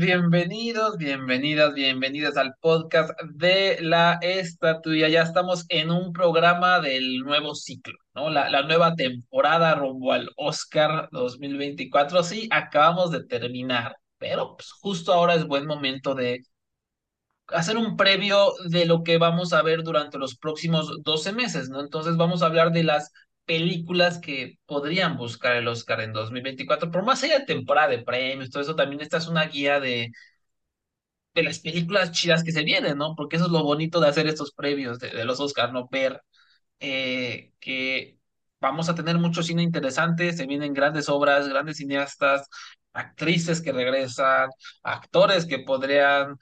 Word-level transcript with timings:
Bienvenidos, 0.00 0.96
bienvenidas, 0.96 1.74
bienvenidas 1.74 2.38
al 2.38 2.54
podcast 2.62 3.10
de 3.34 3.76
la 3.82 4.18
estatuilla. 4.22 5.10
Ya 5.10 5.22
estamos 5.22 5.66
en 5.68 5.90
un 5.90 6.14
programa 6.14 6.80
del 6.80 7.18
nuevo 7.18 7.54
ciclo, 7.54 7.98
¿no? 8.14 8.30
La, 8.30 8.48
la 8.48 8.62
nueva 8.62 8.94
temporada 8.94 9.74
rumbo 9.74 10.12
al 10.12 10.30
Oscar 10.36 11.10
2024. 11.12 12.22
Sí, 12.22 12.48
acabamos 12.50 13.10
de 13.10 13.24
terminar, 13.26 13.94
pero 14.16 14.56
pues, 14.56 14.72
justo 14.72 15.12
ahora 15.12 15.34
es 15.34 15.46
buen 15.46 15.66
momento 15.66 16.14
de 16.14 16.44
hacer 17.48 17.76
un 17.76 17.96
previo 17.98 18.54
de 18.70 18.86
lo 18.86 19.02
que 19.02 19.18
vamos 19.18 19.52
a 19.52 19.60
ver 19.62 19.82
durante 19.82 20.16
los 20.16 20.34
próximos 20.34 21.02
12 21.02 21.32
meses, 21.32 21.68
¿no? 21.68 21.80
Entonces 21.80 22.16
vamos 22.16 22.42
a 22.42 22.46
hablar 22.46 22.72
de 22.72 22.84
las 22.84 23.12
películas 23.50 24.20
que 24.20 24.58
podrían 24.66 25.16
buscar 25.16 25.56
el 25.56 25.66
Oscar 25.68 26.00
en 26.02 26.12
2024, 26.12 26.90
por 26.92 27.02
más 27.04 27.22
allá 27.24 27.40
de 27.40 27.46
temporada 27.46 27.88
de 27.88 27.98
premios, 28.04 28.50
todo 28.50 28.62
eso, 28.62 28.76
también 28.76 29.00
esta 29.02 29.16
es 29.18 29.26
una 29.26 29.46
guía 29.46 29.80
de, 29.80 30.12
de 31.34 31.42
las 31.42 31.60
películas 31.60 32.10
chidas 32.12 32.42
que 32.44 32.52
se 32.52 32.64
vienen, 32.64 32.98
¿no? 32.98 33.14
Porque 33.16 33.36
eso 33.36 33.46
es 33.46 33.52
lo 33.52 33.62
bonito 33.62 34.00
de 34.00 34.08
hacer 34.08 34.26
estos 34.26 34.52
previos 34.52 34.98
de, 34.98 35.10
de 35.10 35.24
los 35.24 35.40
Oscar, 35.40 35.72
¿no? 35.72 35.88
Ver 35.88 36.20
eh, 36.80 37.52
que 37.60 38.18
vamos 38.60 38.88
a 38.88 38.94
tener 38.96 39.18
mucho 39.18 39.42
cine 39.42 39.62
interesante, 39.62 40.32
se 40.32 40.46
vienen 40.46 40.74
grandes 40.74 41.08
obras, 41.08 41.48
grandes 41.48 41.78
cineastas, 41.78 42.48
actrices 42.92 43.60
que 43.62 43.72
regresan, 43.72 44.50
actores 44.82 45.46
que 45.46 45.60
podrían 45.60 46.36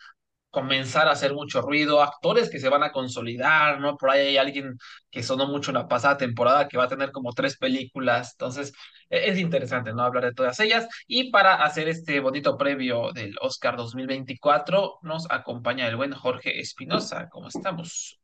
comenzar 0.50 1.08
a 1.08 1.12
hacer 1.12 1.34
mucho 1.34 1.60
ruido, 1.60 2.02
actores 2.02 2.50
que 2.50 2.58
se 2.60 2.68
van 2.68 2.82
a 2.82 2.92
consolidar, 2.92 3.80
¿no? 3.80 3.96
Por 3.96 4.10
ahí 4.10 4.28
hay 4.28 4.36
alguien 4.38 4.76
que 5.10 5.22
sonó 5.22 5.46
mucho 5.46 5.70
en 5.70 5.76
la 5.76 5.88
pasada 5.88 6.16
temporada 6.16 6.68
que 6.68 6.78
va 6.78 6.84
a 6.84 6.88
tener 6.88 7.12
como 7.12 7.32
tres 7.32 7.56
películas, 7.58 8.32
entonces 8.32 8.72
e- 9.10 9.30
es 9.30 9.38
interesante, 9.38 9.92
¿no? 9.92 10.02
Hablar 10.02 10.24
de 10.24 10.34
todas 10.34 10.58
ellas. 10.60 10.86
Y 11.06 11.30
para 11.30 11.62
hacer 11.64 11.88
este 11.88 12.20
bonito 12.20 12.56
previo 12.56 13.12
del 13.12 13.36
Oscar 13.40 13.76
2024, 13.76 14.98
nos 15.02 15.30
acompaña 15.30 15.86
el 15.88 15.96
buen 15.96 16.12
Jorge 16.14 16.60
Espinosa. 16.60 17.28
¿Cómo 17.30 17.48
estamos? 17.48 18.17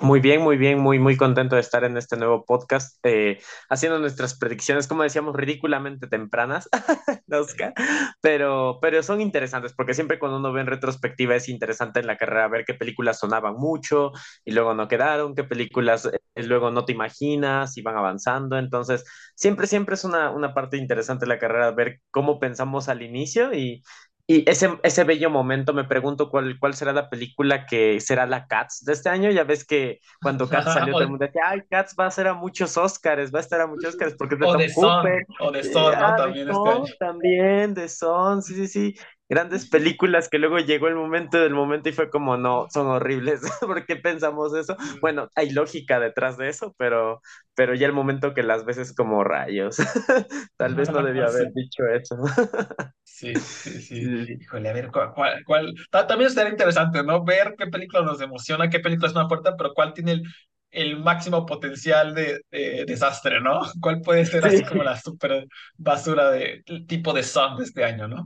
Muy 0.00 0.20
bien, 0.20 0.42
muy 0.42 0.56
bien, 0.56 0.78
muy, 0.80 0.98
muy 0.98 1.16
contento 1.16 1.54
de 1.54 1.60
estar 1.62 1.84
en 1.84 1.96
este 1.96 2.16
nuevo 2.16 2.44
podcast, 2.44 2.98
eh, 3.04 3.38
haciendo 3.70 3.98
nuestras 3.98 4.36
predicciones, 4.36 4.86
como 4.88 5.02
decíamos, 5.04 5.34
ridículamente 5.34 6.06
tempranas, 6.06 6.68
Oscar, 7.32 7.72
pero, 8.20 8.78
pero 8.82 9.02
son 9.02 9.20
interesantes, 9.20 9.72
porque 9.74 9.94
siempre 9.94 10.18
cuando 10.18 10.38
uno 10.38 10.52
ve 10.52 10.60
en 10.60 10.66
retrospectiva 10.66 11.34
es 11.36 11.48
interesante 11.48 12.00
en 12.00 12.06
la 12.08 12.16
carrera 12.18 12.48
ver 12.48 12.64
qué 12.66 12.74
películas 12.74 13.18
sonaban 13.20 13.54
mucho 13.56 14.12
y 14.44 14.52
luego 14.52 14.74
no 14.74 14.88
quedaron, 14.88 15.34
qué 15.34 15.44
películas 15.44 16.06
eh, 16.06 16.42
luego 16.42 16.70
no 16.70 16.84
te 16.84 16.92
imaginas 16.92 17.76
y 17.78 17.82
van 17.82 17.96
avanzando, 17.96 18.58
entonces 18.58 19.04
siempre, 19.34 19.66
siempre 19.66 19.94
es 19.94 20.04
una, 20.04 20.30
una 20.30 20.52
parte 20.52 20.76
interesante 20.76 21.24
de 21.24 21.28
la 21.30 21.38
carrera 21.38 21.70
ver 21.70 22.00
cómo 22.10 22.38
pensamos 22.40 22.88
al 22.88 23.02
inicio 23.02 23.54
y, 23.54 23.82
y 24.28 24.48
ese, 24.50 24.78
ese 24.82 25.04
bello 25.04 25.30
momento, 25.30 25.72
me 25.72 25.84
pregunto 25.84 26.28
cuál, 26.30 26.58
cuál 26.58 26.74
será 26.74 26.92
la 26.92 27.08
película 27.08 27.64
que 27.66 28.00
será 28.00 28.26
la 28.26 28.46
Cats 28.48 28.84
de 28.84 28.92
este 28.92 29.08
año. 29.08 29.30
Ya 29.30 29.44
ves 29.44 29.64
que 29.64 30.00
cuando 30.20 30.48
Cats 30.50 30.72
salió, 30.72 30.94
todo 30.94 31.04
el 31.04 31.10
mundo 31.10 31.26
decía, 31.26 31.42
ay, 31.46 31.62
Cats 31.70 31.94
va 31.98 32.06
a 32.06 32.10
ser 32.10 32.26
a 32.28 32.34
muchos 32.34 32.76
Oscars, 32.76 33.32
va 33.32 33.38
a 33.38 33.42
estar 33.42 33.60
a 33.60 33.66
muchos 33.68 33.90
Oscars 33.90 34.14
porque 34.14 34.34
es 34.34 34.40
de 34.40 34.46
O 34.46 34.52
Tom 34.52 34.62
de 34.62 34.68
Son, 34.68 35.02
Cooper. 35.02 35.26
o 35.38 35.52
de 35.52 35.62
Son, 35.64 35.98
¿no? 35.98 36.06
ah, 36.06 36.16
de 36.16 36.16
También 36.16 36.48
este 36.50 36.68
año. 36.70 36.94
También, 36.98 37.74
de 37.74 37.88
Son, 37.88 38.42
sí, 38.42 38.54
sí, 38.54 38.68
sí. 38.68 38.94
Grandes 39.28 39.68
películas 39.68 40.28
que 40.28 40.38
luego 40.38 40.58
llegó 40.58 40.88
el 40.88 40.94
momento 40.94 41.38
del 41.40 41.52
momento 41.54 41.88
y 41.88 41.92
fue 41.92 42.10
como, 42.10 42.36
no, 42.36 42.68
son 42.72 42.86
horribles. 42.86 43.40
¿Por 43.60 43.84
qué 43.86 43.96
pensamos 43.96 44.54
eso? 44.54 44.76
Bueno, 45.00 45.28
hay 45.34 45.50
lógica 45.50 45.98
detrás 46.00 46.36
de 46.38 46.48
eso, 46.48 46.74
pero, 46.78 47.22
pero 47.54 47.74
ya 47.74 47.86
el 47.86 47.92
momento 47.92 48.34
que 48.34 48.42
las 48.44 48.64
ves 48.64 48.78
es 48.78 48.94
como 48.94 49.24
rayos. 49.24 49.76
Tal 50.56 50.74
vez 50.76 50.90
no 50.90 51.02
debía 51.02 51.26
haber 51.26 51.52
dicho 51.54 51.84
eso. 51.86 52.16
Sí, 53.04 53.40
sí, 53.40 53.80
sí. 53.80 54.12
Híjole, 54.40 54.68
a 54.68 54.72
ver, 54.72 54.90
¿cuál, 54.90 55.12
cuál, 55.14 55.44
cuál- 55.44 55.74
ta- 55.90 56.06
También 56.06 56.28
estaría 56.28 56.50
interesante, 56.50 57.02
¿no? 57.02 57.24
Ver 57.24 57.54
qué 57.56 57.66
película 57.68 58.02
nos 58.02 58.20
emociona, 58.20 58.68
qué 58.68 58.80
película 58.80 59.08
es 59.08 59.14
más 59.14 59.28
fuerte, 59.28 59.50
pero 59.56 59.72
cuál 59.74 59.94
tiene 59.94 60.12
el, 60.12 60.22
el 60.70 60.98
máximo 60.98 61.46
potencial 61.46 62.14
de, 62.14 62.40
de 62.50 62.84
desastre, 62.86 63.40
¿no? 63.40 63.60
¿Cuál 63.80 64.00
puede 64.02 64.26
ser 64.26 64.44
así 64.44 64.64
como 64.64 64.82
la 64.82 65.00
super 65.00 65.46
basura 65.78 66.30
de 66.32 66.62
tipo 66.88 67.12
de 67.14 67.22
Sun 67.22 67.56
de 67.58 67.64
este 67.64 67.84
año, 67.84 68.08
¿no? 68.08 68.24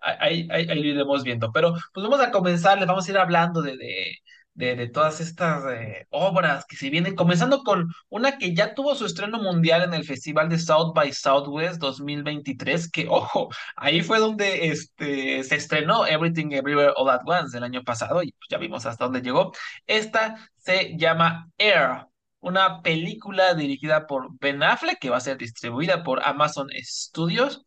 Ahí, 0.00 0.48
ahí, 0.50 0.66
ahí 0.68 0.82
lo 0.82 0.88
iremos 0.88 1.22
viendo. 1.24 1.52
Pero 1.52 1.74
pues 1.92 2.04
vamos 2.04 2.20
a 2.20 2.30
comenzar, 2.30 2.78
les 2.78 2.86
vamos 2.86 3.06
a 3.08 3.10
ir 3.10 3.18
hablando 3.18 3.62
de, 3.62 3.76
de, 3.76 4.18
de, 4.54 4.76
de 4.76 4.88
todas 4.88 5.20
estas 5.20 5.64
eh, 5.72 6.06
obras 6.10 6.64
que 6.66 6.76
se 6.76 6.90
vienen, 6.90 7.14
comenzando 7.14 7.62
con 7.62 7.88
una 8.08 8.38
que 8.38 8.54
ya 8.54 8.74
tuvo 8.74 8.94
su 8.94 9.06
estreno 9.06 9.38
mundial 9.42 9.82
en 9.82 9.94
el 9.94 10.04
Festival 10.04 10.48
de 10.48 10.58
South 10.58 10.92
by 10.94 11.12
Southwest 11.12 11.78
2023, 11.80 12.90
que 12.90 13.06
ojo, 13.08 13.48
ahí 13.76 14.02
fue 14.02 14.18
donde 14.18 14.66
este, 14.68 15.42
se 15.44 15.56
estrenó 15.56 16.06
Everything 16.06 16.52
Everywhere 16.52 16.92
All 16.96 17.10
at 17.10 17.22
Once 17.24 17.56
el 17.56 17.64
año 17.64 17.82
pasado 17.82 18.22
y 18.22 18.32
pues, 18.32 18.48
ya 18.50 18.58
vimos 18.58 18.86
hasta 18.86 19.04
dónde 19.04 19.22
llegó. 19.22 19.52
Esta 19.86 20.36
se 20.56 20.96
llama 20.96 21.48
Air. 21.58 22.06
Una 22.40 22.82
película 22.82 23.54
dirigida 23.54 24.06
por 24.08 24.28
Ben 24.40 24.64
Affleck 24.64 24.98
que 24.98 25.10
va 25.10 25.18
a 25.18 25.20
ser 25.20 25.38
distribuida 25.38 26.02
por 26.02 26.26
Amazon 26.26 26.66
Studios 26.82 27.64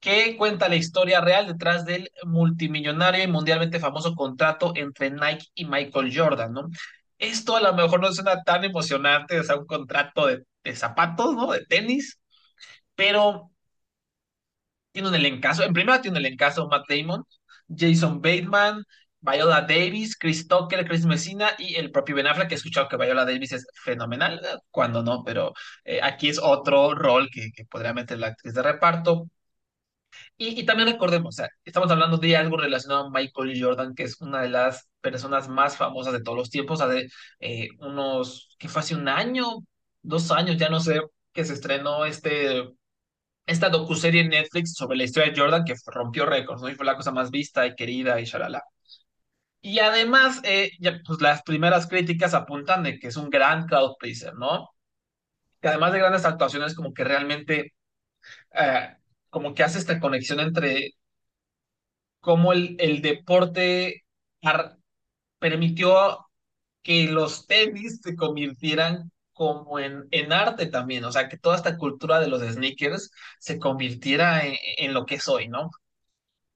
que 0.00 0.36
cuenta 0.36 0.68
la 0.68 0.76
historia 0.76 1.20
real 1.20 1.46
detrás 1.46 1.84
del 1.84 2.10
multimillonario 2.24 3.24
y 3.24 3.26
mundialmente 3.28 3.80
famoso 3.80 4.14
contrato 4.14 4.72
entre 4.76 5.10
Nike 5.10 5.46
y 5.54 5.64
Michael 5.66 6.12
Jordan, 6.16 6.52
¿no? 6.52 6.68
Esto 7.18 7.56
a 7.56 7.60
lo 7.62 7.72
mejor 7.74 8.00
no 8.00 8.12
suena 8.12 8.42
tan 8.42 8.64
emocionante, 8.64 9.40
o 9.40 9.44
sea, 9.44 9.56
un 9.56 9.66
contrato 9.66 10.26
de, 10.26 10.44
de 10.64 10.76
zapatos, 10.76 11.34
¿no? 11.34 11.50
De 11.52 11.64
tenis, 11.66 12.20
pero 12.94 13.52
tiene 14.92 15.08
un 15.08 15.14
elencazo. 15.14 15.64
En 15.64 15.72
primera 15.72 16.00
tiene 16.00 16.18
un 16.18 16.24
elencazo 16.26 16.68
Matt 16.68 16.84
Damon, 16.88 17.24
Jason 17.68 18.20
Bateman, 18.20 18.82
Viola 19.20 19.62
Davis, 19.62 20.16
Chris 20.16 20.46
Tucker, 20.48 20.84
Chris 20.86 21.04
Messina 21.06 21.50
y 21.58 21.74
el 21.76 21.90
propio 21.90 22.16
Ben 22.16 22.26
Affleck, 22.26 22.48
que 22.48 22.54
he 22.54 22.58
escuchado 22.58 22.88
que 22.88 22.96
Viola 22.96 23.24
Davis 23.24 23.52
es 23.52 23.66
fenomenal, 23.84 24.40
eh, 24.44 24.56
cuando 24.70 25.02
no, 25.02 25.22
pero 25.24 25.52
eh, 25.84 26.00
aquí 26.02 26.28
es 26.28 26.38
otro 26.42 26.94
rol 26.94 27.28
que, 27.32 27.50
que 27.54 27.64
podría 27.64 27.92
meter 27.94 28.18
la 28.18 28.28
actriz 28.28 28.54
de 28.54 28.62
reparto. 28.62 29.28
Y, 30.36 30.60
y 30.60 30.66
también 30.66 30.88
recordemos, 30.90 31.34
o 31.34 31.36
sea, 31.36 31.48
estamos 31.64 31.90
hablando 31.90 32.18
de 32.18 32.36
algo 32.36 32.56
relacionado 32.56 33.06
a 33.06 33.10
Michael 33.10 33.60
Jordan, 33.62 33.94
que 33.94 34.04
es 34.04 34.20
una 34.20 34.42
de 34.42 34.50
las 34.50 34.88
personas 35.00 35.48
más 35.48 35.76
famosas 35.76 36.12
de 36.12 36.22
todos 36.22 36.38
los 36.38 36.50
tiempos, 36.50 36.80
hace 36.80 37.08
eh, 37.40 37.68
unos, 37.78 38.56
que 38.58 38.68
fue 38.68 38.80
hace 38.80 38.94
un 38.94 39.08
año, 39.08 39.44
dos 40.02 40.30
años, 40.30 40.56
ya 40.56 40.68
no 40.68 40.80
sé, 40.80 41.00
que 41.32 41.44
se 41.44 41.54
estrenó 41.54 42.04
este, 42.04 42.64
esta 43.46 43.68
docuserie 43.70 44.22
en 44.22 44.30
Netflix 44.30 44.74
sobre 44.74 44.96
la 44.98 45.04
historia 45.04 45.32
de 45.32 45.40
Jordan, 45.40 45.64
que 45.64 45.74
rompió 45.86 46.26
récords, 46.26 46.62
¿no? 46.62 46.68
Y 46.68 46.74
fue 46.74 46.86
la 46.86 46.96
cosa 46.96 47.12
más 47.12 47.30
vista 47.30 47.66
y 47.66 47.74
querida 47.76 48.20
y 48.20 48.24
shalala. 48.24 48.62
Y 49.60 49.80
además, 49.80 50.40
eh, 50.44 50.70
ya, 50.80 51.00
pues 51.04 51.20
las 51.20 51.42
primeras 51.42 51.86
críticas 51.88 52.34
apuntan 52.34 52.84
de 52.84 52.98
que 52.98 53.08
es 53.08 53.16
un 53.16 53.30
gran 53.30 53.66
crowd 53.66 53.96
pleaser, 53.98 54.34
¿no? 54.34 54.70
Que 55.60 55.68
además 55.68 55.92
de 55.92 55.98
grandes 56.00 56.24
actuaciones, 56.24 56.74
como 56.74 56.94
que 56.94 57.04
realmente, 57.04 57.74
eh, 58.54 58.96
como 59.36 59.52
que 59.52 59.62
hace 59.62 59.78
esta 59.78 60.00
conexión 60.00 60.40
entre 60.40 60.92
cómo 62.20 62.54
el, 62.54 62.74
el 62.78 63.02
deporte 63.02 64.06
permitió 65.38 66.26
que 66.82 67.04
los 67.08 67.46
tenis 67.46 68.00
se 68.02 68.16
convirtieran 68.16 69.12
como 69.34 69.78
en, 69.78 70.08
en 70.10 70.32
arte 70.32 70.64
también, 70.68 71.04
o 71.04 71.12
sea, 71.12 71.28
que 71.28 71.36
toda 71.36 71.54
esta 71.56 71.76
cultura 71.76 72.18
de 72.18 72.28
los 72.28 72.40
sneakers 72.40 73.10
se 73.38 73.58
convirtiera 73.58 74.42
en, 74.46 74.94
lo 74.94 75.04
que 75.04 75.16
es 75.16 75.28
hoy, 75.28 75.48
¿no? 75.48 75.70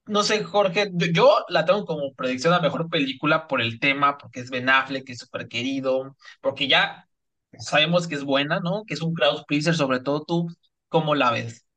No 0.07 0.23
sé, 0.23 0.43
Jorge, 0.43 0.89
yo 0.93 1.07
yo 1.13 1.45
la 1.49 1.65
tengo 1.65 1.85
como 1.85 2.15
predicción 2.15 2.53
a 2.55 2.61
mejor 2.61 2.89
película 2.89 3.47
por 3.47 3.61
el 3.61 3.79
tema, 3.79 4.17
porque 4.17 4.39
es 4.39 4.49
Ben 4.49 4.69
Affleck, 4.69 5.05
que 5.05 5.11
es 5.13 5.19
súper 5.19 5.47
querido, 5.47 6.17
porque 6.41 6.67
ya 6.67 7.07
sabemos 7.59 8.07
que 8.07 8.15
es 8.15 8.23
buena, 8.23 8.59
¿no? 8.59 8.85
Que 8.87 8.95
es 8.95 9.01
un 9.03 9.13
crowd 9.13 9.45
pleaser, 9.45 9.75
sobre 9.75 9.99
todo 9.99 10.25
tú, 10.25 10.47
¿cómo 10.89 11.13
la 11.13 11.29
ves? 11.31 11.67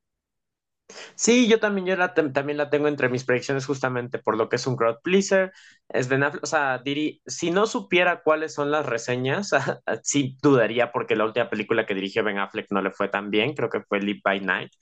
Sí, 1.17 1.49
yo 1.49 1.59
también, 1.61 1.87
yo 1.87 1.97
la, 1.97 2.13
también 2.15 2.59
la 2.59 2.71
tengo 2.71 2.89
entre 2.89 3.09
mis 3.09 3.25
predicciones 3.25 3.67
justamente 3.67 4.19
por 4.19 4.37
lo 4.37 4.49
que 4.49 4.57
es 4.57 4.67
un 4.67 4.77
crowd 4.77 4.99
pleaser. 5.03 5.53
Es 5.89 6.09
Ben 6.09 6.23
Affleck, 6.23 6.43
o 6.45 6.47
sea, 6.47 6.83
diri- 6.83 7.21
si 7.27 7.51
no 7.51 7.67
supiera 7.67 8.23
cuáles 8.23 8.55
son 8.55 8.71
las 8.71 8.87
reseñas, 8.87 9.51
sí 10.03 10.37
dudaría 10.43 10.93
porque 10.93 11.17
la 11.17 11.25
última 11.25 11.49
película 11.51 11.87
que 11.87 11.95
dirigió 11.95 12.23
Ben 12.25 12.39
Affleck 12.39 12.67
no 12.71 12.83
le 12.83 12.91
fue 12.93 13.09
tan 13.09 13.31
bien, 13.31 13.55
creo 13.55 13.71
que 13.71 13.81
fue 13.83 14.01
Live 14.01 14.21
by 14.25 14.41
Night, 14.41 14.73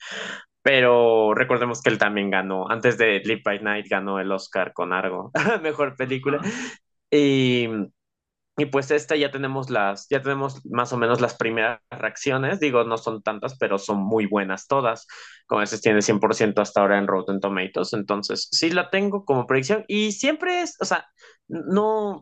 pero 0.61 1.33
recordemos 1.35 1.81
que 1.81 1.89
él 1.89 1.97
también 1.97 2.29
ganó, 2.31 2.69
antes 2.69 2.97
de 2.97 3.21
Live 3.25 3.41
by 3.45 3.61
Night 3.61 3.87
ganó 3.89 4.19
el 4.19 4.31
Oscar 4.31 4.73
con 4.73 4.93
Argo, 4.93 5.31
mejor 5.63 5.95
película. 5.95 6.41
Y 7.11 7.67
y 8.55 8.65
pues 8.65 8.91
esta 8.91 9.15
ya 9.15 9.31
tenemos 9.31 9.71
las, 9.71 10.07
ya 10.09 10.21
tenemos 10.21 10.63
más 10.65 10.93
o 10.93 10.97
menos 10.97 11.19
las 11.21 11.35
primeras 11.35 11.79
reacciones, 11.89 12.59
digo, 12.59 12.83
no 12.83 12.97
son 12.97 13.23
tantas, 13.23 13.57
pero 13.57 13.79
son 13.79 13.97
muy 13.97 14.27
buenas 14.27 14.67
todas. 14.67 15.07
Como 15.47 15.61
veces 15.61 15.81
tiene 15.81 16.01
100% 16.01 16.61
hasta 16.61 16.81
ahora 16.81 16.99
en 16.99 17.07
Rotten 17.07 17.39
Tomatoes, 17.39 17.93
entonces 17.93 18.49
sí 18.51 18.69
la 18.69 18.91
tengo 18.91 19.25
como 19.25 19.47
predicción. 19.47 19.85
Y 19.87 20.11
siempre 20.11 20.61
es, 20.61 20.77
o 20.79 20.85
sea, 20.85 21.07
no, 21.47 22.21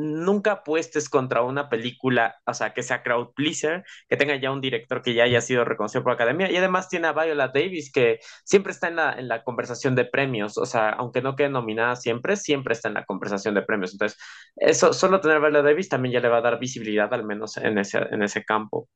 nunca 0.00 0.52
apuestes 0.52 1.08
contra 1.08 1.42
una 1.42 1.68
película, 1.68 2.36
o 2.46 2.54
sea, 2.54 2.72
que 2.72 2.82
sea 2.82 3.02
crowd 3.02 3.32
pleaser, 3.34 3.84
que 4.08 4.16
tenga 4.16 4.36
ya 4.36 4.50
un 4.50 4.60
director 4.60 5.02
que 5.02 5.14
ya 5.14 5.24
haya 5.24 5.40
sido 5.40 5.64
reconocido 5.64 6.02
por 6.02 6.12
la 6.12 6.14
academia, 6.14 6.50
y 6.50 6.56
además 6.56 6.88
tiene 6.88 7.08
a 7.08 7.12
Viola 7.12 7.48
Davis, 7.48 7.92
que 7.92 8.20
siempre 8.44 8.72
está 8.72 8.88
en 8.88 8.96
la, 8.96 9.12
en 9.12 9.28
la 9.28 9.42
conversación 9.44 9.94
de 9.94 10.04
premios, 10.04 10.58
o 10.58 10.66
sea, 10.66 10.90
aunque 10.90 11.22
no 11.22 11.36
quede 11.36 11.50
nominada 11.50 11.96
siempre, 11.96 12.36
siempre 12.36 12.72
está 12.74 12.88
en 12.88 12.94
la 12.94 13.04
conversación 13.04 13.54
de 13.54 13.62
premios. 13.62 13.92
Entonces, 13.92 14.18
eso, 14.56 14.92
solo 14.92 15.20
tener 15.20 15.36
a 15.36 15.40
Viola 15.40 15.62
Davis 15.62 15.88
también 15.88 16.14
ya 16.14 16.20
le 16.20 16.28
va 16.28 16.38
a 16.38 16.42
dar 16.42 16.58
visibilidad, 16.58 17.12
al 17.12 17.24
menos 17.24 17.56
en 17.56 17.78
ese, 17.78 17.98
en 18.10 18.22
ese 18.22 18.44
campo. 18.44 18.88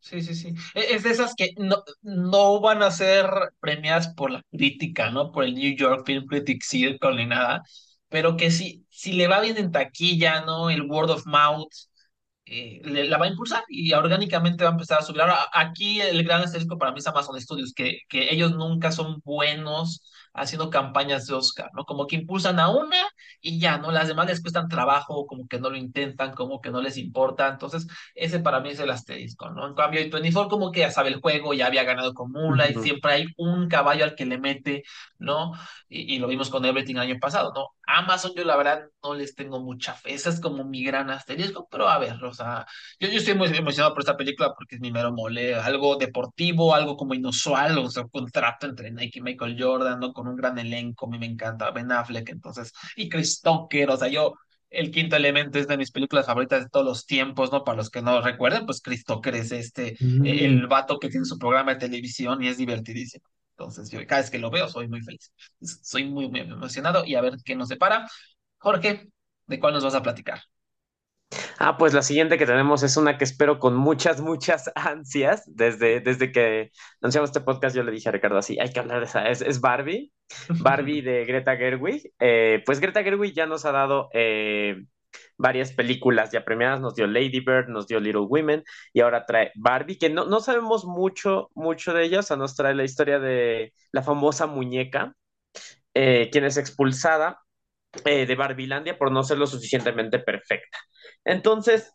Sí, 0.00 0.20
sí, 0.20 0.34
sí. 0.34 0.48
E, 0.74 0.94
es 0.94 1.04
de 1.04 1.10
esas 1.10 1.34
que 1.36 1.54
no, 1.56 1.84
no 2.02 2.60
van 2.60 2.82
a 2.82 2.90
ser 2.90 3.26
premiadas 3.60 4.08
por 4.14 4.30
la 4.30 4.42
crítica, 4.50 5.10
¿no? 5.10 5.30
Por 5.30 5.44
el 5.44 5.54
New 5.54 5.76
York 5.76 6.04
Film 6.04 6.26
Critics 6.26 6.66
Circle 6.68 7.16
ni 7.16 7.26
nada, 7.26 7.62
pero 8.12 8.36
que 8.36 8.50
si, 8.52 8.86
si 8.90 9.12
le 9.14 9.28
va 9.28 9.40
bien 9.40 9.56
en 9.58 9.72
taquilla, 9.72 10.42
¿no? 10.42 10.70
El 10.70 10.82
word 10.82 11.10
of 11.10 11.26
mouth 11.26 11.70
eh, 12.46 12.80
la 12.84 13.18
va 13.18 13.26
a 13.26 13.28
impulsar 13.28 13.64
y 13.68 13.92
orgánicamente 13.92 14.64
va 14.64 14.70
a 14.70 14.72
empezar 14.72 14.98
a 14.98 15.02
subir. 15.02 15.20
Ahora, 15.22 15.38
aquí 15.52 16.00
el 16.00 16.24
gran 16.24 16.42
asterisco 16.42 16.78
para 16.78 16.92
mí 16.92 16.98
es 16.98 17.06
Amazon 17.06 17.40
Studios, 17.40 17.72
que, 17.74 18.00
que 18.08 18.32
ellos 18.34 18.52
nunca 18.52 18.92
son 18.92 19.20
buenos 19.24 20.02
haciendo 20.34 20.70
campañas 20.70 21.26
de 21.26 21.34
Oscar, 21.34 21.70
¿no? 21.74 21.84
Como 21.84 22.06
que 22.06 22.16
impulsan 22.16 22.58
a 22.60 22.68
una 22.70 22.96
y 23.40 23.58
ya, 23.60 23.78
¿no? 23.78 23.92
Las 23.92 24.08
demás 24.08 24.26
les 24.26 24.40
cuestan 24.40 24.68
trabajo, 24.68 25.26
como 25.26 25.46
que 25.46 25.58
no 25.60 25.70
lo 25.70 25.76
intentan, 25.76 26.34
como 26.34 26.60
que 26.60 26.70
no 26.70 26.80
les 26.80 26.96
importa. 26.96 27.48
Entonces, 27.48 27.86
ese 28.14 28.40
para 28.40 28.60
mí 28.60 28.70
es 28.70 28.80
el 28.80 28.90
asterisco, 28.90 29.50
¿no? 29.50 29.66
En 29.66 29.74
cambio, 29.74 30.00
24 30.00 30.50
como 30.50 30.72
que 30.72 30.80
ya 30.80 30.90
sabe 30.90 31.10
el 31.10 31.20
juego, 31.20 31.54
ya 31.54 31.66
había 31.66 31.84
ganado 31.84 32.14
con 32.14 32.32
Mula 32.32 32.70
y 32.70 32.74
siempre 32.74 33.12
hay 33.12 33.26
un 33.36 33.68
caballo 33.68 34.04
al 34.04 34.14
que 34.14 34.26
le 34.26 34.38
mete, 34.38 34.84
¿no? 35.18 35.52
Y, 35.88 36.14
y, 36.14 36.18
lo 36.18 36.28
vimos 36.28 36.50
con 36.50 36.64
Everything 36.64 36.94
el 36.96 37.02
año 37.02 37.18
pasado, 37.20 37.52
¿no? 37.54 37.68
Amazon 37.86 38.32
yo 38.36 38.44
la 38.44 38.56
verdad 38.56 38.82
no 39.02 39.14
les 39.14 39.34
tengo 39.34 39.60
mucha 39.60 39.94
fe, 39.94 40.14
esa 40.14 40.30
es 40.30 40.40
como 40.40 40.64
mi 40.64 40.84
gran 40.84 41.10
asterisco, 41.10 41.68
pero 41.70 41.88
a 41.88 41.98
ver, 41.98 42.22
o 42.24 42.32
sea, 42.32 42.66
yo, 43.00 43.08
yo 43.08 43.18
estoy 43.18 43.34
muy 43.34 43.48
emocionado 43.48 43.92
por 43.92 44.02
esta 44.02 44.16
película 44.16 44.54
porque 44.54 44.76
es 44.76 44.80
mi 44.80 44.92
mero 44.92 45.12
mole, 45.12 45.54
algo 45.54 45.96
deportivo, 45.96 46.74
algo 46.74 46.96
como 46.96 47.14
inusual, 47.14 47.78
o 47.78 47.90
sea, 47.90 48.04
un 48.04 48.08
contrato 48.08 48.66
entre 48.66 48.90
Nike 48.90 49.18
y 49.18 49.22
Michael 49.22 49.56
Jordan, 49.58 50.00
¿no? 50.00 50.12
Con 50.12 50.21
un 50.28 50.36
gran 50.36 50.58
elenco, 50.58 51.06
a 51.06 51.10
mí 51.10 51.18
me 51.18 51.26
encanta 51.26 51.70
Ben 51.70 51.92
Affleck, 51.92 52.28
entonces, 52.30 52.72
y 52.96 53.08
Chris 53.08 53.40
Tucker, 53.40 53.90
o 53.90 53.96
sea, 53.96 54.08
yo, 54.08 54.34
el 54.70 54.90
quinto 54.90 55.16
elemento 55.16 55.58
es 55.58 55.68
de 55.68 55.76
mis 55.76 55.90
películas 55.90 56.26
favoritas 56.26 56.64
de 56.64 56.70
todos 56.70 56.86
los 56.86 57.06
tiempos, 57.06 57.52
¿no? 57.52 57.62
Para 57.64 57.76
los 57.76 57.90
que 57.90 58.02
no 58.02 58.20
recuerden, 58.22 58.64
pues 58.64 58.80
Chris 58.80 59.04
Tucker 59.04 59.34
es 59.34 59.52
este, 59.52 59.96
mm. 60.00 60.26
el 60.26 60.66
vato 60.66 60.98
que 60.98 61.08
tiene 61.10 61.26
su 61.26 61.38
programa 61.38 61.74
de 61.74 61.80
televisión 61.80 62.42
y 62.42 62.48
es 62.48 62.56
divertidísimo. 62.56 63.24
Entonces, 63.56 63.90
yo 63.90 64.04
cada 64.06 64.22
vez 64.22 64.30
que 64.30 64.38
lo 64.38 64.50
veo 64.50 64.68
soy 64.68 64.88
muy 64.88 65.02
feliz. 65.02 65.30
Soy 65.60 66.04
muy, 66.04 66.28
muy 66.28 66.40
emocionado 66.40 67.04
y 67.04 67.14
a 67.14 67.20
ver 67.20 67.36
qué 67.44 67.54
nos 67.54 67.68
depara. 67.68 68.08
Jorge, 68.58 69.08
¿de 69.46 69.60
cuál 69.60 69.74
nos 69.74 69.84
vas 69.84 69.94
a 69.94 70.02
platicar? 70.02 70.40
Ah, 71.58 71.76
pues 71.76 71.94
la 71.94 72.02
siguiente 72.02 72.38
que 72.38 72.46
tenemos 72.46 72.82
es 72.82 72.96
una 72.96 73.18
que 73.18 73.24
espero 73.24 73.58
con 73.58 73.76
muchas, 73.76 74.20
muchas 74.20 74.70
ansias. 74.74 75.42
Desde, 75.46 76.00
desde 76.00 76.32
que 76.32 76.70
anunciamos 77.00 77.30
este 77.30 77.40
podcast, 77.40 77.74
yo 77.76 77.82
le 77.82 77.92
dije 77.92 78.08
a 78.08 78.12
Ricardo 78.12 78.38
así, 78.38 78.58
hay 78.60 78.72
que 78.72 78.80
hablar 78.80 79.00
de 79.00 79.06
esa. 79.06 79.28
Es, 79.28 79.60
Barbie, 79.60 80.12
Barbie 80.48 81.02
de 81.02 81.24
Greta 81.26 81.56
Gerwig. 81.56 82.12
Eh, 82.18 82.62
pues 82.66 82.80
Greta 82.80 83.02
Gerwig 83.02 83.34
ya 83.34 83.46
nos 83.46 83.64
ha 83.64 83.72
dado 83.72 84.08
eh, 84.12 84.76
varias 85.36 85.72
películas 85.72 86.30
ya 86.30 86.44
premiadas, 86.44 86.80
nos 86.80 86.94
dio 86.94 87.06
Lady 87.06 87.40
Bird, 87.40 87.68
nos 87.68 87.86
dio 87.86 88.00
Little 88.00 88.22
Women 88.22 88.64
y 88.92 89.00
ahora 89.00 89.26
trae 89.26 89.52
Barbie, 89.56 89.98
que 89.98 90.10
no, 90.10 90.24
no 90.26 90.40
sabemos 90.40 90.84
mucho, 90.84 91.50
mucho 91.54 91.92
de 91.92 92.04
ella, 92.04 92.20
o 92.20 92.22
sea, 92.22 92.36
nos 92.36 92.54
trae 92.54 92.74
la 92.74 92.84
historia 92.84 93.18
de 93.18 93.72
la 93.92 94.02
famosa 94.02 94.46
muñeca, 94.46 95.14
eh, 95.94 96.28
quien 96.30 96.44
es 96.44 96.56
expulsada 96.56 97.41
eh, 98.04 98.26
de 98.26 98.34
Barbilandia 98.34 98.98
por 98.98 99.12
no 99.12 99.22
ser 99.22 99.38
lo 99.38 99.46
suficientemente 99.46 100.18
perfecta. 100.18 100.78
Entonces, 101.24 101.92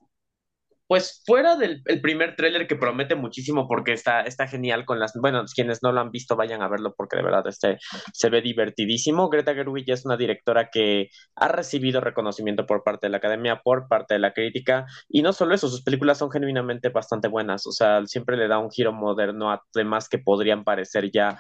pues 0.88 1.22
fuera 1.26 1.58
del 1.58 1.84
primer 2.02 2.36
tráiler 2.36 2.66
que 2.66 2.78
promete 2.78 3.16
muchísimo 3.16 3.68
porque 3.68 3.92
está, 3.92 4.22
está 4.22 4.48
genial 4.48 4.86
con 4.86 5.00
las, 5.00 5.14
bueno, 5.20 5.44
quienes 5.54 5.84
no 5.84 5.92
lo 5.92 6.00
han 6.00 6.12
visto 6.12 6.38
vayan 6.38 6.62
a 6.62 6.70
verlo 6.70 6.94
porque 6.96 7.18
de 7.18 7.24
verdad 7.24 7.46
este, 7.48 7.78
se 8.14 8.30
ve 8.30 8.42
divertidísimo. 8.42 9.30
Greta 9.30 9.54
Gerwig 9.54 9.90
es 9.92 10.06
una 10.06 10.16
directora 10.16 10.70
que 10.72 11.10
ha 11.36 11.50
recibido 11.50 12.00
reconocimiento 12.00 12.66
por 12.66 12.84
parte 12.84 13.08
de 13.08 13.12
la 13.12 13.18
academia, 13.18 13.62
por 13.62 13.88
parte 13.90 14.14
de 14.14 14.20
la 14.22 14.34
crítica 14.34 14.86
y 15.10 15.22
no 15.22 15.34
solo 15.34 15.54
eso, 15.56 15.68
sus 15.68 15.84
películas 15.84 16.20
son 16.20 16.32
genuinamente 16.32 16.90
bastante 16.90 17.28
buenas, 17.28 17.68
o 17.68 17.72
sea, 17.72 18.06
siempre 18.06 18.38
le 18.38 18.48
da 18.48 18.58
un 18.60 18.72
giro 18.72 18.94
moderno 18.94 19.52
a 19.52 19.62
temas 19.74 20.08
que 20.08 20.20
podrían 20.20 20.64
parecer 20.64 21.12
ya, 21.12 21.38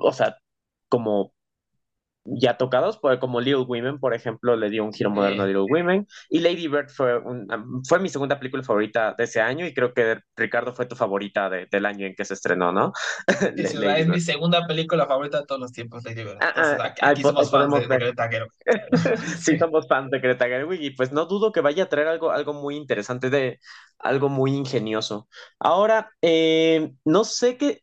o 0.00 0.12
sea, 0.12 0.36
como 0.88 1.34
ya 2.24 2.56
tocados, 2.56 2.98
pues, 3.00 3.18
como 3.18 3.40
Little 3.40 3.64
Women, 3.66 3.98
por 3.98 4.14
ejemplo, 4.14 4.56
le 4.56 4.70
dio 4.70 4.84
un 4.84 4.92
giro 4.92 5.10
moderno 5.10 5.42
a 5.42 5.46
Little 5.46 5.66
Women. 5.68 6.06
Y 6.28 6.40
Lady 6.40 6.68
Bird 6.68 6.88
fue, 6.88 7.20
fue 7.88 7.98
mi 7.98 8.08
segunda 8.08 8.38
película 8.38 8.62
favorita 8.62 9.14
de 9.16 9.24
ese 9.24 9.40
año 9.40 9.66
y 9.66 9.74
creo 9.74 9.92
que 9.92 10.18
Ricardo 10.36 10.72
fue 10.72 10.86
tu 10.86 10.94
favorita 10.94 11.50
del 11.50 11.86
año 11.86 12.06
en 12.06 12.14
que 12.14 12.24
se 12.24 12.34
estrenó, 12.34 12.72
¿no? 12.72 12.92
es 13.56 14.08
mi 14.08 14.20
segunda 14.20 14.66
película 14.66 15.06
favorita 15.06 15.40
de 15.40 15.46
todos 15.46 15.60
los 15.60 15.72
tiempos, 15.72 16.04
Lady 16.04 16.22
Bird. 16.22 16.38
Ah, 16.40 16.52
ah, 16.56 16.94
aquí, 17.02 17.22
somos 17.22 17.50
fans 17.50 17.88
de, 17.88 17.98
Greta 17.98 18.28
Gerwig. 18.28 18.52
sí, 19.38 19.58
somos 19.58 19.88
fans 19.88 20.10
de 20.10 20.20
Greta 20.20 20.46
Gerwig 20.46 20.80
y 20.80 20.90
pues 20.90 21.12
no 21.12 21.26
dudo 21.26 21.52
que 21.52 21.60
vaya 21.60 21.84
a 21.84 21.88
traer 21.88 22.08
algo, 22.08 22.30
algo 22.30 22.52
muy 22.52 22.76
interesante, 22.76 23.30
de 23.30 23.58
algo 23.98 24.28
muy 24.28 24.54
ingenioso. 24.54 25.28
Ahora, 25.58 26.10
eh, 26.22 26.92
no 27.04 27.24
sé 27.24 27.56
qué, 27.56 27.81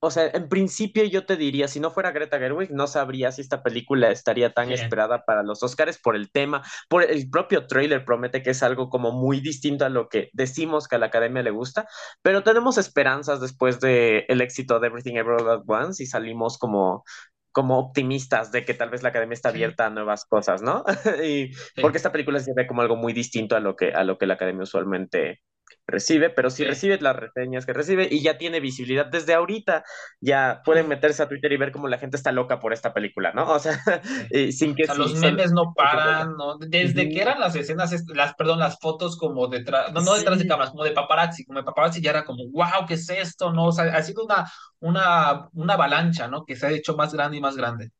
o 0.00 0.10
sea, 0.10 0.30
en 0.32 0.48
principio 0.48 1.04
yo 1.04 1.26
te 1.26 1.36
diría, 1.36 1.68
si 1.68 1.78
no 1.78 1.90
fuera 1.90 2.10
Greta 2.10 2.38
Gerwig, 2.38 2.70
no 2.70 2.86
sabría 2.86 3.32
si 3.32 3.42
esta 3.42 3.62
película 3.62 4.10
estaría 4.10 4.52
tan 4.52 4.72
esperada 4.72 5.24
para 5.24 5.42
los 5.42 5.62
Oscars 5.62 5.98
por 5.98 6.16
el 6.16 6.30
tema, 6.30 6.62
por 6.88 7.02
el 7.02 7.28
propio 7.28 7.66
trailer 7.66 8.04
promete 8.04 8.42
que 8.42 8.50
es 8.50 8.62
algo 8.62 8.88
como 8.88 9.12
muy 9.12 9.40
distinto 9.40 9.84
a 9.84 9.90
lo 9.90 10.08
que 10.08 10.30
decimos 10.32 10.88
que 10.88 10.96
a 10.96 10.98
la 10.98 11.06
academia 11.06 11.42
le 11.42 11.50
gusta, 11.50 11.86
pero 12.22 12.42
tenemos 12.42 12.78
esperanzas 12.78 13.40
después 13.40 13.78
del 13.80 14.24
el 14.28 14.40
éxito 14.40 14.80
de 14.80 14.86
Everything 14.86 15.16
Everywhere 15.16 15.52
at 15.52 15.62
Once 15.66 16.02
y 16.02 16.06
salimos 16.06 16.58
como 16.58 17.04
como 17.52 17.78
optimistas 17.78 18.52
de 18.52 18.64
que 18.64 18.74
tal 18.74 18.90
vez 18.90 19.02
la 19.02 19.08
academia 19.08 19.34
está 19.34 19.48
abierta 19.48 19.86
a 19.86 19.90
nuevas 19.90 20.24
cosas, 20.24 20.62
¿no? 20.62 20.84
y 21.24 21.50
porque 21.80 21.98
esta 21.98 22.12
película 22.12 22.38
se 22.38 22.52
ve 22.54 22.66
como 22.66 22.82
algo 22.82 22.96
muy 22.96 23.12
distinto 23.12 23.56
a 23.56 23.60
lo 23.60 23.76
que 23.76 23.92
a 23.92 24.04
lo 24.04 24.18
que 24.18 24.26
la 24.26 24.34
academia 24.34 24.62
usualmente 24.62 25.40
recibe, 25.86 26.30
pero 26.30 26.50
si 26.50 26.64
recibe 26.64 26.98
las 27.00 27.16
reseñas 27.16 27.66
que 27.66 27.72
recibe 27.72 28.08
y 28.10 28.22
ya 28.22 28.38
tiene 28.38 28.60
visibilidad 28.60 29.06
desde 29.06 29.34
ahorita, 29.34 29.84
ya 30.20 30.62
pueden 30.64 30.88
meterse 30.88 31.22
a 31.22 31.28
Twitter 31.28 31.52
y 31.52 31.56
ver 31.56 31.72
cómo 31.72 31.88
la 31.88 31.98
gente 31.98 32.16
está 32.16 32.32
loca 32.32 32.60
por 32.60 32.72
esta 32.72 32.94
película, 32.94 33.32
¿no? 33.32 33.50
O 33.50 33.58
sea, 33.58 33.72
sin 34.52 34.74
que... 34.74 34.84
O 34.84 34.86
sea, 34.86 34.94
los 34.94 35.14
memes 35.14 35.52
no 35.52 35.74
paran, 35.74 36.36
¿no? 36.36 36.58
Desde 36.58 37.08
que 37.08 37.20
eran 37.20 37.40
las 37.40 37.54
escenas, 37.56 37.92
las, 38.14 38.34
perdón, 38.34 38.58
las 38.58 38.78
fotos 38.78 39.16
como 39.16 39.48
detrás, 39.48 39.92
no, 39.92 40.00
no 40.00 40.14
detrás 40.14 40.38
de 40.38 40.46
cámaras, 40.46 40.70
como 40.70 40.84
de 40.84 40.92
paparazzi, 40.92 41.44
como 41.44 41.58
de 41.58 41.64
paparazzi 41.64 42.00
ya 42.00 42.10
era 42.10 42.24
como, 42.24 42.44
wow, 42.50 42.86
¿qué 42.86 42.94
es 42.94 43.08
esto? 43.10 43.52
¿No? 43.52 43.66
O 43.66 43.72
sea, 43.72 43.84
ha 43.84 44.02
sido 44.02 44.24
una, 44.24 44.50
una, 44.80 45.48
una 45.52 45.74
avalancha, 45.74 46.28
¿no? 46.28 46.44
Que 46.44 46.56
se 46.56 46.66
ha 46.66 46.70
hecho 46.70 46.96
más 46.96 47.12
grande 47.12 47.36
y 47.36 47.40
más 47.40 47.56
grande. 47.56 47.90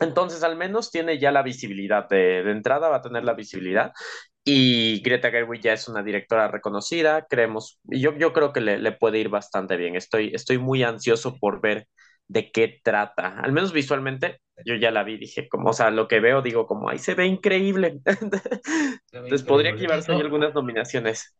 Entonces, 0.00 0.42
al 0.42 0.56
menos 0.56 0.90
tiene 0.90 1.18
ya 1.18 1.32
la 1.32 1.42
visibilidad 1.42 2.08
de, 2.08 2.42
de, 2.42 2.50
entrada, 2.52 2.88
va 2.88 2.96
a 2.96 3.02
tener 3.02 3.24
la 3.24 3.34
visibilidad. 3.34 3.92
Y 4.50 5.00
Greta 5.00 5.30
Gerwig 5.30 5.60
ya 5.60 5.74
es 5.74 5.88
una 5.88 6.02
directora 6.02 6.48
reconocida, 6.48 7.26
creemos, 7.28 7.78
y 7.90 8.00
yo, 8.00 8.16
yo 8.16 8.32
creo 8.32 8.50
que 8.50 8.62
le, 8.62 8.78
le, 8.78 8.92
puede 8.92 9.18
ir 9.18 9.28
bastante 9.28 9.76
bien. 9.76 9.94
Estoy, 9.94 10.30
estoy 10.32 10.56
muy 10.56 10.82
ansioso 10.82 11.36
por 11.36 11.60
ver 11.60 11.86
de 12.28 12.50
qué 12.50 12.80
trata. 12.82 13.40
Al 13.40 13.52
menos 13.52 13.74
visualmente, 13.74 14.40
yo 14.64 14.74
ya 14.76 14.90
la 14.90 15.04
vi, 15.04 15.18
dije, 15.18 15.50
como, 15.50 15.68
o 15.68 15.72
sea, 15.74 15.90
lo 15.90 16.08
que 16.08 16.20
veo, 16.20 16.40
digo, 16.40 16.66
como, 16.66 16.88
ahí 16.88 16.98
se 16.98 17.12
ve 17.14 17.26
increíble. 17.26 18.00
Entonces 19.12 19.42
podría 19.42 19.74
llevarse 19.74 20.12
ahí 20.12 20.20
algunas 20.22 20.54
nominaciones. 20.54 21.36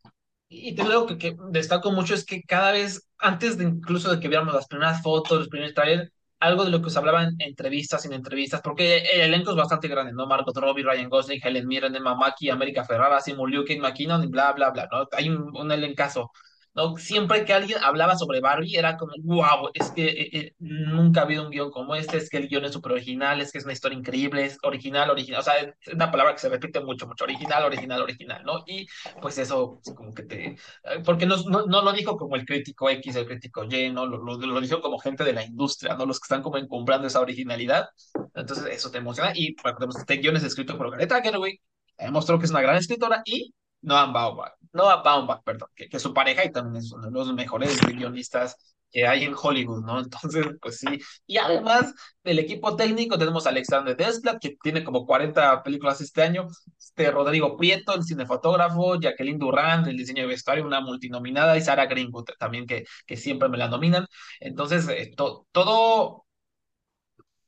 Y 0.50 0.74
te 0.74 0.82
digo 0.82 1.06
que, 1.06 1.16
que 1.16 1.34
destaco 1.48 1.90
mucho 1.90 2.12
es 2.12 2.26
que 2.26 2.42
cada 2.42 2.72
vez, 2.72 3.08
antes 3.16 3.56
de 3.56 3.64
incluso 3.64 4.14
de 4.14 4.20
que 4.20 4.28
viéramos 4.28 4.52
las 4.52 4.68
primeras 4.68 5.00
fotos, 5.00 5.38
los 5.38 5.48
primeros 5.48 5.72
trailers, 5.72 6.12
algo 6.40 6.64
de 6.64 6.70
lo 6.70 6.82
que 6.82 6.90
se 6.90 6.98
hablaba 6.98 7.24
en 7.24 7.36
entrevistas, 7.40 8.02
sin 8.02 8.12
entrevistas, 8.12 8.60
porque 8.62 8.98
el 9.12 9.20
elenco 9.22 9.50
es 9.50 9.56
bastante 9.56 9.88
grande, 9.88 10.12
¿no? 10.12 10.26
Margot 10.26 10.56
Robbie, 10.56 10.84
Ryan 10.84 11.08
Gosling, 11.08 11.40
Helen 11.42 11.66
Mirren, 11.66 11.96
Emma 11.96 12.14
Mackey, 12.14 12.50
América 12.50 12.84
Ferrara, 12.84 13.20
Simon 13.20 13.50
Liu, 13.50 13.62
Kate 13.64 13.80
McKinnon 13.80 14.24
y 14.24 14.26
bla, 14.28 14.52
bla, 14.52 14.70
bla, 14.70 14.88
¿no? 14.90 15.08
Hay 15.12 15.28
un, 15.28 15.56
un 15.56 15.72
elencazo. 15.72 16.32
¿No? 16.78 16.96
Siempre 16.96 17.44
que 17.44 17.52
alguien 17.52 17.80
hablaba 17.82 18.16
sobre 18.16 18.40
Barbie 18.40 18.76
era 18.76 18.96
como, 18.96 19.12
wow, 19.24 19.68
es 19.74 19.90
que 19.90 20.06
eh, 20.06 20.30
eh, 20.32 20.54
nunca 20.60 21.20
ha 21.20 21.24
habido 21.24 21.44
un 21.44 21.50
guion 21.50 21.72
como 21.72 21.96
este, 21.96 22.18
es 22.18 22.30
que 22.30 22.36
el 22.36 22.48
guion 22.48 22.64
es 22.64 22.72
súper 22.72 22.92
original, 22.92 23.40
es 23.40 23.50
que 23.50 23.58
es 23.58 23.64
una 23.64 23.72
historia 23.72 23.98
increíble, 23.98 24.44
es 24.44 24.58
original, 24.62 25.10
original, 25.10 25.40
o 25.40 25.42
sea, 25.42 25.54
es 25.58 25.92
una 25.92 26.10
palabra 26.12 26.34
que 26.34 26.38
se 26.38 26.48
repite 26.48 26.80
mucho, 26.80 27.08
mucho, 27.08 27.24
original, 27.24 27.64
original, 27.64 28.00
original, 28.00 28.44
¿no? 28.44 28.62
Y 28.64 28.86
pues 29.20 29.38
eso, 29.38 29.80
como 29.96 30.14
que 30.14 30.22
te, 30.22 30.46
eh, 30.46 30.56
porque 31.04 31.26
no, 31.26 31.36
no, 31.48 31.66
no 31.66 31.82
lo 31.82 31.92
dijo 31.92 32.16
como 32.16 32.36
el 32.36 32.46
crítico 32.46 32.88
X, 32.88 33.16
el 33.16 33.26
crítico 33.26 33.64
Y, 33.64 33.90
¿no? 33.90 34.06
Lo, 34.06 34.18
lo, 34.18 34.38
lo, 34.38 34.60
dijo 34.60 34.80
como 34.80 34.98
gente 35.00 35.24
de 35.24 35.32
la 35.32 35.44
industria, 35.44 35.96
¿no? 35.96 36.06
Los 36.06 36.20
que 36.20 36.26
están 36.26 36.42
como 36.42 36.58
encumbrando 36.58 37.08
esa 37.08 37.20
originalidad, 37.20 37.88
entonces 38.34 38.66
eso 38.70 38.92
te 38.92 38.98
emociona, 38.98 39.32
y 39.34 39.56
bueno, 39.60 39.78
tenemos 39.78 39.96
este 39.96 40.16
guion 40.18 40.36
es 40.36 40.44
escrito 40.44 40.78
por 40.78 40.92
Greta 40.92 41.20
Gerwig, 41.22 41.60
demostró 41.98 42.38
que 42.38 42.44
es 42.44 42.52
una 42.52 42.62
gran 42.62 42.76
escritora 42.76 43.22
y 43.24 43.52
Noah 43.82 44.12
Baumbach, 44.12 44.57
Noah 44.72 45.02
Baumbach, 45.02 45.42
perdón, 45.44 45.68
que, 45.74 45.88
que 45.88 45.98
su 45.98 46.12
pareja 46.14 46.44
y 46.44 46.52
también 46.52 46.76
es 46.84 46.92
uno 46.92 47.06
de 47.06 47.12
los 47.12 47.32
mejores 47.34 47.78
guionistas 47.80 48.56
que 48.90 49.06
hay 49.06 49.24
en 49.24 49.34
Hollywood, 49.40 49.84
¿no? 49.84 50.00
Entonces, 50.00 50.46
pues 50.60 50.78
sí. 50.78 50.86
Y 51.26 51.38
además 51.38 51.94
del 52.24 52.38
equipo 52.38 52.76
técnico 52.76 53.18
tenemos 53.18 53.46
a 53.46 53.50
Alexander 53.50 53.96
Desplat, 53.96 54.38
que 54.40 54.56
tiene 54.62 54.84
como 54.84 55.06
40 55.06 55.62
películas 55.62 56.00
este 56.00 56.22
año, 56.22 56.46
este 56.78 57.10
Rodrigo 57.10 57.56
Prieto, 57.56 57.94
el 57.94 58.04
cinefotógrafo, 58.04 58.98
Jacqueline 59.00 59.38
Durán, 59.38 59.86
el 59.88 59.96
diseño 59.96 60.22
de 60.22 60.28
vestuario, 60.28 60.64
una 60.64 60.80
multinominada, 60.80 61.56
y 61.56 61.60
Sarah 61.62 61.86
Greenwood 61.86 62.24
también, 62.38 62.66
que, 62.66 62.84
que 63.06 63.16
siempre 63.16 63.48
me 63.48 63.58
la 63.58 63.68
nominan. 63.68 64.06
Entonces, 64.40 64.88
eh, 64.88 65.12
todo 65.16 66.24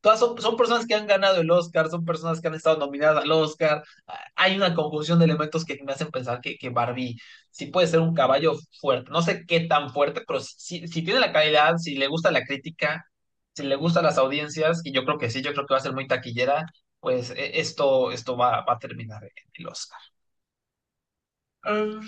Todas 0.00 0.18
son, 0.18 0.40
son 0.40 0.56
personas 0.56 0.86
que 0.86 0.94
han 0.94 1.06
ganado 1.06 1.40
el 1.40 1.50
Oscar, 1.50 1.90
son 1.90 2.04
personas 2.04 2.40
que 2.40 2.48
han 2.48 2.54
estado 2.54 2.78
nominadas 2.78 3.22
al 3.22 3.32
Oscar. 3.32 3.82
Hay 4.34 4.56
una 4.56 4.74
conjunción 4.74 5.18
de 5.18 5.26
elementos 5.26 5.64
que 5.64 5.78
me 5.84 5.92
hacen 5.92 6.10
pensar 6.10 6.40
que, 6.40 6.56
que 6.56 6.70
Barbie 6.70 7.16
sí 7.50 7.66
puede 7.66 7.86
ser 7.86 8.00
un 8.00 8.14
caballo 8.14 8.54
fuerte. 8.80 9.10
No 9.10 9.22
sé 9.22 9.44
qué 9.46 9.60
tan 9.60 9.90
fuerte, 9.92 10.22
pero 10.26 10.40
si, 10.40 10.86
si 10.88 11.02
tiene 11.04 11.20
la 11.20 11.32
calidad, 11.32 11.76
si 11.76 11.96
le 11.96 12.06
gusta 12.08 12.30
la 12.30 12.44
crítica, 12.44 13.04
si 13.54 13.64
le 13.64 13.76
gustan 13.76 14.04
las 14.04 14.18
audiencias, 14.18 14.80
y 14.84 14.92
yo 14.92 15.04
creo 15.04 15.18
que 15.18 15.30
sí, 15.30 15.42
yo 15.42 15.52
creo 15.52 15.66
que 15.66 15.74
va 15.74 15.78
a 15.78 15.82
ser 15.82 15.92
muy 15.94 16.06
taquillera, 16.06 16.64
pues 17.00 17.30
e, 17.30 17.60
esto, 17.60 18.10
esto 18.12 18.36
va, 18.36 18.64
va 18.64 18.74
a 18.74 18.78
terminar 18.78 19.22
en 19.24 19.30
el 19.54 19.66
Oscar. 19.68 19.98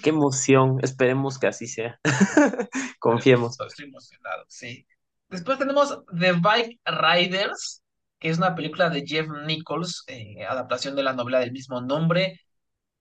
Qué 0.02 0.10
emoción, 0.10 0.78
esperemos 0.82 1.38
que 1.38 1.46
así 1.46 1.66
sea. 1.66 2.00
Confiemos. 2.98 3.60
Estoy 3.60 3.86
emocionado, 3.86 4.44
sí. 4.48 4.86
Después 5.28 5.58
tenemos 5.58 5.98
The 6.18 6.32
Bike 6.32 6.80
Riders, 6.84 7.81
que 8.22 8.30
es 8.30 8.38
una 8.38 8.54
película 8.54 8.88
de 8.88 9.04
Jeff 9.04 9.26
Nichols, 9.46 10.04
eh, 10.06 10.44
adaptación 10.48 10.94
de 10.94 11.02
la 11.02 11.12
novela 11.12 11.40
del 11.40 11.50
mismo 11.52 11.80
nombre, 11.80 12.40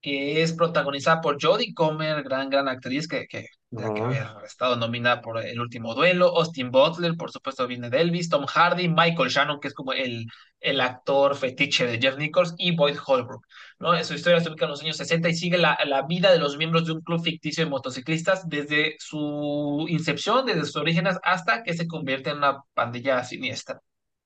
que 0.00 0.42
es 0.42 0.52
protagonizada 0.52 1.20
por 1.20 1.38
Jodie 1.40 1.74
Comer, 1.74 2.24
gran, 2.24 2.50
gran 2.50 2.68
actriz 2.68 3.06
que, 3.08 3.26
que 3.28 3.46
haber 3.70 4.44
estado 4.44 4.74
nominada 4.76 5.22
por 5.22 5.38
El 5.38 5.60
Último 5.60 5.94
Duelo, 5.94 6.36
Austin 6.36 6.72
Butler, 6.72 7.16
por 7.16 7.30
supuesto 7.30 7.68
viene 7.68 7.88
de 7.88 8.00
Elvis, 8.00 8.28
Tom 8.28 8.46
Hardy, 8.46 8.88
Michael 8.88 9.30
Shannon, 9.30 9.60
que 9.60 9.68
es 9.68 9.74
como 9.74 9.92
el, 9.92 10.26
el 10.60 10.80
actor 10.80 11.36
fetiche 11.36 11.86
de 11.86 12.00
Jeff 12.00 12.18
Nichols, 12.18 12.54
y 12.58 12.74
Boyd 12.74 12.96
Holbrook. 13.06 13.46
¿no? 13.78 14.02
Su 14.02 14.14
historia 14.14 14.40
se 14.40 14.48
ubica 14.50 14.64
en 14.64 14.72
los 14.72 14.82
años 14.82 14.96
60 14.96 15.28
y 15.28 15.34
sigue 15.36 15.56
la, 15.58 15.78
la 15.86 16.02
vida 16.02 16.32
de 16.32 16.40
los 16.40 16.56
miembros 16.56 16.86
de 16.86 16.92
un 16.94 17.00
club 17.02 17.22
ficticio 17.22 17.64
de 17.64 17.70
motociclistas 17.70 18.48
desde 18.48 18.96
su 18.98 19.86
incepción, 19.88 20.46
desde 20.46 20.64
sus 20.64 20.76
orígenes, 20.76 21.16
hasta 21.22 21.62
que 21.62 21.74
se 21.74 21.86
convierte 21.86 22.30
en 22.30 22.38
una 22.38 22.62
pandilla 22.74 23.22
siniestra. 23.22 23.80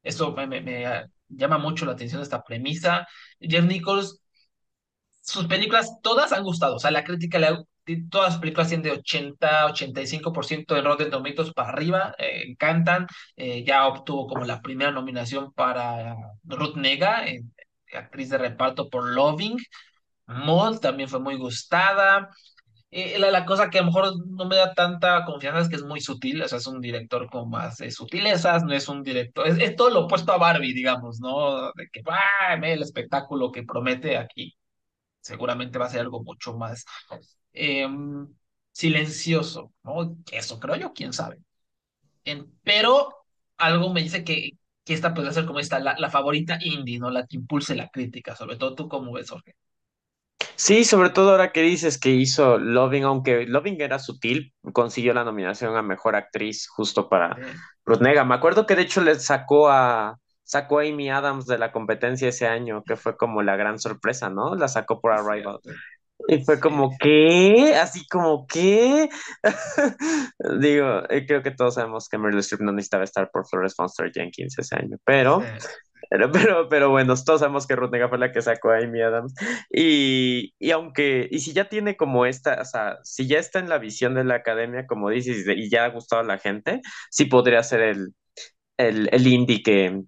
Eso 0.07 0.33
me, 0.33 0.47
me, 0.47 1.05
llama 1.29 1.59
mucho 1.59 1.87
la 1.87 1.93
atención 1.93 2.23
esta 2.23 2.43
premisa. 2.43 3.07
Jeff 3.41 3.65
Nichols, 3.65 4.23
sus 5.23 5.47
películas 5.47 5.99
todas 6.03 6.33
han 6.33 6.45
gustado, 6.45 6.77
o 6.77 6.79
sea, 6.79 6.91
la 6.91 7.05
crítica, 7.05 7.41
todas 8.11 8.33
las 8.33 8.39
películas 8.41 8.69
tienen 8.69 8.85
de 8.85 8.93
80, 8.93 9.67
85% 9.67 10.75
de 10.75 10.83
Rotten 10.83 11.11
Tomatoes 11.11 11.53
para 11.53 11.71
arriba, 11.71 12.15
eh, 12.19 12.45
encantan. 12.47 13.07
Eh, 13.37 13.65
ya 13.65 13.87
obtuvo 13.87 14.27
como 14.27 14.45
la 14.45 14.63
primera 14.63 14.91
nominación 14.91 15.53
para 15.53 16.15
Ruth 16.45 16.77
Nega, 16.77 17.25
actriz 17.95 18.31
de 18.31 18.39
reparto 18.39 18.89
por 18.89 19.13
Loving. 19.15 19.59
Mold 20.27 20.81
también 20.81 21.09
fue 21.09 21.21
muy 21.21 21.37
gustada. 21.37 22.31
Eh, 22.99 23.19
la, 23.19 23.45
cosa 23.45 23.69
que 23.69 23.79
a 23.79 23.83
lo 23.83 23.89
mejor 23.89 24.27
no 24.27 24.47
me 24.47 24.57
da 24.57 24.73
tanta 24.73 25.23
confianza 25.27 25.61
es 25.61 25.69
que 25.69 25.77
es 25.77 25.83
muy 25.83 26.01
sutil, 26.01 26.41
o 26.41 26.49
sea, 26.49 26.57
es 26.57 26.67
un 26.67 26.81
director 26.81 27.29
con 27.29 27.51
más 27.51 27.77
sutilezas, 27.91 28.65
no 28.65 28.73
es 28.73 28.89
un 28.89 29.03
director, 29.03 29.47
es, 29.47 29.77
todo 29.77 29.91
lo 29.91 30.07
opuesto 30.07 30.33
a 30.33 30.39
Barbie, 30.39 30.73
digamos, 30.73 31.21
¿no? 31.21 31.73
De 31.75 31.89
que, 31.93 32.01
¡ah! 32.07 32.55
el 32.55 32.81
espectáculo 32.81 33.53
que 33.53 33.65
promete 33.65 34.17
aquí 34.17 34.57
seguramente 35.21 35.79
va 35.79 35.87
a 35.87 35.91
ser 35.91 36.01
algo 36.01 36.23
mucho 36.23 36.57
más 36.57 36.87
em, 37.53 38.27
silencioso, 38.73 39.73
¿no? 39.85 40.17
Eso 40.33 40.59
creo 40.61 40.77
yo, 40.77 40.93
quién 40.95 41.13
sabe. 41.13 41.39
pero 42.63 43.15
algo 43.59 43.93
me 43.93 44.03
dice 44.03 44.25
que, 44.25 44.53
que 44.85 44.95
esta 44.95 45.15
puede 45.15 45.33
ser 45.33 45.47
como 45.47 45.61
esta, 45.61 45.79
la, 45.81 45.97
la 45.99 46.11
favorita 46.11 46.59
indie, 46.63 46.99
¿no? 46.99 47.11
La 47.11 47.27
que 47.27 47.37
impulse 47.37 47.75
la 47.75 47.89
crítica, 47.91 48.35
sobre 48.37 48.57
todo 48.57 48.75
tú 48.75 48.89
cómo 48.89 49.13
ves, 49.13 49.31
Jorge. 49.31 49.55
Sí, 50.57 50.85
sobre 50.85 51.11
todo 51.11 51.31
ahora 51.33 51.53
que 51.53 51.63
dices 51.63 51.99
que 51.99 52.11
hizo 52.11 52.59
Loving, 52.59 53.05
aunque 53.05 53.47
Loving 53.47 53.81
era 53.81 53.99
sutil, 53.99 54.55
consiguió 54.73 55.13
la 55.15 55.25
nominación 55.25 55.77
a 55.77 55.83
Mejor 55.83 56.17
Actriz 56.17 56.67
justo 56.69 57.09
para 57.09 57.37
Ruth 57.85 58.01
Nega. 58.01 58.25
Me 58.25 58.35
acuerdo 58.35 58.67
que 58.67 58.75
de 58.75 58.83
hecho 58.83 59.03
le 59.03 59.15
sacó 59.17 59.69
a, 59.69 60.19
sacó 60.43 60.79
a 60.79 60.83
Amy 60.83 61.11
Adams 61.11 61.47
de 61.47 61.59
la 61.59 61.73
competencia 61.73 62.29
ese 62.29 62.47
año, 62.47 62.83
que 62.85 62.97
fue 62.97 63.17
como 63.17 63.43
la 63.43 63.57
gran 63.57 63.79
sorpresa, 63.79 64.31
¿no? 64.31 64.55
La 64.55 64.69
sacó 64.69 65.01
por 65.01 65.13
Arrival. 65.13 65.61
Y 66.29 66.45
fue 66.45 66.59
como, 66.59 66.91
¿qué? 66.99 67.77
Así 67.77 68.07
como, 68.09 68.47
¿qué? 68.47 69.09
Digo, 70.61 71.03
eh, 71.11 71.27
creo 71.27 71.43
que 71.43 71.51
todos 71.51 71.75
sabemos 71.75 72.09
que 72.09 72.19
Meryl 72.19 72.41
Streep 72.41 72.63
no 72.63 72.73
necesitaba 72.73 73.05
estar 73.05 73.31
por 73.31 73.47
Florence 73.47 73.75
Foster 73.77 74.11
Jenkins 74.13 74.59
ese 74.59 74.77
año, 74.77 74.97
pero 75.05 75.43
pero, 76.11 76.31
pero, 76.33 76.69
pero 76.69 76.91
bueno, 76.91 77.15
todos 77.25 77.41
sabemos 77.41 77.67
que 77.67 77.77
Ruth 77.77 77.91
fue 78.09 78.19
la 78.19 78.33
que 78.33 78.43
sacó 78.43 78.71
a 78.71 78.79
Amy 78.79 79.03
Adams. 79.03 79.35
Y, 79.71 80.55
y 80.59 80.71
aunque, 80.71 81.29
y 81.31 81.41
si 81.41 81.53
ya 81.53 81.69
tiene 81.69 81.97
como 81.97 82.27
esta, 82.27 82.61
o 82.63 82.65
sea, 82.65 82.99
si 83.03 83.27
ya 83.27 83.39
está 83.39 83.59
en 83.59 83.69
la 83.69 83.79
visión 83.79 84.15
de 84.15 84.25
la 84.25 84.37
academia, 84.37 84.87
como 84.87 85.11
dices, 85.11 85.45
y 85.49 85.71
ya 85.71 85.85
ha 85.85 85.89
gustado 85.91 86.23
a 86.23 86.25
la 86.25 86.39
gente, 86.39 86.81
sí 87.11 87.27
podría 87.27 87.63
ser 87.63 87.81
el, 87.83 88.15
el, 88.79 89.09
el 89.13 89.27
indie 89.27 89.63
que, 89.63 90.03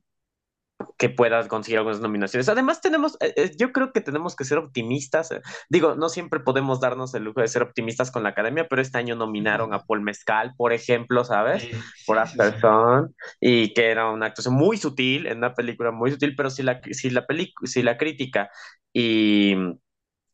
que 0.96 1.08
puedas 1.08 1.48
conseguir 1.48 1.78
algunas 1.78 2.00
nominaciones. 2.00 2.48
Además, 2.48 2.80
tenemos, 2.80 3.16
eh, 3.20 3.32
eh, 3.36 3.50
yo 3.56 3.72
creo 3.72 3.92
que 3.92 4.00
tenemos 4.00 4.36
que 4.36 4.44
ser 4.44 4.58
optimistas. 4.58 5.30
Eh, 5.32 5.40
digo, 5.68 5.94
no 5.96 6.08
siempre 6.08 6.40
podemos 6.40 6.80
darnos 6.80 7.14
el 7.14 7.24
lujo 7.24 7.40
de 7.40 7.48
ser 7.48 7.62
optimistas 7.62 8.10
con 8.10 8.22
la 8.22 8.30
academia, 8.30 8.68
pero 8.68 8.82
este 8.82 8.98
año 8.98 9.16
nominaron 9.16 9.74
a 9.74 9.80
Paul 9.80 10.02
Mezcal, 10.02 10.54
por 10.56 10.72
ejemplo, 10.72 11.24
¿sabes? 11.24 11.68
por 12.06 12.18
After 12.18 12.60
Sun, 12.60 13.14
y 13.40 13.72
que 13.74 13.90
era 13.90 14.10
una 14.10 14.26
actuación 14.26 14.54
muy 14.54 14.76
sutil, 14.76 15.26
en 15.26 15.38
una 15.38 15.54
película 15.54 15.90
muy 15.90 16.10
sutil, 16.12 16.34
pero 16.36 16.50
si 16.50 16.62
la, 16.62 16.80
si 16.90 17.10
la, 17.10 17.26
si 17.64 17.82
la 17.82 17.96
crítica 17.96 18.50
y 18.92 19.56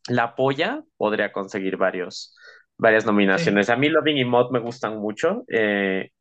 la 0.09 0.25
apoya, 0.25 0.83
podría 0.97 1.33
conseguir 1.33 1.77
varios 1.77 2.37
varias 2.77 3.07
nominaciones. 3.07 3.71
A 3.71 3.77
mí 3.77 3.89
Loving 3.89 4.17
y 4.19 4.25
Mod 4.25 4.51
me 4.51 4.59
gustan 4.59 4.99
mucho. 4.99 5.45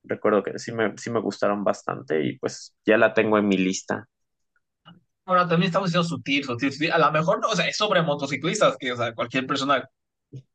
recuerdo 0.03 0.43
que 0.43 0.59
sí 0.59 0.71
me, 0.71 0.95
sí 0.97 1.09
me 1.09 1.19
gustaron 1.19 1.63
bastante 1.63 2.23
y 2.23 2.37
pues 2.37 2.75
ya 2.85 2.97
la 2.97 3.13
tengo 3.13 3.37
en 3.37 3.47
mi 3.47 3.57
lista. 3.57 4.07
Ahora 5.25 5.47
también 5.47 5.67
estamos 5.67 5.89
siendo 5.89 6.07
sutil, 6.07 6.43
sutil, 6.43 6.91
A 6.91 6.97
lo 6.97 7.11
mejor 7.11 7.39
no, 7.39 7.47
o 7.47 7.55
sea, 7.55 7.67
es 7.67 7.77
sobre 7.77 8.01
motociclistas, 8.01 8.75
que, 8.77 8.91
o 8.91 8.97
sea, 8.97 9.13
cualquier 9.13 9.47
persona, 9.47 9.87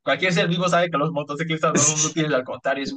cualquier 0.03 0.31
ser 0.31 0.47
vivo 0.47 0.67
sabe 0.69 0.91
que 0.91 0.97
los 0.97 1.11
motociclistas 1.11 1.73
no 1.73 1.79
son 1.79 1.97
sutiles, 1.97 2.31
al 2.33 2.43
contrario, 2.43 2.83
es 2.83 2.93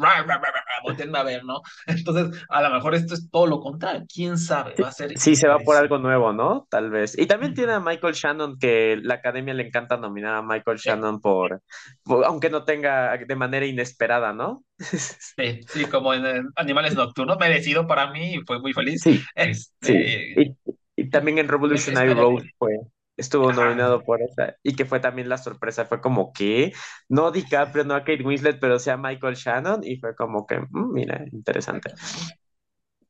a 1.15 1.23
ver, 1.23 1.45
¿no? 1.45 1.63
Entonces, 1.87 2.45
a 2.51 2.63
lo 2.63 2.71
mejor 2.71 2.95
esto 2.95 3.15
es 3.15 3.31
todo 3.31 3.47
lo 3.47 3.61
contrario, 3.61 4.05
quién 4.13 4.37
sabe, 4.37 4.75
va 4.83 4.89
a 4.89 4.93
ser. 4.93 5.19
Sí, 5.19 5.35
se 5.35 5.49
va 5.49 5.59
por 5.61 5.77
algo 5.77 5.97
nuevo, 5.97 6.35
¿no? 6.35 6.67
Tal 6.69 6.91
vez. 6.91 7.19
Y 7.19 7.27
también 7.27 7.55
tiene 7.55 7.73
a 7.73 7.81
Michael 7.81 8.15
Shannon, 8.15 8.59
que 8.59 8.99
la 9.03 9.15
academia 9.15 9.55
le 9.55 9.67
encanta 9.67 9.97
nominar 9.97 10.35
a 10.35 10.43
Michael 10.43 10.77
Shannon 10.77 11.21
por, 11.21 11.63
aunque 12.05 12.51
no 12.51 12.65
tenga 12.65 13.17
de 13.17 13.37
manera 13.37 13.65
inesperada, 13.65 14.33
¿no? 14.33 14.65
Sí, 15.37 15.61
sí, 15.69 15.87
como 15.87 16.13
en, 16.13 16.51
Animales 16.57 16.95
Nocturnos, 16.95 17.39
merecido 17.39 17.87
para 17.87 18.11
mí 18.11 18.35
y 18.35 18.41
fue 18.41 18.61
muy 18.61 18.75
feliz. 18.75 19.01
Sí, 19.03 19.23
este, 19.35 20.35
sí. 20.35 20.57
Y 20.67 20.73
también 21.11 21.39
en 21.39 21.49
Revolutionary 21.49 22.15
Road 22.15 22.43
fue, 22.59 22.79
estuvo 23.17 23.53
nominado 23.53 24.03
por 24.03 24.23
esa, 24.23 24.57
y 24.63 24.75
que 24.75 24.85
fue 24.85 25.01
también 25.01 25.29
la 25.29 25.39
sorpresa, 25.39 25.85
fue 25.85 26.01
como 26.01 26.33
que, 26.33 26.73
no 27.09 27.31
DiCaprio, 27.31 27.85
no 27.85 27.95
a 27.95 28.01
Kate 28.01 28.23
Winslet, 28.23 28.61
pero 28.61 28.79
sea 28.79 28.97
Michael 28.97 29.35
Shannon, 29.35 29.85
y 29.85 29.97
fue 29.97 30.15
como 30.15 30.47
que, 30.47 30.59
mm, 30.59 30.93
mira, 30.93 31.25
interesante. 31.33 31.93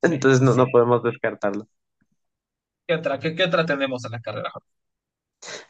Entonces 0.02 0.40
no, 0.40 0.54
no 0.54 0.66
podemos 0.66 1.02
descartarlo. 1.02 1.68
¿Qué 2.86 2.94
otra, 2.94 3.18
qué, 3.18 3.44
otra 3.44 3.64
tenemos 3.64 4.04
en 4.04 4.12
la 4.12 4.20
carrera? 4.20 4.50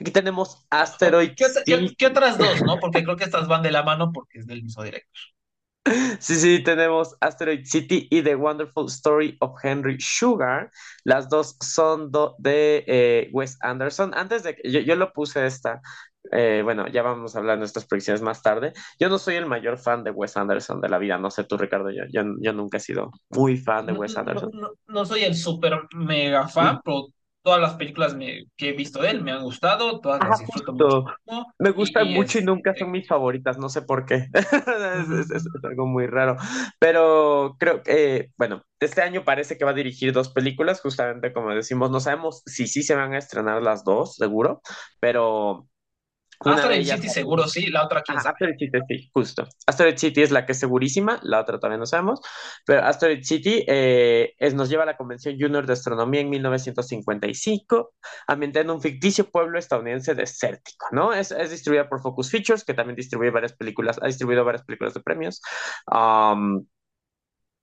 Aquí 0.01 0.11
tenemos 0.11 0.67
Asteroid. 0.71 1.33
¿Qué, 1.37 2.07
otras 2.07 2.39
dos, 2.39 2.63
no? 2.63 2.79
Porque 2.79 3.05
creo 3.05 3.17
que 3.17 3.25
estas 3.25 3.49
van 3.49 3.63
de 3.63 3.71
la 3.71 3.83
mano 3.83 4.11
porque 4.13 4.39
es 4.39 4.47
del 4.47 4.63
mismo 4.63 4.83
director. 4.83 5.23
Sí, 6.21 6.37
sí, 6.37 6.63
tenemos 6.63 7.17
Asteroid 7.21 7.65
City 7.65 8.07
y 8.11 8.23
The 8.23 8.37
Wonderful 8.37 8.87
Story 8.87 9.37
of 9.41 9.59
Henry 9.63 9.97
Sugar. 9.99 10.71
Las 11.05 11.29
dos 11.29 11.57
son 11.61 12.11
de 12.39 12.85
eh, 12.87 13.31
Wes 13.33 13.59
Anderson. 13.61 14.13
Antes 14.15 14.45
de 14.45 14.55
que 14.55 14.71
yo, 14.71 14.81
yo 14.81 14.95
lo 14.95 15.13
puse 15.13 15.45
esta, 15.45 15.81
eh, 16.31 16.61
bueno, 16.63 16.87
ya 16.87 17.03
vamos 17.03 17.35
a 17.35 17.41
hablar 17.41 17.57
de 17.57 17.61
nuestras 17.61 17.87
predicciones 17.87 18.23
más 18.23 18.43
tarde. 18.43 18.73
Yo 18.99 19.09
no 19.09 19.19
soy 19.19 19.35
el 19.35 19.47
mayor 19.47 19.79
fan 19.79 20.05
de 20.05 20.13
Wes 20.13 20.37
Anderson 20.37 20.81
de 20.81 20.89
la 20.89 20.99
vida, 20.99 21.19
no 21.19 21.31
sé 21.31 21.45
tú, 21.45 21.57
Ricardo, 21.57 21.91
yo, 21.91 22.05
yo, 22.13 22.53
nunca 22.53 22.77
he 22.77 22.81
sido 22.81 23.11
muy 23.31 23.57
fan 23.57 23.87
de 23.87 23.93
Wes 23.93 24.17
Anderson. 24.17 24.51
No, 24.87 25.05
soy 25.05 25.25
el 25.25 25.35
súper 25.35 25.89
mega 25.95 26.47
fan, 26.47 26.81
pero 26.85 27.09
todas 27.43 27.61
las 27.61 27.75
películas 27.75 28.17
que 28.57 28.69
he 28.69 28.73
visto 28.73 29.03
de 29.03 29.11
él 29.11 29.23
me 29.23 29.33
han 29.33 29.43
gustado, 29.43 30.01
todas 30.01 30.21
las 30.23 30.39
disfruto 30.39 30.73
mucho. 30.73 31.05
Me 31.59 31.71
gustan 31.71 32.13
mucho 32.13 32.39
y 32.39 32.45
nunca 32.45 32.75
son 32.75 32.91
mis 32.91 33.07
favoritas, 33.07 33.59
no 33.59 33.69
sé 33.69 33.83
por 33.83 34.07
qué. 34.07 34.29
es, 34.33 35.45
algo 35.65 35.87
muy 35.87 36.07
raro. 36.07 36.37
Pero 36.79 37.57
creo 37.59 37.83
que, 37.83 38.31
bueno, 38.37 38.63
este 38.81 39.03
año 39.03 39.25
parece 39.25 39.59
que 39.59 39.65
va 39.65 39.73
a 39.73 39.75
dirigir 39.75 40.13
dos 40.13 40.29
películas, 40.29 40.81
justamente 40.81 41.33
como 41.33 41.51
decimos, 41.51 41.91
no 41.91 42.01
sabemos 42.01 42.43
si 42.47 42.67
sí 42.67 42.83
se 42.83 42.95
van 42.95 43.13
a 43.15 43.19
estrenar 43.19 43.63
las 43.63 43.85
dos, 43.85 44.15
seguro, 44.17 44.63
pero 45.01 45.67
Asteroid 46.45 46.85
City 46.85 47.09
seguro 47.09 47.47
sí, 47.49 47.67
la 47.71 47.85
otra 47.85 48.03
quién 48.03 48.21
sabe. 48.21 48.33
Asteroid 48.33 48.57
City, 48.59 48.79
sí, 48.89 49.11
justo. 49.13 49.47
Asteroid 49.67 49.97
City 49.97 50.23
es 50.23 50.31
la 50.31 50.47
que 50.47 50.53
es 50.53 50.59
segurísima, 50.59 51.21
la 51.23 51.41
otra 51.41 51.59
todavía 51.59 51.79
no 51.79 51.87
sabemos, 51.87 52.21
pero 52.65 52.85
Asteroid 52.85 53.23
City 53.23 53.65
eh, 53.67 54.35
es, 54.39 54.55
nos 54.55 54.69
lleva 54.69 54.83
a 54.83 54.87
la 54.87 54.97
Convención 54.97 55.37
Junior 55.39 55.67
de 55.67 55.73
Astronomía 55.73 56.21
en 56.21 56.31
1955, 56.31 57.95
ambientada 58.27 58.65
en 58.65 58.71
un 58.71 58.81
ficticio 58.81 59.31
pueblo 59.31 59.59
estadounidense 59.59 60.15
desértico, 60.15 60.87
¿no? 60.93 61.13
Es, 61.13 61.31
es 61.31 61.51
distribuida 61.51 61.89
por 61.89 62.01
Focus 62.01 62.31
Features, 62.31 62.65
que 62.65 62.75
también 62.75 62.97
distribuye 62.97 63.31
varias 63.31 63.53
películas, 63.55 63.99
ha 64.03 64.07
distribuido 64.07 64.45
varias 64.45 64.65
películas 64.65 64.95
de 64.95 65.01
premios. 65.01 65.41
Um, 65.87 66.67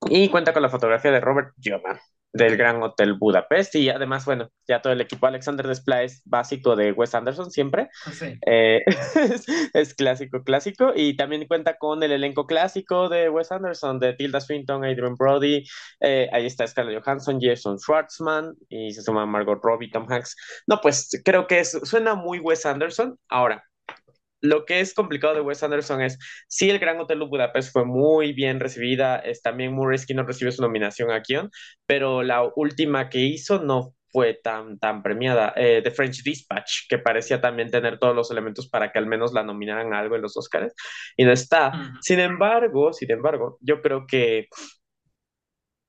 y 0.10 0.30
cuenta 0.30 0.54
con 0.54 0.62
la 0.62 0.70
fotografía 0.70 1.12
de 1.12 1.20
Robert 1.20 1.54
Joma 1.64 2.00
del 2.34 2.58
Gran 2.58 2.82
Hotel 2.84 3.14
Budapest 3.14 3.76
y 3.76 3.90
además, 3.90 4.26
bueno, 4.26 4.50
ya 4.68 4.82
todo 4.82 4.94
el 4.94 5.02
equipo 5.02 5.26
Alexander 5.28 5.68
Desplat 5.68 6.04
es 6.04 6.22
básico 6.26 6.76
de 6.76 6.92
Wes 6.92 7.16
Anderson 7.16 7.50
siempre. 7.52 7.90
Sí. 8.12 8.38
Eh, 8.46 8.82
es, 8.86 9.46
es, 9.74 9.94
clásico, 9.96 10.44
clásico. 10.44 10.94
Y 10.96 11.16
también 11.16 11.48
cuenta 11.48 11.78
con 11.78 12.04
el 12.04 12.12
elenco 12.12 12.46
clásico 12.46 13.10
de 13.10 13.30
Wes 13.30 13.52
Anderson, 13.52 14.00
de 14.00 14.14
Tilda 14.14 14.42
Swinton, 14.42 14.84
Adrian 14.84 15.16
Brody. 15.16 15.64
Eh, 16.02 16.30
ahí 16.32 16.46
está 16.46 16.68
Scarlett 16.68 17.04
Johansson, 17.04 17.40
Jason 17.42 17.80
Schwartzman 17.80 18.56
y 18.70 18.92
se 18.92 19.02
suma 19.02 19.26
Margot 19.26 19.60
Robbie, 19.62 19.90
Tom 19.90 20.06
Hanks. 20.10 20.36
No, 20.68 20.80
pues 20.82 21.10
creo 21.26 21.48
que 21.48 21.60
es, 21.60 21.72
suena 21.84 22.16
muy 22.16 22.40
Wes 22.40 22.66
Anderson. 22.66 23.18
Ahora, 23.30 23.64
lo 24.42 24.66
que 24.66 24.80
es 24.80 24.94
complicado 24.94 25.36
de 25.36 25.42
Wes 25.42 25.64
Anderson 25.64 26.02
es, 26.02 26.18
sí, 26.48 26.70
el 26.70 26.80
Gran 26.80 27.00
Hotel 27.00 27.20
de 27.20 27.26
Budapest 27.26 27.72
fue 27.72 27.86
muy 27.86 28.34
bien 28.34 28.60
recibida, 28.60 29.18
es 29.18 29.42
también 29.42 29.74
Murray 29.74 30.00
no 30.16 30.24
recibió 30.24 30.52
su 30.52 30.62
nominación 30.62 31.12
a 31.12 31.22
Kion, 31.22 31.50
pero 31.86 32.24
la 32.24 32.44
última 32.56 33.10
que 33.10 33.20
hizo 33.20 33.60
no 33.60 33.94
fue 34.12 34.34
tan, 34.34 34.80
tan 34.80 35.04
premiada. 35.04 35.54
Eh, 35.56 35.82
The 35.84 35.92
French 35.92 36.24
Dispatch, 36.24 36.88
que 36.90 36.98
parecía 36.98 37.42
también 37.42 37.70
tener 37.70 38.00
todos 38.00 38.16
los 38.16 38.32
elementos 38.32 38.68
para 38.68 38.92
que 38.92 39.00
al 39.00 39.06
menos 39.06 39.34
la 39.34 39.44
nominaran 39.44 39.94
a 39.94 40.00
algo 40.00 40.16
en 40.16 40.22
los 40.22 40.36
Oscars, 40.38 40.74
y 41.16 41.26
no 41.26 41.32
está. 41.32 41.72
Sin 42.02 42.20
embargo, 42.20 42.94
sin 42.94 43.12
embargo, 43.12 43.58
yo 43.62 43.82
creo 43.82 44.06
que 44.08 44.48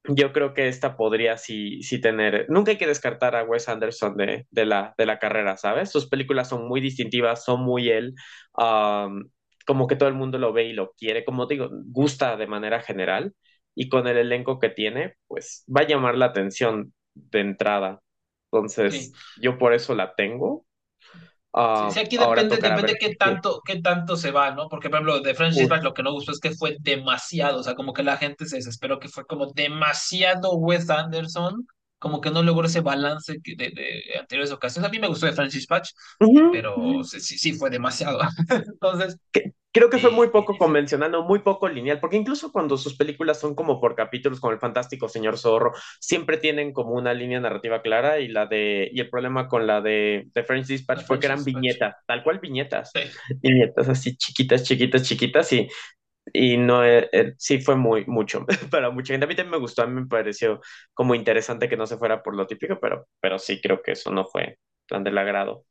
yo 0.04 0.32
creo 0.32 0.54
que 0.54 0.68
esta 0.68 0.96
podría 0.96 1.36
sí, 1.36 1.82
sí 1.82 2.00
tener. 2.00 2.46
Nunca 2.48 2.72
hay 2.72 2.78
que 2.78 2.86
descartar 2.86 3.36
a 3.36 3.44
Wes 3.44 3.68
Anderson 3.68 4.16
de, 4.16 4.46
de, 4.50 4.66
la, 4.66 4.94
de 4.96 5.06
la 5.06 5.18
carrera, 5.18 5.56
¿sabes? 5.56 5.90
Sus 5.90 6.08
películas 6.08 6.48
son 6.48 6.66
muy 6.68 6.80
distintivas, 6.80 7.44
son 7.44 7.62
muy 7.62 7.90
él. 7.90 8.14
Um, 8.56 9.28
como 9.66 9.86
que 9.86 9.96
todo 9.96 10.08
el 10.08 10.14
mundo 10.14 10.38
lo 10.38 10.52
ve 10.52 10.64
y 10.64 10.72
lo 10.72 10.92
quiere. 10.92 11.24
Como 11.24 11.46
digo, 11.46 11.68
gusta 11.86 12.36
de 12.36 12.46
manera 12.46 12.80
general. 12.80 13.34
Y 13.74 13.88
con 13.88 14.08
el 14.08 14.16
elenco 14.16 14.58
que 14.58 14.68
tiene, 14.70 15.14
pues 15.28 15.64
va 15.68 15.82
a 15.82 15.86
llamar 15.86 16.16
la 16.16 16.26
atención 16.26 16.92
de 17.14 17.40
entrada. 17.40 18.00
Entonces, 18.50 19.12
sí. 19.12 19.12
yo 19.40 19.58
por 19.58 19.74
eso 19.74 19.94
la 19.94 20.14
tengo. 20.14 20.66
Uh, 21.52 21.90
sí, 21.90 21.98
aquí 21.98 22.16
depende, 22.16 22.58
depende 22.58 22.96
qué 22.98 23.16
tanto, 23.16 23.60
qué 23.64 23.80
tanto 23.80 24.16
se 24.16 24.30
va, 24.30 24.52
¿no? 24.52 24.68
Porque, 24.68 24.88
por 24.88 24.98
ejemplo, 24.98 25.20
de 25.20 25.34
French 25.34 25.56
Dispatch 25.56 25.82
lo 25.82 25.94
que 25.94 26.04
no 26.04 26.12
gustó 26.12 26.30
es 26.30 26.38
que 26.38 26.52
fue 26.52 26.76
demasiado, 26.80 27.58
o 27.58 27.62
sea, 27.62 27.74
como 27.74 27.92
que 27.92 28.04
la 28.04 28.16
gente 28.16 28.46
se 28.46 28.56
desesperó 28.56 29.00
que 29.00 29.08
fue 29.08 29.26
como 29.26 29.46
demasiado 29.46 30.52
Wes 30.52 30.88
Anderson, 30.90 31.66
como 32.00 32.20
que 32.20 32.30
no 32.30 32.42
logró 32.42 32.66
ese 32.66 32.80
balance 32.80 33.36
de, 33.44 33.54
de, 33.56 34.02
anteriores 34.18 34.50
ocasiones. 34.50 34.88
A 34.88 34.90
mí 34.90 34.98
me 34.98 35.06
gustó 35.06 35.26
de 35.26 35.32
French 35.32 35.52
Dispatch, 35.52 35.90
uh 36.18 36.26
-huh, 36.26 36.50
pero 36.50 36.76
uh 36.76 37.00
-huh. 37.00 37.04
sí, 37.04 37.38
sí 37.38 37.52
fue 37.52 37.70
demasiado. 37.70 38.18
Entonces... 38.50 39.16
Creo 39.72 39.88
que 39.88 39.98
fue 39.98 40.10
muy 40.10 40.30
poco 40.30 40.58
convencional, 40.58 41.12
no, 41.12 41.22
muy 41.22 41.40
poco 41.40 41.68
lineal, 41.68 42.00
porque 42.00 42.16
incluso 42.16 42.50
cuando 42.50 42.76
sus 42.76 42.96
películas 42.96 43.38
son 43.38 43.54
como 43.54 43.80
por 43.80 43.94
capítulos, 43.94 44.40
como 44.40 44.52
El 44.52 44.58
Fantástico 44.58 45.08
Señor 45.08 45.38
Zorro, 45.38 45.72
siempre 46.00 46.38
tienen 46.38 46.72
como 46.72 46.94
una 46.94 47.14
línea 47.14 47.38
narrativa 47.38 47.80
clara 47.80 48.18
y 48.18 48.26
la 48.26 48.46
de 48.46 48.90
y 48.92 48.98
el 48.98 49.08
problema 49.08 49.46
con 49.46 49.68
la 49.68 49.80
de, 49.80 50.26
de 50.34 50.42
French 50.42 50.66
Dispatch 50.66 51.04
fue 51.04 51.20
que 51.20 51.26
eran 51.26 51.44
viñetas, 51.44 51.94
tal 52.04 52.24
cual 52.24 52.40
viñetas, 52.40 52.90
sí. 52.92 53.00
viñetas 53.40 53.88
así 53.88 54.16
chiquitas, 54.16 54.64
chiquitas, 54.64 55.04
chiquitas 55.04 55.52
y 55.52 55.68
y 56.32 56.56
no 56.56 56.84
eh, 56.84 57.08
eh, 57.12 57.34
sí 57.38 57.60
fue 57.60 57.76
muy 57.76 58.04
mucho 58.06 58.46
para 58.70 58.90
mucha 58.90 59.14
gente. 59.14 59.24
A 59.24 59.28
mí 59.28 59.34
también 59.36 59.52
me 59.52 59.58
gustó 59.58 59.82
a 59.82 59.86
mí 59.86 60.00
me 60.02 60.06
pareció 60.06 60.60
como 60.94 61.14
interesante 61.14 61.68
que 61.68 61.76
no 61.76 61.86
se 61.86 61.96
fuera 61.98 62.22
por 62.22 62.34
lo 62.36 62.46
típico 62.46 62.78
pero 62.80 63.06
pero 63.20 63.38
sí 63.38 63.60
creo 63.60 63.82
que 63.82 63.92
eso 63.92 64.10
no 64.10 64.26
fue 64.26 64.58
tan 64.86 65.04
del 65.04 65.18
agrado. 65.18 65.64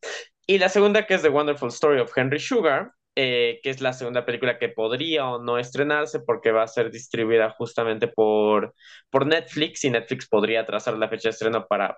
Y 0.48 0.58
la 0.60 0.70
segunda 0.70 1.06
que 1.06 1.16
es 1.16 1.22
The 1.22 1.30
Wonderful 1.30 1.70
Story 1.70 2.00
of 2.00 2.12
Henry 2.18 2.40
Sugar 2.40 2.92
eh, 3.16 3.60
que 3.64 3.70
es 3.70 3.82
la 3.82 3.94
segunda 3.94 4.26
película 4.26 4.58
que 4.60 4.70
podría 4.70 5.28
o 5.28 5.42
no 5.44 5.58
estrenarse 5.58 6.22
porque 6.22 6.52
va 6.52 6.64
a 6.64 6.68
ser 6.68 6.92
distribuida 6.92 7.50
justamente 7.52 8.08
por, 8.08 8.74
por 9.10 9.26
Netflix 9.28 9.84
y 9.84 9.90
Netflix 9.90 10.28
podría 10.30 10.66
trazar 10.66 10.96
la 10.98 11.10
fecha 11.10 11.30
de 11.30 11.32
estreno 11.32 11.66
para, 11.68 11.98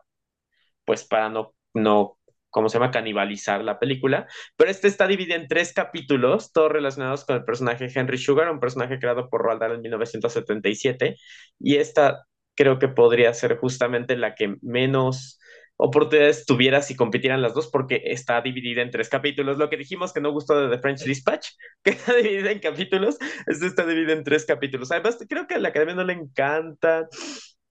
pues 0.85 1.05
para 1.05 1.29
no, 1.29 1.53
no, 1.73 2.17
¿cómo 2.51 2.69
se 2.69 2.77
llama? 2.77 2.91
Canibalizar 2.91 3.63
la 3.63 3.79
película. 3.79 4.27
Pero 4.55 4.69
este 4.69 4.87
está 4.87 5.07
dividido 5.07 5.35
en 5.35 5.47
tres 5.47 5.73
capítulos, 5.73 6.51
todos 6.53 6.71
relacionados 6.71 7.25
con 7.25 7.35
el 7.37 7.45
personaje 7.45 7.89
Henry 7.93 8.17
Sugar, 8.17 8.51
un 8.51 8.59
personaje 8.59 8.99
creado 8.99 9.29
por 9.29 9.41
Roald 9.41 9.61
Dahl 9.61 9.75
en 9.75 9.81
1977. 9.81 11.15
Y 11.59 11.77
esta 11.77 12.25
creo 12.55 12.77
que 12.79 12.89
podría 12.89 13.33
ser 13.33 13.57
justamente 13.57 14.15
la 14.17 14.35
que 14.35 14.55
menos 14.61 15.39
oportunidades 15.77 16.45
tuviera 16.45 16.83
si 16.83 16.95
compitieran 16.95 17.41
las 17.41 17.55
dos 17.55 17.67
porque 17.71 18.03
está 18.05 18.39
dividida 18.41 18.83
en 18.83 18.91
tres 18.91 19.09
capítulos. 19.09 19.57
Lo 19.57 19.69
que 19.69 19.77
dijimos 19.77 20.13
que 20.13 20.21
no 20.21 20.31
gustó 20.31 20.59
de 20.59 20.75
The 20.75 20.79
French 20.79 21.03
Dispatch, 21.03 21.47
que 21.83 21.91
está 21.91 22.13
dividida 22.13 22.51
en 22.51 22.59
capítulos, 22.59 23.17
esto 23.47 23.65
está 23.65 23.85
dividida 23.85 24.13
en 24.13 24.23
tres 24.23 24.45
capítulos. 24.45 24.91
Además, 24.91 25.17
creo 25.27 25.47
que 25.47 25.55
a 25.55 25.59
la 25.59 25.69
academia 25.69 25.95
no 25.95 26.03
le 26.03 26.13
encanta. 26.13 27.07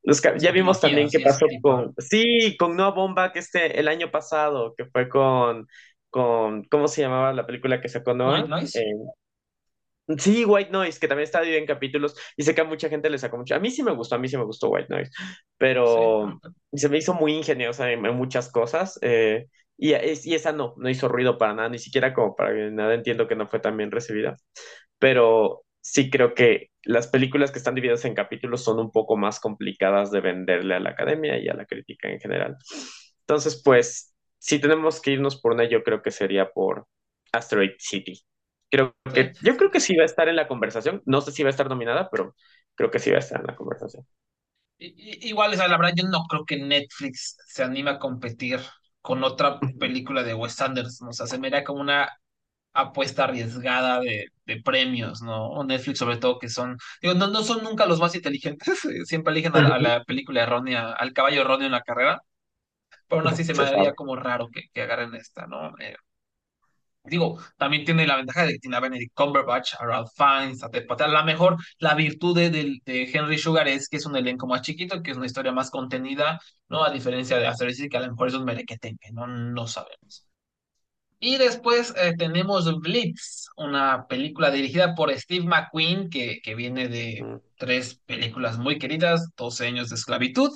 Los, 0.03 0.23
ya 0.39 0.51
vimos 0.51 0.81
también 0.81 1.09
qué 1.11 1.21
pasó 1.21 1.47
con, 1.61 1.95
sí, 1.99 2.57
con 2.59 2.77
Noah 2.77 2.91
Bomba, 2.93 3.33
que 3.33 3.39
este, 3.41 3.79
el 3.79 3.89
año 3.89 4.11
pasado, 4.11 4.75
que 4.77 4.87
fue 4.87 5.09
con, 5.09 5.67
con, 6.09 6.65
¿cómo 6.65 6.89
se 6.89 7.03
llamaba 7.03 7.33
la 7.33 7.47
película 7.47 7.81
que 7.81 7.89
sacó 7.89 8.15
Noah? 8.15 8.47
Eh, 8.75 8.95
Sí, 10.19 10.45
White 10.45 10.71
Noise, 10.73 10.99
que 10.99 11.07
también 11.07 11.25
está 11.25 11.41
dividido 11.41 11.61
en 11.61 11.67
capítulos 11.67 12.17
y 12.37 12.43
sé 12.43 12.55
que 12.55 12.61
a 12.61 12.65
mucha 12.65 12.89
gente 12.89 13.11
le 13.11 13.19
sacó 13.19 13.37
mucho. 13.37 13.55
A 13.55 13.61
mí 13.61 13.71
sí 13.71 13.83
me 13.83 13.93
gustó, 13.93 14.17
a 14.17 14.19
mí 14.19 14.29
sí 14.29 14.37
me 14.37 14.45
gustó 14.45 14.69
White 14.69 14.89
Noise, 14.89 15.11
pero 15.57 16.41
sí. 16.43 16.79
se 16.79 16.89
me 16.89 16.99
hizo 16.99 17.15
muy 17.15 17.33
ingeniosa 17.35 17.91
en, 17.93 18.05
en 18.05 18.17
muchas 18.17 18.51
cosas 18.51 18.99
eh, 19.03 19.47
y, 19.77 19.93
y, 19.93 20.35
esa 20.35 20.53
no, 20.53 20.75
no 20.79 20.91
hizo 20.91 21.07
ruido 21.09 21.39
para 21.39 21.55
nada, 21.55 21.69
ni 21.69 21.79
siquiera 21.79 22.13
como 22.13 22.35
para 22.35 22.53
que 22.53 22.71
nada 22.71 22.95
entiendo 22.95 23.29
que 23.29 23.37
no 23.37 23.49
fue 23.49 23.61
tan 23.61 23.77
bien 23.77 23.91
recibida. 23.91 24.37
Pero 24.99 25.63
sí 25.81 26.11
creo 26.11 26.35
que 26.35 26.71
las 26.83 27.09
películas 27.09 27.51
que 27.51 27.59
están 27.59 27.75
divididas 27.75 28.05
en 28.05 28.15
capítulos 28.15 28.65
son 28.65 28.79
un 28.79 28.91
poco 28.91 29.17
más 29.17 29.41
complicadas 29.41 30.11
de 30.11 30.21
venderle 30.21 30.75
a 30.75 30.81
la 30.81 30.91
academia 30.91 31.39
y 31.39 31.49
a 31.49 31.55
la 31.55 31.67
crítica 31.67 32.09
en 32.09 32.21
general. 32.21 32.57
Entonces, 33.21 33.61
pues, 33.65 34.15
si 34.39 34.59
tenemos 34.59 35.01
que 35.01 35.13
irnos 35.13 35.41
por 35.41 35.53
una, 35.53 35.69
yo 35.69 35.83
creo 35.83 36.03
que 36.03 36.11
sería 36.11 36.51
por 36.51 36.87
Asteroid 37.33 37.73
City. 37.79 38.21
Creo 38.71 38.95
que, 39.13 39.33
yo 39.43 39.57
creo 39.57 39.71
que 39.71 39.81
sí 39.81 39.97
va 39.97 40.05
a 40.05 40.07
estar 40.07 40.29
en 40.29 40.37
la 40.37 40.49
conversación. 40.49 41.03
No 41.05 41.21
sé 41.21 41.33
si 41.33 41.43
va 41.43 41.49
a 41.49 41.51
estar 41.51 41.69
nominada, 41.69 42.09
pero 42.11 42.35
creo 42.75 42.91
que 42.91 42.99
sí 42.99 43.11
va 43.11 43.17
a 43.17 43.21
estar 43.21 43.41
en 43.41 43.47
la 43.47 43.57
conversación. 43.57 44.07
Igual, 44.79 45.57
la 45.59 45.77
verdad, 45.77 45.93
yo 45.95 46.09
no 46.09 46.25
creo 46.29 46.45
que 46.47 46.57
Netflix 46.57 47.37
se 47.47 47.63
anime 47.63 47.91
a 47.91 47.99
competir 47.99 48.61
con 49.03 49.23
otra 49.25 49.61
película 49.79 50.23
de 50.23 50.35
Wes 50.35 50.61
Anderson. 50.61 51.09
O 51.09 51.13
sea, 51.13 51.27
se 51.27 51.39
me 51.39 51.51
da 51.51 51.65
como 51.65 51.81
una 51.81 52.09
apuesta 52.73 53.25
arriesgada 53.25 54.01
de, 54.01 54.27
de, 54.47 54.63
premios, 54.63 55.23
¿no? 55.23 55.49
O 55.51 55.65
Netflix, 55.65 55.99
sobre 55.99 56.17
todo, 56.19 56.39
que 56.39 56.49
son, 56.49 56.77
digo, 57.03 57.15
no, 57.15 57.29
no 57.29 57.43
son 57.43 57.65
nunca 57.65 57.87
los 57.87 58.01
más 58.01 58.15
inteligentes. 58.15 58.81
Siempre 59.05 59.33
eligen 59.33 59.57
a, 59.57 59.75
a 59.77 59.79
la 59.79 60.05
película 60.05 60.43
errónea, 60.43 60.93
al 60.93 61.13
caballo 61.13 61.43
erróneo 61.43 61.67
en 61.67 61.73
la 61.73 61.83
carrera. 61.83 62.23
Pero 63.09 63.23
aún 63.23 63.33
así 63.33 63.45
se 63.45 63.55
me 63.55 63.65
daría 63.65 63.95
como 63.95 64.17
raro 64.17 64.49
que, 64.49 64.63
que 64.73 64.83
agarren 64.83 65.15
esta, 65.15 65.47
¿no? 65.47 65.77
Eh, 65.79 65.97
Digo, 67.05 67.39
también 67.57 67.85
tiene 67.85 68.07
la 68.07 68.17
ventaja 68.17 68.45
de 68.45 68.53
que 68.53 68.59
tiene 68.59 68.77
a 68.77 68.81
Benedict 68.81 69.15
Cumberbatch, 69.15 69.75
a 69.79 69.87
Ralph 69.87 70.11
Fiennes, 70.15 70.63
a 70.63 70.69
Ted 70.71 70.87
Patel. 70.87 71.17
A 71.17 71.21
lo 71.21 71.25
mejor 71.25 71.57
la 71.79 71.95
virtud 71.95 72.37
de, 72.37 72.51
de, 72.51 72.79
de, 72.85 73.11
Henry 73.11 73.39
Sugar 73.39 73.69
es 73.69 73.89
que 73.89 73.97
es 73.97 74.07
un 74.07 74.17
elenco 74.17 74.47
más 74.47 74.63
chiquito, 74.63 75.03
que 75.03 75.11
es 75.13 75.17
una 75.17 75.27
historia 75.27 75.51
más 75.53 75.71
contenida, 75.71 76.41
¿no? 76.69 76.85
A 76.85 76.91
diferencia 76.91 77.39
de 77.39 77.47
Asteroid 77.47 77.89
que 77.91 77.97
a 77.97 78.01
lo 78.01 78.11
mejor 78.11 78.29
es 78.29 78.35
un 78.35 78.45
merequetengue, 78.45 79.13
¿no? 79.13 79.27
No 79.27 79.67
sabemos. 79.67 80.30
Y 81.21 81.37
después 81.37 81.95
eh, 81.97 82.15
tenemos 82.17 82.81
Blitz, 82.81 83.49
una 83.57 84.07
película 84.09 84.51
dirigida 84.51 84.95
por 84.95 85.13
Steve 85.17 85.45
McQueen, 85.45 86.09
que, 86.09 86.41
que 86.43 86.55
viene 86.55 86.89
de 86.89 87.41
tres 87.59 88.01
películas 88.07 88.59
muy 88.59 88.79
queridas, 88.79 89.29
12 89.37 89.67
años 89.67 89.91
de 89.91 89.97
esclavitud, 89.97 90.51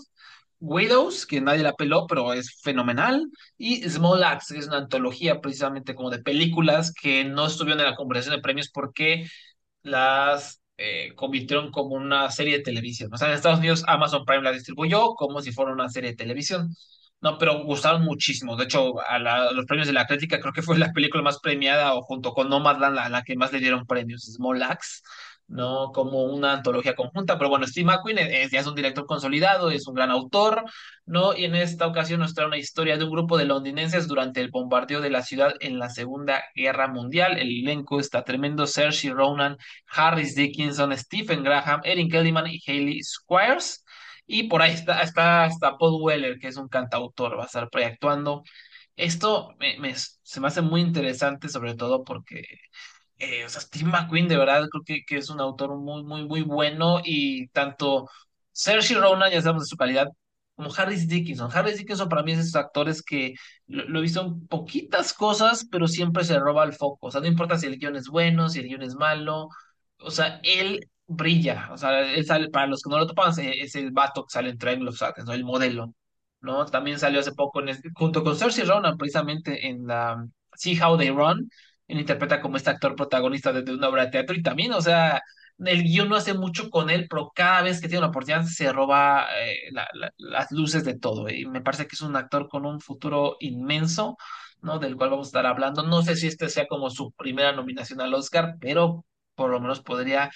Widows, 0.61 1.27
que 1.27 1.41
nadie 1.43 1.63
la 1.63 1.75
peló, 1.75 2.07
pero 2.07 2.33
es 2.33 2.61
fenomenal, 2.63 3.27
y 3.59 3.83
Small 3.89 4.25
Axe, 4.25 4.55
que 4.55 4.61
es 4.61 4.67
una 4.69 4.79
antología 4.79 5.41
precisamente 5.41 5.95
como 5.95 6.11
de 6.11 6.23
películas 6.23 6.93
que 6.93 7.25
no 7.25 7.47
estuvieron 7.47 7.81
en 7.81 7.91
la 7.91 7.97
conversación 7.97 8.37
de 8.37 8.43
premios 8.43 8.71
porque 8.73 9.27
las 9.83 10.63
eh, 10.79 11.15
convirtieron 11.15 11.71
como 11.71 11.95
una 11.95 12.31
serie 12.31 12.59
de 12.59 12.65
televisión. 12.65 13.13
O 13.13 13.19
sea, 13.19 13.29
en 13.29 13.35
Estados 13.35 13.59
Unidos 13.59 13.85
Amazon 13.87 14.25
Prime 14.25 14.43
la 14.43 14.53
distribuyó 14.53 15.15
como 15.15 15.43
si 15.43 15.53
fuera 15.53 15.73
una 15.73 15.89
serie 15.91 16.11
de 16.11 16.17
televisión. 16.17 16.75
No, 17.25 17.39
pero 17.39 17.65
gustaron 17.65 18.03
muchísimo. 18.03 18.55
De 18.55 18.65
hecho, 18.65 19.01
a, 19.01 19.19
los 19.51 19.65
premios 19.65 19.87
de 19.87 19.95
la 19.95 20.07
crítica 20.07 20.39
creo 20.41 20.53
que 20.53 20.61
fue 20.61 20.77
la 20.77 20.93
película 20.93 21.23
más 21.23 21.39
premiada 21.41 21.95
o 21.95 22.03
junto 22.03 22.35
con 22.35 22.51
Nomadland 22.51 22.95
la, 22.95 23.09
la 23.09 23.23
que 23.23 23.35
más 23.35 23.51
le 23.51 23.61
dieron 23.61 23.87
premios, 23.87 24.25
Small 24.25 24.63
Axe. 24.63 25.01
¿no? 25.47 25.91
Como 25.93 26.25
una 26.25 26.55
antología 26.55 26.95
conjunta, 26.95 27.39
pero 27.39 27.51
bueno, 27.51 27.67
Steve 27.67 27.87
McQueen 27.87 28.19
es, 28.19 28.51
ya 28.51 28.61
es 28.61 28.67
un 28.67 28.75
director 28.75 29.07
consolidado, 29.07 29.71
es 29.71 29.87
un 29.87 29.95
gran 29.95 30.11
autor, 30.11 30.65
¿no? 31.07 31.37
Y 31.37 31.45
en 31.45 31.55
esta 31.55 31.87
ocasión 31.87 32.21
nos 32.21 32.35
trae 32.35 32.47
una 32.47 32.57
historia 32.57 32.97
de 32.97 33.05
un 33.05 33.11
grupo 33.11 33.37
de 33.37 33.45
londinenses 33.45 34.09
durante 34.09 34.41
el 34.41 34.51
bombardeo 34.51 35.01
de 35.01 35.11
la 35.11 35.23
ciudad 35.23 35.55
en 35.61 35.79
la 35.79 35.91
Segunda 35.91 36.45
Guerra 36.55 36.89
Mundial. 36.89 37.39
El 37.39 37.49
elenco 37.51 38.01
está 38.01 38.25
tremendo, 38.25 38.67
Saoirse 38.67 39.11
Ronan, 39.11 39.59
Harris 39.87 40.35
Dickinson, 40.35 40.97
Stephen 40.97 41.43
Graham, 41.43 41.81
Erin 41.85 42.11
Kellyman 42.11 42.47
y 42.49 42.61
Hayley 42.67 43.03
Squires. 43.03 43.84
Y 44.27 44.45
por 44.49 44.63
ahí 44.63 44.73
está, 44.75 45.03
está, 45.03 45.47
está 45.47 45.77
Paul 45.79 46.01
Weller, 46.03 46.39
que 46.39 46.49
es 46.49 46.57
un 46.57 46.69
cantautor, 46.69 47.39
va 47.39 47.43
a 47.45 47.47
estar 47.47 47.69
proyectuando. 47.71 48.43
Esto 48.97 49.55
me, 49.59 49.79
me- 49.81 49.95
se 49.97 50.41
me 50.41 50.49
hace 50.49 50.63
muy 50.63 50.81
interesante, 50.83 51.49
sobre 51.49 51.75
todo 51.77 52.05
porque 52.05 52.45
eh, 53.19 53.45
o 53.45 53.49
sea, 53.49 53.61
Steve 53.61 53.91
McQueen 53.91 54.29
de 54.29 54.37
verdad 54.37 54.69
creo 54.71 54.83
que, 54.85 55.05
que 55.05 55.17
es 55.19 55.31
un 55.31 55.41
autor 55.41 55.77
muy, 55.77 56.03
muy, 56.05 56.25
muy 56.27 56.43
bueno 56.43 57.01
y 57.05 57.49
tanto 57.49 58.09
Saoirse 58.53 58.95
Ronan, 58.95 59.31
ya 59.33 59.41
sabemos 59.43 59.65
de 59.65 59.69
su 59.69 59.77
calidad, 59.77 60.09
como 60.57 60.73
Harris 60.77 61.09
Dickinson. 61.09 61.51
Harris 61.53 61.79
Dickinson 61.79 62.09
para 62.09 62.23
mí 62.23 62.33
es 62.33 62.39
de 62.39 62.43
esos 62.45 62.57
actores 62.57 63.03
que 63.03 63.35
lo, 63.67 63.85
lo 63.89 63.99
he 63.99 64.03
visto 64.03 64.21
en 64.23 64.47
poquitas 64.47 65.13
cosas, 65.13 65.67
pero 65.71 65.89
siempre 65.89 66.25
se 66.25 66.39
roba 66.39 66.65
el 66.65 66.73
foco. 66.73 67.09
O 67.09 67.11
sea, 67.11 67.21
no 67.21 67.27
importa 67.27 67.59
si 67.59 67.67
el 67.67 67.79
guion 67.79 67.97
es 67.97 68.09
bueno, 68.09 68.49
si 68.49 68.61
el 68.61 68.69
guion 68.69 68.83
es 68.83 68.95
malo, 68.95 69.49
o 69.99 70.11
sea, 70.11 70.41
él 70.43 70.89
brilla. 71.07 71.69
O 71.73 71.77
sea, 71.79 72.01
él 72.15 72.25
sale, 72.27 72.49
para 72.51 72.67
los 72.67 72.83
que 72.83 72.91
no 72.91 72.99
lo 72.99 73.07
topan, 73.07 73.31
es, 73.31 73.39
es 73.39 73.75
el 73.77 73.91
vato 73.93 74.25
que 74.27 74.33
sale 74.33 74.51
en 74.51 74.59
Triangle 74.59 74.89
of 74.91 74.97
Sadness, 74.99 75.25
¿no? 75.27 75.33
El 75.33 75.45
modelo. 75.45 75.95
¿no? 76.41 76.67
También 76.67 76.99
salió 76.99 77.21
hace 77.21 77.33
poco 77.33 77.61
en 77.63 77.77
junto 77.95 78.23
con 78.23 78.37
Saoirse 78.37 78.65
Ronan, 78.65 78.97
precisamente 78.99 79.67
en 79.69 79.87
la 79.87 80.27
See 80.55 80.79
How 80.81 80.97
They 80.99 81.09
Run, 81.11 81.49
él 81.89 82.01
interpreta 82.01 82.41
como 82.41 82.57
este 82.57 82.71
actor 82.71 82.95
protagonista 82.97 83.53
de, 83.53 83.63
de 83.63 83.75
una 83.75 83.89
obra 83.89 84.05
de 84.07 84.11
teatro 84.11 84.35
y 84.37 84.43
también, 84.43 84.73
o 84.73 84.81
sea, 84.83 85.23
el 85.59 85.83
guion 85.85 86.09
no 86.09 86.17
hace 86.17 86.35
mucho 86.35 86.69
con 86.71 86.91
él, 86.91 87.07
pero 87.09 87.31
cada 87.35 87.63
vez 87.63 87.81
que 87.81 87.89
tiene 87.89 88.01
una 88.01 88.09
oportunidad 88.09 88.45
se 88.45 88.73
roba 88.73 89.27
eh, 89.41 89.71
la- 89.73 89.89
la- 89.95 90.13
las 90.19 90.51
luces 90.53 90.85
de 90.85 90.99
todo. 90.99 91.29
Y 91.31 91.47
me 91.47 91.61
parece 91.63 91.87
que 91.87 91.95
es 91.95 92.01
un 92.03 92.17
actor 92.17 92.49
con 92.49 92.67
un 92.67 92.81
futuro 92.81 93.37
inmenso, 93.41 94.17
¿no? 94.61 94.79
Del 94.79 94.97
cual 94.97 95.11
vamos 95.11 95.29
a 95.29 95.31
estar 95.31 95.47
hablando. 95.47 95.83
No 95.83 96.03
sé 96.03 96.17
si 96.17 96.27
este 96.27 96.49
sea 96.49 96.67
como 96.67 96.91
su 96.91 97.13
primera 97.13 97.53
nominación 97.53 98.01
al 98.01 98.15
Oscar, 98.15 98.57
pero 98.61 99.05
por 99.35 99.51
lo 99.51 99.61
menos 99.61 99.81
podría 99.81 100.31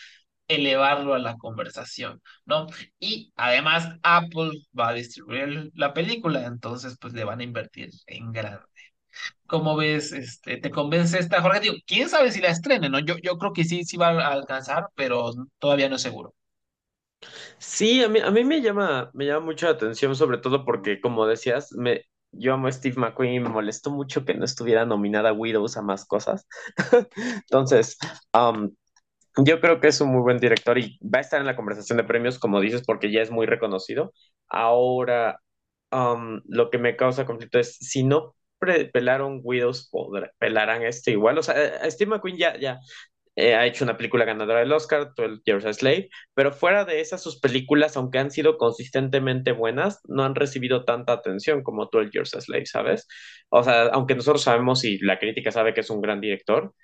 elevarlo 0.49 1.15
a 1.15 1.19
la 1.19 1.37
conversación, 1.37 2.21
¿no? 2.47 2.67
Y 2.99 3.33
además 3.37 3.89
Apple 4.03 4.53
va 4.79 4.89
a 4.89 4.95
distribuir 4.95 5.71
la 5.75 5.95
película, 5.95 6.47
entonces 6.47 6.97
pues 7.01 7.13
le 7.15 7.25
van 7.25 7.41
a 7.41 7.45
invertir 7.45 7.91
en 8.07 8.33
grande. 8.33 8.65
¿Cómo 9.47 9.77
ves? 9.77 10.13
Este, 10.13 10.59
¿te 10.59 10.71
convence 10.71 11.19
esta, 11.19 11.43
Jorge? 11.43 11.61
Digo, 11.61 11.75
quién 11.87 12.09
sabe 12.09 12.33
si 12.33 12.41
la 12.41 12.51
estrene, 12.51 12.89
¿no? 12.91 12.99
Yo, 13.01 13.17
yo 13.23 13.39
creo 13.39 13.53
que 13.53 13.65
sí, 13.65 13.85
sí 13.85 13.97
va 13.97 14.09
a 14.11 14.33
alcanzar, 14.33 14.89
pero 14.95 15.33
todavía 15.59 15.89
no 15.89 15.97
es 15.97 16.03
seguro. 16.03 16.35
Sí, 17.59 18.03
a 18.03 18.09
mí, 18.09 18.21
a 18.21 18.31
mí 18.31 18.45
me 18.45 18.61
llama, 18.61 19.11
me 19.15 19.27
llama 19.27 19.47
mucho 19.47 19.67
la 19.67 19.73
atención, 19.73 20.15
sobre 20.17 20.39
todo 20.39 20.65
porque, 20.65 21.01
como 21.01 21.27
decías, 21.27 21.73
me, 21.73 22.03
yo 22.33 22.55
amo 22.55 22.69
a 22.69 22.73
Steve 22.73 22.97
McQueen 22.99 23.35
y 23.35 23.41
me 23.41 23.49
molestó 23.49 23.91
mucho 23.91 24.25
que 24.25 24.35
no 24.35 24.45
estuviera 24.45 24.85
nominada 24.87 25.33
Widows 25.33 25.77
a 25.77 25.83
más 25.83 26.05
cosas. 26.07 26.47
Entonces, 27.17 27.99
um, 28.33 28.71
yo 29.45 29.61
creo 29.61 29.81
que 29.81 29.89
es 29.89 30.01
un 30.01 30.11
muy 30.13 30.23
buen 30.23 30.39
director 30.39 30.79
y 30.79 30.99
va 31.03 31.19
a 31.19 31.21
estar 31.23 31.41
en 31.41 31.47
la 31.47 31.57
conversación 31.57 31.99
de 31.99 32.05
premios, 32.05 32.39
como 32.39 32.61
dices, 32.61 32.83
porque 32.87 33.13
ya 33.13 33.23
es 33.23 33.31
muy 33.31 33.47
reconocido. 33.47 34.13
Ahora, 34.49 35.41
um, 35.93 36.43
lo 36.47 36.71
que 36.71 36.79
me 36.79 36.97
causa 36.97 37.27
conflicto 37.27 37.59
es 37.59 37.77
si 37.77 38.03
no 38.05 38.35
pelaron 38.93 39.41
Widows, 39.43 39.91
pelarán 40.39 40.83
este 40.83 41.13
igual. 41.13 41.39
O 41.39 41.43
sea, 41.43 41.55
eh, 41.63 41.73
eh, 41.83 41.91
Steve 41.91 42.11
McQueen 42.11 42.37
ya, 42.37 42.59
ya 42.59 42.81
eh, 43.37 43.55
ha 43.55 43.67
hecho 43.67 43.85
una 43.85 43.97
película 43.97 44.25
ganadora 44.25 44.61
del 44.61 44.73
Oscar, 44.73 45.13
12 45.17 45.43
Years 45.45 45.65
a 45.65 45.73
Slave, 45.73 46.11
pero 46.35 46.53
fuera 46.53 46.85
de 46.85 47.01
esas, 47.01 47.23
sus 47.23 47.39
películas, 47.41 47.97
aunque 47.97 48.19
han 48.19 48.31
sido 48.33 48.59
consistentemente 48.59 49.53
buenas, 49.53 50.01
no 50.09 50.25
han 50.25 50.35
recibido 50.35 50.85
tanta 50.85 51.13
atención 51.13 51.63
como 51.63 51.87
12 51.93 52.11
Years 52.13 52.35
a 52.35 52.41
Slave, 52.41 52.67
¿sabes? 52.67 53.07
O 53.51 53.63
sea, 53.63 53.85
aunque 53.89 54.17
nosotros 54.17 54.43
sabemos 54.43 54.85
y 54.85 54.99
la 54.99 55.19
crítica 55.21 55.53
sabe 55.53 55.75
que 55.75 55.81
es 55.83 55.91
un 55.91 56.01
gran 56.01 56.21
director 56.21 56.75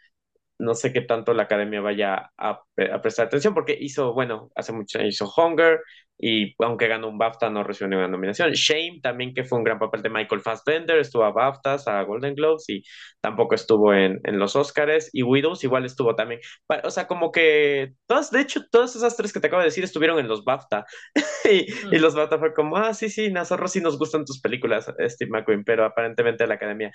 no 0.59 0.75
sé 0.75 0.93
qué 0.93 1.01
tanto 1.03 1.35
la 1.35 1.45
academia 1.45 1.81
vaya 1.81 2.31
a, 2.39 2.63
a 2.93 3.03
prestar 3.03 3.27
atención, 3.27 3.55
porque 3.55 3.77
hizo, 3.81 4.13
bueno, 4.15 4.51
hace 4.55 4.73
mucho 4.73 5.01
hizo 5.03 5.31
Hunger, 5.37 5.81
y 6.17 6.55
aunque 6.65 6.87
ganó 6.87 7.09
un 7.09 7.19
BAFTA, 7.19 7.51
no 7.51 7.65
recibió 7.65 7.89
ninguna 7.89 8.09
nominación. 8.09 8.53
Shame 8.53 9.01
también, 9.03 9.35
que 9.35 9.43
fue 9.45 9.59
un 9.59 9.65
gran 9.65 9.79
papel 9.81 10.01
de 10.03 10.11
Michael 10.11 10.43
Fassbender, 10.43 10.99
estuvo 10.99 11.25
a 11.25 11.33
BAFTAs, 11.33 11.89
a 11.89 12.03
Golden 12.03 12.35
Globes, 12.37 12.69
y 12.69 12.83
tampoco 13.21 13.55
estuvo 13.57 13.93
en, 13.93 14.21
en 14.25 14.39
los 14.39 14.55
Oscars, 14.57 15.11
y 15.13 15.23
Widows 15.25 15.65
igual 15.65 15.85
estuvo 15.85 16.15
también. 16.15 16.41
O 16.85 16.91
sea, 16.91 17.07
como 17.09 17.33
que 17.33 17.95
todas, 18.07 18.31
de 18.31 18.41
hecho, 18.41 18.61
todas 18.71 18.95
esas 18.97 19.17
tres 19.17 19.33
que 19.33 19.41
te 19.41 19.49
acabo 19.49 19.61
de 19.61 19.67
decir 19.69 19.85
estuvieron 19.85 20.19
en 20.19 20.29
los 20.29 20.45
BAFTA, 20.45 20.85
y, 21.51 21.67
y 21.91 21.99
Mm. 21.99 21.99
los 21.99 22.15
BAFTA 22.15 22.39
fue 22.39 22.55
como, 22.55 22.77
ah, 22.77 22.95
sí, 22.95 23.09
sí, 23.11 23.31
nosotros 23.31 23.73
sí 23.73 23.81
nos 23.81 23.99
gustan 23.99 24.25
tus 24.25 24.41
películas, 24.41 24.87
Steve 25.09 25.31
McQueen, 25.31 25.65
pero 25.65 25.85
aparentemente 25.85 26.47
la 26.47 26.55
academia 26.55 26.93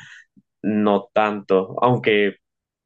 no 0.64 1.10
tanto, 1.14 1.76
aunque 1.82 2.36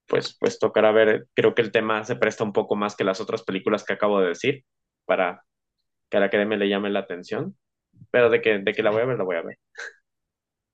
pues, 0.07 0.37
pues 0.39 0.59
tocará 0.59 0.91
ver, 0.91 1.27
creo 1.33 1.55
que 1.55 1.61
el 1.61 1.71
tema 1.71 2.03
se 2.03 2.15
presta 2.15 2.43
un 2.43 2.53
poco 2.53 2.75
más 2.75 2.95
que 2.95 3.03
las 3.03 3.21
otras 3.21 3.43
películas 3.43 3.83
que 3.83 3.93
acabo 3.93 4.19
de 4.21 4.29
decir 4.29 4.63
para 5.05 5.43
que 6.09 6.17
a 6.17 6.19
la 6.21 6.27
academia 6.27 6.57
le 6.57 6.69
llame 6.69 6.89
la 6.91 6.99
atención, 7.01 7.57
pero 8.11 8.29
de 8.29 8.41
que, 8.41 8.59
de 8.59 8.73
que 8.73 8.83
la 8.83 8.91
voy 8.91 9.01
a 9.03 9.05
ver, 9.05 9.17
la 9.17 9.25
voy 9.25 9.37
a 9.37 9.43
ver. 9.43 9.57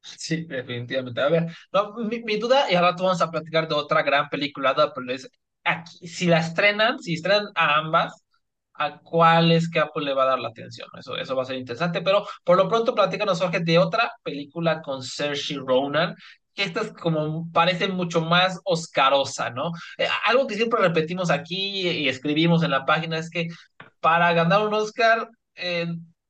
Sí, 0.02 0.46
definitivamente. 0.46 1.22
A 1.22 1.30
ver, 1.30 1.48
no, 1.72 1.94
mi, 1.96 2.22
mi 2.24 2.38
duda, 2.38 2.72
y 2.72 2.76
ahora 2.76 2.94
vamos 2.98 3.22
a 3.22 3.30
platicar 3.30 3.68
de 3.68 3.76
otra 3.76 4.02
gran 4.02 4.30
película 4.30 4.74
de 4.74 4.84
Apple, 4.84 5.14
es 5.14 5.30
aquí, 5.64 6.08
si 6.08 6.26
la 6.28 6.40
estrenan, 6.40 7.00
si 7.00 7.14
estrenan 7.16 7.48
a 7.56 7.76
ambas, 7.78 8.26
¿a 8.74 9.00
cuál 9.02 9.52
es 9.52 9.70
que 9.70 9.80
Apple 9.80 10.06
le 10.06 10.14
va 10.14 10.24
a 10.24 10.28
dar 10.28 10.40
la 10.40 10.50
atención? 10.50 10.88
Eso, 10.98 11.18
eso 11.18 11.36
va 11.36 11.44
a 11.44 11.46
ser 11.46 11.58
interesante, 11.58 12.02
pero 12.02 12.26
por 12.44 12.58
lo 12.58 12.68
pronto 12.70 12.96
platícanos, 12.96 13.40
Jorge, 13.42 13.60
de 13.60 13.78
otra 13.78 14.12
película 14.24 14.82
con 14.82 15.04
Saoirse 15.04 15.56
Ronan, 15.56 16.16
que 16.54 16.64
esta 16.64 16.82
es 16.82 16.92
como, 16.94 17.50
parece 17.52 17.88
mucho 17.88 18.22
más 18.22 18.60
oscarosa, 18.64 19.50
¿no? 19.50 19.72
Eh, 19.98 20.08
algo 20.26 20.48
que 20.48 20.56
siempre 20.56 20.82
repetimos 20.82 21.32
aquí 21.32 21.90
y 21.90 22.10
escribimos 22.10 22.64
en 22.64 22.72
la 22.72 22.86
página 22.86 23.18
es 23.18 23.30
que 23.30 23.48
para 24.00 24.34
ganar 24.34 24.66
un 24.66 24.74
Oscar, 24.74 25.30
eh, 25.56 25.88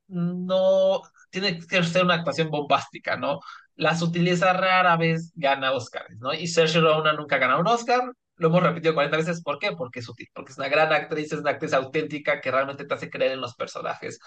no 0.07 1.01
tiene 1.29 1.59
que 1.59 1.83
ser 1.83 2.03
una 2.03 2.15
actuación 2.15 2.49
bombástica, 2.49 3.15
¿no? 3.17 3.39
La 3.75 3.95
sutileza 3.95 4.53
rara 4.53 4.97
vez 4.97 5.31
gana 5.35 5.71
Oscars, 5.71 6.17
¿no? 6.19 6.33
Y 6.33 6.47
Saoirse 6.47 6.79
Ronan 6.81 7.15
nunca 7.15 7.35
ha 7.37 7.39
ganado 7.39 7.61
un 7.61 7.67
Oscar, 7.67 8.01
lo 8.37 8.47
hemos 8.47 8.63
repetido 8.63 8.93
40 8.93 9.17
veces, 9.17 9.41
¿por 9.43 9.59
qué? 9.59 9.73
Porque 9.73 9.99
es 9.99 10.05
sutil, 10.05 10.27
porque 10.33 10.51
es 10.51 10.57
una 10.57 10.69
gran 10.69 10.91
actriz, 10.93 11.31
es 11.31 11.39
una 11.39 11.51
actriz 11.51 11.73
auténtica 11.73 12.41
que 12.41 12.51
realmente 12.51 12.85
te 12.85 12.93
hace 12.93 13.09
creer 13.09 13.33
en 13.33 13.41
los 13.41 13.55
personajes, 13.55 14.19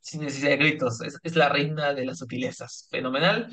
sin 0.00 0.20
necesidad 0.22 0.50
de 0.50 0.56
gritos, 0.58 1.00
es, 1.02 1.18
es 1.22 1.36
la 1.36 1.48
reina 1.48 1.94
de 1.94 2.04
las 2.04 2.18
sutilezas, 2.18 2.88
fenomenal, 2.90 3.48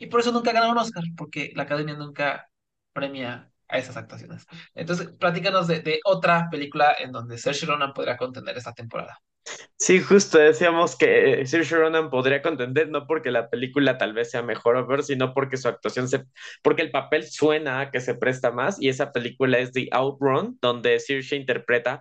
y 0.00 0.06
por 0.06 0.20
eso 0.20 0.32
nunca 0.32 0.50
un 0.68 0.78
Oscar, 0.78 1.04
porque 1.16 1.52
la 1.54 1.64
Academia 1.64 1.94
nunca 1.94 2.48
premia 2.92 3.50
a 3.68 3.78
esas 3.78 3.96
actuaciones. 3.98 4.46
Entonces, 4.74 5.08
platícanos 5.18 5.68
de, 5.68 6.00
otra 6.04 6.48
película 6.50 6.96
en 6.98 7.12
donde 7.12 7.36
Saoirse 7.38 7.66
Ronan 7.66 7.92
podrá 7.92 8.16
contener 8.16 8.56
esta 8.56 8.72
temporada. 8.72 9.20
Sí, 9.76 10.00
justo 10.00 10.38
decíamos 10.38 10.96
que 10.96 11.44
Saoirse 11.44 11.76
Ronan 11.76 12.08
podría 12.08 12.40
contender 12.40 12.88
no 12.88 13.06
porque 13.06 13.30
la 13.30 13.50
película 13.50 13.98
tal 13.98 14.14
vez 14.14 14.30
sea 14.30 14.42
mejor 14.42 14.76
o 14.76 15.02
sino 15.02 15.34
porque 15.34 15.58
su 15.58 15.68
actuación 15.68 16.08
se, 16.08 16.24
porque 16.62 16.82
el 16.82 16.90
papel 16.90 17.26
suena 17.26 17.90
que 17.90 18.00
se 18.00 18.14
presta 18.14 18.50
más 18.50 18.80
y 18.80 18.88
esa 18.88 19.12
película 19.12 19.58
es 19.58 19.72
The 19.72 19.88
Outrun, 19.92 20.58
donde 20.62 20.98
Saoirse 20.98 21.36
interpreta 21.36 22.00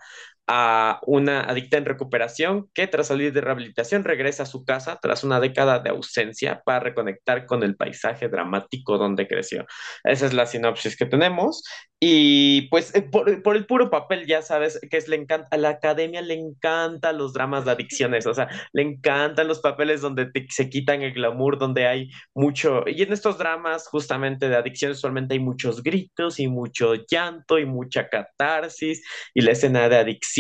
a 0.52 1.00
una 1.06 1.42
adicta 1.42 1.78
en 1.78 1.86
recuperación 1.86 2.70
que 2.74 2.88
tras 2.88 3.08
salir 3.08 3.32
de 3.34 3.42
rehabilitación 3.42 4.04
regresa 4.04 4.44
a 4.44 4.46
su 4.48 4.66
casa 4.66 4.98
tras 5.00 5.24
una 5.24 5.40
década 5.40 5.78
de 5.80 5.92
ausencia 5.92 6.62
para 6.66 6.80
reconectar 6.80 7.46
con 7.46 7.62
el 7.62 7.76
paisaje 7.76 8.30
dramático 8.30 8.98
donde 8.98 9.28
creció. 9.28 9.68
Esa 10.04 10.26
es 10.26 10.34
la 10.34 10.48
sinopsis 10.48 10.98
que 10.98 11.06
tenemos 11.06 11.64
y 12.00 12.64
pues 12.70 12.96
eh, 12.96 13.04
por, 13.04 13.44
por 13.44 13.58
el 13.58 13.66
puro 13.68 13.92
papel 13.92 14.26
ya 14.26 14.42
sabes 14.42 14.80
que 14.90 14.98
es 14.98 15.08
le 15.08 15.18
encanta 15.18 15.50
a 15.52 15.58
la 15.58 15.70
academia 15.70 16.22
le 16.22 16.34
encantan 16.34 17.18
los 17.18 17.34
dramas 17.34 17.66
de 17.66 17.72
adicciones, 17.72 18.26
o 18.26 18.34
sea, 18.34 18.48
le 18.74 18.82
encantan 18.82 19.48
los 19.48 19.60
papeles 19.60 20.02
donde 20.02 20.26
te- 20.32 20.48
se 20.50 20.70
quitan 20.70 21.02
el 21.04 21.14
glamour, 21.14 21.60
donde 21.60 21.86
hay 21.88 22.10
mucho 22.34 22.84
y 22.88 23.04
en 23.04 23.14
estos 23.14 23.38
dramas 23.38 23.88
justamente 23.88 24.50
de 24.50 24.56
adicciones 24.56 24.98
usualmente 24.98 25.34
hay 25.36 25.40
muchos 25.40 25.84
gritos 25.84 26.40
y 26.40 26.48
mucho 26.48 26.94
llanto 27.08 27.60
y 27.60 27.66
mucha 27.66 28.10
catarsis 28.10 29.04
y 29.36 29.42
la 29.42 29.52
escena 29.52 29.88
de 29.90 29.98
adicción 29.98 30.39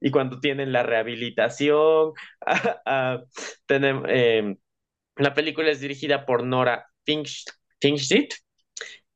y 0.00 0.10
cuando 0.10 0.40
tienen 0.40 0.72
la 0.72 0.82
rehabilitación. 0.82 2.12
ah, 2.86 3.22
tenemos, 3.66 4.04
eh, 4.08 4.56
la 5.16 5.34
película 5.34 5.70
es 5.70 5.80
dirigida 5.80 6.26
por 6.26 6.44
Nora 6.44 6.86
Finchit 7.04 8.34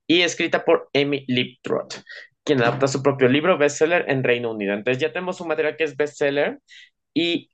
y 0.07 0.23
escrita 0.23 0.65
por 0.65 0.89
Amy 0.95 1.25
Liptrot, 1.29 2.03
quien 2.45 2.61
adapta 2.61 2.89
su 2.89 3.03
propio 3.03 3.29
libro 3.29 3.59
bestseller 3.59 4.05
en 4.09 4.25
Reino 4.25 4.53
Unido. 4.53 4.75
Entonces 4.75 5.01
ya 5.01 5.13
tenemos 5.13 5.41
un 5.41 5.49
material 5.49 5.77
que 5.77 5.85
es 5.85 5.97
bestseller 5.97 6.59
y 7.15 7.51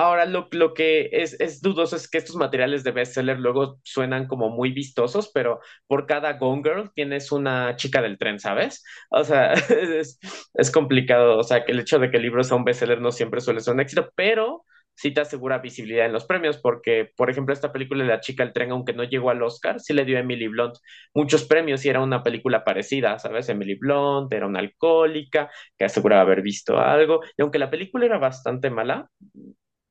Ahora, 0.00 0.26
lo, 0.26 0.46
lo 0.52 0.74
que 0.74 1.08
es, 1.10 1.40
es, 1.40 1.60
dudoso 1.60 1.96
es 1.96 2.08
que 2.08 2.18
estos 2.18 2.36
materiales 2.36 2.84
de 2.84 2.92
bestseller 2.92 3.40
luego 3.40 3.80
suenan 3.82 4.28
como 4.28 4.48
muy 4.48 4.70
vistosos, 4.70 5.28
pero 5.34 5.58
por 5.88 6.06
cada 6.06 6.34
Gone 6.34 6.62
Girl 6.62 6.92
tienes 6.94 7.32
una 7.32 7.74
chica 7.74 8.00
del 8.00 8.16
tren, 8.16 8.38
¿sabes? 8.38 8.84
O 9.10 9.24
sea, 9.24 9.52
es, 9.70 10.20
es 10.54 10.70
complicado. 10.70 11.36
O 11.36 11.42
sea, 11.42 11.64
que 11.64 11.72
el 11.72 11.80
hecho 11.80 11.98
de 11.98 12.10
que 12.12 12.18
el 12.18 12.22
libro 12.22 12.44
sea 12.44 12.56
un 12.56 12.62
bestseller 12.64 13.00
no 13.00 13.10
siempre 13.10 13.40
suele 13.40 13.58
ser 13.60 13.74
un 13.74 13.80
éxito, 13.80 14.12
pero 14.14 14.64
sí 14.94 15.12
te 15.12 15.20
asegura 15.20 15.58
visibilidad 15.58 16.06
en 16.06 16.12
los 16.12 16.26
premios, 16.26 16.58
porque, 16.58 17.10
por 17.16 17.28
ejemplo, 17.30 17.52
esta 17.52 17.72
película 17.72 18.04
de 18.04 18.08
La 18.10 18.20
chica 18.20 18.44
del 18.44 18.52
tren, 18.52 18.70
aunque 18.70 18.92
no 18.92 19.02
llegó 19.04 19.30
al 19.30 19.42
Oscar, 19.42 19.80
sí 19.80 19.94
le 19.94 20.04
dio 20.04 20.16
a 20.16 20.20
Emily 20.20 20.46
Blunt 20.48 20.76
muchos 21.12 21.44
premios 21.44 21.84
y 21.84 21.88
era 21.88 22.00
una 22.00 22.22
película 22.22 22.62
parecida, 22.64 23.18
¿sabes? 23.18 23.48
Emily 23.48 23.74
Blunt 23.74 24.32
era 24.32 24.46
una 24.46 24.60
alcohólica 24.60 25.50
que 25.76 25.84
aseguraba 25.86 26.22
haber 26.22 26.42
visto 26.42 26.78
algo, 26.78 27.20
y 27.36 27.42
aunque 27.42 27.58
la 27.58 27.70
película 27.70 28.06
era 28.06 28.18
bastante 28.18 28.70
mala, 28.70 29.08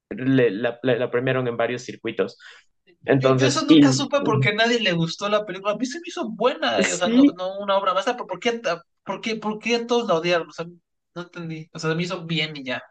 le, 0.09 0.51
la, 0.51 0.79
la, 0.83 1.11
premiaron 1.11 1.47
en 1.47 1.57
varios 1.57 1.83
circuitos. 1.83 2.37
Yo, 3.19 3.35
yo, 3.37 3.45
Entonces, 3.45 3.47
eso 3.47 3.65
y, 3.67 3.81
nunca 3.81 3.93
supe 3.93 4.21
porque 4.21 4.49
a 4.49 4.53
nadie 4.55 4.79
le 4.79 4.91
gustó 4.93 5.29
la 5.29 5.45
película. 5.45 5.73
A 5.73 5.77
mí 5.77 5.85
se 5.85 5.99
me 5.99 6.03
hizo 6.07 6.29
buena, 6.29 6.77
o 6.79 6.97
sea, 6.97 7.09
no, 7.09 7.57
una 7.59 7.77
obra 7.77 7.93
maestra, 7.93 8.13
pero 8.15 8.27
¿por 8.27 8.39
qué, 8.39 8.61
por 9.03 9.21
qué, 9.21 9.35
por 9.37 9.59
qué 9.59 9.79
todos 9.79 10.07
la 10.07 10.15
odiaron? 10.15 10.49
O 10.49 10.51
sea, 10.53 10.65
no 11.15 11.21
entendí. 11.21 11.69
O 11.73 11.79
sea, 11.79 11.89
se 11.91 11.95
me 11.95 12.03
hizo 12.03 12.25
bien 12.25 12.55
y 12.57 12.63
ya. 12.63 12.81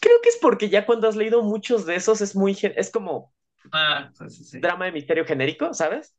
creo 0.00 0.20
que 0.22 0.28
es 0.30 0.38
porque 0.40 0.68
ya 0.68 0.86
cuando 0.86 1.08
has 1.08 1.16
leído 1.16 1.42
muchos 1.42 1.86
de 1.86 1.96
esos 1.96 2.20
es 2.20 2.34
muy, 2.36 2.56
es 2.76 2.90
como 2.90 3.32
Ah, 3.72 4.10
sí, 4.14 4.28
sí, 4.30 4.44
sí. 4.44 4.60
drama 4.60 4.86
de 4.86 4.92
misterio 4.92 5.24
genérico, 5.24 5.74
¿sabes? 5.74 6.14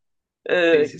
Sí, 0.72 0.86
Eh, 0.86 0.92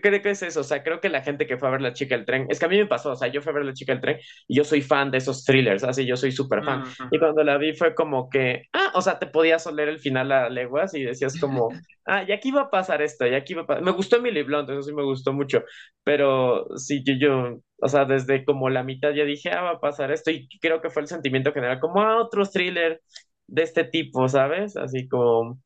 creo 0.00 0.22
que 0.22 0.30
es 0.30 0.42
eso, 0.42 0.60
o 0.60 0.64
sea, 0.64 0.82
creo 0.82 1.00
que 1.00 1.08
la 1.08 1.22
gente 1.22 1.46
que 1.46 1.56
fue 1.56 1.68
a 1.68 1.72
ver 1.72 1.80
La 1.80 1.92
chica 1.92 2.16
del 2.16 2.24
tren, 2.24 2.46
es 2.48 2.58
que 2.58 2.66
a 2.66 2.68
mí 2.68 2.76
me 2.76 2.86
pasó, 2.86 3.12
o 3.12 3.16
sea, 3.16 3.28
yo 3.28 3.42
fui 3.42 3.50
a 3.50 3.54
ver 3.54 3.64
La 3.64 3.72
chica 3.72 3.92
del 3.92 4.00
tren 4.00 4.18
y 4.48 4.56
yo 4.56 4.64
soy 4.64 4.82
fan 4.82 5.10
de 5.10 5.18
esos 5.18 5.44
thrillers, 5.44 5.84
así, 5.84 6.06
yo 6.06 6.16
soy 6.16 6.32
súper 6.32 6.64
fan. 6.64 6.84
Y 7.10 7.18
cuando 7.18 7.42
la 7.44 7.58
vi 7.58 7.74
fue 7.74 7.94
como 7.94 8.28
que, 8.28 8.64
ah, 8.72 8.92
o 8.94 9.02
sea, 9.02 9.18
te 9.18 9.26
podías 9.26 9.66
oler 9.66 9.88
el 9.88 9.98
final 9.98 10.32
a 10.32 10.48
leguas 10.48 10.94
y 10.94 11.02
decías 11.02 11.38
como, 11.40 11.68
ah, 12.06 12.24
y 12.26 12.32
aquí 12.32 12.50
va 12.50 12.62
a 12.62 12.70
pasar 12.70 13.02
esto, 13.02 13.26
y 13.26 13.34
aquí 13.34 13.54
va 13.54 13.62
a 13.62 13.66
pasar. 13.66 13.82
Me 13.82 13.92
gustó 13.92 14.16
Emily 14.16 14.42
Blunt, 14.42 14.68
eso 14.70 14.82
sí 14.82 14.92
me 14.92 15.04
gustó 15.04 15.32
mucho, 15.32 15.62
pero 16.04 16.66
sí, 16.76 17.02
yo, 17.04 17.14
yo, 17.18 17.58
o 17.80 17.88
sea, 17.88 18.04
desde 18.04 18.44
como 18.44 18.68
la 18.70 18.82
mitad 18.82 19.12
ya 19.12 19.24
dije, 19.24 19.50
ah, 19.50 19.62
va 19.62 19.70
a 19.72 19.80
pasar 19.80 20.10
esto, 20.12 20.30
y 20.30 20.48
creo 20.60 20.80
que 20.80 20.90
fue 20.90 21.02
el 21.02 21.08
sentimiento 21.08 21.52
general, 21.52 21.80
como, 21.80 22.00
ah, 22.00 22.20
otro 22.20 22.44
thriller 22.46 23.00
de 23.46 23.62
este 23.62 23.84
tipo, 23.84 24.28
¿sabes? 24.28 24.76
Así 24.76 25.08
como 25.08 25.60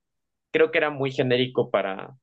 creo 0.52 0.70
que 0.70 0.78
era 0.78 0.90
muy 0.90 1.10
genérico 1.12 1.70
para 1.70 2.14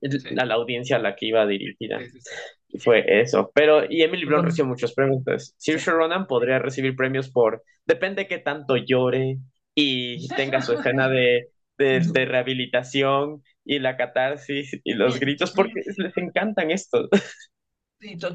Sí, 0.00 0.28
a 0.36 0.44
la 0.44 0.54
audiencia 0.54 0.96
a 0.96 1.00
la 1.00 1.16
que 1.16 1.26
iba 1.26 1.46
dirigida. 1.46 1.98
sí, 1.98 2.10
sí, 2.10 2.20
sí. 2.20 2.78
Fue 2.80 3.20
eso. 3.20 3.50
Pero, 3.54 3.84
y 3.90 4.02
Emily 4.02 4.24
Blunt 4.26 4.44
recibió 4.44 4.66
muchos 4.66 4.92
premios. 4.94 5.18
Entonces, 5.18 5.54
sí. 5.56 5.72
Saoirse 5.72 5.90
Ronan 5.90 6.26
podría 6.26 6.58
recibir 6.58 6.94
premios 6.96 7.30
por, 7.30 7.62
depende 7.86 8.26
qué 8.28 8.38
tanto 8.38 8.76
llore 8.76 9.38
y 9.74 10.28
tenga 10.28 10.60
su 10.60 10.74
escena 10.74 11.08
de, 11.08 11.48
de, 11.78 12.00
de 12.00 12.24
rehabilitación 12.26 13.42
y 13.64 13.78
la 13.78 13.96
catarsis 13.96 14.78
y 14.84 14.94
los 14.94 15.18
gritos, 15.18 15.52
porque 15.52 15.80
les 15.96 16.16
encantan 16.16 16.70
estos. 16.70 17.08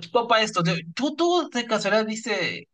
tu 0.01 0.11
papá 0.11 0.41
esto, 0.41 0.63
¿tú, 0.95 1.15
tú 1.15 1.49
de 1.53 1.65
casualidad 1.65 2.05
viste 2.05 2.59
eh, 2.59 2.67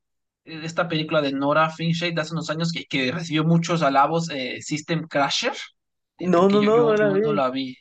esta 0.43 0.87
película 0.87 1.21
de 1.21 1.31
Nora 1.31 1.69
Finchate 1.69 2.13
de 2.13 2.21
hace 2.21 2.33
unos 2.33 2.49
años 2.49 2.71
que, 2.71 2.85
que 2.85 3.11
recibió 3.11 3.43
muchos 3.43 3.81
alabos, 3.81 4.29
eh, 4.29 4.61
System 4.61 5.07
Crasher? 5.07 5.53
No, 6.19 6.49
no, 6.49 6.61
yo, 6.61 6.71
no, 6.71 6.75
yo, 6.75 6.83
no 6.83 6.95
la 6.95 7.19
no 7.19 7.33
la 7.33 7.49
vi. 7.49 7.75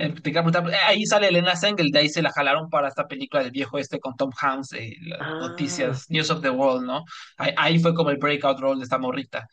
Eh, 0.00 0.08
te 0.14 0.22
quería 0.32 0.42
preguntar, 0.42 0.64
ahí 0.86 1.04
sale 1.04 1.28
Elena 1.28 1.54
Sengel, 1.56 1.90
de 1.90 1.98
ahí 1.98 2.08
se 2.08 2.22
la 2.22 2.32
jalaron 2.32 2.70
para 2.70 2.88
esta 2.88 3.06
película 3.06 3.42
del 3.42 3.50
viejo 3.52 3.76
este 3.78 4.00
con 4.00 4.16
Tom 4.16 4.30
Hanks, 4.40 4.72
eh, 4.72 4.96
las 5.02 5.20
Ah, 5.20 5.34
noticias, 5.38 6.06
News 6.10 6.30
of 6.30 6.40
the 6.40 6.48
World, 6.50 6.86
¿no? 6.86 7.04
Ahí, 7.36 7.52
ahí 7.56 7.78
fue 7.78 7.94
como 7.94 8.08
el 8.10 8.16
breakout 8.16 8.58
role 8.60 8.78
de 8.78 8.84
esta 8.84 8.98
morrita, 8.98 9.46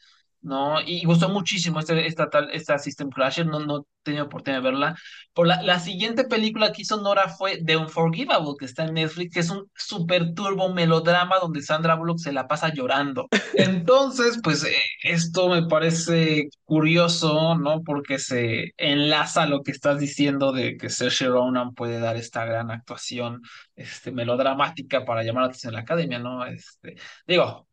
¿no? 0.47 0.81
Y, 0.81 1.05
gustó 1.05 1.29
muchísimo 1.29 1.79
este, 1.79 2.07
esta, 2.07 2.29
tal, 2.29 2.49
esta 2.51 2.79
System 2.79 3.10
Crasher, 3.10 3.45
no, 3.45 3.60
no 3.60 3.79
he 3.79 3.81
tenido 4.03 4.25
oportunidad 4.25 4.62
de 4.62 4.69
verla. 4.69 4.95
Por 5.33 5.47
la, 5.47 5.62
la 5.62 5.79
siguiente 5.79 6.23
película 6.23 6.71
que 6.71 6.81
hizo 6.83 7.01
Nora 7.01 7.29
fue 7.29 7.62
The 7.63 7.77
Unforgivable, 7.77 8.53
que 8.57 8.65
está 8.65 8.86
en 8.86 8.95
Netflix, 8.95 9.33
que 9.33 9.39
es 9.41 9.49
un 9.49 9.69
super 9.75 10.33
turbo 10.33 10.73
melodrama 10.73 11.38
donde 11.39 11.62
Sandra 11.62 11.95
Bullock 11.95 12.19
se 12.19 12.31
la 12.31 12.47
pasa 12.47 12.73
llorando. 12.73 13.27
Entonces, 13.55 14.39
pues 14.41 14.63
eh, 14.63 14.75
esto 15.03 15.49
me 15.49 15.67
parece 15.67 16.49
curioso, 16.63 17.55
¿no? 17.55 17.83
Porque 17.83 18.17
se 18.17 18.73
enlaza 18.77 19.43
a 19.43 19.47
lo 19.47 19.62
que 19.63 19.71
estás 19.71 19.99
diciendo 19.99 20.53
de 20.53 20.77
que 20.77 20.89
Saoirse 20.89 21.27
Ronan 21.27 21.73
puede 21.73 21.99
dar 21.99 22.15
esta 22.15 22.45
gran 22.45 22.71
actuación, 22.71 23.41
este, 23.75 24.12
melodramática 24.12 25.05
para 25.05 25.23
llamar 25.23 25.43
la 25.43 25.47
atención 25.47 25.71
de 25.71 25.77
la 25.77 25.81
academia, 25.81 26.19
¿no? 26.19 26.45
Este, 26.45 26.95
digo, 27.27 27.66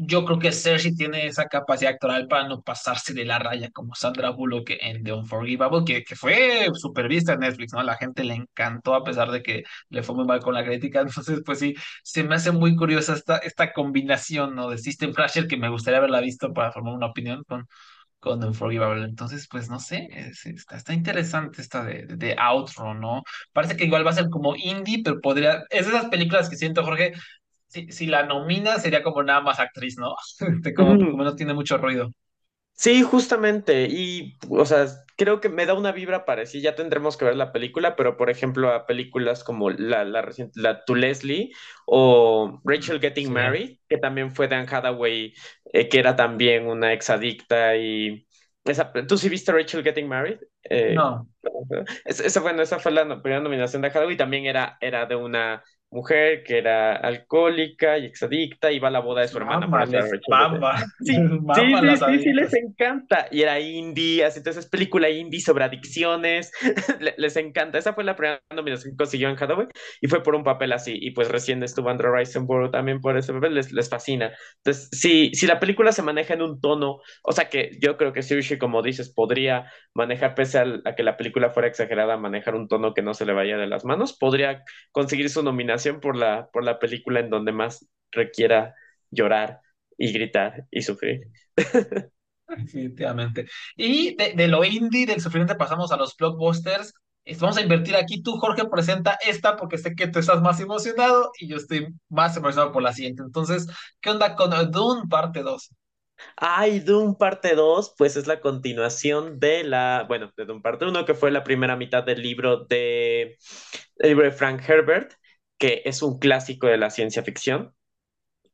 yo 0.00 0.24
creo 0.24 0.38
que 0.38 0.52
Cersei 0.52 0.94
tiene 0.94 1.26
esa 1.26 1.46
capacidad 1.46 1.92
actoral 1.92 2.28
para 2.28 2.46
no 2.48 2.62
pasarse 2.62 3.12
de 3.14 3.24
la 3.24 3.38
raya 3.40 3.70
como 3.70 3.94
Sandra 3.94 4.30
Bullock 4.30 4.70
en 4.80 5.02
The 5.02 5.12
Unforgivable, 5.12 5.84
que, 5.84 6.04
que 6.04 6.14
fue 6.16 6.68
super 6.74 7.08
vista 7.08 7.32
en 7.34 7.40
Netflix, 7.40 7.72
¿no? 7.72 7.82
La 7.82 7.96
gente 7.96 8.22
le 8.24 8.34
encantó 8.34 8.94
a 8.94 9.04
pesar 9.04 9.30
de 9.30 9.42
que 9.42 9.64
le 9.90 10.02
fue 10.04 10.14
muy 10.14 10.24
mal 10.24 10.40
con 10.40 10.54
la 10.54 10.64
crítica. 10.64 11.00
Entonces, 11.00 11.40
pues 11.44 11.58
sí, 11.58 11.74
se 12.04 12.22
me 12.24 12.36
hace 12.36 12.52
muy 12.52 12.76
curiosa 12.76 13.14
esta, 13.14 13.38
esta 13.38 13.72
combinación, 13.72 14.54
¿no? 14.54 14.70
De 14.70 14.78
System 14.78 15.12
Crasher 15.12 15.48
que 15.48 15.56
me 15.56 15.68
gustaría 15.68 15.98
haberla 15.98 16.20
visto 16.20 16.52
para 16.52 16.70
formar 16.72 16.94
una 16.94 17.06
opinión 17.06 17.42
con, 17.48 17.66
con 18.20 18.42
Unforgivable. 18.44 19.04
Entonces, 19.04 19.48
pues 19.50 19.68
no 19.70 19.80
sé, 19.80 20.08
es- 20.12 20.46
está, 20.46 20.76
está 20.76 20.94
interesante 20.94 21.62
esta 21.62 21.84
de, 21.84 22.06
de 22.06 22.36
Outro, 22.38 22.94
¿no? 22.94 23.22
Parece 23.52 23.76
que 23.76 23.84
igual 23.84 24.06
va 24.06 24.10
a 24.10 24.14
ser 24.14 24.28
como 24.30 24.56
indie, 24.56 25.02
pero 25.04 25.20
podría, 25.20 25.62
es 25.70 25.86
de 25.86 25.92
esas 25.96 26.06
películas 26.10 26.50
que 26.50 26.56
siento, 26.56 26.84
Jorge, 26.84 27.12
si, 27.68 27.90
si 27.92 28.06
la 28.06 28.24
nomina 28.26 28.78
sería 28.78 29.02
como 29.02 29.22
nada 29.22 29.40
más 29.42 29.60
actriz, 29.60 29.96
¿no? 29.98 30.14
Como, 30.76 30.98
como 31.08 31.24
no 31.24 31.36
tiene 31.36 31.54
mucho 31.54 31.78
ruido. 31.78 32.10
Sí, 32.74 33.02
justamente, 33.02 33.88
y 33.90 34.38
o 34.48 34.64
sea, 34.64 34.86
creo 35.16 35.40
que 35.40 35.48
me 35.48 35.66
da 35.66 35.74
una 35.74 35.90
vibra 35.90 36.24
parecida, 36.24 36.62
ya 36.70 36.74
tendremos 36.76 37.16
que 37.16 37.24
ver 37.24 37.34
la 37.34 37.50
película, 37.52 37.96
pero 37.96 38.16
por 38.16 38.30
ejemplo 38.30 38.70
a 38.72 38.86
películas 38.86 39.42
como 39.42 39.70
la, 39.70 40.04
la 40.04 40.22
reciente, 40.22 40.60
la 40.60 40.84
To 40.84 40.94
Leslie 40.94 41.50
o 41.86 42.60
Rachel 42.64 43.00
Getting 43.00 43.32
Sí. 43.32 43.32
Married, 43.32 43.78
que 43.88 43.98
también 43.98 44.30
fue 44.32 44.46
de 44.46 44.54
Anne 44.54 44.68
Hathaway, 44.70 45.34
eh, 45.72 45.88
que 45.88 45.98
era 45.98 46.14
también 46.14 46.68
una 46.68 46.92
exadicta 46.92 47.74
y 47.76 48.28
esa, 48.64 48.92
¿tú 49.08 49.18
sí 49.18 49.28
viste 49.28 49.50
Rachel 49.52 49.82
Getting 49.82 50.06
Married? 50.08 50.38
Eh, 50.70 51.00
No. 51.00 51.28
es- 52.04 52.20
esa, 52.20 52.40
bueno, 52.40 52.62
esa 52.62 52.78
fue 52.78 52.92
la 52.92 53.04
primera 53.22 53.40
nominación 53.42 53.82
de 53.82 53.88
Hathaway, 53.88 54.16
también 54.16 54.46
era, 54.46 54.78
era 54.80 55.06
de 55.06 55.16
una 55.16 55.62
mujer 55.90 56.42
que 56.44 56.58
era 56.58 56.96
alcohólica 56.96 57.96
y 57.98 58.04
exadicta, 58.06 58.70
iba 58.70 58.88
a 58.88 58.90
la 58.90 59.00
boda 59.00 59.22
de 59.22 59.28
su 59.28 59.38
hermana, 59.38 59.66
mama. 60.28 60.74
Sí, 61.00 61.14
sí, 61.54 61.76
sí, 61.78 61.80
las 61.80 62.00
sí, 62.00 62.18
sí, 62.18 62.32
les 62.32 62.52
encanta. 62.54 63.26
Y 63.30 63.42
era 63.42 63.58
indie, 63.60 64.24
así 64.24 64.38
entonces 64.38 64.64
es 64.64 64.70
película 64.70 65.08
indie 65.08 65.40
sobre 65.40 65.64
adicciones, 65.64 66.52
Le- 67.00 67.14
les 67.16 67.36
encanta. 67.36 67.78
Esa 67.78 67.94
fue 67.94 68.04
la 68.04 68.16
primera 68.16 68.40
nominación 68.54 68.92
que 68.92 68.96
consiguió 68.96 69.28
en 69.30 69.36
Hathaway 69.42 69.66
y 70.00 70.08
fue 70.08 70.22
por 70.22 70.34
un 70.34 70.44
papel 70.44 70.72
así. 70.72 70.96
Y 71.00 71.12
pues 71.12 71.28
recién 71.28 71.62
estuvo 71.62 71.88
Andrew 71.88 72.14
Riseborough 72.14 72.70
también 72.70 73.00
por 73.00 73.16
ese 73.16 73.32
papel, 73.32 73.54
les, 73.54 73.72
les 73.72 73.88
fascina. 73.88 74.32
Entonces, 74.58 74.88
si, 74.92 75.30
si 75.34 75.46
la 75.46 75.58
película 75.60 75.92
se 75.92 76.02
maneja 76.02 76.34
en 76.34 76.42
un 76.42 76.60
tono, 76.60 76.98
o 77.22 77.32
sea 77.32 77.48
que 77.48 77.70
yo 77.80 77.96
creo 77.96 78.12
que 78.12 78.22
Sushi, 78.22 78.58
como 78.58 78.82
dices, 78.82 79.12
podría 79.12 79.70
manejar, 79.94 80.34
pese 80.34 80.58
al- 80.58 80.82
a, 80.84 80.94
que 80.94 81.02
la 81.02 81.16
película 81.16 81.50
fuera 81.50 81.68
exagerada, 81.68 82.16
manejar 82.18 82.54
un 82.54 82.68
tono 82.68 82.92
que 82.94 83.02
no 83.02 83.14
se 83.14 83.24
le 83.26 83.32
vaya 83.32 83.56
de 83.56 83.66
las 83.66 83.84
manos, 83.84 84.16
podría 84.18 84.64
conseguir 84.92 85.30
su 85.30 85.42
nominación 85.42 85.77
por 86.00 86.16
la, 86.16 86.50
por 86.50 86.64
la 86.64 86.78
película 86.78 87.20
en 87.20 87.30
donde 87.30 87.52
más 87.52 87.86
requiera 88.12 88.74
llorar 89.10 89.60
y 89.96 90.12
gritar 90.12 90.66
y 90.70 90.82
sufrir. 90.82 91.28
Definitivamente. 92.48 93.46
Y 93.76 94.16
de, 94.16 94.32
de 94.32 94.48
lo 94.48 94.64
indie, 94.64 95.06
del 95.06 95.20
sufrimiento, 95.20 95.56
pasamos 95.56 95.92
a 95.92 95.96
los 95.96 96.16
blockbusters. 96.16 96.94
Vamos 97.40 97.58
a 97.58 97.60
invertir 97.62 97.94
aquí. 97.94 98.22
Tú, 98.22 98.38
Jorge, 98.38 98.64
presenta 98.64 99.18
esta 99.26 99.56
porque 99.56 99.76
sé 99.76 99.94
que 99.94 100.08
tú 100.08 100.18
estás 100.18 100.40
más 100.40 100.60
emocionado 100.60 101.30
y 101.38 101.48
yo 101.48 101.56
estoy 101.58 101.88
más 102.08 102.36
emocionado 102.36 102.72
por 102.72 102.82
la 102.82 102.94
siguiente. 102.94 103.22
Entonces, 103.22 103.66
¿qué 104.00 104.10
onda 104.10 104.34
con 104.34 104.50
Dune 104.70 105.02
parte 105.10 105.42
dos 105.42 105.70
Ay, 106.36 106.80
Doom 106.80 107.16
parte 107.16 107.54
2, 107.54 107.94
pues 107.96 108.16
es 108.16 108.26
la 108.26 108.40
continuación 108.40 109.38
de 109.38 109.64
la, 109.64 110.04
bueno, 110.08 110.32
de 110.36 110.44
Doom 110.44 110.62
parte 110.62 110.84
uno, 110.86 111.04
que 111.04 111.14
fue 111.14 111.30
la 111.30 111.44
primera 111.44 111.76
mitad 111.76 112.04
del 112.04 112.22
libro 112.22 112.64
de, 112.64 113.38
el 113.96 114.08
libro 114.08 114.24
de 114.24 114.32
Frank 114.32 114.62
Herbert, 114.68 115.14
que 115.58 115.82
es 115.84 116.02
un 116.02 116.18
clásico 116.18 116.66
de 116.66 116.78
la 116.78 116.90
ciencia 116.90 117.22
ficción. 117.22 117.74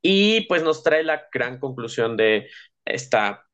Y 0.03 0.43
pues 0.49 0.63
nos 0.63 0.83
trae 0.83 1.03
la 1.05 1.25
gran 1.33 1.59
conclusión 1.59 2.17
de 2.17 2.49
esta, 2.85 3.47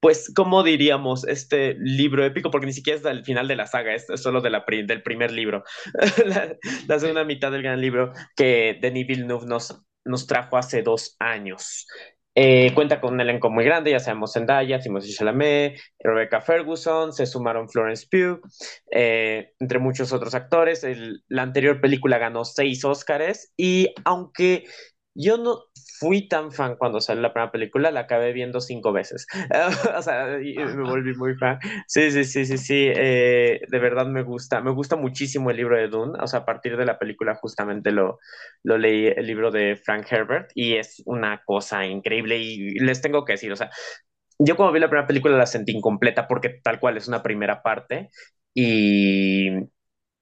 pues, 0.00 0.32
¿cómo 0.34 0.62
diríamos? 0.64 1.26
Este 1.26 1.76
libro 1.80 2.24
épico, 2.24 2.50
porque 2.50 2.66
ni 2.66 2.72
siquiera 2.72 2.96
es 2.98 3.02
del 3.04 3.24
final 3.24 3.48
de 3.48 3.56
la 3.56 3.66
saga, 3.66 3.94
es, 3.94 4.06
solo 4.16 4.40
de 4.40 4.50
la 4.50 4.64
pri- 4.66 4.86
del 4.86 5.02
primer 5.02 5.32
libro, 5.32 5.64
la, 6.26 6.56
la 6.88 6.98
segunda 7.00 7.24
mitad 7.24 7.52
del 7.52 7.62
gran 7.62 7.80
libro 7.80 8.12
que 8.36 8.78
Denis 8.82 9.06
Villeneuve 9.06 9.46
nos, 9.46 9.80
nos 10.04 10.26
trajo 10.26 10.56
hace 10.58 10.82
dos 10.82 11.16
años. 11.20 11.86
Eh, 12.34 12.72
cuenta 12.74 13.00
con 13.00 13.14
un 13.14 13.20
elenco 13.20 13.50
muy 13.50 13.64
grande, 13.64 13.90
ya 13.90 13.98
sabemos 13.98 14.32
Zendaya, 14.32 14.78
Timothée 14.78 15.12
Chalamet, 15.12 15.78
Rebecca 15.98 16.40
Ferguson, 16.40 17.12
se 17.12 17.26
sumaron 17.26 17.68
Florence 17.68 18.06
Pugh, 18.10 18.40
eh, 18.90 19.52
entre 19.60 19.78
muchos 19.78 20.12
otros 20.12 20.34
actores. 20.34 20.86
La 21.28 21.42
anterior 21.42 21.80
película 21.80 22.18
ganó 22.18 22.44
seis 22.44 22.84
Óscares 22.84 23.52
y 23.56 23.92
aunque 24.04 24.64
Yo 25.14 25.36
no 25.36 25.64
fui 25.98 26.26
tan 26.26 26.52
fan 26.52 26.76
cuando 26.76 27.00
salió 27.00 27.22
la 27.22 27.32
primera 27.32 27.52
película, 27.52 27.90
la 27.90 28.00
acabé 28.00 28.32
viendo 28.32 28.60
cinco 28.60 28.92
veces. 28.92 29.26
o 29.96 30.02
sea, 30.02 30.26
me 30.38 30.82
volví 30.82 31.14
muy 31.14 31.34
fan. 31.36 31.58
Sí, 31.86 32.10
sí, 32.10 32.24
sí, 32.24 32.46
sí, 32.46 32.58
sí. 32.58 32.88
eh, 32.94 33.60
de 33.68 33.78
verdad 33.78 34.06
me 34.06 34.22
gusta. 34.22 34.60
Me 34.62 34.70
gusta 34.72 34.96
muchísimo 34.96 35.50
el 35.50 35.58
libro 35.58 35.76
de 35.76 35.88
Dune. 35.88 36.18
O 36.22 36.26
sea, 36.26 36.40
a 36.40 36.44
partir 36.46 36.76
de 36.76 36.86
la 36.86 36.98
película 36.98 37.34
justamente 37.34 37.90
lo, 37.92 38.18
lo 38.64 38.78
leí, 38.78 39.06
el 39.06 39.26
libro 39.26 39.50
de 39.50 39.76
Frank 39.76 40.06
Herbert, 40.10 40.50
y 40.54 40.76
es 40.76 41.02
una 41.06 41.42
cosa 41.44 41.84
increíble. 41.86 42.38
Y 42.38 42.78
les 42.80 43.02
tengo 43.02 43.24
que 43.24 43.34
decir, 43.34 43.52
o 43.52 43.56
sea, 43.56 43.70
yo 44.38 44.56
cuando 44.56 44.72
vi 44.72 44.80
la 44.80 44.88
primera 44.88 45.06
película 45.06 45.36
la 45.36 45.46
sentí 45.46 45.72
incompleta 45.72 46.26
porque 46.28 46.60
tal 46.62 46.80
cual 46.80 46.96
es 46.96 47.08
una 47.08 47.22
primera 47.22 47.62
parte. 47.62 48.10
Y, 48.54 49.50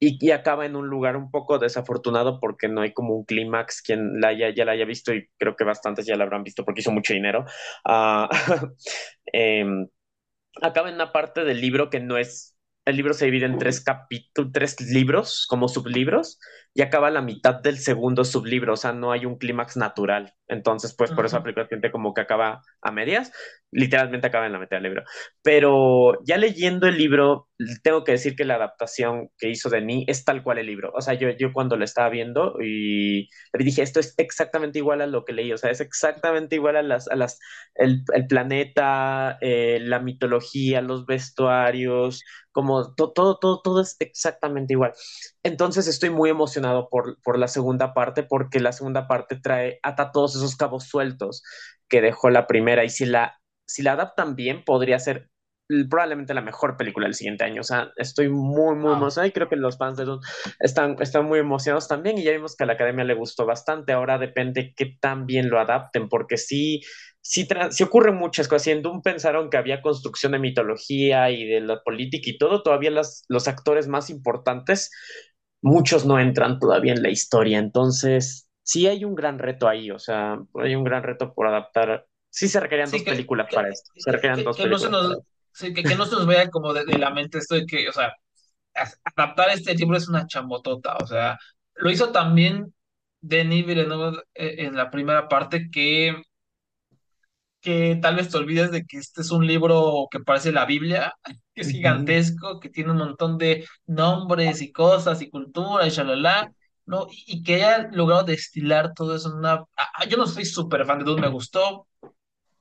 y, 0.01 0.31
acaba 0.31 0.65
en 0.65 0.77
un 0.77 0.89
lugar 0.89 1.17
un 1.17 1.31
poco 1.31 1.59
desafortunado 1.59 2.41
porque 2.41 2.69
no 2.69 2.81
hay 2.81 2.93
como 2.95 3.15
un 3.15 3.25
clímax. 3.25 3.83
Quien 3.83 4.21
la 4.21 4.29
haya, 4.29 4.49
ya 4.51 4.65
la 4.65 4.73
haya 4.73 4.87
visto, 4.87 5.13
y 5.15 5.29
creo 5.39 5.57
que 5.57 5.65
bastantes 5.65 6.07
ya 6.07 6.17
la 6.17 6.25
habrán 6.25 6.43
visto 6.43 6.65
porque 6.65 6.81
hizo 6.81 6.91
mucho 6.91 7.13
dinero. 7.13 7.45
Ah, 7.85 8.29
em, 9.33 9.89
acaba 10.63 10.89
en 10.89 10.95
una 10.97 11.13
parte 11.13 11.45
del 11.45 11.61
libro 11.61 11.91
que 11.91 12.01
no 12.01 12.17
es. 12.19 12.57
El 12.87 12.97
libro 12.97 13.13
se 13.13 13.27
divide 13.27 13.45
en 13.47 13.59
tres 13.59 13.83
capítulos, 13.83 14.53
tres 14.53 14.81
libros, 14.81 15.47
como 15.49 15.69
sublibros, 15.69 16.41
y 16.75 16.83
acaba 16.83 17.11
la 17.11 17.21
mitad 17.23 17.55
del 17.61 17.79
segundo 17.79 18.25
sublibro, 18.25 18.75
o 18.75 18.77
sea, 18.77 18.93
no 18.93 19.13
hay 19.13 19.27
un 19.27 19.39
clímax 19.39 19.77
natural. 19.77 20.33
Entonces, 20.49 20.95
pues 20.97 21.11
por 21.13 21.27
eso 21.27 21.37
la 21.37 21.43
película 21.43 21.67
siente 21.69 21.91
como 21.91 22.15
que 22.15 22.21
acaba 22.23 22.63
a 22.83 22.91
medias, 22.93 23.33
literalmente 23.73 24.27
acaba 24.29 24.47
en 24.47 24.53
la 24.53 24.59
mitad 24.59 24.77
del 24.77 24.85
libro. 24.85 25.05
Pero 25.43 26.23
ya 26.25 26.37
leyendo 26.37 26.87
el 26.87 26.97
libro, 26.99 27.49
tengo 27.83 28.05
que 28.05 28.13
decir 28.13 28.35
que 28.37 28.45
la 28.45 28.55
adaptación 28.57 29.29
que 29.39 29.49
hizo 29.51 29.69
Denis 29.71 30.05
es 30.09 30.25
tal 30.25 30.43
cual 30.43 30.59
el 30.59 30.67
libro. 30.67 30.93
O 30.95 31.01
sea, 31.01 31.15
yo, 31.15 31.31
yo 31.31 31.53
cuando 31.53 31.77
lo 31.77 31.85
estaba 31.85 32.09
viendo 32.09 32.55
y 32.63 33.29
le 33.53 33.65
dije, 33.65 33.83
esto 33.83 34.01
es 34.01 34.15
exactamente 34.19 34.79
igual 34.79 35.01
a 35.01 35.07
lo 35.07 35.25
que 35.25 35.33
leí, 35.33 35.53
o 35.53 35.59
sea, 35.59 35.71
es 35.71 35.81
exactamente 35.81 36.57
igual 36.57 36.77
a 36.77 36.83
las, 36.83 37.09
a 37.09 37.17
las, 37.17 37.39
el, 37.75 38.03
el 38.13 38.27
planeta, 38.27 39.39
eh, 39.41 39.79
la 39.83 40.01
mitología, 40.01 40.81
los 40.83 41.07
vestuarios, 41.07 42.23
como 42.53 42.95
to- 42.95 43.13
todo, 43.13 43.39
todo, 43.39 43.61
todo 43.63 43.81
es 43.83 43.97
exactamente 44.01 44.73
igual. 44.75 44.93
Entonces 45.43 45.87
estoy 45.89 46.11
muy 46.11 46.31
emocionado 46.31 46.89
por, 46.91 47.21
por 47.23 47.39
la 47.39 47.49
segunda 47.49 47.95
parte 47.95 48.23
porque 48.25 48.61
la 48.61 48.73
segunda 48.73 49.09
parte 49.09 49.37
trae, 49.37 49.79
ata 49.83 50.13
todos 50.13 50.37
esos 50.37 50.57
cabos 50.57 50.85
sueltos 50.85 51.43
que 51.89 52.03
dejó 52.03 52.31
la 52.31 52.47
primera 52.47 52.85
y 52.85 52.91
si 52.91 53.07
la, 53.07 53.41
si 53.67 53.83
la 53.83 53.93
adaptan 53.93 54.37
bien 54.37 54.65
podría 54.65 54.99
ser 54.99 55.31
probablemente 55.89 56.35
la 56.35 56.41
mejor 56.41 56.77
película 56.77 57.07
del 57.07 57.15
siguiente 57.15 57.45
año. 57.45 57.61
O 57.61 57.65
sea, 57.65 57.93
estoy 57.97 58.29
muy, 58.29 58.75
muy 58.77 58.93
Wow. 58.93 58.95
emocionado 58.95 59.29
y 59.29 59.33
creo 59.33 59.49
que 59.49 59.55
los 59.57 59.79
fans 59.79 59.97
de 59.97 60.05
Dune 60.05 60.21
están, 60.59 60.97
están 61.01 61.27
muy 61.27 61.39
emocionados 61.39 61.87
también 61.87 62.19
y 62.19 62.25
ya 62.25 62.33
vimos 62.33 62.57
que 62.57 62.65
a 62.65 62.67
la 62.67 62.73
academia 62.73 63.05
le 63.05 63.15
gustó 63.15 63.47
bastante. 63.47 63.93
Ahora 63.93 64.19
depende 64.19 64.75
qué 64.77 64.97
tan 65.01 65.27
bien 65.27 65.49
lo 65.49 65.61
adapten 65.61 66.09
porque 66.09 66.37
sí, 66.39 66.83
sí, 67.21 67.47
sí 67.71 67.85
ocurren 67.85 68.17
muchas 68.17 68.49
cosas. 68.49 68.67
Y 68.67 68.71
en 68.73 68.83
Dune 68.83 69.01
pensaron 69.05 69.49
que 69.49 69.59
había 69.59 69.81
construcción 69.81 70.33
de 70.33 70.41
mitología 70.41 71.31
y 71.31 71.47
de 71.47 71.61
la 71.61 71.81
política 71.85 72.31
y 72.31 72.39
todo. 72.39 72.63
Todavía 72.65 72.91
las, 72.91 73.23
los 73.29 73.47
actores 73.47 73.87
más 73.87 74.11
importantes 74.11 74.91
muchos 75.63 76.07
no 76.07 76.19
entran 76.19 76.59
todavía 76.59 76.93
en 76.93 77.03
la 77.03 77.11
historia, 77.11 77.59
entonces 77.59 78.49
sí 78.63 78.87
hay 78.87 79.05
un 79.05 79.15
gran 79.15 79.39
reto 79.39 79.69
ahí, 79.69 79.91
o 79.91 79.99
sea, 79.99 80.39
hay 80.55 80.75
un 80.75 80.85
gran 80.85 81.03
reto 81.03 81.35
por 81.35 81.47
adaptar. 81.47 82.07
Sí 82.31 82.49
se 82.49 82.61
requerían 82.61 82.91
Sí, 82.91 82.99
dos 82.99 83.05
que, 83.05 83.13
películas 83.13 83.49
que, 83.49 83.55
para 83.55 83.71
esto, 83.71 83.91
se 83.97 84.13
que, 84.13 84.13
requerían 84.13 84.43
que- 84.45 84.45
dos 84.45 84.59
que 84.59 84.67
no 84.67 84.79
se 84.79 84.89
películas 84.89 84.91
nos, 84.91 85.19
sí, 85.53 85.73
que, 85.75 85.85
que 85.87 85.95
no 85.97 86.07
se 86.07 86.15
nos 86.17 86.27
vea 86.27 86.49
como 86.51 86.73
de, 86.73 86.85
de 86.85 86.99
la 86.99 87.11
mente 87.11 87.39
esto 87.39 87.55
de 87.55 87.67
que, 87.67 87.89
o 87.89 87.93
sea, 87.93 88.13
adaptar 89.17 89.51
este 89.51 89.75
libro 89.75 89.97
es 89.97 90.09
una 90.09 90.27
chambotota, 90.27 90.97
o 91.03 91.07
sea, 91.07 91.39
lo 91.77 91.91
hizo 91.91 92.13
también 92.13 92.75
Denis 93.21 93.67
Villeneuve 93.67 94.19
eh, 94.35 94.57
en 94.67 94.77
la 94.77 94.91
primera 94.91 95.29
parte 95.29 95.71
que, 95.71 96.17
que 97.61 97.99
tal 98.01 98.17
vez 98.17 98.31
te 98.31 98.39
olvides 98.39 98.71
de 98.71 98.85
que 98.87 98.99
este 98.99 99.21
es 99.23 99.31
un 99.31 99.47
libro 99.47 100.09
que 100.11 100.21
parece 100.21 100.53
la 100.53 100.65
Biblia, 100.67 101.15
que 101.61 101.67
es 101.67 101.73
gigantesco, 101.73 102.59
que 102.61 102.71
tiene 102.71 102.93
un 102.93 102.99
montón 102.99 103.39
de 103.39 103.67
nombres 103.87 104.63
y 104.63 104.73
cosas 104.73 105.21
y 105.23 105.31
cultura 105.31 105.87
y 105.87 105.91
shalala, 105.91 106.53
¿no? 106.87 107.07
Y, 107.27 107.43
que 107.43 107.57
haya 107.57 107.89
logrado 107.93 108.25
destilar 108.25 108.95
todo 108.95 109.15
eso 109.17 109.31
en 109.31 109.37
una... 109.39 109.53
ah, 109.55 109.67
ah, 109.95 110.05
yo 110.09 110.17
no 110.17 110.27
soy 110.27 110.45
súper 110.45 110.87
fan 110.87 110.99
de 111.01 111.05
Dune, 111.05 111.23
me 111.23 111.29
gustó, 111.29 111.87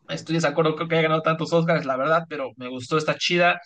estoy 0.09 0.39
de 0.39 0.47
acuerdo, 0.47 0.75
creo 0.75 0.87
que 0.87 0.95
haya 0.95 1.03
ganado 1.03 1.21
tantos 1.21 1.53
Oscars, 1.53 1.85
la 1.85 1.97
verdad, 1.97 2.25
pero 2.29 2.51
me 2.57 2.67
gustó, 2.67 2.97
está 2.97 3.15
chida. 3.17 3.61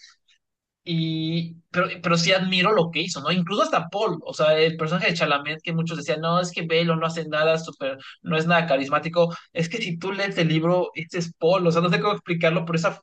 Y, 0.85 1.55
pero, 1.71 1.87
pero 2.01 2.17
sí 2.17 2.33
admiro 2.33 2.73
lo 2.73 2.91
que 2.91 3.01
hizo, 3.01 3.21
¿no? 3.21 3.31
Incluso 3.31 3.63
hasta 3.63 3.87
Paul, 3.89 4.19
o 4.25 4.33
sea, 4.33 4.57
el 4.59 4.75
personaje 4.75 5.07
de 5.07 5.13
Chalamet, 5.15 5.61
que 5.63 5.73
muchos 5.73 5.97
decían, 5.97 6.19
no, 6.21 6.41
es 6.41 6.51
que 6.51 6.63
Velo 6.67 6.95
no 6.97 7.05
hace 7.07 7.25
nada 7.27 7.57
súper, 7.57 7.97
no 8.21 8.37
es 8.37 8.47
nada 8.47 8.67
carismático. 8.67 9.33
Es 9.53 9.69
que 9.69 9.77
si 9.77 9.97
tú 9.97 10.11
lees 10.11 10.37
el 10.37 10.49
libro, 10.49 10.91
este 10.95 11.19
es 11.19 11.33
Paul, 11.33 11.65
o 11.67 11.71
sea, 11.71 11.81
no 11.81 11.89
sé 11.89 12.01
cómo 12.01 12.13
explicarlo, 12.13 12.65
pero 12.65 12.77
esa, 12.77 13.01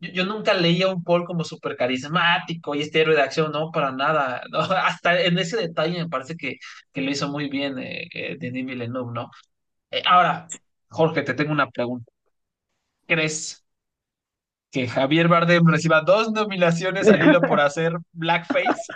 yo, 0.00 0.24
nunca 0.24 0.54
leía 0.54 0.88
un 0.88 1.02
Paul 1.04 1.24
como 1.24 1.44
súper 1.44 1.76
carismático 1.76 2.74
y 2.74 2.82
este 2.82 3.00
héroe 3.02 3.16
de 3.16 3.22
acción, 3.22 3.52
no, 3.52 3.70
para 3.72 3.92
nada. 3.92 4.42
Hasta 4.84 5.20
en 5.22 5.38
ese 5.38 5.56
detalle 5.58 5.98
me 5.98 6.08
parece 6.08 6.36
que, 6.36 6.56
que 6.92 7.00
lo 7.02 7.10
hizo 7.10 7.28
muy 7.28 7.48
bien 7.48 7.78
eh, 7.78 8.08
eh, 8.14 8.38
¿no? 8.88 9.30
Eh, 9.90 10.02
ahora, 10.06 10.48
Jorge, 10.90 11.22
te 11.22 11.34
tengo 11.34 11.52
una 11.52 11.70
pregunta. 11.70 12.12
¿Crees 13.06 13.62
que 14.72 14.86
Javier 14.88 15.28
Bardem 15.28 15.66
reciba 15.66 16.00
dos 16.02 16.32
nominaciones 16.32 17.10
al 17.10 17.22
hilo 17.22 17.44
por 17.44 17.60
hacer 17.60 17.92
blackface? 18.12 18.94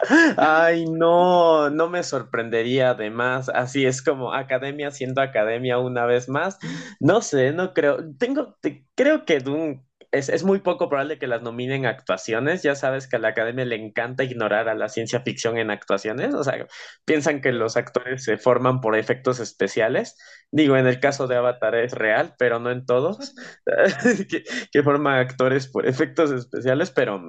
Ay, 0.38 0.86
no, 0.86 1.70
no 1.70 1.88
me 1.88 2.02
sorprendería 2.02 2.90
además, 2.90 3.48
así 3.48 3.86
es 3.86 4.02
como 4.02 4.32
academia 4.34 4.90
siendo 4.90 5.20
academia 5.22 5.78
una 5.78 6.06
vez 6.06 6.28
más. 6.28 6.58
No 7.00 7.22
sé, 7.22 7.52
no 7.52 7.72
creo, 7.72 7.98
tengo, 8.18 8.54
te- 8.60 8.86
creo 8.94 9.24
que 9.24 9.40
Dune 9.40 9.84
es, 10.12 10.28
es 10.28 10.44
muy 10.44 10.60
poco 10.60 10.88
probable 10.88 11.18
que 11.18 11.26
las 11.26 11.42
nominen 11.42 11.86
actuaciones, 11.86 12.62
ya 12.62 12.74
sabes 12.74 13.08
que 13.08 13.16
a 13.16 13.18
la 13.18 13.28
academia 13.28 13.64
le 13.64 13.76
encanta 13.76 14.24
ignorar 14.24 14.68
a 14.68 14.74
la 14.74 14.88
ciencia 14.88 15.22
ficción 15.22 15.58
en 15.58 15.70
actuaciones, 15.70 16.34
o 16.34 16.44
sea, 16.44 16.66
piensan 17.04 17.40
que 17.40 17.52
los 17.52 17.76
actores 17.76 18.22
se 18.24 18.36
forman 18.38 18.80
por 18.80 18.96
efectos 18.96 19.40
especiales. 19.40 20.16
Digo, 20.50 20.76
en 20.76 20.86
el 20.86 21.00
caso 21.00 21.26
de 21.26 21.36
Avatar 21.36 21.74
es 21.76 21.92
real, 21.94 22.34
pero 22.38 22.60
no 22.60 22.70
en 22.70 22.84
todos, 22.86 23.34
que, 24.28 24.44
que 24.70 24.82
forman 24.82 25.18
actores 25.18 25.68
por 25.68 25.86
efectos 25.86 26.30
especiales, 26.30 26.90
pero... 26.90 27.20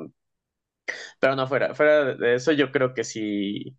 Pero 1.20 1.36
no, 1.36 1.48
fuera, 1.48 1.74
fuera 1.76 2.16
de 2.16 2.36
eso, 2.36 2.52
yo 2.52 2.72
creo 2.72 2.94
que 2.94 3.04
si, 3.04 3.78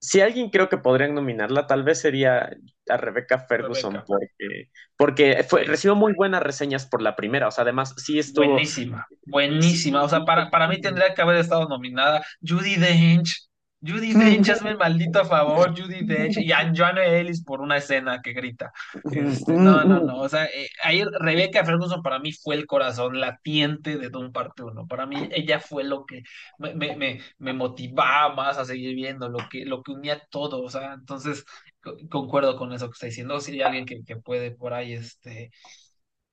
si 0.00 0.20
alguien 0.20 0.50
creo 0.50 0.68
que 0.68 0.78
podrían 0.78 1.14
nominarla, 1.14 1.66
tal 1.66 1.82
vez 1.82 2.00
sería 2.00 2.50
a 2.88 2.96
Rebecca 2.96 3.38
Ferguson, 3.40 4.02
porque, 4.06 4.70
porque 4.96 5.44
fue, 5.48 5.64
recibió 5.64 5.96
muy 5.96 6.14
buenas 6.14 6.42
reseñas 6.42 6.86
por 6.86 7.02
la 7.02 7.16
primera, 7.16 7.48
o 7.48 7.50
sea, 7.50 7.62
además 7.62 7.94
sí 7.96 8.18
estuvo, 8.18 8.46
buenísima, 8.46 9.06
buenísima. 9.26 10.02
O 10.02 10.08
sea, 10.08 10.24
para, 10.24 10.50
para 10.50 10.68
mí 10.68 10.80
tendría 10.80 11.14
que 11.14 11.22
haber 11.22 11.36
estado 11.38 11.68
nominada 11.68 12.24
Judi 12.40 12.76
Dench. 12.76 13.47
Judi 13.80 14.14
Dench, 14.14 14.48
hazme 14.50 14.70
el 14.70 14.76
maldito 14.78 15.24
favor, 15.24 15.70
Judi 15.76 16.04
Dench. 16.04 16.36
Y 16.38 16.50
a 16.52 16.72
Joanna 16.74 17.04
Ellis 17.04 17.44
por 17.44 17.60
una 17.60 17.76
escena 17.76 18.20
que 18.22 18.32
grita. 18.32 18.72
Este, 19.08 19.56
no, 19.56 19.84
no, 19.84 20.00
no. 20.00 20.18
O 20.20 20.28
sea, 20.28 20.46
eh, 20.46 20.68
ahí 20.82 21.04
Rebecca 21.20 21.64
Ferguson 21.64 22.02
para 22.02 22.18
mí 22.18 22.32
fue 22.32 22.56
el 22.56 22.66
corazón 22.66 23.20
latiente 23.20 23.96
de 23.96 24.10
Doom 24.10 24.32
Parte 24.32 24.64
Uno. 24.64 24.86
Para 24.86 25.06
mí 25.06 25.28
ella 25.32 25.60
fue 25.60 25.84
lo 25.84 26.04
que 26.06 26.22
me, 26.58 26.74
me, 26.74 26.96
me, 26.96 27.20
me 27.38 27.52
motivaba 27.52 28.34
más 28.34 28.58
a 28.58 28.64
seguir 28.64 28.94
viendo, 28.96 29.28
lo 29.28 29.38
que, 29.48 29.64
lo 29.64 29.82
que 29.82 29.92
unía 29.92 30.20
todo. 30.30 30.62
O 30.62 30.68
sea, 30.70 30.94
entonces 30.94 31.44
co- 31.80 31.96
concuerdo 32.10 32.56
con 32.56 32.72
eso 32.72 32.86
que 32.88 32.92
está 32.94 33.06
diciendo. 33.06 33.40
Si 33.40 33.52
hay 33.52 33.62
alguien 33.62 33.86
que, 33.86 34.02
que 34.04 34.16
puede 34.16 34.50
por 34.50 34.74
ahí, 34.74 34.92
este 34.94 35.50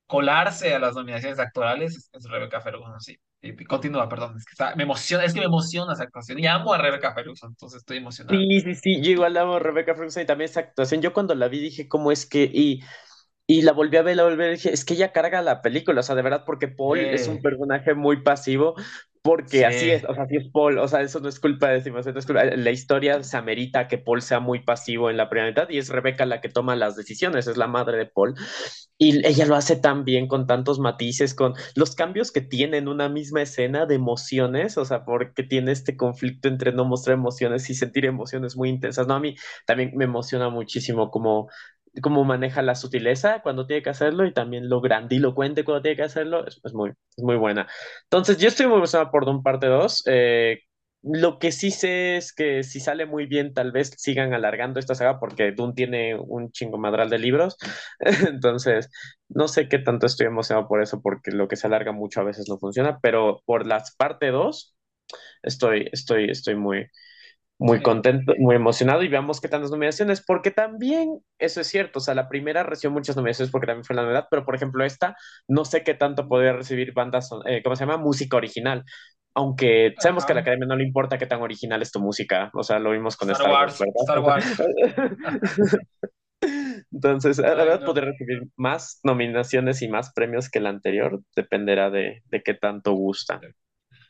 colarse 0.08 0.74
a 0.76 0.80
las 0.80 0.96
nominaciones 0.96 1.40
actorales 1.40 1.96
es, 1.98 2.10
es 2.14 2.30
Rebecca 2.30 2.62
Ferguson, 2.62 3.00
sí. 3.02 3.18
Y 3.46 3.66
continúa, 3.66 4.10
perdón, 4.10 4.38
es 4.38 4.46
que 4.46 4.52
está- 4.54 4.76
me 4.76 4.84
emociona, 4.84 5.24
es 5.26 5.34
que 5.34 5.40
me 5.40 5.46
emociona 5.46 5.94
esa 5.94 6.04
actuación 6.04 6.40
y 6.40 6.48
amo 6.48 6.74
a 6.74 6.78
Rebecca 6.78 7.14
Ferguson, 7.14 7.50
entonces 7.52 7.80
estoy 7.80 7.98
emocionado. 7.98 8.48
Sí, 8.48 8.60
sí, 8.62 8.74
sí, 8.76 9.02
yo 9.04 9.12
igual 9.12 9.38
amo 9.38 9.56
a 9.56 9.60
Rebecca 9.60 9.94
Ferguson 9.94 10.24
y 10.24 10.26
también 10.26 10.50
esa 10.50 10.60
actuación. 10.62 11.00
Yo 11.02 11.14
cuando 11.14 11.36
la 11.36 11.48
vi 11.48 11.60
dije, 11.60 11.88
¿cómo 11.88 12.12
es 12.12 12.26
que? 12.26 12.50
Y, 12.52 12.82
y 13.48 13.62
la 13.64 13.74
volví 13.74 13.98
a 13.98 14.02
ver, 14.04 14.16
la 14.18 14.24
volví 14.24 14.36
a 14.36 14.38
ver 14.48 14.52
dije, 14.56 14.74
es 14.74 14.86
que 14.86 14.96
ella 14.96 15.14
carga 15.14 15.42
la 15.44 15.62
película, 15.62 16.00
o 16.02 16.04
sea, 16.04 16.16
de 16.16 16.24
verdad, 16.24 16.44
porque 16.46 16.68
Paul 16.68 17.10
es 17.14 17.28
un 17.28 17.38
Eh, 17.38 17.44
personaje 17.44 17.94
muy 17.96 18.24
pasivo, 18.24 18.76
porque 19.26 19.66
así 19.66 19.80
sí, 19.80 19.90
es, 19.90 20.04
o 20.06 20.14
sea, 20.14 20.26
así 20.26 20.36
es 20.36 20.52
Paul, 20.52 20.78
o 20.78 20.88
sea, 20.88 21.02
eso 21.02 21.20
no 21.20 21.28
es 21.30 21.40
culpa 21.40 21.70
de 21.70 21.82
Simon, 21.82 22.04
no 22.06 22.20
es 22.20 22.28
culpa, 22.28 22.44
la 22.46 22.70
historia 22.70 23.24
se 23.24 23.36
amerita 23.36 23.88
que 23.88 23.98
Paul 23.98 24.22
sea 24.22 24.40
muy 24.40 24.60
pasivo 24.60 25.10
en 25.10 25.18
la 25.18 25.30
primera 25.32 25.50
mitad 25.50 25.68
y 25.68 25.80
es 25.80 25.90
Rebecca 25.90 26.28
la 26.28 26.42
que 26.42 26.50
toma 26.50 26.76
las 26.76 26.96
decisiones, 26.96 27.48
es 27.48 27.58
la 27.58 27.66
madre 27.66 27.98
de 27.98 28.06
Paul. 28.06 28.36
Y 29.00 29.26
ella 29.28 29.48
lo 29.48 29.56
hace 29.56 29.78
tan 29.78 30.06
bien, 30.06 30.28
con 30.28 30.46
tantos 30.46 30.80
matices, 30.80 31.34
con 31.34 31.56
los 31.76 31.96
cambios 31.96 32.32
que 32.32 32.42
tiene 32.42 32.78
en 32.78 32.88
una 32.88 33.10
misma 33.10 33.42
escena 33.42 33.88
de 33.88 33.96
emociones, 33.96 34.78
o 34.78 34.86
sea, 34.86 35.04
porque 35.06 35.42
tiene 35.42 35.72
este 35.72 35.98
conflicto 35.98 36.48
entre 36.48 36.72
no 36.72 36.86
mostrar 36.86 37.16
emociones 37.18 37.68
y 37.72 37.74
sentir 37.74 38.06
emociones 38.06 38.56
muy 38.56 38.70
intensas. 38.70 39.08
No, 39.08 39.16
a 39.16 39.20
mí 39.20 39.36
también 39.66 39.92
me 39.96 40.06
emociona 40.06 40.50
muchísimo 40.50 41.10
cómo, 41.10 41.50
cómo 42.02 42.24
maneja 42.24 42.62
la 42.62 42.76
sutileza 42.76 43.42
cuando 43.42 43.68
tiene 43.68 43.84
que 43.84 43.90
hacerlo 43.90 44.26
y 44.26 44.34
también 44.34 44.70
lo 44.70 44.82
grandilocuente 44.82 45.64
cuando 45.64 45.82
tiene 45.82 45.98
que 45.98 46.04
hacerlo. 46.04 46.46
Es, 46.48 46.60
es 46.64 46.74
muy, 46.74 46.92
es 46.92 47.24
muy 47.24 47.38
buena. 47.38 47.68
Entonces, 48.04 48.38
yo 48.38 48.48
estoy 48.48 48.68
muy 48.68 48.78
emocionado 48.78 49.12
por 49.12 49.26
Doom 49.26 49.44
parte 49.44 49.68
2. 49.68 50.04
lo 51.04 51.38
que 51.38 51.52
sí 51.52 51.70
sé 51.72 52.18
es 52.18 52.34
que 52.34 52.64
si 52.64 52.80
sale 52.80 53.06
muy 53.06 53.28
bien, 53.28 53.54
tal 53.54 53.72
vez 53.72 53.92
sigan 53.98 54.34
alargando 54.34 54.80
esta 54.80 54.96
saga 54.96 55.20
porque 55.20 55.52
Dune 55.52 55.74
tiene 55.74 56.16
un 56.20 56.52
chingo 56.52 56.78
madral 56.80 57.10
de 57.10 57.20
libros. 57.20 57.58
Entonces, 58.28 58.90
no 59.30 59.48
sé 59.48 59.70
qué 59.70 59.80
tanto 59.80 60.08
estoy 60.08 60.28
emocionado 60.28 60.68
por 60.68 60.82
eso, 60.82 61.02
porque 61.02 61.32
lo 61.32 61.48
que 61.48 61.56
se 61.58 61.68
alarga 61.68 61.92
mucho 61.92 62.22
a 62.22 62.24
veces 62.24 62.48
no 62.50 62.58
funciona, 62.58 63.00
pero 63.02 63.42
por 63.46 63.68
las 63.68 63.96
parte 63.96 64.30
2 64.32 64.76
estoy, 65.44 65.90
estoy, 65.92 66.30
estoy 66.30 66.56
muy, 66.56 66.88
muy 67.58 67.82
contento, 67.82 68.34
muy 68.38 68.56
emocionado 68.56 69.04
y 69.04 69.08
veamos 69.08 69.40
qué 69.40 69.48
tantas 69.48 69.72
nominaciones, 69.72 70.24
porque 70.26 70.52
también 70.52 71.20
eso 71.40 71.62
es 71.62 71.68
cierto, 71.68 72.00
o 72.00 72.02
sea, 72.02 72.14
la 72.14 72.28
primera 72.28 72.64
recibió 72.64 72.92
muchas 72.92 73.16
nominaciones 73.16 73.52
porque 73.52 73.68
también 73.68 73.86
fue 73.86 73.96
la 73.96 74.04
novedad, 74.04 74.28
pero 74.30 74.44
por 74.44 74.56
ejemplo 74.56 74.84
esta, 74.84 75.16
no 75.48 75.64
sé 75.64 75.84
qué 75.84 75.94
tanto 75.94 76.28
podría 76.28 76.54
recibir 76.54 76.94
bandas, 76.94 77.30
eh, 77.46 77.62
¿cómo 77.64 77.76
se 77.76 77.86
llama? 77.86 77.98
Música 77.98 78.36
original, 78.36 78.84
aunque 79.34 79.96
sabemos 80.00 80.26
que 80.26 80.34
a 80.34 80.36
la 80.36 80.42
academia 80.42 80.68
no 80.68 80.76
le 80.76 80.84
importa 80.84 81.18
qué 81.18 81.28
tan 81.28 81.42
original 81.42 81.82
es 81.82 81.92
tu 81.92 82.00
música, 82.00 82.50
o 82.54 82.64
sea, 82.64 82.80
lo 82.80 82.92
vimos 82.92 83.16
con 83.16 83.30
Star 83.32 83.48
Star 83.48 83.62
Wars, 83.62 83.80
Wars, 83.80 83.94
Star. 84.02 84.20
Wars. 84.20 85.78
Entonces, 86.92 87.38
la 87.40 87.56
verdad, 87.56 87.80
no. 87.80 87.86
podría 87.86 88.12
recibir 88.12 88.44
más 88.56 89.00
nominaciones 89.04 89.82
y 89.82 89.88
más 89.88 90.14
premios 90.14 90.50
que 90.50 90.60
el 90.60 90.68
anterior, 90.68 91.22
dependerá 91.36 91.90
de, 91.90 92.22
de 92.26 92.44
qué 92.44 92.54
tanto 92.54 92.94
gusta. 92.94 93.40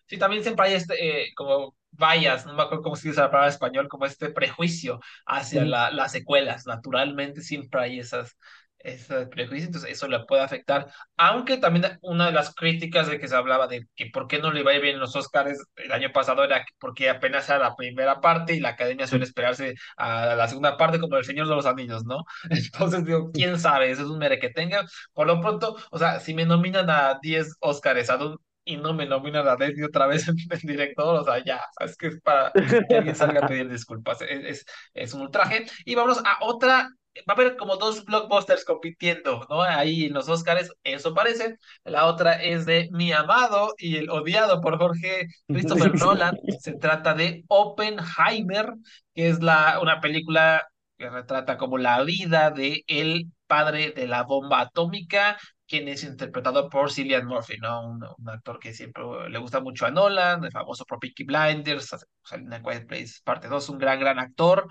Sí, 0.07 0.17
también 0.17 0.43
siempre 0.43 0.67
hay 0.67 0.73
este, 0.75 1.23
eh, 1.23 1.33
como 1.35 1.75
bias, 1.91 2.45
no 2.45 2.53
me 2.53 2.61
acuerdo 2.63 2.83
cómo 2.83 2.95
se 2.95 3.07
dice 3.09 3.21
la 3.21 3.27
palabra 3.31 3.47
en 3.47 3.53
español, 3.53 3.87
como 3.87 4.05
este 4.05 4.29
prejuicio 4.29 4.99
hacia 5.25 5.61
Ujú. 5.61 5.69
la- 5.69 5.91
las 5.91 6.11
secuelas. 6.11 6.65
Naturalmente 6.67 7.41
siempre 7.41 7.81
hay 7.81 7.99
esas, 7.99 8.37
ese 8.79 9.25
prejuicio, 9.27 9.65
entonces 9.67 9.89
eso 9.91 10.07
le 10.07 10.19
puede 10.25 10.43
afectar. 10.43 10.91
Aunque 11.17 11.57
también 11.57 11.97
una 12.01 12.27
de 12.27 12.33
las 12.33 12.53
críticas 12.53 13.07
de 13.07 13.19
que 13.19 13.27
se 13.27 13.35
hablaba 13.35 13.65
de 13.67 13.87
que 13.95 14.07
por 14.13 14.27
qué 14.27 14.37
no 14.39 14.51
le 14.51 14.59
iba 14.59 14.71
a 14.71 14.75
ir 14.75 14.81
bien 14.81 14.95
en 14.95 14.99
los 15.01 15.15
Oscars 15.15 15.57
el 15.77 15.91
año 15.91 16.11
pasado 16.11 16.43
era 16.43 16.59
que 16.63 16.71
porque 16.79 17.09
apenas 17.09 17.49
era 17.49 17.57
la 17.59 17.75
primera 17.75 18.21
parte 18.21 18.53
y 18.53 18.59
la 18.59 18.69
academia 18.69 19.07
suele 19.07 19.23
esperarse 19.25 19.73
a 19.97 20.35
la 20.35 20.47
segunda 20.47 20.77
parte 20.77 20.99
como 20.99 21.17
El 21.17 21.25
Señor 21.25 21.47
de 21.47 21.55
los 21.55 21.65
Anillos, 21.65 22.05
¿no? 22.05 22.25
Entonces 22.51 23.05
digo, 23.05 23.31
quién 23.31 23.59
sabe, 23.59 23.89
eso 23.89 24.03
es 24.03 24.09
un 24.09 24.19
mere 24.19 24.37
que 24.39 24.49
tenga. 24.51 24.85
Por 25.13 25.25
lo 25.27 25.41
pronto, 25.41 25.75
o 25.89 25.97
sea, 25.97 26.19
si 26.19 26.33
me 26.35 26.45
nominan 26.45 26.89
a 26.91 27.17
10 27.21 27.55
Oscars, 27.61 28.09
a 28.11 28.17
y 28.65 28.77
no 28.77 28.93
me 28.93 29.05
nominan 29.05 29.47
a 29.47 29.55
Leslie 29.55 29.85
otra 29.85 30.07
vez 30.07 30.27
en, 30.27 30.35
en 30.49 30.59
director, 30.61 31.15
o 31.15 31.23
sea, 31.23 31.43
ya, 31.43 31.61
es 31.79 31.95
que 31.97 32.07
es 32.07 32.21
para 32.21 32.51
que 32.89 32.95
alguien 32.95 33.15
salga 33.15 33.41
a 33.41 33.47
pedir 33.47 33.69
disculpas, 33.69 34.21
es, 34.21 34.45
es, 34.45 34.65
es 34.93 35.13
un 35.13 35.21
ultraje. 35.21 35.65
Y 35.85 35.95
vámonos 35.95 36.21
a 36.25 36.37
otra, 36.41 36.89
va 37.19 37.23
a 37.27 37.31
haber 37.33 37.55
como 37.55 37.77
dos 37.77 38.03
blockbusters 38.05 38.65
compitiendo, 38.65 39.45
¿no? 39.49 39.61
Ahí 39.61 40.05
en 40.05 40.13
los 40.13 40.27
Oscars, 40.27 40.71
eso 40.83 41.13
parece. 41.13 41.57
La 41.83 42.05
otra 42.05 42.33
es 42.41 42.65
de 42.65 42.89
mi 42.91 43.11
amado 43.11 43.73
y 43.77 43.97
el 43.97 44.09
odiado 44.09 44.61
por 44.61 44.77
Jorge 44.77 45.27
Christopher 45.47 45.95
Nolan, 45.99 46.37
se 46.59 46.73
trata 46.73 47.13
de 47.13 47.43
Oppenheimer, 47.47 48.73
que 49.13 49.29
es 49.29 49.41
la, 49.41 49.79
una 49.81 50.01
película 50.01 50.67
que 50.97 51.09
retrata 51.09 51.57
como 51.57 51.77
la 51.77 52.03
vida 52.03 52.51
de 52.51 52.83
el 52.87 53.31
padre 53.47 53.91
de 53.91 54.07
la 54.07 54.23
bomba 54.23 54.61
atómica 54.61 55.37
quien 55.77 55.87
es 55.87 56.03
interpretado 56.03 56.69
por 56.69 56.91
Cillian 56.91 57.25
Murphy, 57.25 57.57
¿no? 57.57 57.85
Un, 57.87 58.03
un 58.17 58.29
actor 58.29 58.59
que 58.59 58.73
siempre 58.73 59.03
le 59.29 59.39
gusta 59.39 59.59
mucho 59.61 59.85
a 59.85 59.91
Nolan, 59.91 60.43
el 60.43 60.51
famoso 60.51 60.85
por 60.85 60.99
Peaky 60.99 61.23
Blinders, 61.25 61.95
salió 62.23 62.47
en 62.47 62.53
A 62.53 62.61
Quiet 62.63 62.87
Place 62.87 63.13
parte 63.23 63.47
2, 63.47 63.69
un 63.69 63.77
gran, 63.77 63.99
gran 63.99 64.19
actor. 64.19 64.67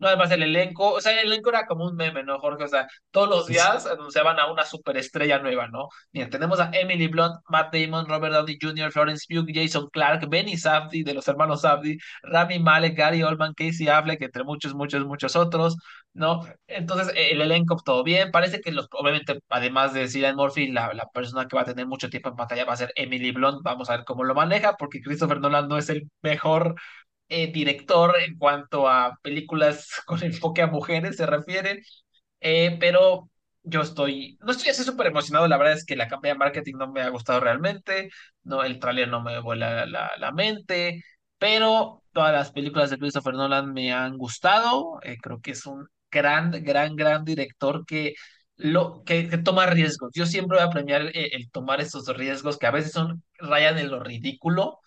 No, 0.00 0.08
además 0.08 0.30
el 0.32 0.42
elenco, 0.42 0.94
o 0.94 1.00
sea, 1.00 1.12
el 1.12 1.26
elenco 1.28 1.50
era 1.50 1.66
como 1.66 1.84
un 1.84 1.94
meme, 1.94 2.22
¿no, 2.24 2.38
Jorge? 2.40 2.64
O 2.64 2.68
sea, 2.68 2.88
todos 3.10 3.28
los 3.28 3.46
días 3.46 3.86
anunciaban 3.86 4.38
a 4.40 4.50
una 4.50 4.64
superestrella 4.64 5.38
nueva, 5.40 5.68
¿no? 5.68 5.88
Mira, 6.12 6.28
tenemos 6.30 6.58
a 6.58 6.70
Emily 6.72 7.06
Blunt, 7.06 7.36
Matt 7.48 7.74
Damon, 7.74 8.08
Robert 8.08 8.32
Downey 8.34 8.58
Jr., 8.60 8.90
Florence 8.90 9.26
Pugh, 9.28 9.46
Jason 9.52 9.88
Clarke, 9.92 10.26
Benny 10.26 10.56
Safdie, 10.56 11.04
de 11.04 11.14
los 11.14 11.28
hermanos 11.28 11.60
Safdie, 11.62 11.98
Rami 12.22 12.58
Malek, 12.58 12.96
Gary 12.96 13.22
Oldman, 13.22 13.54
Casey 13.54 13.88
Affleck, 13.88 14.22
entre 14.22 14.42
muchos, 14.44 14.74
muchos, 14.74 15.04
muchos 15.06 15.36
otros, 15.36 15.76
¿no? 16.12 16.40
Entonces, 16.66 17.08
eh, 17.16 17.30
el 17.32 17.40
elenco, 17.42 17.76
todo 17.84 18.02
bien. 18.02 18.30
Parece 18.30 18.60
que, 18.60 18.72
los, 18.72 18.88
obviamente, 18.92 19.40
además 19.48 19.92
de 19.92 20.08
Cillian 20.08 20.36
Murphy, 20.36 20.68
la, 20.68 20.92
la 20.94 21.06
persona 21.10 21.46
que 21.46 21.56
va 21.56 21.62
a 21.62 21.64
tener 21.64 21.86
mucho 21.86 22.08
tiempo 22.10 22.28
en 22.30 22.36
pantalla 22.36 22.64
va 22.64 22.72
a 22.74 22.76
ser 22.76 22.92
Emily 22.96 23.32
Blunt. 23.32 23.62
Vamos 23.62 23.90
a 23.90 23.96
ver 23.96 24.04
cómo 24.04 24.24
lo 24.24 24.34
maneja, 24.34 24.76
porque 24.76 25.00
Christopher 25.00 25.40
Nolan 25.40 25.68
no 25.68 25.78
es 25.78 25.88
el 25.90 26.08
mejor 26.22 26.74
eh, 27.30 27.52
director 27.52 28.14
en 28.20 28.36
cuanto 28.38 28.88
a 28.88 29.18
películas 29.22 29.88
con 30.06 30.22
enfoque 30.24 30.62
a 30.62 30.66
mujeres 30.68 31.16
se 31.16 31.26
refiere, 31.26 31.82
eh, 32.40 32.76
pero 32.80 33.30
yo 33.62 33.82
estoy, 33.82 34.38
no 34.42 34.52
estoy 34.52 34.70
así 34.70 34.84
súper 34.84 35.08
emocionado, 35.08 35.48
la 35.48 35.58
verdad 35.58 35.74
es 35.74 35.84
que 35.84 35.96
la 35.96 36.08
campaña 36.08 36.34
de 36.34 36.38
marketing 36.38 36.74
no 36.78 36.92
me 36.92 37.02
ha 37.02 37.08
gustado 37.10 37.40
realmente, 37.40 38.10
no, 38.42 38.64
el 38.64 38.78
tráiler 38.78 39.08
no 39.08 39.22
me 39.22 39.40
vuela 39.40 39.86
la, 39.86 40.12
la 40.18 40.32
mente, 40.32 41.02
pero 41.38 42.02
todas 42.12 42.32
las 42.32 42.52
películas 42.52 42.90
de 42.90 42.98
Christopher 42.98 43.34
Nolan 43.34 43.72
me 43.72 43.92
han 43.92 44.16
gustado, 44.18 44.98
eh, 45.02 45.16
creo 45.22 45.40
que 45.40 45.52
es 45.52 45.66
un 45.66 45.86
gran, 46.10 46.50
gran, 46.64 46.96
gran 46.96 47.24
director 47.24 47.84
que 47.86 48.14
lo 48.56 49.02
que, 49.04 49.24
toma 49.38 49.66
riesgos. 49.66 50.10
Yo 50.14 50.26
siempre 50.26 50.58
voy 50.58 50.66
a 50.66 50.70
premiar 50.70 51.02
el, 51.02 51.12
el 51.14 51.50
tomar 51.50 51.80
esos 51.80 52.06
riesgos 52.16 52.58
que 52.58 52.66
a 52.66 52.70
veces 52.70 52.92
son 52.92 53.22
rayan 53.38 53.78
en 53.78 53.90
lo 53.90 54.00
ridículo, 54.00 54.80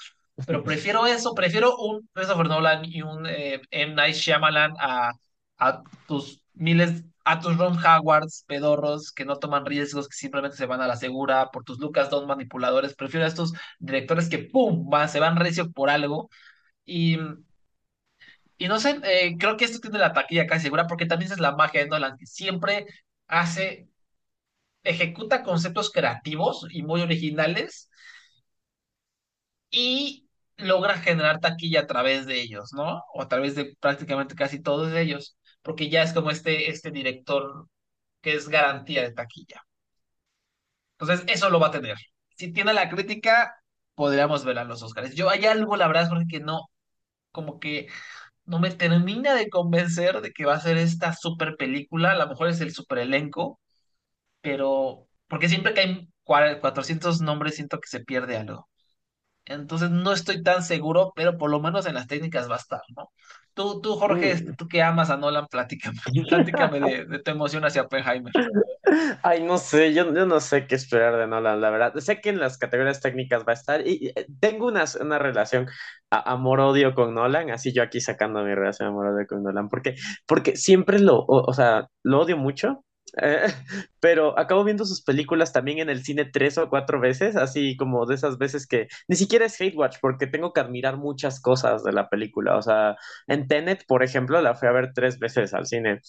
pero 0.48 0.64
prefiero 0.64 1.06
eso, 1.06 1.34
prefiero 1.36 1.78
un 1.78 2.10
Christopher 2.14 2.48
Nolan 2.48 2.86
y 2.86 3.02
un 3.02 3.26
eh, 3.28 3.62
M. 3.72 3.94
Night 3.96 4.16
Shyamalan 4.16 4.74
a, 4.80 5.12
a 5.58 5.84
tus 6.08 6.42
miles, 6.54 7.04
a 7.24 7.40
tus 7.40 7.58
Ron 7.58 7.78
Howards 7.78 8.44
pedorros 8.48 9.12
que 9.12 9.26
no 9.26 9.38
toman 9.38 9.66
riesgos, 9.66 10.08
que 10.08 10.16
simplemente 10.16 10.58
se 10.58 10.66
van 10.66 10.82
a 10.82 10.88
la 10.88 10.96
segura, 10.96 11.52
por 11.52 11.64
tus 11.64 11.80
Lucas 11.80 12.10
Don 12.10 12.28
manipuladores. 12.28 12.96
Prefiero 12.96 13.26
a 13.26 13.30
estos 13.30 13.54
directores 13.80 14.30
que, 14.30 14.40
¡pum!, 14.40 14.90
van, 14.90 15.10
se 15.10 15.20
van 15.20 15.36
recio 15.38 15.72
por 15.72 15.90
algo. 15.90 16.30
Y, 16.86 17.18
y 18.58 18.68
no 18.68 18.80
sé, 18.80 19.00
eh, 19.04 19.36
creo 19.38 19.58
que 19.58 19.66
esto 19.66 19.80
tiene 19.80 20.00
la 20.00 20.14
taquilla 20.14 20.48
casi 20.48 20.64
segura, 20.64 20.88
porque 20.88 21.06
también 21.06 21.32
es 21.32 21.40
la 21.40 21.56
magia 21.56 21.82
de 21.82 21.90
Nolan, 21.90 22.18
que 22.18 22.26
siempre 22.26 22.86
hace, 23.28 23.90
ejecuta 24.84 25.44
conceptos 25.44 25.92
creativos 25.92 26.66
y 26.70 26.84
muy 26.84 27.02
originales 27.02 27.90
y 29.72 30.23
logra 30.58 30.98
generar 31.00 31.40
taquilla 31.40 31.82
a 31.82 31.88
través 31.88 32.26
de 32.26 32.42
ellos, 32.42 32.72
¿no? 32.74 33.04
O 33.14 33.22
a 33.22 33.28
través 33.28 33.56
de 33.56 33.76
prácticamente 33.80 34.36
casi 34.36 34.62
todos 34.62 34.94
ellos, 34.94 35.38
porque 35.62 35.90
ya 35.90 36.04
es 36.04 36.14
como 36.14 36.32
este, 36.32 36.70
este 36.70 36.92
director 36.92 37.68
que 38.22 38.36
es 38.36 38.50
garantía 38.50 39.04
de 39.04 39.14
taquilla. 39.14 39.64
Entonces, 41.00 41.26
eso 41.28 41.50
lo 41.50 41.60
va 41.60 41.68
a 41.68 41.72
tener. 41.72 41.98
Si 42.38 42.52
tiene 42.54 42.74
la 42.74 42.90
crítica, 42.90 43.56
podríamos 43.96 44.46
ver 44.46 44.60
a 44.60 44.64
los 44.64 44.82
Oscars. 44.84 45.14
Yo 45.16 45.30
hay 45.30 45.46
algo, 45.46 45.76
la 45.76 45.88
verdad, 45.88 46.10
Jorge, 46.10 46.26
que 46.30 46.40
no, 46.40 46.62
como 47.32 47.60
que 47.60 47.88
no 48.46 48.60
me 48.60 48.72
termina 48.72 49.36
de 49.36 49.50
convencer 49.50 50.22
de 50.22 50.32
que 50.34 50.46
va 50.46 50.56
a 50.56 50.62
ser 50.62 50.78
esta 50.78 51.14
super 51.16 51.56
película. 51.58 52.12
A 52.14 52.18
lo 52.18 52.28
mejor 52.30 52.50
es 52.50 52.62
el 52.62 52.74
super 52.74 53.00
elenco, 53.00 53.60
pero 54.42 55.08
porque 55.28 55.50
siempre 55.50 55.74
que 55.74 55.82
hay 55.82 56.10
cua- 56.26 56.60
400 56.62 57.22
nombres 57.22 57.56
siento 57.56 57.80
que 57.80 57.90
se 57.90 58.02
pierde 58.02 58.38
algo. 58.38 58.68
Entonces 59.46 59.90
no 59.90 60.14
estoy 60.14 60.42
tan 60.42 60.64
seguro, 60.64 61.12
pero 61.16 61.38
por 61.38 61.50
lo 61.50 61.60
menos 61.60 61.86
en 61.86 61.96
las 61.96 62.08
técnicas 62.08 62.50
va 62.50 62.56
a 62.56 62.60
estar, 62.60 62.82
¿no? 62.96 63.12
Tú, 63.54 63.82
tú, 63.82 63.96
Jorge, 63.98 64.54
tú 64.58 64.68
que 64.68 64.82
amas 64.82 65.12
a 65.12 65.18
Nolan, 65.18 65.46
platícame, 65.48 66.00
platícame 66.30 66.80
de, 66.80 67.06
de 67.06 67.20
tu 67.20 67.32
emoción 67.32 67.64
hacia 67.64 67.84
Oppenheimer. 67.84 68.34
Ay, 69.22 69.44
no 69.44 69.58
sé, 69.58 69.94
yo, 69.94 70.12
yo 70.14 70.26
no 70.26 70.40
sé 70.40 70.66
qué 70.66 70.76
esperar 70.76 71.18
de 71.18 71.28
Nolan, 71.28 71.62
la 71.62 71.70
verdad. 71.70 71.94
Sé 71.98 72.20
que 72.20 72.30
en 72.30 72.40
las 72.40 72.58
categorías 72.58 73.00
técnicas 73.00 73.44
va 73.48 73.52
a 73.52 73.56
estar 73.56 73.86
y, 73.86 74.12
eh, 74.16 74.26
tengo 74.40 74.68
una, 74.68 74.86
una 75.00 75.20
relación 75.20 75.68
amor-odio 76.10 76.96
con 76.96 77.14
Nolan, 77.14 77.52
así 77.52 77.72
yo 77.74 77.84
aquí 77.84 78.02
sacando 78.02 78.44
mi 78.44 78.56
relación 78.56 78.90
amor-odio 78.90 79.28
con 79.28 79.44
Nolan, 79.44 79.70
porque, 79.70 79.96
porque 80.26 80.56
siempre 80.56 81.00
lo, 81.00 81.20
o, 81.20 81.44
o 81.48 81.54
sea, 81.54 81.88
lo 82.02 82.22
odio 82.22 82.38
mucho, 82.38 82.84
eh, 83.22 83.46
pero 84.00 84.38
acabo 84.40 84.64
viendo 84.64 84.86
sus 84.86 85.02
películas 85.04 85.54
también 85.54 85.80
en 85.80 85.90
el 85.90 86.04
cine 86.04 86.26
tres 86.26 86.58
o 86.58 86.70
cuatro 86.70 87.00
veces, 87.00 87.36
así 87.36 87.76
como 87.78 88.06
de 88.06 88.16
esas 88.16 88.38
veces 88.38 88.68
que 88.68 88.88
ni 89.08 89.16
siquiera 89.16 89.46
es 89.46 89.60
hate 89.60 89.76
watch, 89.76 89.98
porque 90.02 90.28
tengo 90.28 90.54
que 90.54 90.62
admirar 90.62 90.98
muchas 90.98 91.40
cosas 91.42 91.84
de 91.84 91.94
la 91.94 92.10
película. 92.10 92.58
O 92.58 92.62
sea, 92.62 92.96
en 93.28 93.48
Tenet, 93.48 93.86
por 93.88 94.04
ejemplo, 94.04 94.42
la 94.42 94.56
fui 94.56 94.68
a 94.68 94.72
ver 94.72 94.92
tres 94.94 95.20
veces 95.20 95.54
al 95.54 95.66
cine. 95.68 96.00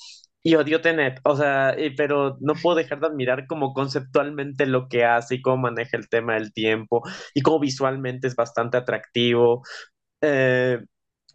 Y 0.42 0.56
odio 0.56 0.80
Tenet, 0.82 1.20
o 1.24 1.36
sea, 1.36 1.74
pero 1.96 2.36
no 2.40 2.54
puedo 2.54 2.76
dejar 2.76 3.00
de 3.00 3.06
admirar 3.06 3.46
como 3.46 3.72
conceptualmente 3.72 4.66
lo 4.66 4.88
que 4.88 5.04
hace 5.04 5.36
y 5.36 5.42
cómo 5.42 5.56
maneja 5.58 5.96
el 5.96 6.08
tema 6.10 6.34
del 6.34 6.52
tiempo 6.52 7.02
y 7.34 7.40
cómo 7.40 7.60
visualmente 7.60 8.26
es 8.28 8.36
bastante 8.36 8.76
atractivo. 8.76 9.62
Eh, 10.22 10.80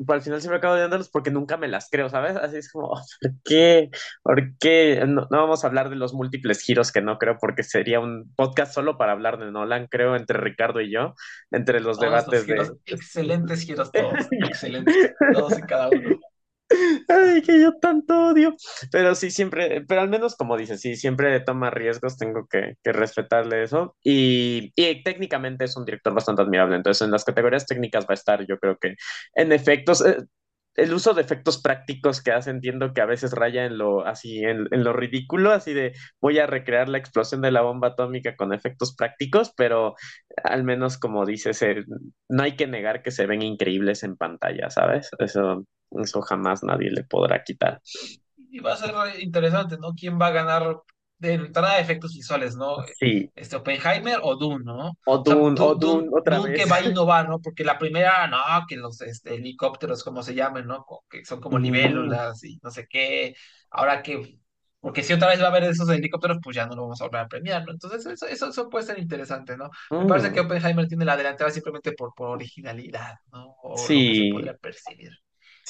al 0.08 0.22
final 0.22 0.40
siempre 0.40 0.58
acabo 0.58 0.76
odiándolos 0.76 1.10
porque 1.10 1.32
nunca 1.32 1.58
me 1.58 1.68
las 1.68 1.90
creo, 1.90 2.10
¿sabes? 2.10 2.36
Así 2.38 2.58
es 2.58 2.72
como, 2.72 2.90
¿por 3.22 3.32
qué? 3.44 3.90
¿Por 4.24 4.58
qué? 4.58 5.04
No, 5.08 5.28
no 5.30 5.38
vamos 5.38 5.64
a 5.64 5.68
hablar 5.68 5.90
de 5.90 5.96
los 5.96 6.14
múltiples 6.14 6.62
giros 6.62 6.92
que 6.92 7.02
no 7.02 7.18
creo 7.18 7.38
porque 7.40 7.64
sería 7.64 8.00
un 8.00 8.34
podcast 8.36 8.74
solo 8.74 8.98
para 8.98 9.12
hablar 9.12 9.38
de 9.38 9.52
Nolan, 9.52 9.88
creo, 9.88 10.16
entre 10.16 10.40
Ricardo 10.40 10.82
y 10.82 10.92
yo, 10.92 11.14
entre 11.52 11.80
los 11.80 11.98
Todos 12.00 12.12
debates 12.12 12.48
de... 12.48 12.54
giros, 12.54 12.74
excelentes 12.86 13.62
giros 13.62 13.92
todos, 13.92 14.14
excelentes, 14.32 15.14
todos 15.34 15.58
y 15.58 15.62
cada 15.64 15.90
uno. 15.90 16.20
Ay, 17.08 17.42
que 17.42 17.60
yo 17.62 17.74
tanto 17.80 18.30
odio. 18.30 18.56
Pero 18.92 19.16
sí, 19.16 19.32
siempre, 19.32 19.82
pero 19.88 20.02
al 20.02 20.10
menos 20.10 20.36
como 20.36 20.58
dices, 20.58 20.82
sí, 20.82 20.96
siempre 20.96 21.40
toma 21.42 21.70
riesgos, 21.72 22.18
tengo 22.18 22.48
que, 22.48 22.76
que 22.84 22.92
respetarle 22.94 23.64
eso. 23.64 23.96
Y, 24.04 24.72
y 24.76 25.04
técnicamente 25.04 25.66
es 25.66 25.76
un 25.78 25.86
director 25.86 26.14
bastante 26.14 26.42
admirable. 26.44 26.76
Entonces, 26.76 27.06
en 27.06 27.12
las 27.12 27.26
categorías 27.26 27.66
técnicas 27.66 28.06
va 28.06 28.12
a 28.12 28.14
estar, 28.16 28.46
yo 28.48 28.60
creo 28.60 28.78
que 28.78 28.96
en 29.36 29.52
efectos, 29.52 30.06
eh, 30.06 30.18
el 30.76 30.94
uso 30.94 31.14
de 31.14 31.22
efectos 31.22 31.62
prácticos 31.62 32.22
que 32.22 32.32
hace, 32.32 32.52
entiendo 32.52 32.94
que 32.94 33.02
a 33.02 33.06
veces 33.06 33.34
raya 33.34 33.66
en 33.66 33.78
lo 33.78 34.06
así, 34.06 34.40
en, 34.44 34.68
en 34.72 34.84
lo 34.84 34.94
ridículo, 34.94 35.52
así 35.52 35.74
de 35.74 35.94
voy 36.22 36.40
a 36.40 36.48
recrear 36.48 36.88
la 36.90 37.00
explosión 37.00 37.42
de 37.42 37.52
la 37.52 37.62
bomba 37.62 37.90
atómica 37.90 38.36
con 38.38 38.54
efectos 38.54 38.96
prácticos, 38.96 39.52
pero 39.58 39.96
al 40.44 40.64
menos 40.64 40.98
como 40.98 41.26
dices, 41.26 41.62
eh, 41.64 41.84
no 42.30 42.44
hay 42.44 42.56
que 42.56 42.68
negar 42.68 43.02
que 43.04 43.12
se 43.12 43.26
ven 43.26 43.42
increíbles 43.42 44.04
en 44.04 44.16
pantalla, 44.18 44.70
¿sabes? 44.70 45.10
Eso, 45.20 45.66
eso 45.92 46.22
jamás 46.22 46.64
nadie 46.64 46.92
le 46.92 47.04
podrá 47.04 47.44
quitar. 47.44 47.82
Y 48.38 48.60
va 48.60 48.74
a 48.74 48.78
ser 48.78 48.94
interesante, 49.22 49.78
¿no? 49.78 49.94
¿Quién 49.94 50.20
va 50.20 50.28
a 50.28 50.32
ganar 50.32 50.78
de 51.18 51.34
entrada 51.34 51.76
de 51.76 51.82
efectos 51.82 52.14
visuales, 52.14 52.56
¿no? 52.56 52.78
Sí, 53.00 53.32
Este 53.36 53.56
Oppenheimer 53.56 54.20
o 54.24 54.36
Dune, 54.36 54.64
¿no? 54.66 54.90
O 55.14 55.18
o 55.24 55.26
sea, 55.28 55.38
Dune, 55.38 55.58
o 55.60 55.76
Dune, 55.76 55.76
Dune 55.76 56.10
otra 56.12 56.40
Dune 56.40 56.54
que 56.54 56.66
vez. 56.66 56.66
va 56.66 56.78
a 56.78 56.82
innovar, 56.84 57.28
¿no? 57.30 57.40
Porque 57.42 57.64
la 57.64 57.78
primera, 57.78 58.28
no, 58.28 58.38
que 58.68 58.76
los 58.78 59.02
este, 59.02 59.36
helicópteros, 59.36 60.04
como 60.04 60.24
se 60.24 60.36
llamen, 60.36 60.66
¿no? 60.68 60.86
Que 61.10 61.26
son 61.26 61.42
como 61.42 61.58
Mm, 61.58 61.60
libélulas 61.60 62.44
y 62.44 62.60
no 62.64 62.72
sé 62.72 62.88
qué. 62.90 63.36
Ahora 63.72 64.02
que, 64.04 64.40
porque 64.80 65.04
si 65.04 65.14
otra 65.14 65.30
vez 65.30 65.42
va 65.42 65.46
a 65.46 65.50
haber 65.50 65.64
esos 65.66 65.90
helicópteros, 65.90 66.38
pues 66.44 66.56
ya 66.56 66.66
no 66.68 66.76
lo 66.76 66.84
vamos 66.84 67.02
a 67.02 67.06
volver 67.06 67.22
a 67.22 67.28
premiar, 67.28 67.66
¿no? 67.66 67.72
Entonces, 67.72 68.06
eso, 68.06 68.28
eso, 68.28 68.50
eso 68.50 68.70
puede 68.70 68.86
ser 68.86 69.00
interesante, 69.00 69.58
¿no? 69.58 69.70
Me 69.98 70.06
parece 70.06 70.32
que 70.32 70.40
mm, 70.40 70.42
Oppenheimer 70.42 70.88
tiene 70.88 71.06
la 71.06 71.18
delantera 71.18 71.50
simplemente 71.52 71.92
por, 71.94 72.14
por 72.16 72.30
originalidad, 72.30 73.16
¿no? 73.32 73.56
O 73.64 73.90
lo 73.90 74.04
que 74.04 74.14
se 74.16 74.24
sí, 74.24 74.30
podría 74.30 74.56
percibir. 74.58 75.12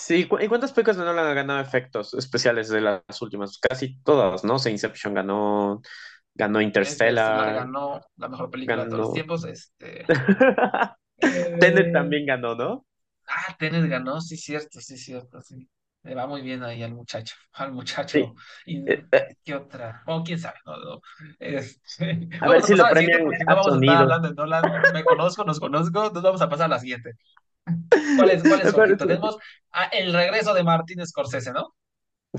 Sí. 0.06 0.28
¿cu- 0.28 0.40
¿Y 0.40 0.48
cuántas 0.48 0.72
películas 0.74 0.98
de 0.98 1.06
Nolan 1.06 1.26
han 1.28 1.36
ganado 1.36 1.60
efectos 1.62 2.14
especiales 2.14 2.70
de 2.70 2.82
las 2.82 3.22
últimas? 3.22 3.58
Casi 3.60 4.00
todas, 4.04 4.44
¿no? 4.44 4.56
O 4.56 4.60
sea, 4.60 4.72
Inception 4.72 5.14
ganó, 5.14 5.82
ganó 6.36 6.62
Interstellar 6.62 6.94
Interstellar, 6.94 7.54
ganó 7.54 8.02
la 8.18 8.30
mejor 8.30 8.50
película 8.52 8.84
de 8.84 8.88
todos 8.90 9.02
los 9.02 9.12
tiempos. 9.12 9.44
Este, 9.46 10.08
Tenet 11.60 11.92
eh, 11.92 11.94
también 11.94 12.26
ganó, 12.26 12.56
¿no? 12.56 12.86
ah, 13.28 13.56
Tenet 13.60 13.88
ganó, 13.90 14.22
sí, 14.22 14.38
cierto, 14.38 14.80
sí, 14.82 14.98
cierto, 14.98 15.42
sí. 15.42 15.70
Le 16.04 16.16
va 16.16 16.28
muy 16.28 16.42
bien 16.42 16.64
ahí 16.64 16.82
al 16.84 16.94
muchacho, 16.94 17.36
al 17.54 17.74
muchacho. 17.74 18.20
Sí. 18.20 18.34
Y, 18.66 18.86
Eh, 18.86 19.06
eh, 19.12 19.36
¿qué 19.44 19.56
otra? 19.56 20.02
Bueno, 20.06 20.24
quién 20.24 20.40
sabe, 20.40 20.58
no, 20.66 20.78
no. 20.78 21.02
Este, 21.40 22.30
a 22.40 22.48
ver 22.50 22.64
si 22.64 22.76
lo 22.76 22.88
premian 22.90 23.22
no 23.48 23.56
vamos 23.56 23.74
a 23.74 23.78
estar 23.80 23.98
hablando 23.98 24.30
de 24.30 24.36
Nolan. 24.36 24.64
Me 24.94 25.04
conozco, 25.04 25.44
nos 25.44 25.60
conozco, 25.60 26.00
entonces 26.08 26.24
vamos 26.24 26.42
a 26.42 26.50
pasar 26.50 26.66
a 26.68 26.70
la 26.70 26.80
siguiente. 26.80 27.14
¿Cuál 28.14 28.32
es, 28.32 28.44
cuál 28.46 28.62
es, 28.62 28.72
Me 28.74 28.74
Jorgito? 28.74 29.06
parece. 29.06 29.08
Tenemos 29.08 29.38
a 29.72 29.86
el 29.86 30.14
regreso 30.14 30.54
de 30.54 30.64
Martin 30.64 31.06
Scorsese, 31.06 31.52
¿no? 31.54 31.76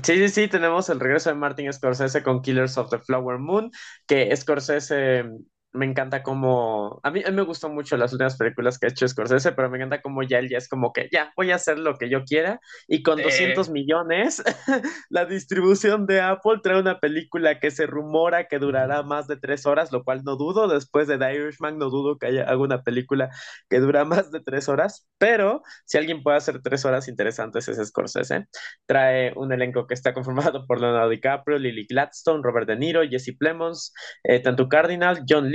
Sí, 0.03 0.15
sí, 0.17 0.29
sí, 0.29 0.47
tenemos 0.47 0.89
el 0.89 0.99
regreso 1.01 1.29
de 1.29 1.35
Martin 1.35 1.71
Scorsese 1.73 2.23
con 2.23 2.41
Killers 2.41 2.77
of 2.77 2.89
the 2.89 2.99
Flower 2.99 3.39
Moon, 3.39 3.71
que 4.07 4.33
Scorsese 4.37 5.25
me 5.73 5.85
encanta 5.85 6.23
como, 6.23 6.99
a 7.03 7.11
mí, 7.11 7.21
a 7.25 7.29
mí 7.29 7.35
me 7.35 7.43
gustó 7.43 7.69
mucho 7.69 7.97
las 7.97 8.11
últimas 8.13 8.37
películas 8.37 8.77
que 8.79 8.87
ha 8.87 8.89
hecho 8.89 9.07
Scorsese, 9.07 9.53
pero 9.53 9.69
me 9.69 9.77
encanta 9.77 10.01
como 10.01 10.23
ya 10.23 10.39
él 10.39 10.49
ya 10.49 10.57
es 10.57 10.67
como 10.67 10.93
que 10.93 11.07
ya 11.11 11.31
voy 11.37 11.51
a 11.51 11.55
hacer 11.55 11.79
lo 11.79 11.97
que 11.97 12.09
yo 12.09 12.23
quiera 12.25 12.59
y 12.87 13.03
con 13.03 13.21
200 13.21 13.69
Eh, 13.69 13.71
millones 13.71 14.43
la 15.09 15.25
distribución 15.25 16.05
de 16.07 16.21
Apple 16.21 16.59
trae 16.63 16.79
una 16.79 16.99
película 16.99 17.59
que 17.59 17.71
se 17.71 17.85
rumora 17.87 18.47
que 18.47 18.59
durará 18.59 19.03
más 19.03 19.27
de 19.27 19.37
tres 19.37 19.65
horas, 19.65 19.91
lo 19.91 20.03
cual 20.03 20.23
no 20.23 20.35
dudo, 20.35 20.67
después 20.67 21.07
de 21.07 21.17
The 21.17 21.33
Irishman 21.35 21.77
no 21.77 21.89
dudo 21.89 22.17
que 22.17 22.27
haya 22.27 22.43
haga 22.43 22.57
una 22.61 22.83
película 22.83 23.29
que 23.69 23.79
dura 23.79 24.05
más 24.05 24.31
de 24.31 24.41
tres 24.41 24.69
horas, 24.69 25.07
pero 25.17 25.61
si 25.85 25.97
alguien 25.97 26.23
puede 26.23 26.37
hacer 26.37 26.61
tres 26.61 26.85
horas 26.85 27.07
interesantes 27.07 27.67
es 27.67 27.77
Scorsese. 27.87 28.47
Trae 28.85 29.33
un 29.35 29.51
elenco 29.51 29.87
que 29.87 29.93
está 29.93 30.13
conformado 30.13 30.65
por 30.67 30.79
Leonardo 30.81 31.09
DiCaprio, 31.09 31.57
Lily 31.59 31.85
Gladstone, 31.89 32.41
Robert 32.43 32.67
De 32.67 32.75
Niro, 32.77 33.01
Jesse 33.07 33.35
Plemons, 33.37 33.93
eh, 34.23 34.39
Tantu 34.39 34.67
Cardinal, 34.69 35.23
John 35.27 35.49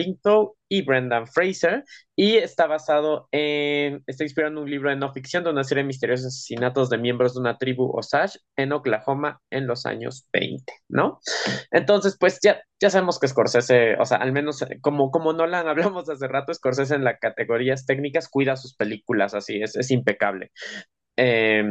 Y 0.69 0.83
Brendan 0.83 1.27
Fraser. 1.27 1.85
Y 2.15 2.37
está 2.37 2.67
basado 2.67 3.29
en, 3.33 4.03
está 4.07 4.25
inspirado 4.25 4.53
en 4.53 4.59
un 4.59 4.71
libro 4.71 4.91
de 4.91 4.97
no 4.97 5.13
ficción 5.13 5.45
de 5.45 5.51
una 5.51 5.65
serie 5.65 5.83
de 5.83 5.89
misteriosos 5.89 6.27
asesinatos 6.27 6.91
de 6.91 6.99
miembros 6.99 7.35
de 7.35 7.41
una 7.41 7.59
tribu 7.59 7.91
Osage 7.97 8.39
en 8.57 8.73
Oklahoma 8.73 9.41
en 9.51 9.67
los 9.67 9.87
años 9.87 10.27
20, 10.33 10.73
¿no? 10.89 11.21
Entonces, 11.71 12.17
pues 12.19 12.39
ya, 12.43 12.61
ya 12.81 12.91
sabemos 12.91 13.19
que 13.19 13.29
Scorsese, 13.29 13.97
o 13.97 14.05
sea, 14.05 14.19
al 14.19 14.33
menos 14.33 14.63
eh, 14.63 14.79
como, 14.81 15.11
como 15.11 15.33
Nolan 15.33 15.69
hablamos 15.69 16.09
hace 16.09 16.29
rato, 16.29 16.53
Scorsese 16.55 16.95
en 16.95 17.05
las 17.05 17.19
categorías 17.21 17.87
técnicas 17.87 18.29
cuida 18.29 18.57
sus 18.57 18.75
películas, 18.75 19.35
así 19.35 19.61
es, 19.63 19.77
es 19.77 19.91
impecable. 19.91 20.51
Eh, 21.17 21.65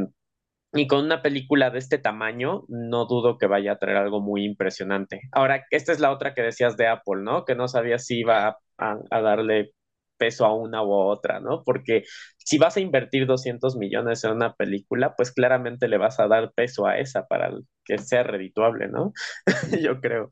y 0.76 0.88
con 0.88 1.06
una 1.06 1.22
película 1.22 1.70
de 1.70 1.80
este 1.80 1.98
tamaño, 1.98 2.66
no 2.68 3.06
dudo 3.06 3.38
que 3.38 3.48
vaya 3.48 3.74
a 3.74 3.78
traer 3.78 3.98
algo 3.98 4.22
muy 4.22 4.44
impresionante. 4.44 5.22
Ahora, 5.32 5.66
esta 5.72 5.92
es 5.92 6.00
la 6.00 6.12
otra 6.12 6.34
que 6.34 6.42
decías 6.42 6.76
de 6.78 6.88
Apple, 6.88 7.22
¿no? 7.24 7.46
Que 7.46 7.56
no 7.56 7.68
sabía 7.68 7.98
si 7.98 8.20
iba 8.20 8.58
a, 8.78 9.22
darle 9.22 9.72
peso 10.18 10.46
a 10.46 10.54
una 10.54 10.84
u 10.84 10.92
otra, 10.92 11.40
¿no? 11.40 11.64
Porque 11.64 12.04
si 12.38 12.58
vas 12.58 12.78
a 12.78 12.82
invertir 12.82 13.26
200 13.26 13.78
millones 13.78 14.24
en 14.24 14.32
una 14.32 14.54
película, 14.54 15.16
pues 15.16 15.32
claramente 15.32 15.88
le 15.88 15.98
vas 15.98 16.20
a 16.20 16.28
dar 16.28 16.52
peso 16.54 16.86
a 16.88 16.98
esa 17.00 17.26
para 17.26 17.52
que 17.86 17.98
sea 17.98 18.24
redituable, 18.24 18.90
¿no? 18.90 19.14
Yo 19.82 20.00
creo. 20.02 20.32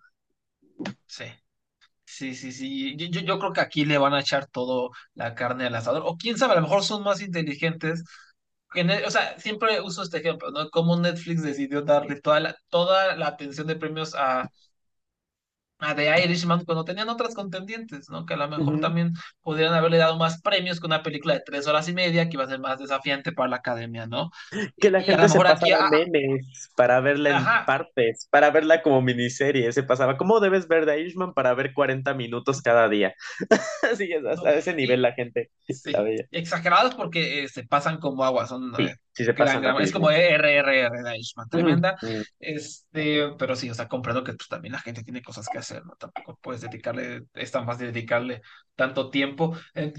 sí. 1.07 1.25
Sí, 2.05 2.35
sí, 2.35 2.51
sí. 2.51 2.95
Yo, 2.95 3.07
yo, 3.07 3.21
yo 3.21 3.39
creo 3.39 3.53
que 3.53 3.61
aquí 3.61 3.85
le 3.85 3.97
van 3.97 4.13
a 4.13 4.19
echar 4.19 4.45
todo 4.47 4.91
la 5.15 5.33
carne 5.33 5.65
al 5.65 5.75
asador. 5.75 6.03
O 6.05 6.15
quién 6.15 6.37
sabe, 6.37 6.53
a 6.53 6.55
lo 6.57 6.61
mejor 6.61 6.83
son 6.83 7.03
más 7.03 7.21
inteligentes. 7.21 8.03
O 9.05 9.11
sea, 9.11 9.39
siempre 9.39 9.81
uso 9.81 10.03
este 10.03 10.17
ejemplo, 10.19 10.51
¿no? 10.51 10.69
Como 10.69 10.95
Netflix 10.97 11.43
decidió 11.43 11.81
darle 11.81 12.19
toda 12.21 12.39
la, 12.39 12.55
toda 12.69 13.15
la 13.15 13.27
atención 13.27 13.67
de 13.67 13.75
premios 13.75 14.15
a, 14.15 14.49
a 15.83 15.95
The 15.95 16.23
Irishman 16.23 16.65
cuando 16.65 16.85
tenían 16.85 17.09
otras 17.09 17.33
contendientes, 17.33 18.09
¿no? 18.09 18.25
Que 18.25 18.33
a 18.35 18.37
lo 18.37 18.47
mejor 18.47 18.79
también 18.79 19.13
podrían 19.41 19.73
haberle 19.73 19.97
dado 19.97 20.17
más 20.17 20.41
premios 20.41 20.79
que 20.79 20.87
una 20.87 21.03
película 21.03 21.33
de 21.33 21.41
tres 21.45 21.67
horas 21.67 21.87
y 21.89 21.93
media 21.93 22.29
que 22.29 22.35
iba 22.35 22.43
a 22.43 22.47
ser 22.47 22.59
más 22.59 22.79
desafiante 22.79 23.31
para 23.31 23.49
la 23.49 23.57
academia, 23.57 24.07
¿no? 24.07 24.31
Que 24.79 24.91
la 24.91 24.99
Y, 24.99 25.03
a 25.03 25.05
gente 25.05 25.29
se 25.29 25.37
mejor 25.37 25.47
aquí, 25.47 25.71
pasaba 25.71 25.87
ah, 25.87 25.91
memes 25.91 26.71
para 26.75 26.99
verla 26.99 27.29
en 27.37 27.65
partes, 27.65 28.27
para 28.31 28.51
verla 28.51 28.81
como 28.81 29.01
miniserie, 29.01 29.71
se 29.71 29.83
pasaba. 29.83 30.17
¿Cómo 30.17 30.39
debes 30.39 30.67
ver 30.67 30.85
The 30.85 30.99
Irishman 30.99 31.33
para 31.33 31.53
ver 31.53 31.73
40 31.73 32.13
minutos 32.13 32.61
cada 32.61 32.89
día? 32.89 33.13
Sí, 33.97 34.11
hasta 34.13 34.35
¿no? 34.35 34.45
a 34.45 34.53
ese 34.53 34.73
nivel 34.73 35.01
la 35.01 35.11
gente 35.11 35.51
Sí, 35.67 35.93
exagerados 36.31 36.95
porque 36.95 37.43
eh, 37.43 37.47
se 37.47 37.63
pasan 37.63 37.97
como 37.97 38.23
agua, 38.23 38.47
son 38.47 38.73
eh, 38.79 38.95
Sí, 39.13 39.25
se 39.25 39.33
gran, 39.33 39.61
gran, 39.61 39.81
es 39.81 39.91
como. 39.91 40.09
RRR 40.09 41.11
Eichmann, 41.11 41.47
Ujú, 41.53 41.59
tremenda, 41.59 41.95
este, 42.39 43.29
pero 43.37 43.55
sí, 43.55 43.69
o 43.69 43.73
sea, 43.73 43.87
comprendo 43.87 44.23
que 44.23 44.33
pues, 44.33 44.49
también 44.49 44.71
la 44.73 44.79
gente 44.79 45.03
tiene 45.03 45.21
cosas 45.21 45.47
que 45.47 45.59
hacer, 45.59 45.85
¿no? 45.85 45.95
Tampoco 45.95 46.37
puedes 46.41 46.61
dedicarle, 46.61 47.23
es 47.33 47.51
tan 47.51 47.65
fácil 47.65 47.87
dedicarle 47.87 48.41
tanto 48.75 49.09
tiempo, 49.09 49.55
eh, 49.75 49.93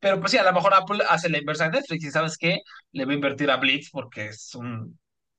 pero 0.00 0.18
pues 0.20 0.32
sí, 0.32 0.38
a 0.38 0.42
lo 0.42 0.52
mejor 0.52 0.74
Apple 0.74 1.04
hace 1.08 1.28
la 1.28 1.38
inversa 1.38 1.68
de 1.68 1.78
Netflix 1.78 2.04
y 2.04 2.10
¿sabes 2.10 2.36
qué? 2.36 2.58
Le 2.92 3.04
va 3.04 3.12
a 3.12 3.14
invertir 3.14 3.50
a 3.50 3.56
Blitz 3.56 3.90
porque 3.90 4.26
es 4.26 4.54
un 4.54 4.98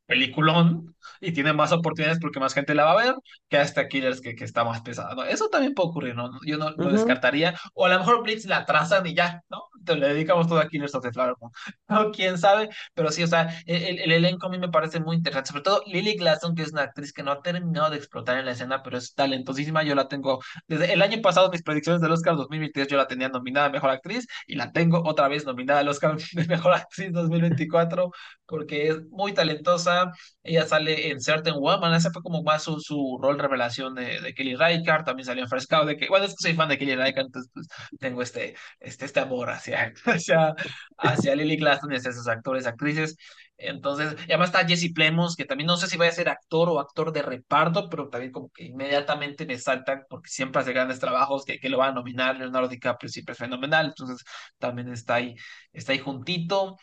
peliculón 0.10 0.96
y 1.22 1.32
tiene 1.34 1.54
más 1.54 1.72
oportunidades 1.72 2.20
porque 2.20 2.40
más 2.42 2.54
gente 2.54 2.76
la 2.76 2.86
va 2.86 2.94
a 2.94 3.06
ver 3.06 3.16
que 3.50 3.58
hasta 3.58 3.88
Killers 3.88 4.22
que, 4.22 4.36
que 4.36 4.44
está 4.46 4.64
más 4.64 4.82
pesada, 4.82 5.16
¿no? 5.16 5.24
Eso 5.24 5.50
también 5.50 5.74
puede 5.74 5.90
ocurrir, 5.90 6.16
¿no? 6.16 6.32
Yo 6.46 6.58
no 6.58 6.72
lo 6.72 6.92
Ujú. 6.92 6.92
descartaría, 6.92 7.56
o 7.74 7.86
a 7.86 7.90
lo 7.90 8.00
mejor 8.00 8.24
Blitz 8.24 8.46
la 8.46 8.66
trazan 8.66 9.06
y 9.08 9.14
ya, 9.16 9.42
¿no? 9.50 9.64
Entonces 9.80 10.02
le 10.08 10.14
dedicamos 10.14 10.48
todo 10.48 10.60
a 10.60 10.68
Killers 10.68 10.96
of 10.96 11.04
the 11.04 11.12
Flower 11.12 11.36
Moon, 11.40 11.52
¿no? 11.90 12.12
¿Quién 12.12 12.38
sabe? 12.38 12.70
Pero 12.94 13.12
sí, 13.12 13.24
o 13.24 13.28
sea, 13.28 13.50
el, 13.66 13.84
el- 13.84 14.00
el 14.00 14.12
elenco 14.12 14.48
a 14.48 14.50
mí 14.50 14.58
me 14.60 14.70
parece 14.70 15.00
muy 15.00 15.16
interesante, 15.16 15.50
sobre 15.50 15.64
todo 15.64 15.82
Lily 15.88 16.16
Gladstone, 16.16 16.56
que 16.56 16.64
es 16.64 16.72
una 16.74 16.84
actriz 16.84 17.14
que 17.14 17.24
no 17.24 17.32
ha 17.32 17.42
terminado 17.42 17.90
de 17.90 17.98
explotar 17.98 18.38
en 18.38 18.46
la 18.46 18.52
escena, 18.52 18.84
pero 18.84 18.98
es 18.98 19.14
talentosísima, 19.16 19.84
yo 19.84 19.96
la 19.96 20.08
tengo, 20.08 20.40
desde 20.68 20.94
el 20.94 21.02
año 21.02 21.22
pasado 21.22 21.50
mis 21.52 21.64
predicciones 21.64 22.02
del 22.02 22.12
Oscar 22.12 22.36
2023 22.36 22.88
yo 22.88 22.98
la 22.98 23.08
tenía 23.08 23.30
nominada 23.30 23.68
a 23.68 23.70
Mejor 23.70 23.90
Actriz 23.92 24.28
y 24.48 24.56
la 24.56 24.72
tengo 24.72 25.02
otra 25.06 25.28
vez 25.28 25.46
nominada 25.46 25.80
al 25.82 25.88
Oscar 25.90 26.18
de 26.34 26.46
Mejor 26.48 26.74
Actriz 26.74 27.12
2024 27.12 28.12
porque 28.46 28.90
es 28.90 29.02
muy 29.10 29.34
talentosa, 29.34 29.99
ella 30.44 30.66
sale 30.66 31.10
en 31.12 31.20
Certain 31.22 31.56
Woman, 31.56 31.94
ese 31.94 32.12
fue 32.12 32.22
como 32.22 32.44
más 32.44 32.64
su, 32.64 32.80
su 32.80 33.18
rol 33.22 33.40
revelación 33.40 33.96
de, 33.96 34.22
de 34.22 34.34
Kelly 34.34 34.56
Reichardt, 34.56 35.06
también 35.06 35.26
salió 35.26 35.44
en 35.44 35.50
Fresh 35.50 35.66
Out, 35.72 35.88
de 35.88 35.98
que, 35.98 36.08
bueno, 36.10 36.26
es 36.26 36.32
que 36.32 36.44
soy 36.44 36.54
fan 36.54 36.70
de 36.70 36.78
Kelly 36.78 36.96
Reichardt, 36.96 37.28
entonces 37.28 37.52
pues, 37.54 37.68
tengo 38.00 38.22
este, 38.22 38.56
este, 38.80 39.06
este 39.06 39.20
amor 39.20 39.50
hacia, 39.50 39.94
hacia, 40.06 40.56
hacia 40.98 41.36
Lily 41.36 41.58
Gladstone 41.58 41.96
y 41.96 41.98
hacia 41.98 42.12
sus 42.14 42.28
actores, 42.28 42.66
actrices. 42.68 43.18
Entonces, 43.62 44.14
y 44.22 44.32
además 44.32 44.50
está 44.50 44.66
Jesse 44.66 44.94
Plemons, 44.94 45.36
que 45.36 45.44
también 45.46 45.68
no 45.68 45.76
sé 45.76 45.88
si 45.88 45.98
vaya 45.98 46.12
a 46.12 46.14
ser 46.16 46.30
actor 46.30 46.70
o 46.70 46.80
actor 46.80 47.12
de 47.12 47.22
reparto, 47.22 47.90
pero 47.90 48.08
también 48.08 48.32
como 48.32 48.50
que 48.52 48.64
inmediatamente 48.66 49.46
me 49.46 49.58
saltan, 49.58 50.04
porque 50.10 50.30
siempre 50.30 50.62
hace 50.62 50.72
grandes 50.72 51.00
trabajos, 51.00 51.44
que, 51.44 51.60
que 51.60 51.70
lo 51.70 51.78
van 51.78 51.92
a 51.92 51.94
nominar, 51.96 52.38
Leonardo 52.38 52.70
DiCaprio 52.70 53.10
siempre 53.10 53.34
es 53.34 53.40
fenomenal, 53.40 53.88
entonces 53.88 54.24
también 54.58 54.88
está 54.94 55.16
ahí, 55.16 55.36
está 55.74 55.92
ahí 55.92 56.00
juntito. 56.00 56.78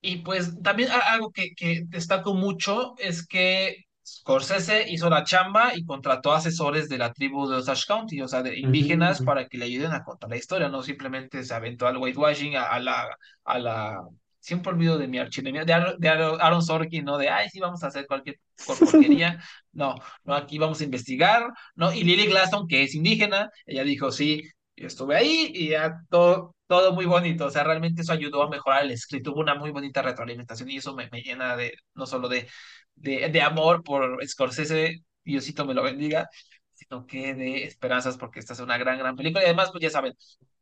Y 0.00 0.18
pues 0.18 0.60
también 0.62 0.90
algo 0.90 1.32
que, 1.32 1.54
que 1.54 1.82
destaco 1.86 2.34
mucho 2.34 2.94
es 2.98 3.26
que 3.26 3.84
Scorsese 4.06 4.88
hizo 4.90 5.10
la 5.10 5.24
chamba 5.24 5.72
y 5.76 5.84
contrató 5.84 6.32
asesores 6.32 6.88
de 6.88 6.98
la 6.98 7.12
tribu 7.12 7.48
de 7.48 7.56
Osage 7.56 7.84
County, 7.86 8.22
o 8.22 8.28
sea, 8.28 8.42
de 8.42 8.58
indígenas, 8.58 9.20
para 9.22 9.46
que 9.48 9.58
le 9.58 9.66
ayuden 9.66 9.92
a 9.92 10.02
contar 10.04 10.30
la 10.30 10.36
historia, 10.36 10.68
no 10.68 10.82
simplemente 10.82 11.44
se 11.44 11.52
aventó 11.54 11.86
al 11.86 11.98
whitewashing, 11.98 12.56
a, 12.56 12.64
a 12.64 12.80
la, 12.80 13.06
a 13.44 13.58
la 13.58 14.08
siempre 14.40 14.72
olvido 14.72 14.96
de 14.98 15.08
mi 15.08 15.18
archienemigo, 15.18 15.64
de, 15.64 15.72
Aaron, 15.74 15.98
de 15.98 16.08
Aaron 16.08 16.62
Sorkin, 16.62 17.04
¿no? 17.04 17.18
De, 17.18 17.28
ay, 17.28 17.48
sí, 17.50 17.60
vamos 17.60 17.82
a 17.84 17.88
hacer 17.88 18.06
cualquier 18.06 18.40
porquería. 18.66 19.42
No, 19.72 19.94
no, 20.24 20.34
aquí 20.34 20.58
vamos 20.58 20.80
a 20.80 20.84
investigar, 20.84 21.44
¿no? 21.74 21.92
Y 21.92 22.02
Lily 22.04 22.26
Glaston, 22.26 22.66
que 22.66 22.82
es 22.82 22.94
indígena, 22.94 23.50
ella 23.66 23.82
dijo, 23.84 24.10
sí, 24.10 24.42
yo 24.80 24.86
estuve 24.86 25.16
ahí 25.16 25.50
y 25.54 25.70
ya 25.70 26.00
todo, 26.10 26.54
todo 26.66 26.92
muy 26.92 27.06
bonito. 27.06 27.46
O 27.46 27.50
sea, 27.50 27.64
realmente 27.64 28.02
eso 28.02 28.12
ayudó 28.12 28.42
a 28.42 28.50
mejorar 28.50 28.84
el 28.84 28.90
escrito. 28.92 29.32
Hubo 29.32 29.40
una 29.40 29.54
muy 29.54 29.70
bonita 29.70 30.02
retroalimentación 30.02 30.70
y 30.70 30.76
eso 30.78 30.94
me, 30.94 31.08
me 31.10 31.22
llena 31.22 31.56
de, 31.56 31.72
no 31.94 32.06
solo 32.06 32.28
de, 32.28 32.48
de, 32.94 33.28
de 33.30 33.42
amor 33.42 33.82
por 33.84 34.24
Scorsese, 34.26 34.98
Diosito 35.24 35.64
me 35.66 35.74
lo 35.74 35.82
bendiga, 35.82 36.28
sino 36.74 37.06
que 37.06 37.34
de 37.34 37.64
esperanzas 37.64 38.16
porque 38.16 38.40
esta 38.40 38.52
es 38.54 38.60
una 38.60 38.78
gran, 38.78 38.98
gran 38.98 39.16
película. 39.16 39.42
Y 39.42 39.46
además, 39.46 39.70
pues 39.72 39.82
ya 39.82 39.90
saben, 39.90 40.14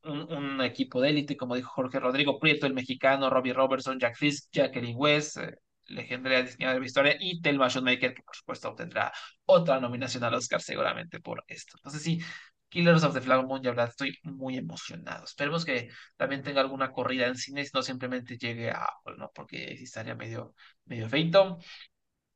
un, 0.04 0.32
un 0.32 0.60
equipo 0.62 1.00
de 1.00 1.10
élite, 1.10 1.36
como 1.36 1.54
dijo 1.56 1.70
Jorge 1.70 2.00
Rodrigo 2.00 2.38
Prieto, 2.38 2.66
el 2.66 2.74
mexicano, 2.74 3.30
Robbie 3.30 3.52
Robertson, 3.52 3.98
Jack 3.98 4.16
Fisk, 4.16 4.48
Jacqueline 4.52 4.96
West, 4.96 5.36
eh, 5.38 5.56
legendaria 5.86 6.42
diseñadora 6.42 6.80
de 6.80 6.86
historia, 6.86 7.16
y 7.20 7.40
Thelma 7.40 7.68
Schoonmaker, 7.70 8.14
que 8.14 8.22
por 8.22 8.34
supuesto 8.36 8.68
obtendrá 8.70 9.12
otra 9.44 9.80
nominación 9.80 10.24
al 10.24 10.34
Oscar 10.34 10.60
seguramente 10.60 11.20
por 11.20 11.44
esto. 11.48 11.74
Entonces 11.78 12.02
sí, 12.02 12.20
Killers 12.68 13.04
of 13.04 13.14
the 13.14 13.20
Flower 13.20 13.46
Moon, 13.46 13.62
ya 13.62 13.70
verdad, 13.70 13.88
estoy 13.88 14.18
muy 14.22 14.56
emocionado. 14.56 15.24
Esperemos 15.24 15.64
que 15.64 15.90
también 16.16 16.42
tenga 16.42 16.60
alguna 16.60 16.92
corrida 16.92 17.26
en 17.26 17.36
cines, 17.36 17.72
no 17.74 17.82
simplemente 17.82 18.38
llegue 18.38 18.70
a 18.70 18.84
Apple, 18.84 19.16
¿no? 19.18 19.30
Porque 19.34 19.72
estaría 19.74 20.14
medio, 20.14 20.54
medio 20.84 21.08
feito. 21.08 21.58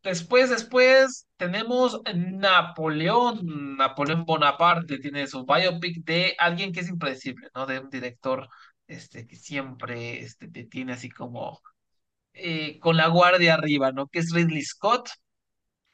Después, 0.02 0.48
después 0.50 1.28
tenemos 1.36 2.00
Napoleón. 2.14 3.76
Napoleón 3.76 4.24
Bonaparte 4.24 4.98
tiene 4.98 5.26
su 5.26 5.44
biopic 5.44 6.04
de 6.04 6.34
alguien 6.38 6.72
que 6.72 6.80
es 6.80 6.88
impredecible, 6.88 7.48
¿no? 7.54 7.66
De 7.66 7.78
un 7.80 7.90
director 7.90 8.48
este, 8.86 9.26
que 9.26 9.36
siempre 9.36 10.20
este, 10.20 10.48
te 10.48 10.64
tiene 10.64 10.94
así 10.94 11.10
como 11.10 11.60
eh, 12.32 12.78
con 12.80 12.96
la 12.96 13.08
guardia 13.08 13.54
arriba, 13.54 13.92
¿no? 13.92 14.08
Que 14.08 14.20
es 14.20 14.32
Ridley 14.32 14.62
Scott 14.62 15.10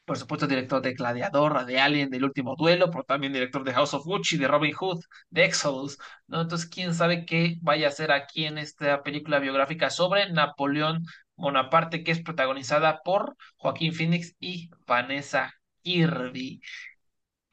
por 0.07 0.17
supuesto, 0.17 0.47
director 0.47 0.81
de 0.81 0.93
Gladiador, 0.93 1.65
de 1.65 1.81
Alien, 1.81 2.09
del 2.09 2.23
último 2.23 2.55
duelo, 2.55 2.89
pero 2.89 3.03
también 3.03 3.33
director 3.33 3.63
de 3.65 3.73
House 3.73 3.93
of 3.93 4.05
Gucci, 4.05 4.37
de 4.37 4.47
Robin 4.47 4.73
Hood, 4.73 5.01
de 5.29 5.43
Exodus, 5.45 5.97
¿no? 6.27 6.41
Entonces, 6.41 6.69
quién 6.69 6.93
sabe 6.93 7.25
qué 7.25 7.57
vaya 7.61 7.87
a 7.87 7.89
hacer 7.89 8.13
aquí 8.13 8.45
en 8.45 8.57
esta 8.57 9.03
película 9.03 9.39
biográfica 9.39 9.89
sobre 9.89 10.31
Napoleón 10.31 11.03
Bonaparte, 11.35 12.05
que 12.05 12.11
es 12.13 12.23
protagonizada 12.23 13.01
por 13.03 13.35
Joaquín 13.57 13.93
Phoenix 13.93 14.33
y 14.39 14.69
Vanessa 14.87 15.53
Kirby. 15.83 16.61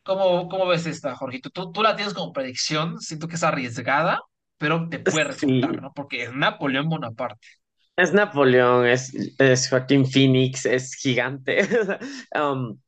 ¿Cómo, 0.05 0.49
cómo 0.49 0.67
ves 0.69 0.87
esta, 0.87 1.17
Jorgito? 1.17 1.51
¿Tú, 1.51 1.73
tú 1.73 1.83
la 1.83 1.97
tienes 1.97 2.15
como 2.15 2.33
predicción, 2.33 3.01
siento 3.01 3.27
que 3.27 3.37
es 3.37 3.43
arriesgada, 3.43 4.21
pero 4.59 4.89
te 4.89 5.01
puede 5.01 5.25
resultar, 5.25 5.71
Sí, 5.71 5.83
¿no? 5.83 5.93
Porque 5.93 6.25
es 6.25 6.33
Napoleón 6.35 6.89
Bonaparte. 6.89 7.49
Es 7.97 8.13
Napoleón, 8.13 8.87
es, 8.87 9.13
es 9.39 9.69
Joaquín 9.69 10.07
Phoenix, 10.07 10.67
es 10.67 10.95
gigante. 10.95 11.59
Um, 12.35 12.81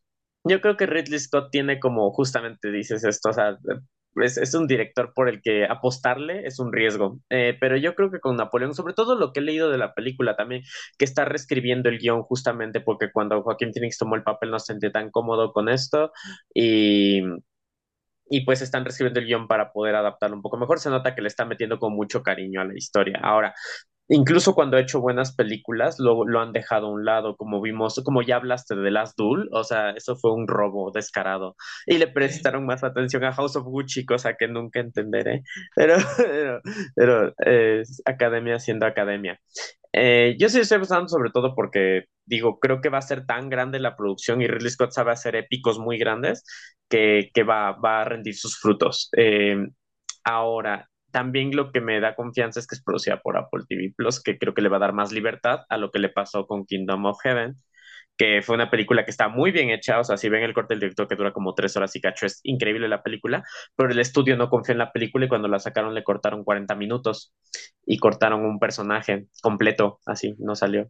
yo 0.45 0.61
creo 0.61 0.77
que 0.77 0.87
Ridley 0.87 1.19
Scott 1.21 1.51
tiene 1.53 1.79
como 1.81 2.11
justamente 2.13 2.71
dices 2.73 3.05
esto, 3.05 3.31
o 3.31 3.33
sea, 3.33 3.59
es, 4.17 4.39
es 4.39 4.55
un 4.55 4.67
director 4.67 5.13
por 5.15 5.29
el 5.29 5.41
que 5.43 5.67
apostarle 5.67 6.47
es 6.47 6.59
un 6.59 6.73
riesgo. 6.73 7.21
Eh, 7.31 7.57
pero 7.61 7.77
yo 7.77 7.95
creo 7.95 8.11
que 8.11 8.21
con 8.21 8.37
Napoleón, 8.37 8.75
sobre 8.75 8.95
todo 8.95 9.15
lo 9.17 9.33
que 9.33 9.41
he 9.41 9.43
leído 9.43 9.71
de 9.71 9.79
la 9.79 9.95
película 9.95 10.37
también, 10.37 10.63
que 10.99 11.05
está 11.05 11.25
reescribiendo 11.25 11.89
el 11.89 11.99
guion 11.99 12.23
justamente 12.23 12.81
porque 12.81 13.13
cuando 13.13 13.43
Joaquín 13.43 13.73
Phoenix 13.73 13.99
tomó 13.99 14.17
el 14.17 14.25
papel 14.25 14.51
no 14.51 14.59
se 14.59 14.67
sentía 14.73 14.93
tan 14.93 15.11
cómodo 15.11 15.53
con 15.53 15.69
esto 15.69 16.13
y 16.55 17.23
y 18.29 18.45
pues 18.45 18.61
están 18.63 18.85
reescribiendo 18.85 19.21
el 19.21 19.27
guion 19.27 19.47
para 19.49 19.73
poder 19.73 19.95
adaptarlo 19.95 20.37
un 20.37 20.43
poco 20.43 20.57
mejor. 20.57 20.81
Se 20.81 20.91
nota 20.91 21.15
que 21.15 21.23
le 21.23 21.29
están 21.29 21.49
metiendo 21.49 21.79
con 21.79 21.95
mucho 21.95 22.23
cariño 22.23 22.61
a 22.61 22.65
la 22.65 22.75
historia. 22.77 23.21
Ahora, 23.23 23.55
incluso 24.09 24.55
cuando 24.55 24.77
ha 24.77 24.81
hecho 24.81 25.01
buenas 25.01 25.35
películas, 25.35 25.99
lo, 25.99 26.25
lo 26.27 26.41
han 26.41 26.53
dejado 26.53 26.87
a 26.89 26.91
un 26.91 27.05
lado, 27.05 27.37
como 27.37 27.61
vimos, 27.61 28.01
como 28.05 28.23
ya 28.23 28.37
hablaste 28.37 28.75
de 28.77 28.91
Last 28.91 29.17
Duel, 29.19 29.49
o 29.53 29.65
sea, 29.65 29.91
eso 29.91 30.17
fue 30.17 30.33
un 30.33 30.47
robo 30.49 30.91
descarado. 30.93 31.57
Y 31.87 31.99
le 31.99 32.09
prestaron 32.09 32.67
más 32.67 32.85
atención 32.85 33.25
a 33.25 33.33
House 33.33 33.57
of 33.57 33.65
Gucci, 33.65 34.05
cosa 34.05 34.35
que 34.35 34.49
nunca 34.49 34.81
entenderé. 34.81 35.43
Pero, 35.77 35.97
pero, 36.17 36.61
pero 36.95 37.35
es 37.81 38.03
academia 38.05 38.59
siendo 38.59 38.87
academia. 38.87 39.39
Eh, 39.93 40.37
yo 40.39 40.49
sí 40.49 40.61
estoy 40.61 40.79
pensando 40.79 41.09
sobre 41.09 41.31
todo 41.31 41.55
porque, 41.55 42.05
digo, 42.27 42.59
creo 42.59 42.81
que 42.81 42.91
va 42.91 42.99
a 42.99 43.03
ser 43.03 43.25
tan 43.27 43.49
grande 43.49 43.79
la 43.81 43.97
producción 43.97 44.43
y 44.43 44.47
Ridley 44.47 44.71
Scott 44.71 44.93
sabe 44.93 45.13
hacer 45.13 45.37
épicos 45.37 45.79
muy 45.79 45.99
grandes 45.99 46.45
que, 46.89 47.31
va 47.49 47.71
a 47.71 48.05
rendir 48.05 48.35
sus 48.37 48.59
frutos. 48.59 49.11
Eh, 49.17 49.57
ahora, 50.25 50.89
también 51.17 51.57
lo 51.57 51.73
que 51.73 51.81
me 51.81 51.99
da 51.99 52.14
confianza 52.14 52.61
es 52.61 52.67
que 52.67 52.75
es 52.75 52.83
producida 52.83 53.23
por 53.23 53.39
Apple 53.39 53.64
TV 53.67 53.91
Plus, 53.97 54.23
que 54.23 54.37
creo 54.37 54.53
que 54.53 54.61
le 54.61 54.69
va 54.69 54.77
a 54.77 54.81
dar 54.81 54.93
más 54.93 55.12
libertad 55.12 55.61
a 55.71 55.79
lo 55.79 55.91
que 55.91 55.99
le 55.99 56.11
pasó 56.11 56.47
con 56.47 56.67
Kingdom 56.67 57.07
of 57.07 57.17
Heaven, 57.25 57.57
que 58.17 58.43
fue 58.43 58.55
una 58.55 58.71
película 58.71 59.05
que 59.05 59.11
está 59.11 59.29
muy 59.29 59.51
bien 59.51 59.71
hecha, 59.71 60.01
o 60.01 60.05
sea, 60.05 60.17
si 60.17 60.29
ven 60.29 60.43
el 60.43 60.55
corte 60.55 60.75
del 60.75 60.81
director 60.81 61.09
que 61.09 61.17
dura 61.17 61.33
como 61.33 61.55
tres 61.55 61.77
horas 61.77 61.95
y 61.97 62.01
cacho, 62.01 62.27
es 62.27 62.41
increíble 62.45 62.89
la 62.89 63.03
película, 63.03 63.43
pero 63.77 63.91
el 63.91 63.99
estudio 63.99 64.37
no 64.37 64.49
confió 64.49 64.73
en 64.73 64.79
la 64.79 64.93
película 64.93 65.27
y 65.27 65.29
cuando 65.29 65.49
la 65.49 65.59
sacaron 65.59 65.95
le 65.95 66.05
cortaron 66.05 66.45
40 66.45 66.75
minutos 66.75 67.35
y 67.85 67.99
cortaron 67.99 68.45
un 68.45 68.59
personaje 68.59 69.27
completo, 69.43 70.01
así, 70.07 70.35
no 70.39 70.55
salió. 70.57 70.89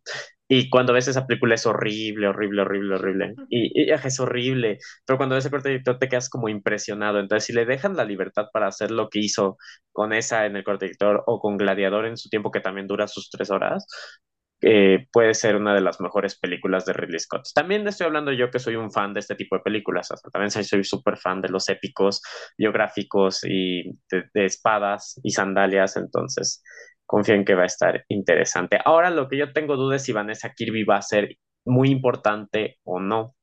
Y 0.49 0.71
cuando 0.71 0.93
ves 0.93 1.09
esa 1.09 1.27
película 1.27 1.57
es 1.57 1.67
horrible, 1.67 2.29
horrible, 2.29 2.63
horrible, 2.63 2.95
horrible. 2.95 3.35
Y, 3.49 3.89
y 3.89 3.91
es 3.91 4.21
horrible, 4.21 4.79
pero 5.05 5.17
cuando 5.17 5.35
ves 5.35 5.45
el 5.45 5.51
corte 5.51 5.69
del 5.69 5.75
director 5.79 5.99
te 5.99 6.09
quedas 6.09 6.29
como 6.31 6.49
impresionado. 6.49 7.19
Entonces, 7.19 7.47
si 7.47 7.53
le 7.53 7.65
dejan 7.67 7.97
la 7.97 8.05
libertad 8.05 8.47
para 8.53 8.69
hacer 8.69 8.91
lo 8.93 9.09
que 9.09 9.19
hizo 9.21 9.57
con 9.93 10.13
esa 10.13 10.47
en 10.47 10.57
el 10.57 10.63
corte 10.65 10.87
director 10.87 11.23
o 11.27 11.41
con 11.41 11.57
Gladiador 11.57 12.07
en 12.07 12.17
su 12.17 12.29
tiempo, 12.29 12.51
que 12.53 12.61
también 12.61 12.87
dura 12.87 13.09
sus 13.09 13.29
tres 13.31 13.51
horas, 13.51 13.87
eh, 14.63 15.07
puede 15.13 15.35
ser 15.35 15.57
una 15.57 15.75
de 15.75 15.81
las 15.81 16.01
mejores 16.01 16.39
películas 16.39 16.87
de 16.87 16.95
Ridley 16.95 17.21
Scott. 17.21 17.47
También 17.55 17.87
estoy 17.87 18.07
hablando 18.07 18.33
yo 18.33 18.51
que 18.51 18.59
soy 18.59 18.77
un 18.77 18.91
fan 18.91 19.13
de 19.13 19.21
este 19.21 19.35
tipo 19.35 19.57
de 19.57 19.63
películas, 19.63 20.09
también 20.33 20.51
soy 20.51 20.85
súper 20.85 21.19
fan 21.19 21.43
de 21.43 21.49
los 21.49 21.69
épicos, 21.69 22.23
biográficos 22.57 23.45
y 23.45 23.83
de, 24.11 24.25
de, 24.33 24.45
espadas 24.47 25.21
y 25.23 25.31
sandalias, 25.31 25.97
entonces 25.97 26.63
confío 27.05 27.35
en 27.35 27.45
que 27.45 27.55
va 27.55 27.63
a 27.65 27.67
estar 27.67 28.05
interesante. 28.09 28.79
Ahora 28.85 29.11
lo 29.11 29.29
que 29.29 29.37
yo 29.39 29.53
tengo 29.53 29.77
dudas 29.77 30.03
es 30.03 30.07
si 30.07 30.13
Vanessa 30.13 30.53
Kirby 30.55 30.85
va 30.85 30.97
a 30.97 31.03
ser 31.03 31.37
muy 31.65 31.91
importante 31.91 32.79
o 32.85 33.01
no, 33.01 33.37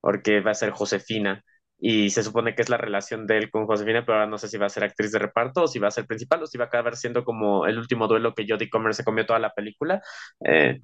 porque 0.00 0.40
va 0.40 0.52
a 0.52 0.54
ser 0.54 0.70
Josefina 0.70 1.44
y 1.80 2.10
se 2.10 2.22
supone 2.24 2.54
que 2.54 2.62
es 2.62 2.68
la 2.70 2.76
relación 2.76 3.26
de 3.26 3.38
él 3.38 3.50
con 3.50 3.66
Josefina, 3.66 4.04
pero 4.04 4.18
ahora 4.18 4.30
no 4.30 4.38
sé 4.38 4.48
si 4.48 4.58
va 4.58 4.66
a 4.66 4.68
ser 4.68 4.84
actriz 4.84 5.12
de 5.12 5.18
reparto 5.20 5.62
o 5.64 5.68
si 5.68 5.78
va 5.78 5.88
a 5.88 5.90
ser 5.92 6.06
principal 6.06 6.42
o 6.42 6.46
si 6.46 6.58
va 6.58 6.64
a 6.64 6.68
acabar 6.68 6.96
siendo 6.96 7.24
como 7.24 7.66
el 7.66 7.78
último 7.78 8.08
duelo 8.08 8.34
que 8.34 8.46
Jodie 8.48 8.70
Comer 8.70 8.94
se 8.94 9.04
comió 9.04 9.26
toda 9.26 9.38
la 9.38 9.50
película. 9.54 10.02
Eh, 10.44 10.80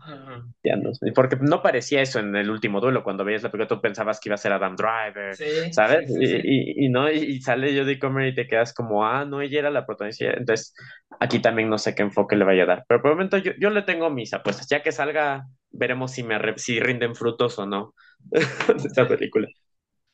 ya 0.63 0.77
no 0.77 0.95
sé, 0.95 1.13
porque 1.15 1.37
no 1.41 1.63
parecía 1.63 2.01
eso 2.03 2.19
en 2.21 2.35
el 2.37 2.51
último 2.51 2.81
duelo, 2.81 3.05
cuando 3.05 3.25
veías 3.25 3.43
la 3.43 3.51
película 3.51 3.69
tú 3.77 3.81
pensabas 3.83 4.21
que 4.21 4.29
iba 4.29 4.35
a 4.35 4.39
ser 4.39 4.53
Adam 4.53 4.77
Driver, 4.77 5.39
Sí, 5.39 5.45
¿sabes? 5.71 6.05
sí, 6.07 6.09
sí, 6.09 6.23
Y, 6.23 6.27
sí. 6.27 6.45
y, 6.83 6.87
y 6.87 6.89
no, 6.91 7.11
y, 7.11 7.41
sale 7.41 7.77
Jodie 7.79 7.99
Comer 7.99 8.29
y 8.29 8.35
te 8.35 8.47
quedas 8.49 8.73
como, 8.75 9.05
ah, 9.07 9.25
no, 9.25 9.41
ella 9.41 9.59
era 9.61 9.71
la 9.71 9.87
protagonista. 9.87 10.27
Entonces, 10.33 10.75
aquí 11.21 11.41
también 11.41 11.69
no 11.69 11.79
sé 11.79 11.95
qué 11.95 12.03
enfoque 12.03 12.37
le 12.37 12.45
vaya 12.45 12.65
a 12.65 12.67
dar, 12.67 12.85
pero 12.89 13.01
por 13.03 13.11
el 13.11 13.17
momento 13.17 13.39
yo, 13.39 13.53
yo 13.61 13.71
le 13.71 13.83
tengo 13.83 14.11
mis 14.11 14.33
apuestas, 14.35 14.69
ya 14.69 14.83
que 14.83 14.93
salga, 14.93 15.45
veremos 15.71 16.13
si, 16.13 16.23
me 16.23 16.39
si 16.59 16.81
rinden 16.81 17.15
frutos 17.15 17.59
o 17.59 17.67
no 17.67 17.95
esta 18.85 19.07
película. 19.09 19.49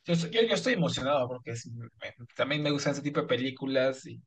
Yo, 0.05 0.15
yo, 0.15 0.41
yo 0.41 0.53
estoy 0.55 0.73
emocionado 0.73 1.27
porque 1.27 1.51
es- 1.51 1.67
me- 1.67 1.91
también 2.35 2.63
me 2.63 2.71
gustan 2.71 2.93
ese 2.93 3.01
tipo 3.03 3.21
de 3.21 3.27
películas 3.27 4.05
y, 4.07 4.21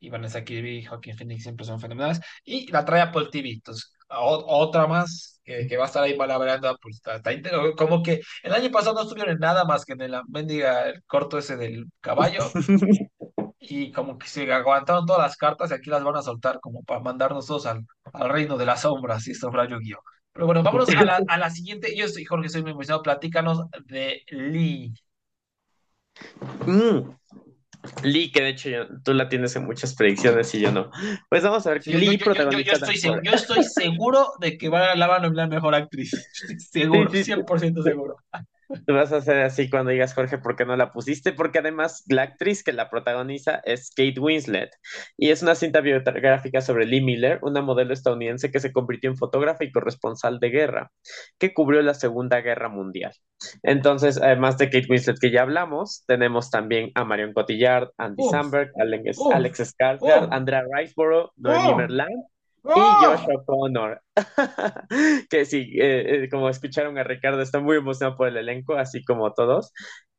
y 0.00 0.10
Vanessa 0.10 0.44
Kirby 0.44 0.78
y 0.78 0.84
Joaquin 0.84 1.16
Phoenix 1.16 1.42
siempre 1.44 1.64
son 1.66 1.80
fenomenales. 1.80 2.20
Y 2.44 2.70
la 2.72 2.84
trae 2.84 3.00
Apple 3.00 3.28
TV, 3.30 3.50
entonces 3.52 3.92
o- 4.08 4.44
otra 4.58 4.86
más 4.88 5.40
que, 5.44 5.66
que 5.68 5.76
va 5.76 5.84
a 5.84 5.86
estar 5.86 6.02
ahí 6.02 6.16
malabareando, 6.16 6.76
pues 6.82 6.96
está, 6.96 7.16
está 7.16 7.30
como 7.76 8.02
que 8.02 8.20
el 8.42 8.52
año 8.52 8.70
pasado 8.70 8.94
no 8.96 9.02
estuvieron 9.02 9.34
en 9.34 9.38
nada 9.40 9.64
más 9.64 9.84
que 9.84 9.92
en 9.92 10.10
la 10.10 10.22
mendiga 10.28 10.88
el 10.88 11.02
corto 11.04 11.38
ese 11.38 11.56
del 11.56 11.86
caballo 12.00 12.52
y 13.58 13.92
como 13.92 14.18
que 14.18 14.26
se 14.28 14.50
aguantaron 14.52 15.06
todas 15.06 15.22
las 15.22 15.36
cartas 15.36 15.70
y 15.70 15.74
aquí 15.74 15.90
las 15.90 16.02
van 16.04 16.16
a 16.16 16.22
soltar 16.22 16.60
como 16.60 16.82
para 16.84 17.00
mandarnos 17.00 17.46
todos 17.46 17.66
al, 17.66 17.86
al 18.12 18.28
reino 18.30 18.56
de 18.56 18.66
las 18.66 18.82
sombras 18.82 19.26
y 19.28 19.32
esto 19.32 19.50
fuera 19.50 19.68
Yu-Gi-Oh! 19.68 20.02
Pero 20.32 20.46
bueno, 20.46 20.62
vámonos 20.62 20.94
a 20.96 21.04
la, 21.04 21.24
a 21.26 21.38
la 21.38 21.50
siguiente. 21.50 21.94
Yo 21.96 22.04
estoy, 22.06 22.24
Jorge, 22.24 22.46
estoy 22.46 22.62
muy 22.62 22.70
emocionado. 22.70 23.02
Platícanos 23.02 23.62
de 23.86 24.22
Lee. 24.28 24.94
Mm, 26.66 27.10
Lee, 28.02 28.30
que 28.30 28.42
de 28.42 28.48
hecho 28.50 28.68
tú 29.02 29.14
la 29.14 29.28
tienes 29.28 29.56
en 29.56 29.64
muchas 29.64 29.94
predicciones 29.94 30.54
y 30.54 30.60
yo 30.60 30.70
no. 30.70 30.90
Pues 31.28 31.42
vamos 31.42 31.66
a 31.66 31.70
ver, 31.70 31.82
Sí, 31.82 31.92
Lee 31.94 32.18
yo, 32.18 32.72
estoy 32.72 32.96
seguro, 32.96 33.22
por... 33.22 33.30
yo 33.30 33.32
estoy 33.32 33.64
seguro 33.64 34.32
de 34.38 34.58
que 34.58 34.68
va, 34.68 34.94
la 34.94 35.06
van 35.06 35.20
a 35.20 35.22
nominar 35.24 35.48
mejor 35.48 35.74
actriz. 35.74 36.10
Sí, 36.32 36.58
seguro, 36.58 37.10
sí, 37.10 37.24
sí. 37.24 37.32
seguro. 37.82 38.16
Vas 38.86 39.12
a 39.12 39.16
hacer 39.16 39.40
así 39.40 39.68
cuando 39.68 39.90
digas, 39.90 40.14
Jorge, 40.14 40.38
¿por 40.38 40.56
qué 40.56 40.64
no 40.64 40.76
la 40.76 40.92
pusiste? 40.92 41.32
Porque 41.32 41.58
además 41.58 42.04
la 42.08 42.22
actriz 42.22 42.62
que 42.62 42.72
la 42.72 42.88
protagoniza 42.90 43.60
es 43.64 43.90
Kate 43.90 44.20
Winslet 44.20 44.70
y 45.16 45.30
es 45.30 45.42
una 45.42 45.54
cinta 45.54 45.80
biográfica 45.80 46.60
sobre 46.60 46.86
Lee 46.86 47.00
Miller, 47.00 47.38
una 47.42 47.62
modelo 47.62 47.92
estadounidense 47.92 48.50
que 48.50 48.60
se 48.60 48.72
convirtió 48.72 49.10
en 49.10 49.16
fotógrafa 49.16 49.64
y 49.64 49.72
corresponsal 49.72 50.38
de 50.38 50.50
guerra, 50.50 50.90
que 51.38 51.52
cubrió 51.52 51.82
la 51.82 51.94
Segunda 51.94 52.40
Guerra 52.40 52.68
Mundial. 52.68 53.12
Entonces, 53.62 54.20
además 54.20 54.58
de 54.58 54.70
Kate 54.70 54.86
Winslet 54.88 55.18
que 55.18 55.30
ya 55.30 55.42
hablamos, 55.42 56.04
tenemos 56.06 56.50
también 56.50 56.90
a 56.94 57.04
Marion 57.04 57.32
Cotillard, 57.32 57.90
Andy 57.98 58.22
Samberg, 58.30 58.70
Alex, 58.78 59.18
Alex 59.32 59.74
Skarsgård, 59.74 60.28
Andrea 60.30 60.62
Riseborough, 60.72 61.30
Noemí 61.36 61.84
uf. 61.84 61.90
Y 62.62 62.68
¡Oh! 62.68 63.00
Joshua 63.02 63.44
Connor, 63.46 64.02
que 65.30 65.44
sí, 65.44 65.72
eh, 65.80 66.24
eh, 66.24 66.28
como 66.28 66.48
escucharon 66.48 66.98
a 66.98 67.04
Ricardo, 67.04 67.40
está 67.40 67.58
muy 67.58 67.78
emocionado 67.78 68.16
por 68.16 68.28
el 68.28 68.36
elenco, 68.36 68.74
así 68.74 69.02
como 69.02 69.32
todos. 69.32 69.72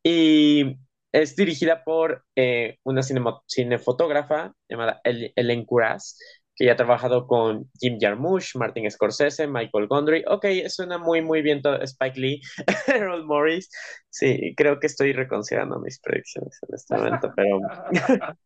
Y 0.04 0.78
es 1.12 1.36
dirigida 1.36 1.84
por 1.84 2.24
eh, 2.36 2.78
una 2.84 3.02
cinefotógrafa 3.04 4.54
llamada 4.68 5.02
El 5.04 5.32
Ellen 5.36 5.66
Kuras, 5.66 6.18
que 6.56 6.66
ya 6.66 6.74
ha 6.74 6.76
trabajado 6.76 7.28
con 7.28 7.70
Jim 7.80 7.98
Jarmusch, 8.00 8.56
Martin 8.56 8.90
Scorsese, 8.90 9.48
Michael 9.48 9.88
Gondry. 9.88 10.24
Ok, 10.28 10.46
suena 10.68 10.98
muy, 10.98 11.22
muy 11.22 11.42
bien 11.42 11.62
todo. 11.62 11.82
Spike 11.82 12.20
Lee, 12.20 12.42
Errol 12.88 13.26
Morris. 13.26 13.70
Sí, 14.10 14.54
creo 14.56 14.80
que 14.80 14.88
estoy 14.88 15.14
reconsiderando 15.14 15.80
mis 15.80 16.00
predicciones 16.00 16.60
en 16.68 16.76
este 16.76 16.96
momento, 16.96 17.32
pero 17.36 17.60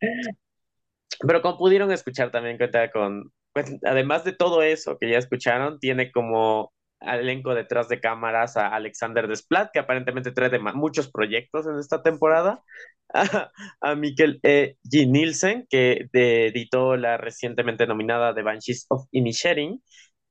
pero 1.28 1.42
como 1.42 1.58
pudieron 1.58 1.92
escuchar 1.92 2.32
también 2.32 2.58
cuenta 2.58 2.92
con, 2.92 3.32
pues, 3.56 3.74
además 3.86 4.26
de 4.26 4.34
todo 4.34 4.62
eso 4.64 4.98
que 5.00 5.10
ya 5.10 5.18
escucharon, 5.18 5.80
tiene 5.80 6.12
como 6.12 6.74
elenco 7.00 7.56
detrás 7.56 7.88
de 7.88 8.02
cámaras 8.02 8.58
a 8.58 8.68
Alexander 8.68 9.30
Desplat, 9.30 9.72
que 9.72 9.80
aparentemente 9.80 10.34
trae 10.34 10.50
de 10.50 10.60
muchos 10.60 11.10
proyectos 11.10 11.66
en 11.66 11.80
esta 11.80 12.04
temporada, 12.04 12.62
a, 13.14 13.52
a 13.80 13.96
Mikkel 13.96 14.42
E. 14.44 14.76
G. 14.84 15.08
Nielsen, 15.10 15.68
que 15.70 16.08
de- 16.12 16.48
editó 16.48 16.98
la 16.98 17.16
recientemente 17.16 17.88
nominada 17.88 18.36
The 18.36 18.42
Banshees 18.44 18.88
of 18.90 19.08
Inisherin, 19.12 19.82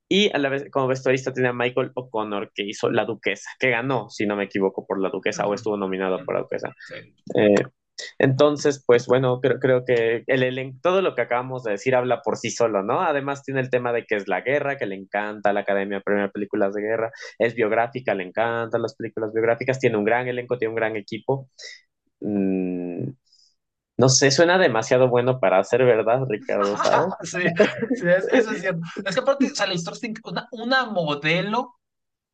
y 0.07 0.31
a 0.37 0.39
la 0.39 0.51
vez 0.51 0.71
como 0.71 0.87
vestuarista 0.89 1.33
tiene 1.33 1.49
a 1.49 1.55
Michael 1.55 1.93
O'Connor, 1.95 2.53
que 2.55 2.65
hizo 2.65 2.91
La 2.91 3.07
Duquesa, 3.07 3.49
que 3.59 3.71
ganó, 3.71 4.11
si 4.11 4.27
no 4.27 4.37
me 4.37 4.45
equivoco, 4.45 4.87
por 4.87 5.01
La 5.01 5.09
Duquesa, 5.09 5.47
o 5.47 5.55
estuvo 5.55 5.79
nominado 5.79 6.23
por 6.27 6.35
La 6.35 6.43
Duquesa. 6.43 6.75
Sí. 6.79 6.97
Eh, 7.35 7.55
entonces, 8.19 8.83
pues 8.87 9.07
bueno, 9.07 9.41
creo, 9.41 9.59
creo 9.61 9.85
que 9.85 10.25
el 10.27 10.43
elenco, 10.43 10.79
todo 10.83 11.03
lo 11.03 11.15
que 11.15 11.23
acabamos 11.23 11.63
de 11.65 11.73
decir 11.73 11.95
habla 11.95 12.23
por 12.23 12.37
sí 12.39 12.51
solo, 12.51 12.83
¿no? 12.83 13.01
Además 13.03 13.43
tiene 13.45 13.61
el 13.61 13.71
tema 13.71 13.93
de 13.93 14.05
que 14.07 14.17
es 14.17 14.29
la 14.29 14.41
guerra, 14.43 14.77
que 14.79 14.87
le 14.87 14.97
encanta 14.97 15.53
la 15.53 15.61
Academia 15.61 16.01
Premiar 16.01 16.33
Películas 16.33 16.75
de 16.75 16.83
Guerra, 16.83 17.13
es 17.39 17.55
biográfica, 17.55 18.15
le 18.15 18.25
encantan 18.25 18.83
las 18.83 18.95
películas 18.97 19.33
biográficas, 19.33 19.79
tiene 19.81 19.97
un 19.99 20.05
gran 20.05 20.29
elenco, 20.29 20.59
tiene 20.59 20.71
un 20.71 20.77
gran 20.77 20.97
equipo. 20.97 21.49
Mm, 22.21 23.11
no 23.99 24.09
sé, 24.09 24.31
suena 24.33 24.59
demasiado 24.59 25.09
bueno 25.09 25.41
para 25.41 25.63
ser 25.65 25.85
verdad, 25.85 26.21
Ricardo. 26.29 26.75
Sí, 27.23 27.39
sí, 27.95 28.07
es- 28.09 28.29
eso 28.33 28.51
es 28.53 28.61
cierto. 28.61 28.81
Es 29.05 29.15
que 29.15 29.21
aparte, 29.21 29.47
o 29.47 29.55
sea, 29.55 29.67
la 29.67 29.75
historia 29.75 30.11
una, 30.25 30.49
una 30.53 30.87
modelo 30.87 31.75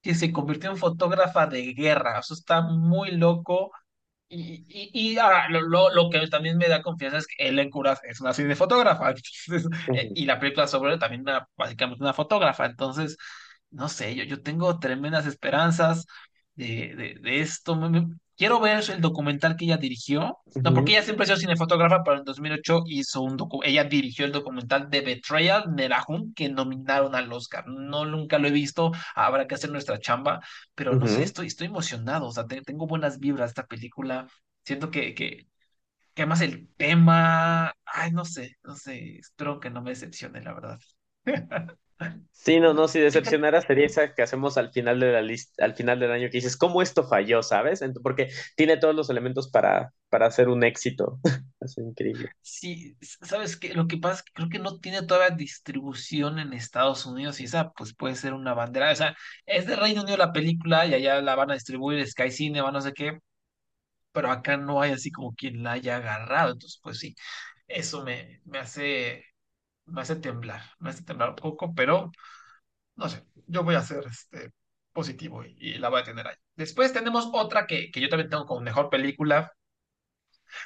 que 0.03 0.15
se 0.15 0.33
convirtió 0.33 0.71
en 0.71 0.77
fotógrafa 0.79 1.47
de 1.47 1.75
guerra. 1.75 2.21
Eso 2.21 2.35
está 2.35 2.63
muy 2.63 3.13
loco. 3.13 3.73
Y, 4.33 4.65
y, 4.69 5.13
y 5.15 5.19
ahora, 5.19 5.49
lo, 5.49 5.61
lo, 5.63 5.91
lo 5.93 6.09
que 6.09 6.25
también 6.29 6.57
me 6.57 6.69
da 6.69 6.83
confianza 6.83 7.19
es 7.19 7.27
que 7.27 7.49
Ellen 7.49 7.69
Kuras 7.71 8.01
es 8.05 8.21
una 8.21 8.33
cinefotógrafa. 8.33 9.09
Entonces, 9.49 9.69
eh, 9.93 10.11
Ujú, 10.11 10.15
y 10.15 10.25
la 10.27 10.39
película 10.39 10.69
sobre 10.69 10.93
él 10.93 11.01
también 11.01 11.23
una, 11.23 11.49
básicamente 11.57 12.03
una 12.05 12.13
fotógrafa. 12.15 12.67
Entonces, 12.67 13.17
no 13.71 13.89
sé, 13.89 14.15
yo, 14.15 14.23
yo 14.25 14.41
tengo 14.43 14.79
tremendas 14.79 15.27
esperanzas 15.27 16.07
de, 16.55 16.95
de, 16.97 17.15
de 17.21 17.41
esto. 17.41 17.75
Me- 17.77 18.07
quiero 18.41 18.61
ver 18.61 18.83
el 18.91 19.01
documental 19.01 19.57
que 19.57 19.67
ella 19.67 19.77
dirigió. 19.77 20.39
No, 20.65 20.75
porque 20.75 20.93
ella 20.93 21.03
siempre 21.03 21.25
ha 21.25 21.27
sido 21.27 21.39
cinefotógrafa, 21.39 22.03
pero 22.05 22.19
en 22.19 22.25
2008 22.25 22.83
hizo 22.87 23.23
un 23.23 23.37
docu 23.37 23.61
ella 23.65 23.85
dirigió 23.85 24.27
el 24.27 24.33
documental 24.33 24.91
de 24.91 25.01
Betrayal, 25.03 25.75
Nerahum, 25.75 26.35
que 26.35 26.49
nominaron 26.51 27.15
al 27.15 27.33
Oscar. 27.33 27.67
No, 27.67 28.05
nunca 28.05 28.39
lo 28.39 28.49
he 28.49 28.51
visto, 28.51 28.93
habrá 29.15 29.47
que 29.47 29.55
hacer 29.57 29.71
nuestra 29.71 29.99
chamba, 30.01 30.41
pero 30.75 30.97
no 30.97 31.07
sé, 31.09 31.23
ujú. 31.23 31.25
estoy, 31.25 31.47
estoy 31.49 31.69
emocionado, 31.69 32.27
o 32.29 32.33
sea, 32.33 32.47
te- 32.47 32.63
tengo 32.63 32.87
buenas 32.87 33.19
vibras 33.19 33.49
de 33.49 33.51
esta 33.53 33.67
película. 33.67 34.27
Siento 34.65 34.91
que, 34.91 35.15
que, 35.15 35.47
que 36.15 36.23
además 36.23 36.41
el 36.43 36.69
tema, 36.77 37.75
ay, 37.87 38.13
no 38.13 38.25
sé, 38.25 38.57
no 38.65 38.77
sé, 38.77 39.19
espero 39.19 39.61
que 39.61 39.71
no 39.71 39.83
me 39.83 39.91
decepcione, 39.91 40.43
la 40.43 40.55
verdad. 40.55 40.79
Sí, 42.33 42.59
no, 42.59 42.73
no, 42.73 42.89
si 42.89 42.99
decepcionara 43.01 43.61
sería 43.61 43.87
esa 43.87 44.15
que 44.15 44.23
hacemos 44.23 44.57
al 44.57 44.73
final 44.73 44.99
de 45.01 45.13
la 45.13 45.21
lista, 45.21 45.65
al 45.65 45.75
final 45.75 46.01
del 46.01 46.11
año 46.11 46.29
que 46.29 46.39
dices, 46.39 46.57
¿cómo 46.57 46.81
esto 46.81 47.07
falló, 47.07 47.43
sabes? 47.43 47.83
Porque 48.03 48.31
tiene 48.57 48.79
todos 48.79 48.95
los 48.95 49.11
elementos 49.11 49.51
para, 49.51 49.93
para 50.09 50.27
hacer 50.27 50.49
un 50.49 50.65
éxito. 50.65 51.19
Es 51.61 51.77
increíble. 51.77 52.31
sí, 52.41 52.97
sabes 53.01 53.57
que 53.57 53.75
lo 53.75 53.87
que 53.87 53.99
pasa 53.99 54.17
es 54.17 54.23
que 54.23 54.33
creo 54.33 54.49
que 54.49 54.59
no 54.59 54.79
tiene 54.81 55.03
todavía 55.03 55.37
distribución 55.37 56.39
en 56.39 56.53
Estados 56.53 57.07
Unidos 57.07 57.41
y 57.41 57.45
esa 57.45 57.71
pues 57.73 57.95
puede 57.95 58.15
ser 58.17 58.35
una 58.35 58.55
bandera, 58.55 58.93
o 58.93 58.95
sea, 58.97 59.17
es 59.47 59.67
de 59.67 59.77
Reino 59.77 60.03
Unido 60.03 60.17
la 60.17 60.33
película 60.33 60.87
y 60.87 60.95
allá 60.95 61.21
la 61.21 61.35
van 61.37 61.51
a 61.51 61.55
distribuir 61.55 62.07
Sky 62.07 62.31
Cinema, 62.31 62.71
no 62.73 62.81
sé 62.81 62.93
qué, 62.93 63.19
pero 64.13 64.31
acá 64.31 64.57
no 64.57 64.83
hay 64.83 64.93
así 64.93 65.11
como 65.13 65.35
quien 65.35 65.63
la 65.63 65.73
haya 65.73 65.97
agarrado, 65.99 66.53
entonces 66.53 66.81
pues 66.83 66.99
sí, 66.99 67.15
eso 67.69 68.05
me, 68.05 68.41
me 68.47 68.59
hace, 68.59 69.25
me 69.91 70.03
hace 70.03 70.17
temblar, 70.17 70.63
me 70.79 70.91
hace 70.91 71.03
temblar 71.05 71.31
un 71.31 71.37
poco, 71.37 71.75
pero 71.75 72.11
no 72.97 73.09
sé, 73.09 73.25
yo 73.47 73.65
voy 73.65 73.75
a 73.77 73.83
ser 73.83 74.05
este, 74.07 74.53
positivo 74.93 75.45
y, 75.45 75.75
la 75.79 75.89
voy 75.89 76.01
a 76.01 76.05
tener 76.05 76.27
ahí. 76.27 76.37
Después 76.57 76.93
tenemos 76.93 77.29
otra 77.33 77.67
que, 77.67 77.91
que 77.91 78.01
yo 78.01 78.09
también 78.09 78.31
tengo 78.31 78.47
como 78.47 78.61
mejor 78.61 78.91
película. 78.91 79.53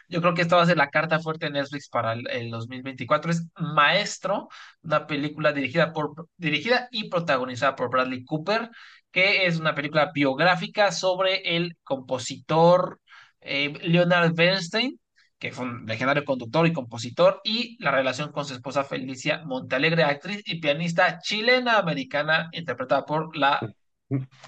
Yo 0.08 0.20
creo 0.20 0.34
que 0.34 0.42
esta 0.42 0.56
va 0.56 0.62
a 0.62 0.66
ser 0.66 0.76
la 0.76 0.90
carta 0.90 1.20
fuerte 1.20 1.46
de 1.46 1.52
Netflix 1.52 1.88
para 1.88 2.14
el, 2.14 2.28
el 2.30 2.50
2024. 2.50 3.30
Es 3.30 3.46
Maestro, 3.56 4.48
una 4.82 5.06
película 5.06 5.52
dirigida, 5.52 5.92
por, 5.92 6.28
dirigida 6.36 6.88
y 6.90 7.08
protagonizada 7.10 7.76
por 7.76 7.90
Bradley 7.90 8.24
Cooper, 8.24 8.70
que 9.10 9.46
es 9.46 9.58
una 9.58 9.74
película 9.74 10.10
biográfica 10.12 10.90
sobre 10.92 11.56
el 11.56 11.76
compositor 11.84 13.00
eh, 13.40 13.72
Leonard 13.82 14.34
Bernstein, 14.34 14.98
que 15.38 15.52
fue 15.52 15.66
un 15.66 15.86
legendario 15.86 16.24
conductor 16.24 16.66
y 16.66 16.72
compositor, 16.72 17.40
y 17.44 17.76
la 17.82 17.90
relación 17.90 18.32
con 18.32 18.44
su 18.44 18.54
esposa 18.54 18.84
Felicia 18.84 19.42
Montalegre, 19.44 20.04
actriz 20.04 20.42
y 20.46 20.60
pianista 20.60 21.18
chilena-americana, 21.20 22.48
interpretada 22.52 23.04
por 23.04 23.36
la 23.36 23.60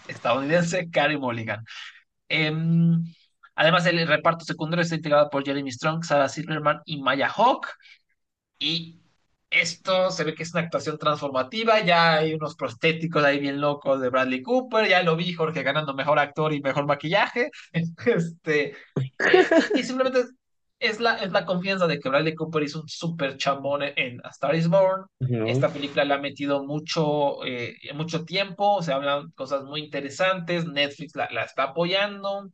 estadounidense 0.09 0.91
Carey 0.91 1.16
Mulligan. 1.18 1.64
Em, 2.28 3.05
además, 3.55 3.87
el 3.87 4.07
reparto 4.07 4.45
secundario 4.45 4.82
está 4.82 4.97
integrado 4.97 5.30
por 5.30 5.45
Jeremy 5.45 5.70
Strong, 5.70 6.05
Sarah 6.05 6.28
Silverman 6.28 6.80
y 6.84 7.01
Maya 7.01 7.28
Hawke. 7.28 7.68
Y 8.59 9.01
esto 9.51 10.11
se 10.11 10.24
ve 10.24 10.34
que 10.34 10.43
es 10.43 10.53
una 10.53 10.62
actuación 10.62 10.99
transformativa. 10.99 11.80
Ya 11.80 12.14
hay 12.14 12.34
unos 12.34 12.57
prostéticos 12.57 13.24
ahí 13.24 13.39
bien 13.39 13.61
locos 13.61 14.01
de 14.01 14.09
Bradley 14.11 14.43
Cooper. 14.43 14.89
Ya 14.89 15.03
lo 15.03 15.16
vi, 15.16 15.32
Jorge, 15.32 15.62
ganando 15.62 15.95
mejor 15.95 16.18
actor 16.18 16.53
y 16.53 16.61
mejor 16.61 16.87
maquillaje. 16.87 17.51
Este, 18.07 18.70
eh, 18.70 18.76
y, 19.74 19.80
y 19.80 19.82
simplemente 19.82 20.24
es 20.78 21.00
la, 21.00 21.16
es 21.16 21.32
la 21.32 21.44
confianza 21.44 21.86
de 21.86 21.98
que 21.98 22.08
Bradley 22.08 22.34
Cooper 22.34 22.62
hizo 22.62 22.82
un 22.82 22.88
super 22.88 23.36
chambón 23.36 23.82
en 23.82 24.20
A 24.24 24.28
Star 24.30 24.54
is 24.54 24.68
Born. 24.68 25.06
Esta 25.46 25.72
película 25.72 26.04
le 26.04 26.14
ha 26.14 26.18
metido 26.18 26.64
mucho, 26.64 27.44
eh, 27.44 27.76
mucho 27.94 28.24
tiempo, 28.24 28.82
se 28.82 28.92
hablan 28.92 29.30
cosas 29.32 29.64
muy 29.64 29.80
interesantes, 29.80 30.66
Netflix 30.66 31.16
la, 31.16 31.28
la 31.30 31.44
está 31.44 31.64
apoyando, 31.64 32.50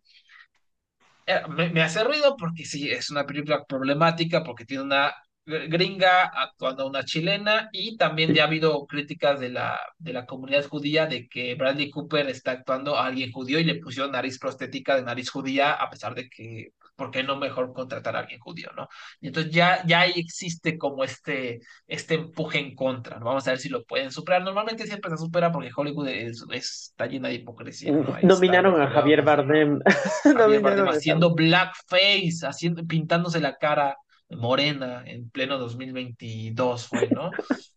eh, 1.26 1.40
me, 1.48 1.70
me 1.70 1.82
hace 1.82 2.04
ruido 2.04 2.36
porque 2.36 2.64
sí, 2.64 2.90
es 2.90 3.10
una 3.10 3.26
película 3.26 3.64
problemática, 3.64 4.42
porque 4.44 4.64
tiene 4.64 4.84
una 4.84 5.14
gringa 5.44 6.24
actuando 6.24 6.84
a 6.84 6.86
una 6.86 7.04
chilena 7.04 7.68
y 7.72 7.96
también 7.96 8.32
ya 8.32 8.44
ha 8.44 8.46
habido 8.46 8.86
críticas 8.86 9.40
de 9.40 9.48
la, 9.50 9.78
de 9.98 10.12
la 10.12 10.24
comunidad 10.24 10.64
judía 10.68 11.06
de 11.06 11.26
que 11.28 11.56
Bradley 11.56 11.90
Cooper 11.90 12.28
está 12.28 12.52
actuando 12.52 12.96
a 12.96 13.06
alguien 13.06 13.32
judío 13.32 13.58
y 13.58 13.64
le 13.64 13.80
pusieron 13.80 14.12
nariz 14.12 14.38
prostética 14.38 14.94
de 14.94 15.02
nariz 15.02 15.30
judía 15.30 15.72
a 15.72 15.90
pesar 15.90 16.14
de 16.14 16.28
que, 16.28 16.68
¿por 16.97 17.11
qué 17.11 17.22
no 17.22 17.36
mejor 17.36 17.72
contratar 17.72 18.16
a 18.16 18.20
alguien 18.20 18.40
judío, 18.40 18.70
no? 18.76 18.88
Y 19.20 19.28
entonces 19.28 19.53
ya, 19.53 19.84
ya 19.86 20.01
ahí 20.01 20.12
existe 20.16 20.78
como 20.78 21.05
este, 21.05 21.61
este 21.86 22.14
empuje 22.14 22.59
en 22.59 22.74
contra, 22.74 23.18
¿no? 23.18 23.26
Vamos 23.26 23.47
a 23.49 23.53
ver 23.53 23.59
si 23.61 23.68
lo 23.68 23.84
pueden 23.84 24.11
superar. 24.12 24.43
Normalmente 24.43 24.86
siempre 24.86 25.11
se 25.11 25.16
supera 25.18 25.51
porque 25.53 25.70
Hollywood 25.74 26.09
es, 26.09 26.45
es- 26.51 26.88
está 26.90 27.07
llena 27.07 27.28
de 27.28 27.34
hipocresía, 27.34 27.99
¿no? 27.99 28.14
Ahí 28.14 28.28
está 28.28 28.34
Nominaron 28.34 28.80
a 28.80 28.88
Javier 28.88 29.22
Bardem. 29.22 29.80
Javier 30.32 30.61
Bardem 30.61 30.86
Nominaron 30.86 30.88
haciendo 30.88 31.34
blackface, 31.34 32.47
haciendo, 32.47 32.84
pintándose 32.86 33.40
la 33.40 33.57
cara 33.59 33.97
morena 34.30 35.03
en 35.07 35.30
pleno 35.30 35.59
2022 35.59 36.86
fue, 36.88 37.11
¿no? 37.11 37.30
O 37.30 37.34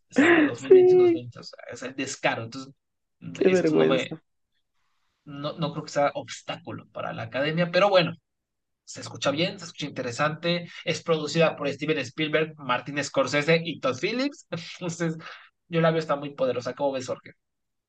sea, 0.10 0.42
Sí, 0.56 0.64
2021-2020, 0.64 1.40
o 1.40 1.44
sea, 1.44 1.60
es 1.72 1.84
el 1.84 1.96
descaro. 1.96 2.44
Entonces, 2.44 2.74
qué 3.38 3.52
esto 3.52 3.76
no 3.76 3.86
me, 3.86 4.10
no, 5.26 5.54
no 5.54 5.72
creo 5.72 5.84
que 5.86 5.92
sea 5.92 6.12
obstáculo 6.16 6.88
para 6.92 7.14
la 7.14 7.24
academia, 7.24 7.72
pero 7.72 7.90
bueno, 7.90 8.14
se 8.86 9.02
escucha 9.02 9.32
bien, 9.32 9.60
se 9.60 9.66
escucha 9.66 9.86
interesante. 9.88 10.70
Es 10.86 11.04
producida 11.04 11.56
por 11.56 11.70
Steven 11.70 11.98
Spielberg, 12.00 12.54
Martin 12.58 13.04
Scorsese 13.04 13.62
y 13.64 13.80
Todd 13.80 13.98
Phillips. 14.00 14.48
Entonces, 14.80 15.18
yo 15.68 15.82
la 15.82 15.92
veo 15.92 16.00
está 16.00 16.16
muy 16.16 16.34
poderosa. 16.36 16.74
¿Cómo 16.74 16.94
ves, 16.94 17.08
Jorge? 17.08 17.32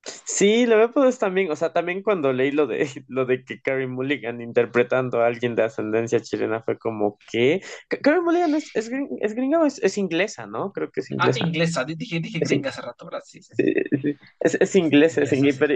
Sí, 0.06 0.66
lo 0.66 0.76
veo 0.76 0.92
pues 0.92 1.18
también, 1.18 1.50
o 1.50 1.56
sea, 1.56 1.72
también 1.72 2.02
cuando 2.02 2.32
leí 2.32 2.50
lo 2.52 2.66
de 2.66 2.88
lo 3.08 3.26
de 3.26 3.44
que 3.44 3.60
Carey 3.60 3.86
Mulligan 3.86 4.40
interpretando 4.40 5.20
a 5.22 5.26
alguien 5.26 5.54
de 5.56 5.64
ascendencia 5.64 6.20
chilena 6.20 6.62
fue 6.62 6.78
como 6.78 7.18
que 7.30 7.60
Ca- 7.88 7.98
Carey 8.00 8.20
Mulligan 8.20 8.54
es, 8.54 8.70
es, 8.74 8.90
es 9.20 9.34
gringa 9.34 9.60
o 9.60 9.66
es, 9.66 9.78
es 9.82 9.98
inglesa, 9.98 10.46
¿no? 10.46 10.72
Creo 10.72 10.90
que 10.92 11.00
es 11.00 11.10
Ah, 11.18 11.30
inglesa. 11.30 11.38
inglesa, 11.38 11.84
di- 11.84 11.94
dije, 11.96 12.20
dije 12.20 12.40
Es, 12.40 12.50
gringa 12.50 12.70
hace 12.70 12.82
rato, 12.82 13.04
¿verdad? 13.06 13.22
Sí, 13.24 13.42
sí, 13.42 13.54
sí. 13.56 13.70
Sí, 13.90 13.98
sí. 14.02 14.18
Es, 14.40 14.54
es 14.60 14.76
inglés, 14.76 15.16
es 15.18 15.32
Inglesa, 15.32 15.58
pero, 15.66 15.74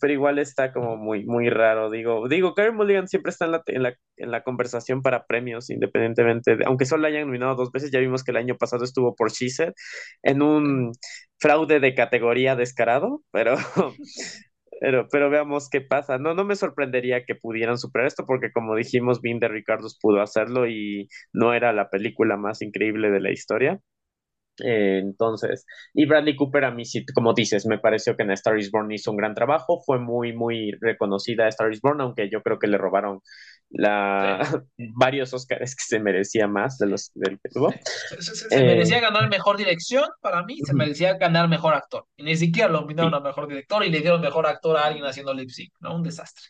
pero 0.00 0.12
igual 0.12 0.38
está 0.40 0.72
como 0.72 0.96
muy, 0.96 1.24
muy 1.24 1.50
raro. 1.50 1.88
Digo, 1.90 2.26
digo, 2.28 2.54
Carey 2.54 2.72
Mulligan 2.72 3.06
siempre 3.06 3.30
está 3.30 3.44
en 3.44 3.52
la, 3.52 3.62
en 3.66 3.82
la, 3.84 3.94
en 4.16 4.30
la 4.32 4.42
conversación 4.42 5.02
para 5.02 5.24
premios, 5.26 5.70
independientemente 5.70 6.56
de, 6.56 6.64
aunque 6.64 6.84
solo 6.84 7.02
la 7.02 7.08
hayan 7.08 7.26
nominado 7.26 7.54
dos 7.54 7.70
veces, 7.70 7.92
ya 7.92 8.00
vimos 8.00 8.24
que 8.24 8.32
el 8.32 8.38
año 8.38 8.56
pasado 8.56 8.82
estuvo 8.84 9.14
por 9.14 9.30
She 9.30 9.50
Said, 9.50 9.72
en 10.24 10.42
un 10.42 10.92
fraude 11.38 11.78
de 11.80 11.94
categoría 11.94 12.56
descarado, 12.56 13.22
pero, 13.30 13.54
pero, 14.80 15.08
pero 15.10 15.30
veamos 15.30 15.68
qué 15.70 15.80
pasa. 15.80 16.18
No, 16.18 16.34
no 16.34 16.44
me 16.44 16.56
sorprendería 16.56 17.24
que 17.24 17.34
pudieran 17.34 17.78
superar 17.78 18.06
esto, 18.08 18.26
porque 18.26 18.52
como 18.52 18.74
dijimos, 18.76 19.20
Bean 19.20 19.38
de 19.40 19.48
Ricardos 19.48 19.98
pudo 20.00 20.20
hacerlo 20.22 20.68
y 20.68 21.08
no 21.32 21.54
era 21.54 21.72
la 21.72 21.90
película 21.90 22.36
más 22.36 22.62
increíble 22.62 23.10
de 23.10 23.20
la 23.20 23.30
historia. 23.32 23.80
Eh, 24.64 25.00
entonces, 25.02 25.66
y 25.94 26.06
Bradley 26.06 26.36
Cooper 26.36 26.64
a 26.66 26.70
mí 26.72 26.84
sí, 26.84 27.04
como 27.14 27.34
dices, 27.34 27.66
me 27.66 27.78
pareció 27.78 28.16
que 28.16 28.24
en 28.24 28.32
Star 28.32 28.58
is 28.58 28.70
Born 28.70 28.92
hizo 28.92 29.10
un 29.10 29.16
gran 29.18 29.34
trabajo, 29.34 29.82
fue 29.86 29.98
muy, 30.00 30.34
muy 30.34 30.72
reconocida 30.80 31.48
Star 31.48 31.72
is 31.72 31.80
Born, 31.80 32.00
aunque 32.02 32.30
yo 32.30 32.42
creo 32.42 32.58
que 32.58 32.68
le 32.68 32.78
robaron 32.78 33.20
la, 33.70 34.38
Sí, 34.38 34.56
varios 34.76 35.32
Oscars 35.34 35.74
que 35.76 35.84
se 35.86 36.00
merecía 36.00 36.46
más 36.48 36.78
de 36.78 36.86
los 36.88 37.10
del 37.14 37.38
que 37.40 37.48
tuvo. 37.50 37.80
Se, 38.08 38.20
se- 38.22 38.34
se- 38.36 38.50
se 38.50 38.62
Eh, 38.62 38.64
merecía 38.64 39.00
ganar 39.00 39.28
mejor 39.30 39.56
dirección, 39.56 40.08
para 40.20 40.42
mí, 40.44 40.62
se 40.64 40.74
merecía 40.74 41.14
ganar 41.14 41.48
mejor 41.48 41.74
actor. 41.74 42.06
Y 42.16 42.22
ni 42.24 42.36
siquiera 42.36 42.68
lo 42.68 42.80
nominaron 42.82 43.12
sí, 43.12 43.16
a 43.16 43.20
mejor 43.20 43.48
director 43.48 43.84
y 43.84 43.90
le 43.90 44.00
dieron 44.00 44.20
mejor 44.20 44.46
actor 44.46 44.76
a 44.76 44.84
alguien 44.86 45.04
haciendo 45.04 45.34
lip 45.34 45.50
sync, 45.50 45.72
¿no? 45.80 45.94
Un 45.96 46.02
desastre. 46.02 46.44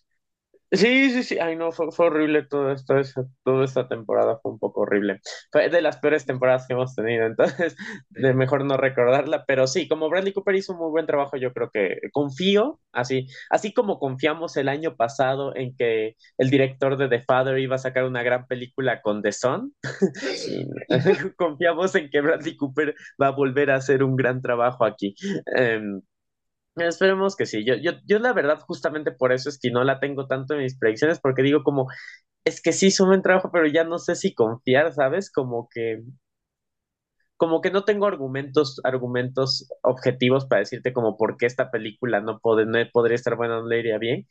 Sí, 0.74 1.10
sí, 1.10 1.22
sí. 1.22 1.38
Ay, 1.38 1.54
no, 1.54 1.70
fue, 1.70 1.92
fue 1.92 2.06
horrible 2.06 2.44
todo 2.44 2.72
esto, 2.72 2.96
eso- 2.98 3.28
toda 3.44 3.64
esta 3.66 3.88
temporada 3.88 4.38
fue 4.40 4.52
un 4.52 4.58
poco 4.58 4.80
horrible. 4.82 5.20
Fue 5.50 5.68
de 5.68 5.82
las 5.82 5.98
peores 5.98 6.24
temporadas 6.24 6.66
que 6.66 6.72
hemos 6.72 6.94
tenido, 6.94 7.26
entonces 7.66 7.76
de 8.08 8.32
mejor 8.32 8.64
no 8.64 8.78
recordarla, 8.78 9.44
pero 9.46 9.66
sí, 9.66 9.86
como 9.86 10.08
Bradley 10.08 10.32
Cooper 10.32 10.54
hizo 10.54 10.72
un 10.72 10.78
muy 10.78 10.90
buen 10.90 11.06
trabajo, 11.06 11.36
yo 11.36 11.52
creo 11.52 11.68
que 11.70 11.98
confío, 12.12 12.80
así, 12.92 13.26
así 13.50 13.74
como 13.74 13.98
confiamos 13.98 14.56
el 14.56 14.68
año 14.70 14.96
pasado 14.96 15.54
en 15.54 15.76
que 15.76 16.16
el 16.38 16.48
director 16.50 16.96
de 16.96 17.08
The 17.08 17.20
Father 17.20 17.58
iba 17.58 17.76
a 17.76 17.78
sacar 17.78 18.04
una 18.04 18.22
gran 18.22 18.46
película 18.46 19.02
con 19.02 19.20
The 19.22 19.32
Son, 19.32 19.74
confiamos 21.36 21.94
en 21.94 22.10
que 22.10 22.20
Bradley 22.20 22.56
Cooper 22.56 22.94
va 23.20 23.28
a 23.28 23.30
volver 23.30 23.70
a 23.70 23.76
hacer 23.76 24.02
un 24.02 24.16
gran 24.16 24.40
trabajo 24.42 24.84
aquí. 24.84 25.14
Em, 25.56 26.00
Esperemos 26.76 27.36
que 27.36 27.44
sí. 27.46 27.64
Yo, 27.64 27.74
yo, 27.76 27.92
yo 28.06 28.18
la 28.18 28.32
verdad, 28.32 28.58
justamente 28.60 29.12
por 29.12 29.32
eso 29.32 29.48
es 29.50 29.58
que 29.58 29.70
no 29.70 29.84
la 29.84 30.00
tengo 30.00 30.26
tanto 30.26 30.54
en 30.54 30.60
mis 30.60 30.78
predicciones, 30.78 31.20
porque 31.20 31.42
digo 31.42 31.62
como, 31.62 31.88
es 32.44 32.62
que 32.62 32.72
sí 32.74 32.90
buen 33.04 33.22
trabajo, 33.22 33.50
pero 33.52 33.66
ya 33.68 33.84
no 33.84 33.98
sé 33.98 34.16
si 34.16 34.34
confiar, 34.34 34.92
¿sabes? 34.94 35.30
Como 35.32 35.68
que, 35.72 36.02
como 37.36 37.60
que 37.60 37.70
no 37.70 37.84
tengo 37.84 38.06
argumentos, 38.06 38.80
argumentos 38.84 39.68
objetivos 39.82 40.46
para 40.46 40.60
decirte 40.60 40.92
como 40.92 41.16
por 41.16 41.36
qué 41.36 41.46
esta 41.46 41.70
película 41.70 42.20
no, 42.20 42.38
puede, 42.40 42.66
no 42.66 42.78
podría 42.92 43.16
estar 43.16 43.36
buena, 43.36 43.56
no 43.60 43.66
le 43.66 43.80
iría 43.80 43.98
bien, 43.98 44.26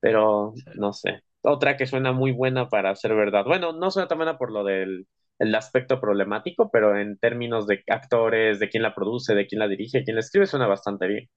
pero 0.00 0.54
no 0.76 0.92
sé. 0.92 1.22
Otra 1.42 1.76
que 1.78 1.86
suena 1.86 2.12
muy 2.12 2.32
buena 2.32 2.68
para 2.68 2.94
ser 2.96 3.14
verdad. 3.16 3.44
Bueno, 3.46 3.72
no 3.72 3.90
suena 3.90 4.08
tan 4.08 4.18
buena 4.18 4.38
por 4.38 4.52
lo 4.52 4.64
del 4.64 5.08
el 5.38 5.54
aspecto 5.54 6.00
problemático, 6.00 6.70
pero 6.72 6.98
en 6.98 7.18
términos 7.18 7.66
de 7.68 7.84
actores, 7.88 8.58
de 8.60 8.70
quién 8.70 8.82
la 8.84 8.94
produce, 8.96 9.34
de 9.36 9.46
quién 9.46 9.60
la 9.60 9.68
dirige, 9.68 10.04
quién 10.04 10.16
la 10.16 10.20
escribe, 10.20 10.46
suena 10.46 10.66
bastante 10.66 11.06
bien. 11.08 11.28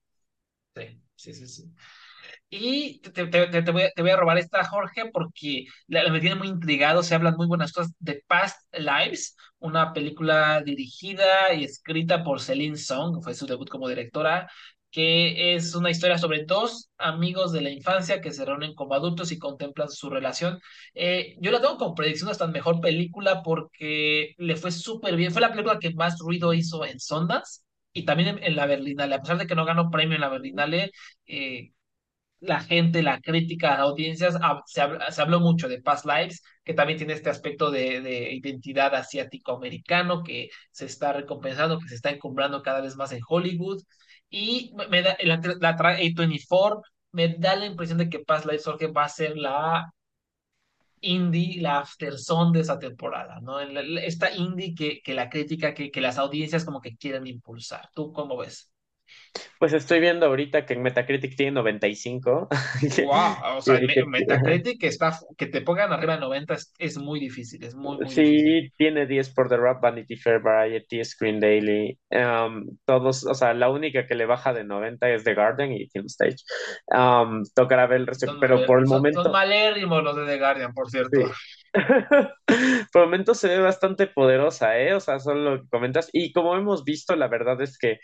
Sí, 1.15 1.33
sí, 1.33 1.47
sí. 1.47 1.73
Y 2.49 2.99
te, 3.01 3.27
te- 3.27 3.71
voy 3.71 4.11
a, 4.11 4.17
robar 4.17 4.37
esta, 4.37 4.63
Jorge, 4.65 5.09
porque 5.13 5.65
la, 5.87 6.09
me 6.11 6.19
tiene 6.21 6.35
muy 6.35 6.47
intrigado. 6.49 7.03
Se 7.03 7.15
hablan 7.15 7.35
muy 7.37 7.47
buenas 7.47 7.73
cosas 7.73 7.93
de 7.99 8.23
Past 8.27 8.59
Lives, 8.73 9.35
una 9.59 9.93
película 9.93 10.61
dirigida 10.63 11.53
y 11.53 11.63
escrita 11.65 12.23
por 12.23 12.41
Celine 12.41 12.77
Song, 12.77 13.21
fue 13.23 13.35
su 13.35 13.47
debut 13.47 13.69
como 13.69 13.89
directora, 13.89 14.49
que 14.91 15.55
es 15.55 15.75
una 15.75 15.91
historia 15.91 16.17
sobre 16.17 16.45
dos 16.45 16.89
amigos 16.97 17.51
de 17.51 17.61
la 17.61 17.69
infancia 17.69 18.21
que 18.21 18.31
se 18.31 18.45
reúnen 18.45 18.73
como 18.75 18.93
adultos 18.95 19.31
y 19.31 19.39
contemplan 19.39 19.89
su 19.89 20.09
relación. 20.09 20.59
Eh, 20.95 21.35
yo 21.41 21.51
la 21.51 21.61
tengo 21.61 21.77
como 21.77 21.95
predicción 21.95 22.29
hasta 22.29 22.47
mejor 22.47 22.81
película 22.81 23.43
porque 23.43 24.33
le 24.37 24.55
fue 24.55 24.71
súper 24.71 25.15
bien. 25.15 25.31
Fue 25.31 25.41
la 25.41 25.51
película 25.51 25.79
que 25.79 25.93
más 25.93 26.17
ruido 26.19 26.53
hizo 26.53 26.85
en 26.85 26.99
Sundance. 26.99 27.61
Y 27.97 28.05
también 28.05 28.39
en, 28.43 28.55
la 28.55 28.67
Berlinale, 28.67 29.15
a 29.15 29.21
pesar 29.21 29.37
de 29.39 29.47
que 29.47 29.55
no 29.55 29.65
ganó 29.65 29.89
premio 29.89 30.15
en 30.15 30.21
la 30.21 30.29
Berlinale, 30.29 30.91
eh, 31.25 31.71
la 32.39 32.59
gente, 32.61 33.03
la 33.03 33.21
crítica, 33.21 33.71
las 33.71 33.79
audiencias, 33.79 34.37
se, 34.67 34.81
habló 35.21 35.39
mucho 35.39 35.67
de 35.67 35.81
Past 35.81 36.05
Lives, 36.05 36.43
que 36.63 36.73
también 36.75 36.97
tiene 36.97 37.13
este 37.13 37.29
aspecto 37.31 37.71
de, 37.71 38.01
de 38.01 38.33
identidad 38.33 38.93
asiático-americano 38.95 40.23
que 40.23 40.49
se 40.71 40.85
está 40.85 41.13
recompensando, 41.13 41.79
que 41.79 41.89
se 41.89 41.95
está 41.95 42.11
encumbrando 42.11 42.61
cada 42.61 42.81
vez 42.81 42.95
más 42.95 43.11
en 43.13 43.21
Hollywood. 43.27 43.81
Y 44.29 44.73
me, 44.89 45.01
da, 45.01 45.17
la, 45.23 45.41
la 45.59 45.75
trae 45.75 46.03
A24, 46.03 46.81
me 47.13 47.29
da 47.29 47.55
la 47.55 47.65
impresión 47.65 47.97
de 47.97 48.09
que 48.09 48.19
Past 48.19 48.45
Lives 48.45 48.65
Jorge, 48.65 48.87
va 48.87 49.05
a 49.05 49.09
ser 49.09 49.37
la 49.37 49.91
indie, 51.01 51.61
la 51.61 51.79
afterson 51.79 52.51
de 52.53 52.61
esa 52.61 52.79
temporada, 52.79 53.39
¿no? 53.41 53.59
Esta 53.59 54.31
indie 54.35 54.75
que, 54.75 55.01
que 55.01 55.13
la 55.13 55.29
crítica, 55.29 55.73
que, 55.73 55.91
que 55.91 56.01
las 56.01 56.17
audiencias 56.17 56.65
como 56.65 56.81
que 56.81 56.95
quieren 56.97 57.27
impulsar. 57.27 57.89
¿Tú 57.93 58.11
cómo 58.13 58.37
ves? 58.37 58.71
Pues 59.59 59.73
estoy 59.73 59.99
viendo 59.99 60.25
ahorita 60.27 60.65
que 60.65 60.73
en 60.73 60.83
Metacritic 60.83 61.35
tiene 61.35 61.51
95. 61.53 62.47
Que- 62.95 63.03
Wow, 63.05 63.57
o 63.57 63.61
sea, 63.61 63.79
que- 63.79 63.85
me- 63.87 63.93
que- 63.93 64.05
Metacritic 64.05 64.83
está, 64.83 65.17
que 65.37 65.47
te 65.47 65.61
pongan 65.61 65.91
arriba 65.93 66.15
de 66.15 66.19
90 66.21 66.53
es, 66.55 66.73
es 66.77 66.97
muy 66.97 67.19
difícil, 67.19 67.63
es 67.63 67.75
muy, 67.75 67.97
muy 67.97 68.05
difícil. 68.05 68.61
Sí, 68.69 68.73
tiene 68.77 69.05
10 69.07 69.29
por 69.33 69.49
The 69.49 69.57
Rap, 69.57 69.81
Vanity 69.81 70.15
Fair, 70.15 70.39
Variety, 70.41 71.03
Screen 71.03 71.39
Daily. 71.39 71.97
um, 72.11 72.65
todos, 72.85 73.25
o 73.25 73.33
sea, 73.33 73.53
la 73.53 73.69
única 73.69 74.05
que 74.07 74.15
le 74.15 74.25
baja 74.25 74.53
de 74.53 74.63
90 74.63 75.09
es 75.09 75.23
The 75.23 75.33
Garden 75.33 75.71
y 75.73 75.87
Film 75.89 76.05
Stage. 76.07 76.37
Um, 76.87 77.43
tocará 77.55 77.87
ver 77.87 78.01
el 78.01 78.07
resto, 78.07 78.27
Son, 78.27 78.39
pero 78.39 78.65
por 78.65 78.79
el 78.79 78.85
son, 78.87 78.97
son 78.97 78.97
momento, 78.97 79.31
malérrimos 79.31 80.03
los 80.03 80.15
de 80.15 80.25
The 80.25 80.37
Guardian, 80.37 80.73
por 80.73 80.89
cierto. 80.89 81.09
sí. 81.19 81.23
Por 82.91 83.01
el 83.03 83.07
momento 83.09 83.35
se 83.35 83.49
ve 83.49 83.59
bastante 83.59 84.07
poderosa, 84.07 84.79
¿eh? 84.79 84.93
O 84.93 84.99
sea, 84.99 85.19
solo 85.19 85.51
lo 85.57 85.61
que 85.61 85.69
comentas. 85.69 86.09
Y 86.11 86.31
como 86.33 86.55
hemos 86.55 86.83
visto, 86.83 87.15
la 87.15 87.27
verdad 87.27 87.61
es 87.61 87.77
que 87.77 87.99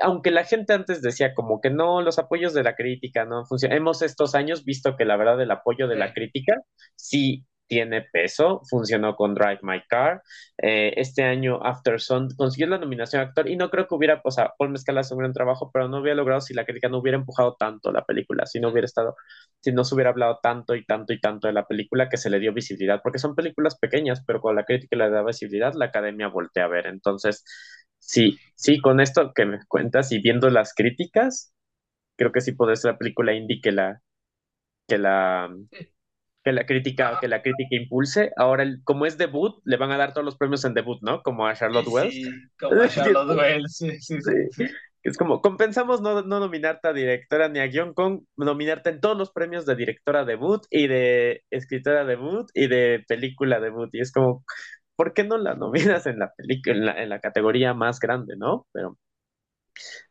aunque 0.00 0.30
la 0.30 0.44
gente 0.44 0.72
antes 0.72 1.02
decía 1.02 1.34
como 1.34 1.60
que 1.60 1.70
no, 1.70 2.00
los 2.02 2.18
apoyos 2.18 2.54
de 2.54 2.62
la 2.62 2.74
crítica 2.74 3.24
no 3.24 3.44
funcionan, 3.44 3.76
hemos 3.78 4.02
estos 4.02 4.34
años 4.34 4.64
visto 4.64 4.96
que 4.96 5.04
la 5.04 5.16
verdad 5.16 5.40
el 5.40 5.50
apoyo 5.50 5.88
de 5.88 5.96
la 5.96 6.14
crítica 6.14 6.56
sí 6.96 7.44
tiene 7.72 8.02
peso, 8.02 8.60
funcionó 8.68 9.16
con 9.16 9.34
Drive 9.34 9.60
My 9.62 9.80
Car, 9.88 10.22
eh, 10.58 10.92
este 10.96 11.24
año 11.24 11.58
After 11.64 11.98
Sun 12.00 12.28
consiguió 12.36 12.66
la 12.66 12.76
nominación 12.76 13.22
a 13.22 13.24
actor 13.26 13.48
y 13.48 13.56
no 13.56 13.70
creo 13.70 13.88
que 13.88 13.94
hubiera, 13.94 14.20
o 14.24 14.30
sea, 14.30 14.52
Paul 14.58 14.70
Mescal 14.72 14.98
hace 14.98 15.14
un 15.14 15.20
gran 15.20 15.32
trabajo, 15.32 15.70
pero 15.72 15.88
no 15.88 16.00
hubiera 16.00 16.16
logrado 16.16 16.42
si 16.42 16.52
la 16.52 16.66
crítica 16.66 16.90
no 16.90 16.98
hubiera 16.98 17.16
empujado 17.16 17.56
tanto 17.58 17.90
la 17.90 18.04
película, 18.04 18.44
si 18.44 18.60
no 18.60 18.68
hubiera 18.68 18.84
estado, 18.84 19.16
si 19.60 19.72
no 19.72 19.84
se 19.84 19.94
hubiera 19.94 20.10
hablado 20.10 20.38
tanto 20.42 20.74
y 20.74 20.84
tanto 20.84 21.14
y 21.14 21.20
tanto 21.20 21.46
de 21.46 21.54
la 21.54 21.66
película 21.66 22.10
que 22.10 22.18
se 22.18 22.28
le 22.28 22.40
dio 22.40 22.52
visibilidad, 22.52 23.00
porque 23.02 23.18
son 23.18 23.34
películas 23.34 23.78
pequeñas, 23.78 24.22
pero 24.26 24.42
con 24.42 24.54
la 24.54 24.64
crítica 24.64 24.96
le 24.96 25.08
da 25.08 25.24
visibilidad, 25.24 25.72
la 25.74 25.86
academia 25.86 26.28
voltea 26.28 26.64
a 26.66 26.68
ver, 26.68 26.86
entonces 26.86 27.42
Sí, 28.02 28.38
sí, 28.56 28.80
con 28.80 29.00
esto 29.00 29.32
que 29.32 29.46
me 29.46 29.58
cuentas 29.68 30.12
y 30.12 30.20
viendo 30.20 30.50
las 30.50 30.74
críticas, 30.74 31.52
creo 32.16 32.32
que 32.32 32.40
sí 32.40 32.52
puede 32.52 32.76
ser 32.76 32.92
la 32.92 32.98
película 32.98 33.32
indie 33.32 33.60
que 33.62 33.72
la, 33.72 34.02
que 34.88 34.98
la, 34.98 35.50
que 36.44 36.52
la 36.52 36.66
crítica, 36.66 37.18
que 37.20 37.28
la 37.28 37.42
crítica 37.42 37.76
impulse. 37.76 38.32
Ahora, 38.36 38.66
como 38.84 39.06
es 39.06 39.18
debut, 39.18 39.60
le 39.64 39.76
van 39.76 39.92
a 39.92 39.96
dar 39.96 40.12
todos 40.12 40.24
los 40.24 40.36
premios 40.36 40.64
en 40.64 40.74
debut, 40.74 40.98
¿no? 41.02 41.22
Como 41.22 41.46
a 41.46 41.54
Charlotte 41.54 41.86
Wells. 41.88 42.14
sí, 42.14 42.24
como 42.58 42.82
a 42.82 42.88
Charlotte 42.88 43.38
Wells, 43.38 43.76
sí, 43.76 44.00
sí, 44.00 44.16
sí, 44.20 44.64
es 45.04 45.16
como, 45.16 45.40
compensamos 45.40 46.00
no, 46.00 46.22
no 46.22 46.40
nominarte 46.40 46.88
a 46.88 46.92
directora 46.92 47.48
ni 47.48 47.58
a 47.60 47.66
guion 47.66 47.92
con 47.94 48.26
nominarte 48.36 48.90
en 48.90 49.00
todos 49.00 49.16
los 49.16 49.32
premios 49.32 49.66
de 49.66 49.74
directora 49.76 50.24
debut 50.24 50.62
y 50.70 50.86
de 50.86 51.42
escritora 51.50 52.04
debut 52.04 52.48
y 52.54 52.68
de 52.68 53.04
película 53.08 53.60
debut. 53.60 53.90
Y 53.92 54.00
es 54.00 54.12
como, 54.12 54.44
¿por 54.96 55.14
qué 55.14 55.24
no 55.24 55.38
la 55.38 55.54
nominas 55.54 56.06
en 56.06 56.18
la 56.18 56.32
película, 56.34 56.74
en 56.76 56.86
la, 56.86 57.02
en 57.02 57.08
la 57.10 57.20
categoría 57.20 57.74
más 57.74 58.00
grande, 58.00 58.36
¿no? 58.36 58.66
Pero 58.72 58.98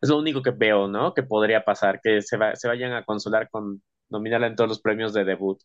Es 0.02 0.10
lo 0.10 0.18
único 0.20 0.42
que 0.42 0.52
veo, 0.52 0.88
¿no? 0.88 1.14
Que 1.14 1.24
podría 1.24 1.64
pasar, 1.64 2.00
que 2.02 2.22
se, 2.22 2.38
va- 2.38 2.56
se 2.56 2.68
vayan 2.68 2.94
a 2.94 3.04
consolar 3.06 3.50
con 3.50 3.82
nominarla 4.10 4.48
en 4.48 4.56
todos 4.56 4.70
los 4.70 4.82
premios 4.82 5.14
de 5.14 5.24
debut. 5.26 5.60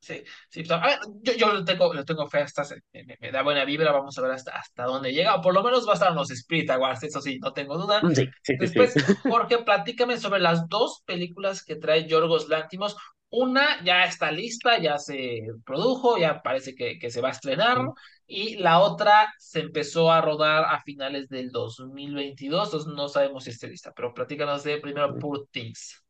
Sí, 0.00 0.22
sí, 0.48 0.62
pero, 0.62 0.76
a 0.76 0.86
ver, 0.86 0.98
yo, 1.22 1.32
yo 1.34 1.52
le 1.52 1.64
tengo, 1.64 1.92
le 1.92 2.04
tengo 2.04 2.26
fe 2.28 2.38
a 2.38 2.42
esta, 2.44 2.64
se- 2.64 2.80
me, 2.92 3.16
me 3.20 3.32
da 3.32 3.42
buena 3.42 3.64
vibra, 3.64 3.90
vamos 3.92 4.16
a 4.16 4.22
ver 4.22 4.30
hasta, 4.30 4.52
hasta 4.56 4.84
dónde 4.84 5.12
llega, 5.12 5.34
o 5.34 5.42
por 5.42 5.52
lo 5.52 5.62
menos 5.62 5.86
va 5.86 5.92
a 5.92 5.94
estar 5.94 6.10
en 6.10 6.14
los 6.16 6.30
Spirit 6.30 6.70
Awards, 6.70 7.02
eso 7.02 7.20
sí, 7.20 7.38
no 7.40 7.52
tengo 7.52 7.76
duda. 7.76 8.02
Mm, 8.02 8.14
Sí, 8.14 8.34
sí, 8.42 8.56
sí, 8.58 8.68
sí. 8.68 8.80
Después, 8.84 8.96
Jorge, 9.26 9.58
platícame 9.58 10.16
sobre 10.18 10.40
las 10.40 10.68
dos 10.68 11.02
películas 11.04 11.64
que 11.64 11.76
trae 11.76 12.06
Yorgos 12.08 12.48
Lanthimos. 12.48 12.96
Una 13.30 13.82
ya 13.84 14.04
está 14.04 14.32
lista, 14.32 14.78
ya 14.78 14.96
se 14.98 15.42
produjo, 15.64 16.16
ya 16.16 16.42
parece 16.42 16.74
que, 16.74 16.98
que 16.98 17.10
se 17.10 17.20
va 17.20 17.28
a 17.28 17.32
estrenar. 17.32 17.78
Y 18.26 18.56
la 18.56 18.80
otra 18.80 19.32
se 19.38 19.60
empezó 19.60 20.10
a 20.10 20.20
rodar 20.20 20.64
a 20.64 20.80
finales 20.82 21.28
del 21.28 21.50
2022, 21.50 22.68
entonces 22.68 22.92
no 22.92 23.08
sabemos 23.08 23.44
si 23.44 23.50
esté 23.50 23.68
lista. 23.68 23.92
Pero 23.94 24.14
platícanos 24.14 24.64
de 24.64 24.78
primero 24.78 25.18
Poor 25.18 25.46
Things. 25.50 26.02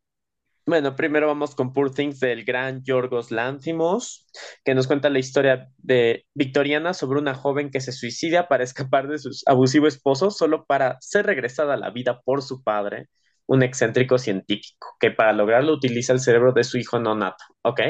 Bueno, 0.69 0.95
primero 0.95 1.25
vamos 1.25 1.55
con 1.55 1.73
Poor 1.73 1.91
Things 1.91 2.19
del 2.19 2.45
gran 2.45 2.83
Yorgos 2.83 3.31
Lanthimos, 3.31 4.27
que 4.63 4.75
nos 4.75 4.85
cuenta 4.85 5.09
la 5.09 5.17
historia 5.17 5.71
de 5.77 6.27
victoriana 6.35 6.93
sobre 6.93 7.19
una 7.19 7.33
joven 7.33 7.71
que 7.71 7.81
se 7.81 7.91
suicida 7.91 8.47
para 8.47 8.63
escapar 8.63 9.07
de 9.07 9.17
su 9.17 9.31
abusivo 9.47 9.87
esposo 9.87 10.29
solo 10.29 10.65
para 10.65 10.97
ser 11.01 11.25
regresada 11.25 11.73
a 11.73 11.77
la 11.77 11.89
vida 11.89 12.21
por 12.21 12.43
su 12.43 12.61
padre, 12.61 13.07
un 13.49 13.63
excéntrico 13.63 14.19
científico, 14.19 14.95
que 14.99 15.09
para 15.09 15.33
lograrlo 15.33 15.73
utiliza 15.73 16.13
el 16.13 16.19
cerebro 16.19 16.53
de 16.53 16.63
su 16.63 16.77
hijo 16.77 16.99
no 16.99 17.15
nato, 17.15 17.43
¿ok? 17.63 17.81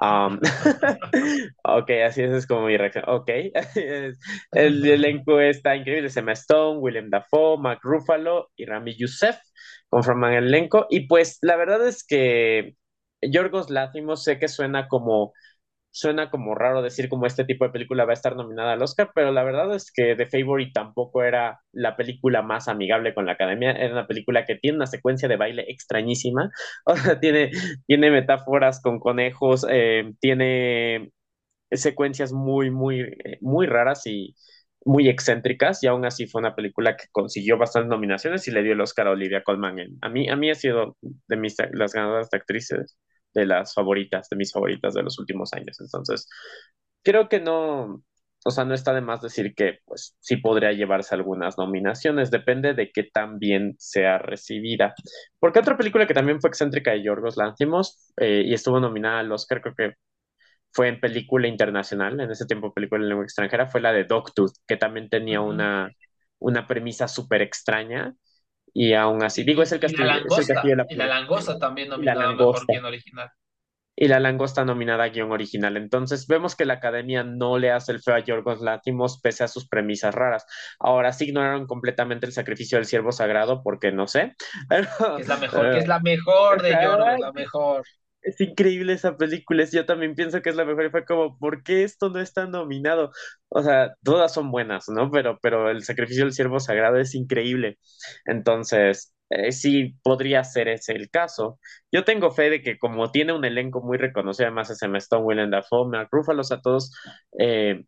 Um, 0.00 0.38
ok, 1.64 1.90
así 2.06 2.22
es, 2.22 2.32
es 2.32 2.46
como 2.46 2.66
mi 2.66 2.76
reacción, 2.76 3.04
ok. 3.08 3.28
el 4.52 4.86
elenco 4.86 5.40
está 5.40 5.74
increíble, 5.74 6.08
se 6.08 6.22
Stone, 6.32 6.78
William 6.78 7.10
Dafoe, 7.10 7.58
Mark 7.58 7.80
Ruffalo 7.82 8.50
y 8.54 8.64
Rami 8.64 8.94
Youssef 8.96 9.36
conforman 9.88 10.34
el 10.34 10.46
elenco. 10.46 10.86
Y 10.88 11.08
pues 11.08 11.38
la 11.42 11.56
verdad 11.56 11.86
es 11.86 12.04
que 12.04 12.76
Yorgos 13.20 13.70
Látimos 13.70 14.22
sé 14.22 14.38
que 14.38 14.46
suena 14.46 14.86
como 14.86 15.32
suena 15.92 16.30
como 16.30 16.54
raro 16.54 16.82
decir 16.82 17.08
como 17.08 17.26
este 17.26 17.44
tipo 17.44 17.64
de 17.64 17.70
película 17.70 18.04
va 18.04 18.12
a 18.12 18.14
estar 18.14 18.34
nominada 18.34 18.72
al 18.72 18.82
Oscar, 18.82 19.10
pero 19.14 19.30
la 19.30 19.44
verdad 19.44 19.74
es 19.74 19.92
que 19.92 20.16
The 20.16 20.26
Favorite 20.26 20.72
tampoco 20.72 21.22
era 21.22 21.60
la 21.72 21.96
película 21.96 22.42
más 22.42 22.66
amigable 22.68 23.14
con 23.14 23.26
la 23.26 23.32
academia, 23.32 23.72
era 23.72 23.92
una 23.92 24.06
película 24.06 24.44
que 24.46 24.56
tiene 24.56 24.76
una 24.78 24.86
secuencia 24.86 25.28
de 25.28 25.36
baile 25.36 25.64
extrañísima, 25.68 26.50
o 26.86 26.96
sea, 26.96 27.20
tiene, 27.20 27.50
tiene 27.86 28.10
metáforas 28.10 28.80
con 28.82 28.98
conejos, 28.98 29.66
eh, 29.70 30.12
tiene 30.20 31.10
secuencias 31.70 32.32
muy, 32.32 32.70
muy, 32.70 33.16
muy 33.40 33.66
raras 33.66 34.06
y, 34.06 34.34
muy 34.84 35.08
excéntricas 35.08 35.82
y 35.82 35.86
aún 35.86 36.04
así 36.04 36.26
fue 36.26 36.40
una 36.40 36.54
película 36.54 36.96
que 36.96 37.04
consiguió 37.12 37.58
bastantes 37.58 37.90
nominaciones 37.90 38.46
y 38.48 38.50
le 38.50 38.62
dio 38.62 38.72
el 38.72 38.80
Oscar 38.80 39.06
a 39.06 39.12
Olivia 39.12 39.42
Colman. 39.42 39.78
a, 40.00 40.08
mí, 40.08 40.28
a 40.28 40.36
mí 40.36 40.50
ha 40.50 40.54
sido 40.54 40.96
de 41.00 41.36
mis, 41.36 41.56
las 41.72 41.92
ganadoras 41.92 42.30
de 42.30 42.38
actrices, 42.38 42.98
de 43.34 43.46
las 43.46 43.74
favoritas, 43.74 44.28
de 44.28 44.36
mis 44.36 44.52
favoritas 44.52 44.94
de 44.94 45.02
los 45.02 45.18
últimos 45.18 45.52
años. 45.54 45.80
Entonces, 45.80 46.28
creo 47.02 47.28
que 47.28 47.40
no, 47.40 48.02
o 48.44 48.50
sea, 48.50 48.64
no 48.64 48.74
está 48.74 48.92
de 48.94 49.00
más 49.00 49.20
decir 49.22 49.54
que 49.54 49.78
pues 49.84 50.16
sí 50.20 50.36
podría 50.36 50.72
llevarse 50.72 51.14
algunas 51.14 51.58
nominaciones, 51.58 52.30
depende 52.30 52.74
de 52.74 52.90
qué 52.92 53.04
tan 53.04 53.38
bien 53.38 53.74
sea 53.78 54.18
recibida. 54.18 54.94
Porque 55.38 55.60
otra 55.60 55.76
película 55.76 56.06
que 56.06 56.14
también 56.14 56.40
fue 56.40 56.48
excéntrica 56.50 56.92
de 56.92 57.02
Yorgos 57.04 57.36
Lanthimos 57.36 58.12
eh, 58.16 58.42
y 58.46 58.54
estuvo 58.54 58.80
nominada 58.80 59.20
al 59.20 59.32
Oscar, 59.32 59.60
creo 59.62 59.74
que 59.76 59.94
fue 60.72 60.88
en 60.88 61.00
película 61.00 61.48
internacional, 61.48 62.20
en 62.20 62.30
ese 62.30 62.46
tiempo 62.46 62.72
película 62.72 63.02
en 63.02 63.08
lengua 63.08 63.24
extranjera, 63.24 63.66
fue 63.68 63.80
la 63.80 63.92
de 63.92 64.04
Dogtooth, 64.04 64.52
que 64.66 64.76
también 64.76 65.08
tenía 65.08 65.40
una, 65.40 65.90
una 66.38 66.66
premisa 66.66 67.08
súper 67.08 67.42
extraña. 67.42 68.14
Y 68.72 68.94
aún 68.94 69.22
así, 69.22 69.44
digo, 69.44 69.62
es 69.62 69.72
el 69.72 69.80
castillo, 69.80 70.04
la 70.04 70.16
langosta, 70.16 70.62
de 70.62 70.76
la, 70.76 70.86
y 70.88 70.94
la 70.94 71.06
langosta 71.06 71.58
también 71.58 71.88
nominada 71.88 72.24
a 72.24 72.32
Mejor 72.32 72.66
Guión 72.66 72.84
Original. 72.84 73.30
Y 73.94 74.08
la 74.08 74.20
langosta 74.20 74.64
nominada 74.64 75.04
a 75.04 75.08
guion 75.10 75.32
original. 75.32 75.76
Entonces, 75.76 76.26
vemos 76.26 76.56
que 76.56 76.64
la 76.64 76.74
academia 76.74 77.24
no 77.24 77.58
le 77.58 77.70
hace 77.70 77.92
el 77.92 78.00
feo 78.00 78.14
a 78.14 78.20
Yorgos 78.20 78.62
Látimos 78.62 79.20
pese 79.20 79.44
a 79.44 79.48
sus 79.48 79.68
premisas 79.68 80.14
raras. 80.14 80.46
Ahora 80.78 81.12
sí 81.12 81.26
ignoraron 81.26 81.66
completamente 81.66 82.24
el 82.24 82.32
sacrificio 82.32 82.78
del 82.78 82.86
siervo 82.86 83.12
sagrado 83.12 83.62
porque 83.62 83.92
no 83.92 84.06
sé. 84.06 84.34
es 85.18 85.28
la 85.28 85.36
mejor, 85.36 85.72
que 85.72 85.78
es 85.78 85.88
la 85.88 86.00
mejor 86.00 86.62
de 86.62 86.70
Yorgos, 86.70 87.20
la 87.20 87.32
mejor. 87.32 87.84
Es 88.22 88.40
increíble 88.40 88.92
esa 88.92 89.16
película. 89.16 89.64
Yo 89.72 89.84
también 89.84 90.14
pienso 90.14 90.40
que 90.42 90.50
es 90.50 90.56
la 90.56 90.64
mejor. 90.64 90.84
Y 90.86 90.90
fue 90.90 91.04
como, 91.04 91.36
¿por 91.38 91.62
qué 91.64 91.82
esto 91.84 92.08
no 92.08 92.20
está 92.20 92.46
nominado? 92.46 93.10
O 93.48 93.62
sea, 93.62 93.94
todas 94.04 94.32
son 94.32 94.50
buenas, 94.52 94.88
¿no? 94.88 95.10
Pero, 95.10 95.38
pero 95.42 95.70
el 95.70 95.82
sacrificio 95.84 96.24
del 96.24 96.32
siervo 96.32 96.60
sagrado 96.60 96.98
es 96.98 97.14
increíble. 97.16 97.78
Entonces, 98.24 99.12
eh, 99.30 99.50
sí 99.52 99.96
podría 100.04 100.44
ser 100.44 100.68
ese 100.68 100.92
el 100.92 101.10
caso. 101.10 101.58
Yo 101.90 102.04
tengo 102.04 102.30
fe 102.30 102.48
de 102.50 102.62
que 102.62 102.78
como 102.78 103.10
tiene 103.10 103.32
un 103.32 103.44
elenco 103.44 103.80
muy 103.82 103.98
reconocido, 103.98 104.46
además 104.46 104.70
es 104.70 104.82
Emma 104.82 104.98
Stone, 104.98 105.24
Willem 105.24 105.50
Dafoe, 105.50 105.88
Mark 105.88 106.08
Ruffalo, 106.12 106.42
a 106.48 106.60
todos, 106.60 106.92
eh, 107.38 107.84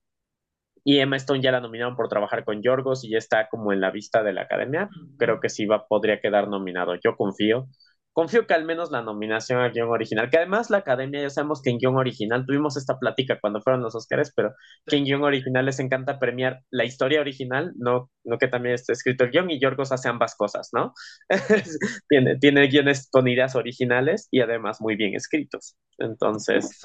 y 0.84 0.98
Emma 0.98 1.16
Stone 1.16 1.40
ya 1.40 1.50
la 1.52 1.60
nominaron 1.60 1.96
por 1.96 2.08
trabajar 2.08 2.44
con 2.44 2.62
Yorgos 2.62 3.04
y 3.04 3.10
ya 3.10 3.18
está 3.18 3.48
como 3.48 3.72
en 3.72 3.80
la 3.80 3.90
vista 3.90 4.22
de 4.22 4.32
la 4.34 4.42
academia. 4.42 4.88
Creo 5.18 5.40
que 5.40 5.48
sí 5.48 5.64
va, 5.66 5.86
podría 5.86 6.20
quedar 6.20 6.48
nominado. 6.48 6.94
Yo 7.02 7.16
confío 7.16 7.68
confío 8.14 8.46
que 8.46 8.54
al 8.54 8.64
menos 8.64 8.92
la 8.92 9.02
nominación 9.02 9.60
a 9.60 9.68
guion 9.70 9.88
original, 9.90 10.30
que 10.30 10.38
además 10.38 10.70
la 10.70 10.78
academia 10.78 11.20
ya 11.20 11.30
sabemos 11.30 11.60
que 11.60 11.70
en 11.70 11.78
guion 11.78 11.96
original 11.96 12.46
tuvimos 12.46 12.76
esta 12.76 12.98
plática 12.98 13.38
cuando 13.40 13.60
fueron 13.60 13.82
los 13.82 13.94
Oscars, 13.96 14.32
pero 14.34 14.54
que 14.86 14.96
en 14.96 15.04
guion 15.04 15.24
original 15.24 15.66
les 15.66 15.80
encanta 15.80 16.20
premiar 16.20 16.62
la 16.70 16.84
historia 16.84 17.20
original, 17.20 17.72
no, 17.76 18.10
no 18.22 18.38
que 18.38 18.48
también 18.48 18.76
esté 18.76 18.92
escrito 18.92 19.24
el 19.24 19.32
guion 19.32 19.50
y 19.50 19.60
Yorgos 19.60 19.90
hace 19.90 20.08
ambas 20.08 20.36
cosas, 20.36 20.70
¿no? 20.72 20.94
tiene, 22.08 22.38
tiene 22.38 22.68
guiones 22.68 23.08
con 23.10 23.26
ideas 23.26 23.56
originales 23.56 24.28
y 24.30 24.40
además 24.40 24.80
muy 24.80 24.94
bien 24.96 25.14
escritos. 25.16 25.76
Entonces, 25.98 26.80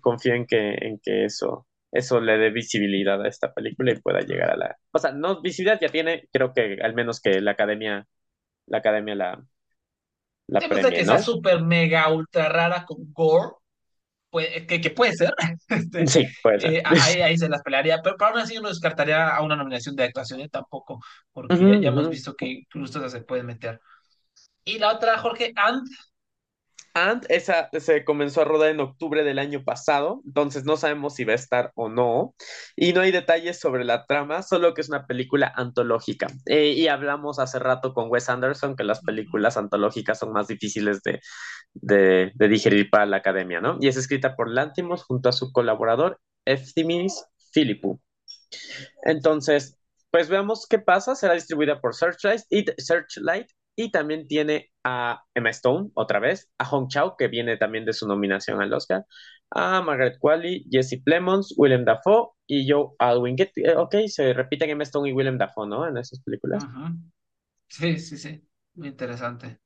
confío 0.00 0.34
en 0.34 0.46
que, 0.46 0.74
en 0.80 0.98
que 1.00 1.26
eso, 1.26 1.66
eso 1.92 2.20
le 2.20 2.38
dé 2.38 2.50
visibilidad 2.50 3.22
a 3.22 3.28
esta 3.28 3.52
película 3.54 3.92
y 3.92 4.00
pueda 4.00 4.20
llegar 4.20 4.50
a 4.50 4.56
la... 4.56 4.76
O 4.92 4.98
sea, 4.98 5.12
no, 5.12 5.40
visibilidad 5.40 5.78
ya 5.80 5.88
tiene, 5.90 6.28
creo 6.32 6.52
que 6.52 6.78
al 6.82 6.94
menos 6.94 7.20
que 7.20 7.40
la 7.40 7.52
academia, 7.52 8.06
la 8.66 8.78
academia 8.78 9.14
la, 9.14 9.44
la 10.48 10.60
que 10.60 11.04
sea 11.04 11.18
súper 11.18 11.62
mega 11.62 12.10
ultra 12.10 12.48
rara 12.48 12.84
con 12.84 13.12
gore, 13.12 13.52
que, 14.66 14.80
que, 14.80 14.90
puede 14.90 15.12
ser. 15.12 15.32
Este, 15.68 16.06
sí, 16.06 16.26
puede 16.42 16.60
ser. 16.60 16.74
Eh, 16.74 16.82
ahí, 16.84 17.20
ahí, 17.20 17.38
se 17.38 17.48
las 17.48 17.62
pelearía, 17.62 18.00
pero, 18.02 18.16
aún 18.20 18.38
así 18.38 18.54
yo 18.54 18.62
no 18.62 18.68
descartaría 18.68 19.28
a 19.28 19.42
una 19.42 19.56
nominación 19.56 19.94
de 19.96 20.04
actuación 20.04 20.40
¿eh? 20.40 20.48
tampoco, 20.50 21.00
porque 21.32 21.80
ya, 21.80 21.88
hemos 21.88 22.08
visto 22.08 22.34
que 22.34 22.46
incluso 22.46 23.06
se 23.08 23.20
pueden 23.22 23.46
meter. 23.46 23.80
Y 24.64 24.78
la 24.78 24.92
otra, 24.92 25.18
Jorge, 25.18 25.52
And 25.56 25.86
Esa 27.28 27.70
se 27.78 28.04
comenzó 28.04 28.42
a 28.42 28.44
rodar 28.44 28.70
en 28.70 28.80
octubre 28.80 29.22
del 29.24 29.38
año 29.38 29.64
pasado, 29.64 30.20
entonces 30.26 30.64
no 30.64 30.76
sabemos 30.76 31.14
si 31.14 31.24
va 31.24 31.32
a 31.32 31.36
estar 31.36 31.72
o 31.74 31.88
no. 31.88 32.34
Y 32.76 32.92
no 32.92 33.00
hay 33.00 33.10
detalles 33.10 33.58
sobre 33.60 33.84
la 33.84 34.04
trama, 34.06 34.42
solo 34.42 34.74
que 34.74 34.80
es 34.80 34.88
una 34.88 35.06
película 35.06 35.52
antológica. 35.54 36.28
Eh, 36.46 36.72
y 36.76 36.88
hablamos 36.88 37.38
hace 37.38 37.58
rato 37.58 37.94
con 37.94 38.10
Wes 38.10 38.28
Anderson 38.28 38.76
que 38.76 38.84
las 38.84 39.00
películas 39.00 39.56
antológicas 39.56 40.18
son 40.18 40.32
más 40.32 40.48
difíciles 40.48 41.02
de, 41.02 41.20
de, 41.74 42.48
digerir 42.48 42.90
para 42.90 43.06
la 43.06 43.18
academia, 43.18 43.60
¿no? 43.60 43.78
Y 43.80 43.88
es 43.88 43.96
escrita 43.96 44.36
por 44.36 44.50
Lantimos 44.50 45.04
junto 45.04 45.28
a 45.28 45.32
su 45.32 45.52
colaborador 45.52 46.20
Eftimis 46.44 47.24
Philippou. 47.52 48.00
Entonces, 49.02 49.78
pues 50.10 50.28
veamos 50.28 50.66
qué 50.68 50.78
pasa. 50.78 51.14
Será 51.14 51.34
distribuida 51.34 51.80
por 51.80 51.94
Searchlight 51.94 52.42
y, 52.50 52.64
Searchlight 52.78 53.48
y 53.78 53.92
también 53.92 54.26
tiene 54.26 54.72
a 54.82 55.22
Emma 55.34 55.50
Stone, 55.50 55.90
otra 55.94 56.18
vez, 56.18 56.50
a 56.58 56.64
Hong 56.64 56.88
Chao, 56.88 57.14
que 57.16 57.28
viene 57.28 57.56
también 57.56 57.84
de 57.84 57.92
su 57.92 58.08
nominación 58.08 58.60
al 58.60 58.72
Oscar, 58.72 59.06
a 59.52 59.80
Margaret 59.82 60.18
Qualley, 60.18 60.66
Jesse 60.68 61.00
Plemons, 61.04 61.54
Willem 61.56 61.84
Dafoe 61.84 62.30
y 62.48 62.68
Joe 62.68 62.88
Alwyn. 62.98 63.36
Eh, 63.38 63.76
ok, 63.76 63.94
se 64.08 64.32
repiten 64.32 64.70
Emma 64.70 64.82
Stone 64.82 65.08
y 65.08 65.12
Willem 65.12 65.38
Dafoe, 65.38 65.68
¿no? 65.68 65.86
En 65.86 65.96
esas 65.96 66.20
películas. 66.24 66.66
Sí, 67.68 68.00
sí, 68.00 68.18
sí. 68.18 68.42
Muy 68.74 68.88
interesante. 68.88 69.60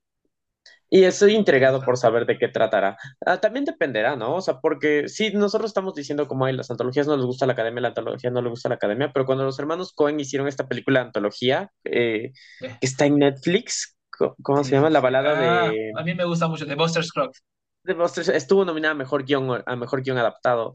Y 0.90 1.04
estoy 1.04 1.34
intrigado 1.34 1.80
por 1.80 1.96
saber 1.96 2.26
de 2.26 2.36
qué 2.36 2.48
tratará. 2.48 2.98
Ah, 3.24 3.40
también 3.40 3.64
dependerá, 3.64 4.14
¿no? 4.14 4.36
O 4.36 4.40
sea, 4.42 4.60
porque 4.60 5.08
sí, 5.08 5.30
nosotros 5.32 5.70
estamos 5.70 5.94
diciendo 5.94 6.28
como 6.28 6.44
hay 6.44 6.54
las 6.54 6.70
antologías 6.70 7.06
no 7.06 7.16
les 7.16 7.24
gusta 7.24 7.46
la 7.46 7.54
academia, 7.54 7.80
la 7.80 7.88
antología 7.88 8.30
no 8.30 8.42
le 8.42 8.50
gusta 8.50 8.68
la 8.68 8.74
academia, 8.74 9.10
pero 9.10 9.24
cuando 9.24 9.42
los 9.44 9.58
hermanos 9.58 9.94
Cohen 9.94 10.20
hicieron 10.20 10.48
esta 10.48 10.68
película 10.68 11.00
antología 11.00 11.70
eh, 11.84 12.32
que 12.60 12.76
está 12.82 13.06
en 13.06 13.16
Netflix, 13.16 13.96
¿Cómo 14.42 14.64
se 14.64 14.72
llama? 14.72 14.90
La 14.90 15.00
balada 15.00 15.32
ah, 15.64 15.70
de. 15.70 15.92
A 15.96 16.02
mí 16.02 16.14
me 16.14 16.24
gusta 16.24 16.48
mucho, 16.48 16.64
de 16.64 16.74
Buster 16.74 17.04
Scruggs. 17.04 17.42
De 17.84 17.94
Buster 17.94 18.34
estuvo 18.34 18.64
nominada 18.64 18.92
a 18.92 18.96
mejor 18.96 19.24
guion, 19.24 19.62
a 19.64 19.76
mejor 19.76 20.02
guion 20.02 20.18
adaptado. 20.18 20.72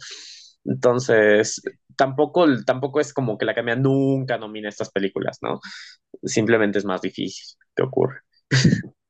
Entonces, 0.66 1.62
tampoco, 1.96 2.46
tampoco 2.66 3.00
es 3.00 3.14
como 3.14 3.38
que 3.38 3.46
la 3.46 3.54
academia 3.54 3.76
nunca 3.76 4.38
nomina 4.38 4.70
estas 4.70 4.92
películas, 4.92 5.38
¿no? 5.42 5.60
Simplemente 6.24 6.80
es 6.80 6.86
más 6.86 7.02
difícil 7.02 7.46
que 7.76 7.84
ocurre. 7.84 8.22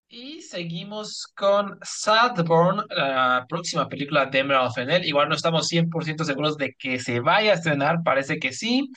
Y 0.09 0.41
seguimos 0.41 1.27
con 1.35 1.77
Sadborn, 1.83 2.85
la 2.89 3.45
próxima 3.49 3.89
película 3.89 4.25
de 4.25 4.39
Emerald 4.39 4.71
Fennell. 4.73 5.05
Igual 5.05 5.27
no 5.27 5.35
estamos 5.35 5.67
100% 5.67 6.23
seguros 6.23 6.55
de 6.55 6.73
que 6.79 6.97
se 6.99 7.19
vaya 7.19 7.51
a 7.51 7.55
estrenar, 7.55 8.03
parece 8.03 8.39
que 8.39 8.53
sí. 8.53 8.89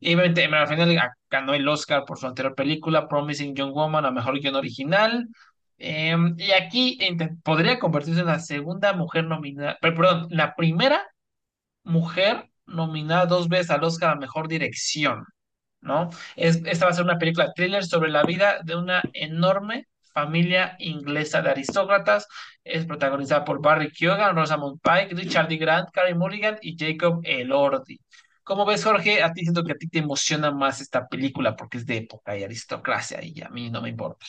Y 0.00 0.12
Emerald 0.12 0.68
Fennell 0.68 0.98
ganó 1.30 1.54
el 1.54 1.68
Oscar 1.68 2.04
por 2.04 2.18
su 2.18 2.26
anterior 2.26 2.54
película, 2.54 3.08
Promising 3.08 3.54
Young 3.54 3.72
Woman, 3.72 4.04
a 4.04 4.10
mejor 4.10 4.38
guion 4.40 4.56
original. 4.56 5.28
Em, 5.78 6.34
y 6.38 6.52
aquí 6.52 6.98
podría 7.44 7.78
convertirse 7.78 8.20
en 8.20 8.26
la 8.26 8.40
segunda 8.40 8.92
mujer 8.94 9.24
nominada, 9.24 9.78
perdón, 9.80 10.26
la 10.30 10.54
primera 10.56 11.06
mujer 11.84 12.50
nominada 12.66 13.26
dos 13.26 13.48
veces 13.48 13.70
al 13.70 13.84
Oscar 13.84 14.10
a 14.10 14.16
mejor 14.16 14.48
dirección, 14.48 15.24
¿no? 15.80 16.10
Es, 16.36 16.62
esta 16.66 16.86
va 16.86 16.90
a 16.92 16.94
ser 16.94 17.04
una 17.04 17.18
película 17.18 17.52
thriller 17.54 17.84
sobre 17.84 18.10
la 18.10 18.24
vida 18.24 18.60
de 18.64 18.76
una 18.76 19.02
enorme 19.14 19.86
Familia 20.12 20.76
Inglesa 20.80 21.42
de 21.42 21.50
Aristócratas. 21.50 22.26
Es 22.64 22.86
protagonizada 22.86 23.44
por 23.44 23.62
Barry 23.62 23.90
Keoghan, 23.92 24.34
Rosamund 24.36 24.80
Pike, 24.82 25.14
Richard 25.14 25.48
D. 25.48 25.56
Grant, 25.56 25.90
Carey 25.92 26.14
Mulligan 26.14 26.58
y 26.60 26.76
Jacob 26.76 27.20
Elordi. 27.24 28.00
¿Cómo 28.48 28.64
ves, 28.66 28.82
Jorge? 28.84 29.22
A 29.22 29.32
ti 29.32 29.42
siento 29.42 29.62
que 29.64 29.72
a 29.72 29.76
ti 29.76 29.88
te 29.88 29.98
emociona 29.98 30.50
más 30.50 30.80
esta 30.80 31.06
película 31.06 31.54
porque 31.54 31.78
es 31.78 31.86
de 31.86 31.98
época 31.98 32.36
y 32.36 32.42
aristocracia 32.44 33.20
y 33.22 33.40
a 33.42 33.48
mí 33.50 33.70
no 33.70 33.82
me 33.82 33.90
importa. 33.90 34.26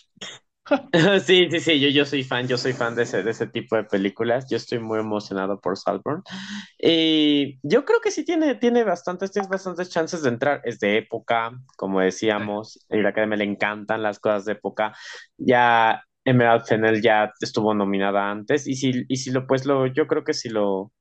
Sí, 1.26 1.47
sí, 1.49 1.59
sí, 1.59 1.80
yo, 1.80 1.89
yo 1.89 2.05
soy 2.05 2.24
fan, 2.24 2.47
yo 2.47 2.57
soy 2.57 2.74
fan 2.74 2.95
de 2.95 3.03
ese, 3.03 3.24
de 3.24 3.32
ese 3.32 3.47
tipo 3.47 3.76
de 3.76 3.84
películas, 3.86 4.47
yo 4.49 4.57
estoy 4.57 4.80
muy 4.80 4.99
emocionado 4.99 5.59
por 5.59 5.78
Saltburn. 5.78 6.24
Y 6.80 7.59
yo 7.67 7.86
creo 7.86 8.01
que 8.01 8.11
sí 8.11 8.26
tiene, 8.26 8.55
tiene 8.55 8.84
bastantes, 8.84 9.32
tiene 9.32 9.47
bastantes 9.49 9.89
chances 9.89 10.22
de 10.24 10.30
entrar, 10.30 10.61
es 10.63 10.80
de 10.80 10.97
época, 10.97 11.51
como 11.78 12.01
decíamos, 12.01 12.80
y 12.89 12.97
la 13.01 13.09
academia 13.09 13.38
le 13.38 13.45
encantan 13.45 14.03
las 14.03 14.20
cosas 14.20 14.45
de 14.45 14.53
época, 14.53 14.93
ya 15.38 16.03
Emerald 16.26 16.65
Fennell 16.65 17.01
ya 17.01 17.32
estuvo 17.41 17.74
nominada 17.74 18.30
antes 18.30 18.67
y 18.67 18.76
si, 18.76 19.05
y 19.07 19.17
si 19.17 19.32
lo, 19.32 19.47
pues 19.47 19.65
lo, 19.65 19.88
yo 19.88 20.07
creo 20.07 20.24
que 20.24 20.34
si 20.34 20.49
lo 20.49 20.91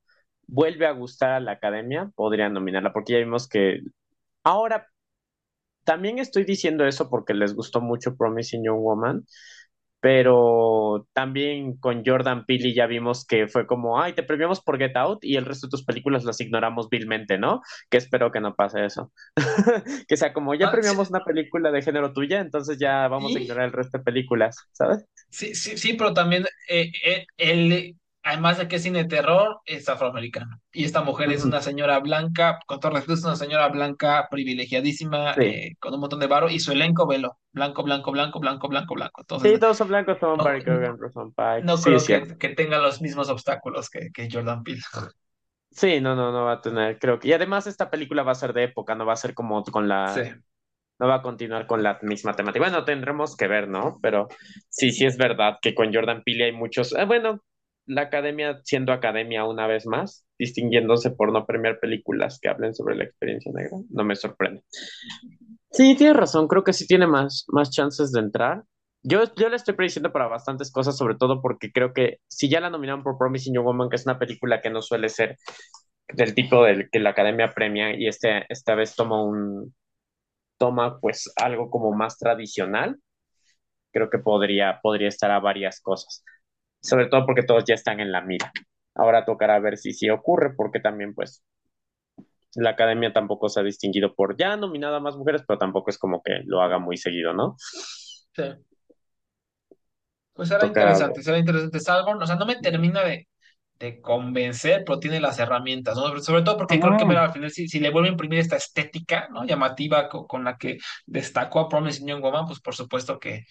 vuelve 0.49 0.87
a 0.87 0.93
gustar 0.93 1.33
a 1.33 1.41
la 1.41 1.53
academia, 1.55 2.11
podrían 2.17 2.55
nominarla, 2.55 2.93
porque 2.95 3.15
ya 3.15 3.21
vimos 3.21 3.49
que 3.49 3.81
ahora 4.45 4.89
también 5.85 6.19
estoy 6.19 6.45
diciendo 6.45 6.87
eso 6.87 7.09
porque 7.11 7.35
les 7.35 7.55
gustó 7.55 7.81
mucho 7.81 8.17
Promising 8.17 8.65
Young 8.65 8.81
Woman, 8.81 9.27
pero 10.01 11.09
también 11.15 11.77
con 11.79 12.05
Jordan 12.07 12.45
Peele 12.47 12.75
ya 12.75 12.87
vimos 12.87 13.27
que 13.27 13.49
fue 13.49 13.67
como, 13.67 14.01
ay, 14.01 14.15
te 14.15 14.23
premiamos 14.25 14.63
por 14.63 14.79
Get 14.79 14.97
Out 14.97 15.25
y 15.25 15.37
el 15.37 15.47
resto 15.47 15.67
de 15.69 15.73
tus 15.73 15.85
películas 15.85 16.25
las 16.25 16.41
ignoramos 16.41 16.89
vilmente, 16.91 17.39
¿no? 17.39 17.63
Que 17.91 17.99
espero 17.99 18.33
que 18.33 18.41
no 18.41 18.55
pase 18.57 18.85
eso. 18.87 19.13
que 20.09 20.17
sea 20.17 20.33
como, 20.35 20.55
ya 20.55 20.71
Ah, 20.71 20.71
premiamos 20.71 21.11
sí, 21.11 21.11
una 21.11 21.25
película 21.25 21.71
de 21.73 21.83
género 21.83 22.13
tuya, 22.13 22.41
entonces 22.41 22.79
ya 22.79 23.09
vamos 23.09 23.37
a 23.37 23.41
ignorar 23.41 23.67
el 23.67 23.73
resto 23.73 23.99
de 23.99 24.05
películas, 24.05 24.69
¿sabes? 24.73 25.07
sí, 25.31 25.55
sí, 25.55 25.77
sí, 25.79 25.95
pero 25.95 26.15
también 26.15 26.45
eh, 26.69 26.91
eh, 27.05 27.27
él, 27.37 27.97
además 28.29 28.59
de 28.59 28.69
que 28.69 28.77
es 28.77 28.83
cine 28.83 29.01
de 29.05 29.09
terror, 29.09 29.61
es 29.65 29.89
afroamericano. 29.89 30.61
Y 30.73 30.85
esta 30.85 31.03
mujer 31.03 31.31
es 31.33 31.45
Ujú, 31.45 31.47
una 31.47 31.61
señora 31.63 31.99
blanca, 32.01 32.61
con 32.67 32.81
todo 32.81 32.93
respeto, 32.93 33.15
es 33.15 33.25
una 33.25 33.37
señora 33.37 33.69
blanca 33.69 34.29
privilegiadísima, 34.31 35.37
Sí. 35.37 35.43
eh, 35.43 35.75
con 35.81 35.95
un 35.95 36.01
montón 36.01 36.21
de 36.21 36.27
varo, 36.29 36.51
y 36.51 36.61
su 36.61 36.73
elenco, 36.73 37.07
velo, 37.07 37.39
blanco, 37.53 37.83
blanco, 37.83 38.13
blanco, 38.13 38.41
blanco, 38.41 38.69
blanco, 38.69 38.95
blanco. 38.95 39.21
Sí, 39.37 39.59
Entonces, 39.61 39.61
todos 39.61 39.77
son 39.79 39.89
blancos, 39.89 40.19
son 40.19 40.43
no, 40.43 40.43
Barry 40.43 40.61
Rosamund 40.99 41.35
Pike. 41.35 41.69
no 41.69 41.79
Sí, 41.79 41.95
es 41.95 42.07
creo 42.07 42.07
que, 42.07 42.27
que 42.39 42.49
tenga 42.51 42.79
los 42.79 43.01
mismos 43.03 43.29
obstáculos 43.29 43.91
que, 43.91 44.11
que 44.13 44.29
Jordan 44.31 44.63
Peele. 44.63 44.83
Sí, 45.71 46.01
no, 46.01 46.17
no, 46.17 46.33
no 46.33 46.45
va 46.45 46.53
a 46.53 46.61
tener, 46.61 46.99
creo 46.99 47.19
que. 47.19 47.29
Y 47.29 47.33
además 47.33 47.67
esta 47.67 47.91
película 47.91 48.23
va 48.23 48.33
a 48.33 48.35
ser 48.35 48.53
de 48.53 48.65
época, 48.65 48.95
no 48.95 49.07
va 49.07 49.13
a 49.13 49.17
ser 49.17 49.35
como 49.35 49.63
con 49.65 49.87
Sí. 50.05 50.23
la 50.23 50.29
no 51.01 51.09
va 51.09 51.17
a 51.17 51.23
continuar 51.23 51.67
con 51.67 51.83
la 51.83 51.99
misma 52.03 52.35
temática. 52.35 52.65
Bueno, 52.65 52.85
tendremos 52.85 53.37
que 53.37 53.49
ver, 53.49 53.69
¿no? 53.69 53.99
Pero 54.03 54.29
sí, 54.71 54.93
sí 54.93 55.07
es 55.07 55.19
verdad 55.19 55.59
que 55.63 55.75
con 55.75 55.93
Jordan 55.95 56.23
Peele 56.25 56.47
hay 56.47 56.53
muchos. 56.53 56.95
eh, 56.95 57.05
bueno, 57.07 57.43
la 57.89 58.03
academia 58.03 58.61
siendo 58.63 58.93
academia 58.93 59.45
una 59.45 59.67
vez 59.67 59.87
más, 59.87 60.27
distinguiéndose 60.39 61.11
por 61.11 61.33
no 61.33 61.47
premiar 61.47 61.81
películas 61.81 62.39
que 62.41 62.49
hablen 62.49 62.75
sobre 62.75 62.97
la 62.97 63.05
experiencia 63.05 63.51
negra, 63.53 63.79
no 63.91 64.05
me 64.05 64.15
sorprende. 64.15 64.63
Sí, 65.71 65.97
tienes 65.97 66.17
razón, 66.17 66.49
creo 66.49 66.65
que 66.65 66.73
sí 66.73 66.87
tiene 66.87 67.07
más, 67.07 67.47
más 67.49 67.71
chances 67.71 68.13
de 68.13 68.21
entrar. 68.21 68.63
Yo, 69.03 69.23
yo 69.37 69.49
le 69.49 69.57
estoy 69.57 69.75
prediciendo 69.75 70.13
para 70.13 70.29
bastantes 70.29 70.71
cosas, 70.71 70.97
sobre 70.97 71.15
todo 71.15 71.41
porque 71.41 71.73
creo 71.73 71.93
que 71.93 72.19
si 72.27 72.49
ya 72.49 72.61
la 72.61 72.71
nominaron 72.71 73.03
por 73.03 73.17
Promising 73.17 73.55
Young 73.55 73.65
Woman, 73.65 73.89
que 73.89 73.97
es 73.97 74.07
una 74.07 74.19
película 74.19 74.61
que 74.61 74.71
no 74.71 74.83
suele 74.83 75.09
ser 75.09 75.37
del 76.09 76.35
tipo 76.35 76.65
del 76.65 76.91
que 76.91 77.01
la 77.01 77.11
academia 77.11 77.53
premia, 77.55 77.97
y 77.97 78.07
este, 78.07 78.45
esta 78.49 78.75
vez 78.75 78.95
toma 78.95 79.23
un, 79.23 79.75
toma 80.59 81.01
pues 81.01 81.33
algo 81.37 81.71
como 81.71 81.93
más 81.93 82.19
tradicional, 82.19 82.97
creo 83.93 84.11
que 84.11 84.19
podría, 84.19 84.81
podría 84.83 85.09
estar 85.09 85.31
a 85.31 85.41
varias 85.41 85.81
cosas, 85.81 86.25
sobre 86.81 87.07
todo 87.09 87.27
porque 87.27 87.43
todos 87.43 87.65
ya 87.67 87.75
están 87.75 88.01
en 88.01 88.13
la 88.13 88.21
mira. 88.23 88.53
Ahora 88.95 89.25
tocará 89.25 89.59
ver 89.61 89.77
si 89.79 89.93
sí 89.93 90.11
ocurre, 90.11 90.55
porque 90.57 90.81
también 90.81 91.15
pues 91.15 91.43
la 92.55 92.71
academia 92.71 93.13
tampoco 93.13 93.49
se 93.49 93.61
ha 93.61 93.63
distinguido 93.63 94.15
por 94.15 94.37
ya 94.37 94.57
nominada 94.57 94.99
a 94.99 95.01
más 95.01 95.17
mujeres, 95.17 95.43
pero 95.47 95.59
tampoco 95.59 95.91
es 95.91 95.99
como 95.99 96.23
que 96.23 96.41
lo 96.47 96.61
haga 96.63 96.79
muy 96.79 96.97
seguido, 96.97 97.33
¿no? 97.33 97.57
Sí. 98.37 98.43
Pues 100.33 100.49
será 100.51 100.67
Tocará 100.67 100.93
interesante, 100.97 101.23
será 101.23 101.39
interesante 101.39 101.81
Salborn. 101.81 102.23
O 102.23 102.27
sea, 102.27 102.37
no 102.37 102.47
me 102.47 102.57
termina 102.57 103.03
de, 103.05 103.29
de 103.79 104.01
convencer, 104.01 104.85
pero 104.87 105.01
tiene 105.01 105.21
las 105.21 105.39
herramientas, 105.41 105.97
¿no? 105.97 106.17
Sobre 106.21 106.43
todo 106.43 106.57
porque 106.59 106.79
creo 106.81 106.97
que 106.97 107.05
mira, 107.05 107.25
al 107.25 107.33
final, 107.33 107.51
si, 107.51 107.69
si 107.69 107.81
le 107.81 107.91
vuelve 107.91 108.09
a 108.09 108.13
imprimir 108.13 108.39
esta 108.41 108.57
estética, 108.57 109.29
¿no? 109.33 109.45
Llamativa 109.45 110.09
co- 110.09 110.27
con, 110.29 110.45
la 110.45 110.57
que 110.57 110.79
destacó 111.07 111.61
a 111.61 111.69
Promising 111.69 112.07
Young 112.09 112.23
Woman, 112.23 112.47
pues 112.47 112.61
por 112.61 112.75
supuesto 112.77 113.19
que, 113.19 113.45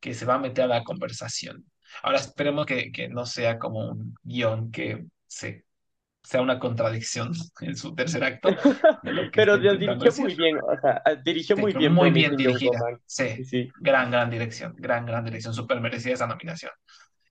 que 0.00 0.14
se 0.14 0.26
va 0.26 0.34
a 0.36 0.38
meter 0.40 0.64
a 0.66 0.68
la 0.68 0.84
conversación. 0.84 1.64
Ahora 2.02 2.18
esperemos 2.18 2.66
que, 2.66 2.92
que 2.92 3.08
no 3.08 3.26
sea 3.26 3.58
como 3.58 3.88
un 3.90 4.14
guion 4.22 4.70
que 4.70 5.06
se, 5.26 5.64
sea 6.22 6.40
una 6.42 6.58
contradicción 6.58 7.32
en 7.60 7.76
su 7.76 7.94
tercer 7.94 8.24
acto 8.24 8.50
Pero 9.34 9.58
dirigió 9.58 9.96
decir. 9.96 10.24
muy 10.24 10.34
bien, 10.34 10.58
o 10.58 10.76
sea, 10.80 11.02
dirigió 11.24 11.56
Sí, 11.56 11.62
muy 11.62 11.72
bien 11.72 11.92
muy 11.94 12.10
bien 12.10 12.36
dirigida. 12.36 12.78
Sí, 13.06 13.44
Sí, 13.44 13.68
gran, 13.80 14.10
gran 14.10 14.30
dirección, 14.30 14.74
gran, 14.76 15.06
gran 15.06 15.24
dirección, 15.24 15.54
súper 15.54 15.80
merecida 15.80 16.14
esa 16.14 16.26
nominación. 16.26 16.72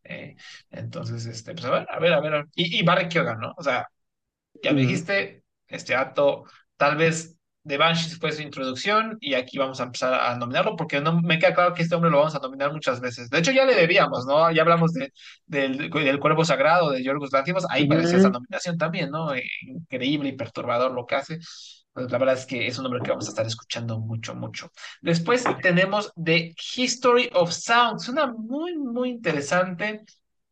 Eh, 0.04 0.36
entonces, 0.72 1.26
este, 1.26 1.54
pues 1.54 1.66
a 1.66 1.72
ver, 1.72 1.88
a 1.90 2.00
ver, 2.00 2.14
a 2.14 2.20
ver. 2.22 2.46
Y, 2.56 2.80
y 2.80 2.84
Barry 2.84 3.10
Keoghan, 3.10 3.40
¿no? 3.40 3.54
O 3.58 3.64
sea, 3.64 3.88
ya 4.64 4.74
me 4.74 4.82
dijiste, 4.82 5.44
este 5.68 5.96
acto, 5.96 6.46
tal 6.78 6.98
vez 6.98 7.37
The 7.68 7.78
Banshees 7.78 8.18
fue 8.20 8.32
su 8.32 8.42
introducción 8.42 9.18
y 9.22 9.34
aquí 9.34 9.58
vamos 9.58 9.80
a 9.82 9.84
empezar 9.84 10.14
a 10.14 10.36
nominarlo 10.38 10.76
porque 10.76 11.02
no 11.02 11.22
me 11.22 11.40
queda 11.40 11.54
claro 11.54 11.74
que 11.74 11.84
este 11.84 11.96
hombre 11.96 12.10
lo 12.12 12.20
vamos 12.20 12.36
a 12.36 12.40
nominar 12.40 12.72
muchas 12.74 13.02
veces. 13.02 13.30
De 13.30 13.40
hecho, 13.40 13.52
ya 13.52 13.66
le 13.66 13.76
debíamos, 13.76 14.26
¿no? 14.26 14.52
Ya 14.52 14.62
hablamos 14.64 14.94
de, 14.94 15.12
del, 15.46 15.90
del 15.90 16.20
Cuervo 16.20 16.46
Sagrado 16.46 16.92
de 16.92 17.04
Yorgos 17.04 17.32
Lanthimos, 17.34 17.66
ahí 17.70 17.88
merecía 17.88 18.18
esa 18.20 18.30
Ujú. 18.30 18.32
nominación 18.32 18.78
también, 18.78 19.10
¿no? 19.12 19.34
Eh, 19.36 19.44
Increíble 19.68 20.30
y 20.30 20.34
perturbador 20.38 20.92
lo 20.94 21.06
que 21.06 21.16
hace. 21.16 21.40
Pues 21.94 22.12
la 22.12 22.18
verdad 22.20 22.36
es 22.36 22.46
que 22.46 22.68
es 22.68 22.78
un 22.78 22.84
nombre 22.84 23.02
que 23.02 23.10
vamos 23.10 23.26
a 23.28 23.30
estar 23.30 23.46
escuchando 23.46 24.00
mucho, 24.00 24.36
mucho. 24.36 24.72
Después 25.02 25.44
tenemos 25.62 26.12
The 26.24 26.54
History 26.76 27.30
of 27.34 27.52
Sound, 27.52 28.00
una 28.10 28.28
muy, 28.28 28.78
muy 28.78 29.10
interesante. 29.10 30.04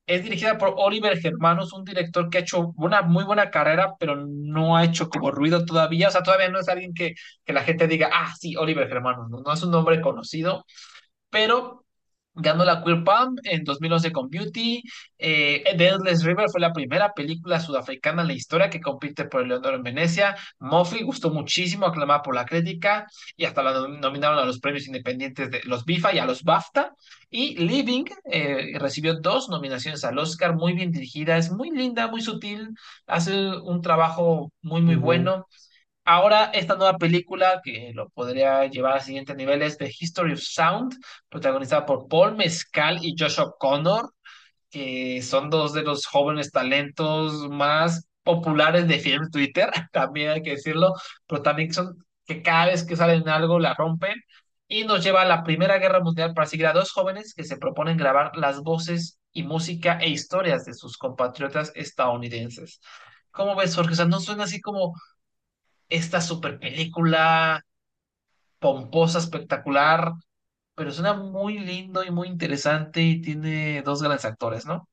Es 0.07 0.23
dirigida 0.23 0.57
por 0.59 0.75
Oliver 0.77 1.17
Germanos, 1.19 1.73
un 1.73 1.83
director 1.83 2.29
que 2.29 2.37
ha 2.37 2.41
hecho 2.41 2.73
una 2.77 3.01
muy 3.01 3.23
buena 3.23 3.49
carrera, 3.49 3.95
pero 3.99 4.15
no 4.27 4.77
ha 4.77 4.83
hecho 4.85 5.09
como 5.09 5.31
ruido 5.31 5.65
todavía. 5.65 6.09
O 6.09 6.11
sea, 6.11 6.21
todavía 6.23 6.49
no 6.49 6.59
es 6.59 6.69
alguien 6.69 6.93
que, 6.93 7.15
que 7.43 7.53
la 7.53 7.63
gente 7.63 7.87
diga, 7.87 8.09
ah, 8.13 8.33
sí, 8.39 8.55
Oliver 8.55 8.87
Germanos, 8.87 9.29
no, 9.29 9.41
no 9.41 9.53
es 9.53 9.63
un 9.63 9.71
nombre 9.71 10.01
conocido, 10.01 10.63
pero 11.29 11.84
ganó 12.35 12.65
la 12.65 12.83
Queer 12.83 13.03
Palm 13.03 13.35
en 13.43 13.63
2011 13.63 14.11
con 14.11 14.29
Beauty. 14.29 14.83
Eh, 15.17 15.63
The 15.77 15.87
Endless 15.89 16.23
River 16.23 16.49
fue 16.49 16.61
la 16.61 16.73
primera 16.73 17.13
película 17.13 17.59
sudafricana 17.59 18.21
en 18.21 18.27
la 18.29 18.33
historia 18.33 18.69
que 18.69 18.81
compite 18.81 19.25
por 19.25 19.41
el 19.41 19.49
Leonor 19.49 19.75
en 19.75 19.83
Venecia. 19.83 20.35
Mofli 20.59 21.03
gustó 21.03 21.29
muchísimo, 21.31 21.85
aclamada 21.85 22.21
por 22.21 22.35
la 22.35 22.45
crítica, 22.45 23.07
y 23.37 23.45
hasta 23.45 23.63
la 23.63 23.73
nom- 23.73 23.99
nominaron 23.99 24.39
a 24.39 24.45
los 24.45 24.59
premios 24.59 24.87
independientes 24.87 25.49
de 25.51 25.61
los 25.65 25.85
BIFA 25.85 26.13
y 26.13 26.19
a 26.19 26.25
los 26.25 26.43
BAFTA. 26.43 26.93
Y 27.29 27.55
Living 27.57 28.05
eh, 28.31 28.73
recibió 28.79 29.15
dos 29.19 29.49
nominaciones 29.49 30.03
al 30.05 30.17
Oscar, 30.17 30.55
muy 30.55 30.73
bien 30.73 30.91
dirigida, 30.91 31.37
es 31.37 31.51
muy 31.51 31.71
linda, 31.71 32.07
muy 32.07 32.21
sutil, 32.21 32.69
hace 33.07 33.33
un 33.57 33.81
trabajo 33.81 34.51
muy, 34.61 34.81
muy 34.81 34.95
bueno. 34.95 35.47
Ahora, 36.07 36.45
esta 36.53 36.75
nueva 36.75 36.97
película 36.97 37.61
que 37.63 37.91
lo 37.93 38.09
podría 38.09 38.65
llevar 38.67 38.93
al 38.93 39.01
siguiente 39.01 39.33
nivel 39.35 39.61
es 39.63 39.77
The 39.77 39.91
History 39.99 40.33
of 40.33 40.39
Sound, 40.39 40.95
protagonizada 41.29 41.85
por 41.85 42.07
Paul 42.07 42.35
Mescal 42.35 42.99
y 43.03 43.15
Joshua 43.17 43.55
Connor, 43.59 44.11
que 44.69 45.21
son 45.23 45.49
dos 45.49 45.73
de 45.73 45.83
los 45.83 46.05
jóvenes 46.05 46.51
talentos 46.51 47.49
más 47.49 48.07
populares 48.23 48.87
de 48.87 48.99
film 48.99 49.31
Twitter, 49.31 49.69
también 49.91 50.31
hay 50.31 50.43
que 50.43 50.51
decirlo, 50.51 50.93
pero 51.27 51.41
también 51.41 51.73
son 51.73 51.97
que 52.25 52.41
cada 52.43 52.67
vez 52.67 52.83
que 52.83 52.95
salen 52.95 53.21
en 53.23 53.29
algo 53.29 53.59
la 53.59 53.73
rompen. 53.73 54.15
Y 54.67 54.83
nos 54.85 55.03
lleva 55.03 55.21
a 55.21 55.25
la 55.25 55.43
Primera 55.43 55.77
Guerra 55.77 55.99
Mundial 56.01 56.33
para 56.33 56.47
seguir 56.47 56.65
a 56.67 56.73
dos 56.73 56.91
jóvenes 56.91 57.33
que 57.35 57.43
se 57.43 57.57
proponen 57.57 57.97
grabar 57.97 58.35
las 58.35 58.61
voces 58.61 59.19
y 59.31 59.43
música 59.43 59.99
e 59.99 60.09
historias 60.09 60.65
de 60.65 60.73
sus 60.73 60.97
compatriotas 60.97 61.71
estadounidenses. 61.75 62.81
¿Cómo 63.31 63.55
ves, 63.55 63.75
Jorge? 63.75 63.93
O 63.93 63.95
sea, 63.95 64.05
no 64.05 64.19
suena 64.19 64.45
así 64.45 64.61
como 64.61 64.93
esta 65.89 66.21
super 66.21 66.59
película 66.59 67.63
pomposa, 68.59 69.19
espectacular, 69.19 70.13
pero 70.75 70.91
suena 70.91 71.13
muy 71.15 71.59
lindo 71.59 72.03
y 72.03 72.11
muy 72.11 72.27
interesante 72.29 73.01
y 73.03 73.21
tiene 73.21 73.81
dos 73.83 74.01
grandes 74.03 74.25
actores, 74.25 74.65
¿no? 74.65 74.89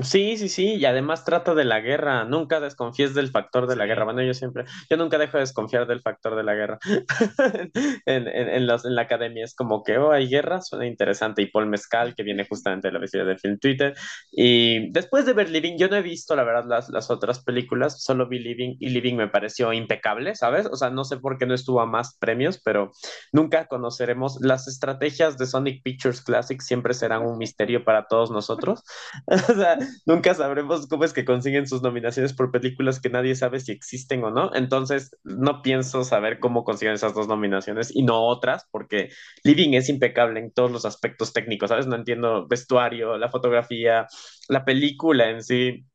Sí, 0.00 0.38
sí, 0.38 0.48
sí, 0.48 0.76
y 0.76 0.86
además 0.86 1.22
trata 1.22 1.54
de 1.54 1.66
la 1.66 1.80
guerra, 1.80 2.24
nunca 2.24 2.60
desconfíes 2.60 3.12
del 3.12 3.28
factor 3.30 3.66
de 3.66 3.76
la 3.76 3.84
guerra. 3.84 4.04
Bueno, 4.04 4.22
yo 4.22 4.32
siempre, 4.32 4.64
yo 4.88 4.96
nunca 4.96 5.18
dejo 5.18 5.36
de 5.36 5.42
desconfiar 5.42 5.86
del 5.86 6.00
factor 6.00 6.34
de 6.34 6.42
la 6.44 6.54
guerra. 6.54 6.78
En, 8.06 8.26
en, 8.28 8.48
en, 8.48 8.66
los- 8.66 8.84
en 8.84 8.94
la 8.94 9.02
academia 9.02 9.44
es 9.44 9.54
como 9.54 9.82
que, 9.84 9.98
oh, 9.98 10.12
hay 10.12 10.28
guerra, 10.28 10.60
suena 10.62 10.86
interesante. 10.86 11.42
Y 11.42 11.46
Paul 11.50 11.66
Mezcal, 11.66 12.14
que 12.14 12.22
viene 12.22 12.46
justamente 12.48 12.88
de 12.88 12.92
la 12.94 12.98
visita 13.00 13.24
de 13.24 13.36
Film 13.38 13.58
Twitter. 13.58 13.94
Y 14.30 14.90
después 14.92 15.26
de 15.26 15.32
ver 15.34 15.50
Living, 15.50 15.76
yo 15.78 15.88
no 15.88 15.96
he 15.96 16.02
visto, 16.02 16.34
la 16.36 16.44
verdad, 16.44 16.64
las, 16.66 16.88
las 16.88 17.10
otras 17.10 17.42
películas, 17.44 18.02
solo 18.02 18.28
vi 18.28 18.38
Living 18.38 18.76
y 18.80 18.88
Living 18.90 19.14
me 19.16 19.28
pareció 19.28 19.72
impecable, 19.72 20.34
¿sabes? 20.34 20.66
O 20.66 20.76
sea, 20.76 20.90
no 20.90 21.04
sé 21.04 21.18
por 21.18 21.36
qué 21.38 21.46
no 21.46 21.54
estuvo 21.54 21.80
a 21.80 21.86
más 21.86 22.16
premios, 22.18 22.60
pero 22.64 22.92
nunca 23.32 23.66
conoceremos. 23.66 24.38
Las 24.40 24.68
estrategias 24.68 25.36
de 25.38 25.46
Sonic 25.46 25.82
Pictures 25.82 26.22
Classic 26.22 26.60
siempre 26.60 26.94
serán 26.94 27.22
un 27.26 27.36
misterio 27.38 27.84
para 27.84 28.06
todos 28.06 28.30
nosotros. 28.30 28.82
O 29.52 29.54
sea, 29.54 29.76
nunca 30.06 30.34
sabremos 30.34 30.86
cómo 30.88 31.04
es 31.04 31.12
que 31.12 31.24
consiguen 31.24 31.66
sus 31.66 31.82
nominaciones 31.82 32.32
por 32.34 32.50
películas 32.50 33.00
que 33.00 33.10
nadie 33.10 33.34
sabe 33.36 33.60
si 33.60 33.72
existen 33.72 34.24
o 34.24 34.30
no. 34.30 34.54
Entonces, 34.54 35.16
no 35.24 35.62
pienso 35.62 36.04
saber 36.04 36.38
cómo 36.40 36.64
consiguen 36.64 36.94
esas 36.94 37.14
dos 37.14 37.28
nominaciones 37.28 37.94
y 37.94 38.02
no 38.02 38.22
otras, 38.26 38.66
porque 38.70 39.10
Living 39.44 39.74
es 39.74 39.88
impecable 39.88 40.40
en 40.40 40.52
todos 40.52 40.70
los 40.72 40.84
aspectos 40.84 41.32
técnicos, 41.32 41.68
¿sabes? 41.70 41.86
No 41.86 41.96
entiendo 41.96 42.46
vestuario, 42.48 43.16
la 43.18 43.30
fotografía, 43.30 44.06
la 44.48 44.64
película 44.64 45.30
en 45.30 45.42
sí. 45.42 45.86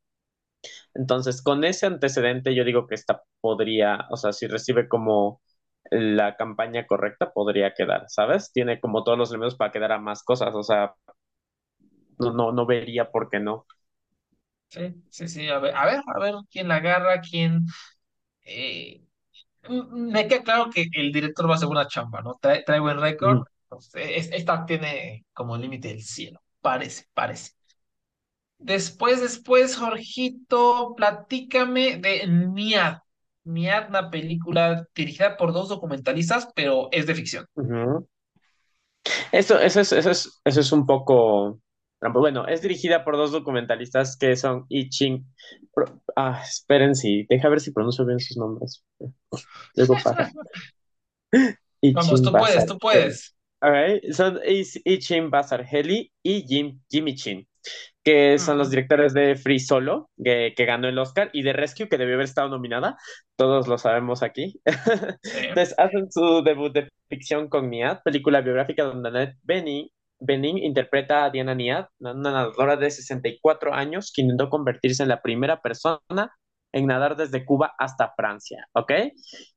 Entonces, 0.93 1.41
con 1.41 1.63
ese 1.63 1.85
antecedente, 1.85 2.55
yo 2.55 2.63
digo 2.63 2.87
que 2.87 2.95
esta 2.95 3.23
podría, 3.41 4.07
o 4.11 4.17
sea, 4.17 4.33
si 4.33 4.47
recibe 4.47 4.87
como 4.87 5.41
la 5.91 6.35
campaña 6.37 6.85
correcta, 6.87 7.31
podría 7.31 7.73
quedar, 7.73 8.05
¿sabes? 8.09 8.51
Tiene 8.51 8.79
como 8.81 9.03
todos 9.03 9.17
los 9.17 9.29
elementos 9.31 9.57
para 9.57 9.71
quedar 9.71 9.91
a 9.93 9.99
más 9.99 10.23
cosas, 10.23 10.53
o 10.55 10.63
sea, 10.63 10.93
no, 12.19 12.31
no, 12.33 12.51
no 12.51 12.65
vería 12.65 13.11
por 13.11 13.29
qué 13.29 13.39
no. 13.39 13.65
Sí, 14.69 15.03
sí, 15.09 15.27
sí, 15.27 15.49
a 15.49 15.59
ver, 15.59 15.75
a 15.75 15.85
ver, 15.85 16.01
a 16.15 16.19
ver 16.19 16.35
quién 16.51 16.67
la 16.67 16.75
agarra, 16.75 17.21
quién... 17.21 17.65
eh, 18.43 19.03
mm, 19.69 20.11
me 20.11 20.27
queda 20.27 20.43
claro 20.43 20.69
que 20.71 20.87
el 20.93 21.11
director 21.13 21.49
va 21.49 21.53
a 21.53 21.57
hacer 21.57 21.69
una 21.69 21.87
chamba, 21.87 22.21
¿no? 22.21 22.37
Trae, 22.41 22.63
trae 22.65 22.79
buen 22.81 22.99
récord, 22.99 23.43
entonces, 23.65 23.93
es- 24.27 24.31
esta 24.33 24.65
tiene 24.67 25.25
como 25.33 25.57
límite 25.57 25.91
el 25.91 26.03
cielo, 26.03 26.41
parece, 26.61 27.05
parece. 27.13 27.53
Después, 28.59 29.21
después, 29.21 29.75
Jorgito, 29.77 30.93
platícame 30.95 31.97
de 31.97 32.27
Niad. 32.27 32.99
Niad, 33.45 33.89
una 33.89 34.09
película 34.11 34.85
dirigida 34.95 35.37
por 35.37 35.53
dos 35.53 35.69
documentalistas, 35.69 36.49
pero 36.55 36.89
es 36.91 37.05
de 37.07 37.15
ficción. 37.15 37.45
Ujú. 37.57 38.07
Eso, 39.31 39.59
eso 39.59 39.79
es, 39.81 39.91
eso 39.91 40.09
es, 40.11 40.41
eso 40.45 40.59
es 40.61 40.71
un 40.71 40.85
poco. 40.85 41.59
Bueno, 41.99 42.45
es 42.47 42.61
dirigida 42.61 43.03
por 43.03 43.17
dos 43.17 43.31
documentalistas 43.31 44.17
que 44.17 44.35
son 44.35 44.65
I 44.69 44.89
Ching. 44.89 45.25
Ah, 46.15 46.41
esperen, 46.43 46.95
sí, 46.95 47.25
deja 47.27 47.49
ver 47.49 47.59
si 47.59 47.71
pronuncio 47.71 48.05
bien 48.05 48.19
sus 48.19 48.37
nombres. 48.37 48.83
Luego 49.75 49.95
para. 50.03 50.31
Vamos, 51.93 52.21
tú 52.21 52.31
puedes, 52.31 52.65
tú 52.65 52.77
puedes. 52.77 53.35
Alright, 53.59 54.11
Son 54.11 54.39
I, 54.45 54.99
Ching 54.99 55.31
Basar 55.31 55.65
Heli 55.69 56.11
y 56.21 56.43
Jim, 56.43 56.79
Jimmy 56.89 57.15
Chin, 57.15 57.47
que 58.03 58.37
son 58.37 58.59
los 58.59 58.69
directores 58.69 59.13
de 59.13 59.35
Free 59.35 59.59
Solo, 59.59 60.11
que, 60.23 60.53
que 60.55 60.65
ganó 60.65 60.87
el 60.87 60.99
Oscar, 60.99 61.31
y 61.33 61.41
de 61.41 61.53
Rescue, 61.53 61.89
que 61.89 61.97
debió 61.97 62.15
haber 62.15 62.25
estado 62.25 62.49
nominada. 62.49 62.97
Todos 63.35 63.67
lo 63.67 63.79
sabemos 63.79 64.21
aquí. 64.21 64.61
sí. 65.23 65.47
Entonces 65.49 65.73
hacen 65.79 66.11
su 66.11 66.43
debut 66.43 66.71
de 66.71 66.89
ficción 67.09 67.49
con 67.49 67.69
Niad, 67.69 68.01
película 68.03 68.41
biográfica 68.41 68.83
donde 68.83 69.09
Annette 69.09 69.37
Bening, 69.41 69.89
Bening 70.19 70.57
interpreta 70.57 71.25
a 71.25 71.29
Diana 71.29 71.55
Niad, 71.55 71.85
una 71.99 72.13
nadadora 72.13 72.75
de 72.75 72.89
64 72.89 73.73
años 73.73 74.11
que 74.13 74.21
intentó 74.21 74.49
convertirse 74.49 75.03
en 75.03 75.09
la 75.09 75.21
primera 75.21 75.61
persona 75.61 76.31
en 76.73 76.85
nadar 76.85 77.15
desde 77.15 77.45
Cuba 77.45 77.73
hasta 77.77 78.13
Francia, 78.15 78.67
¿ok? 78.73 78.91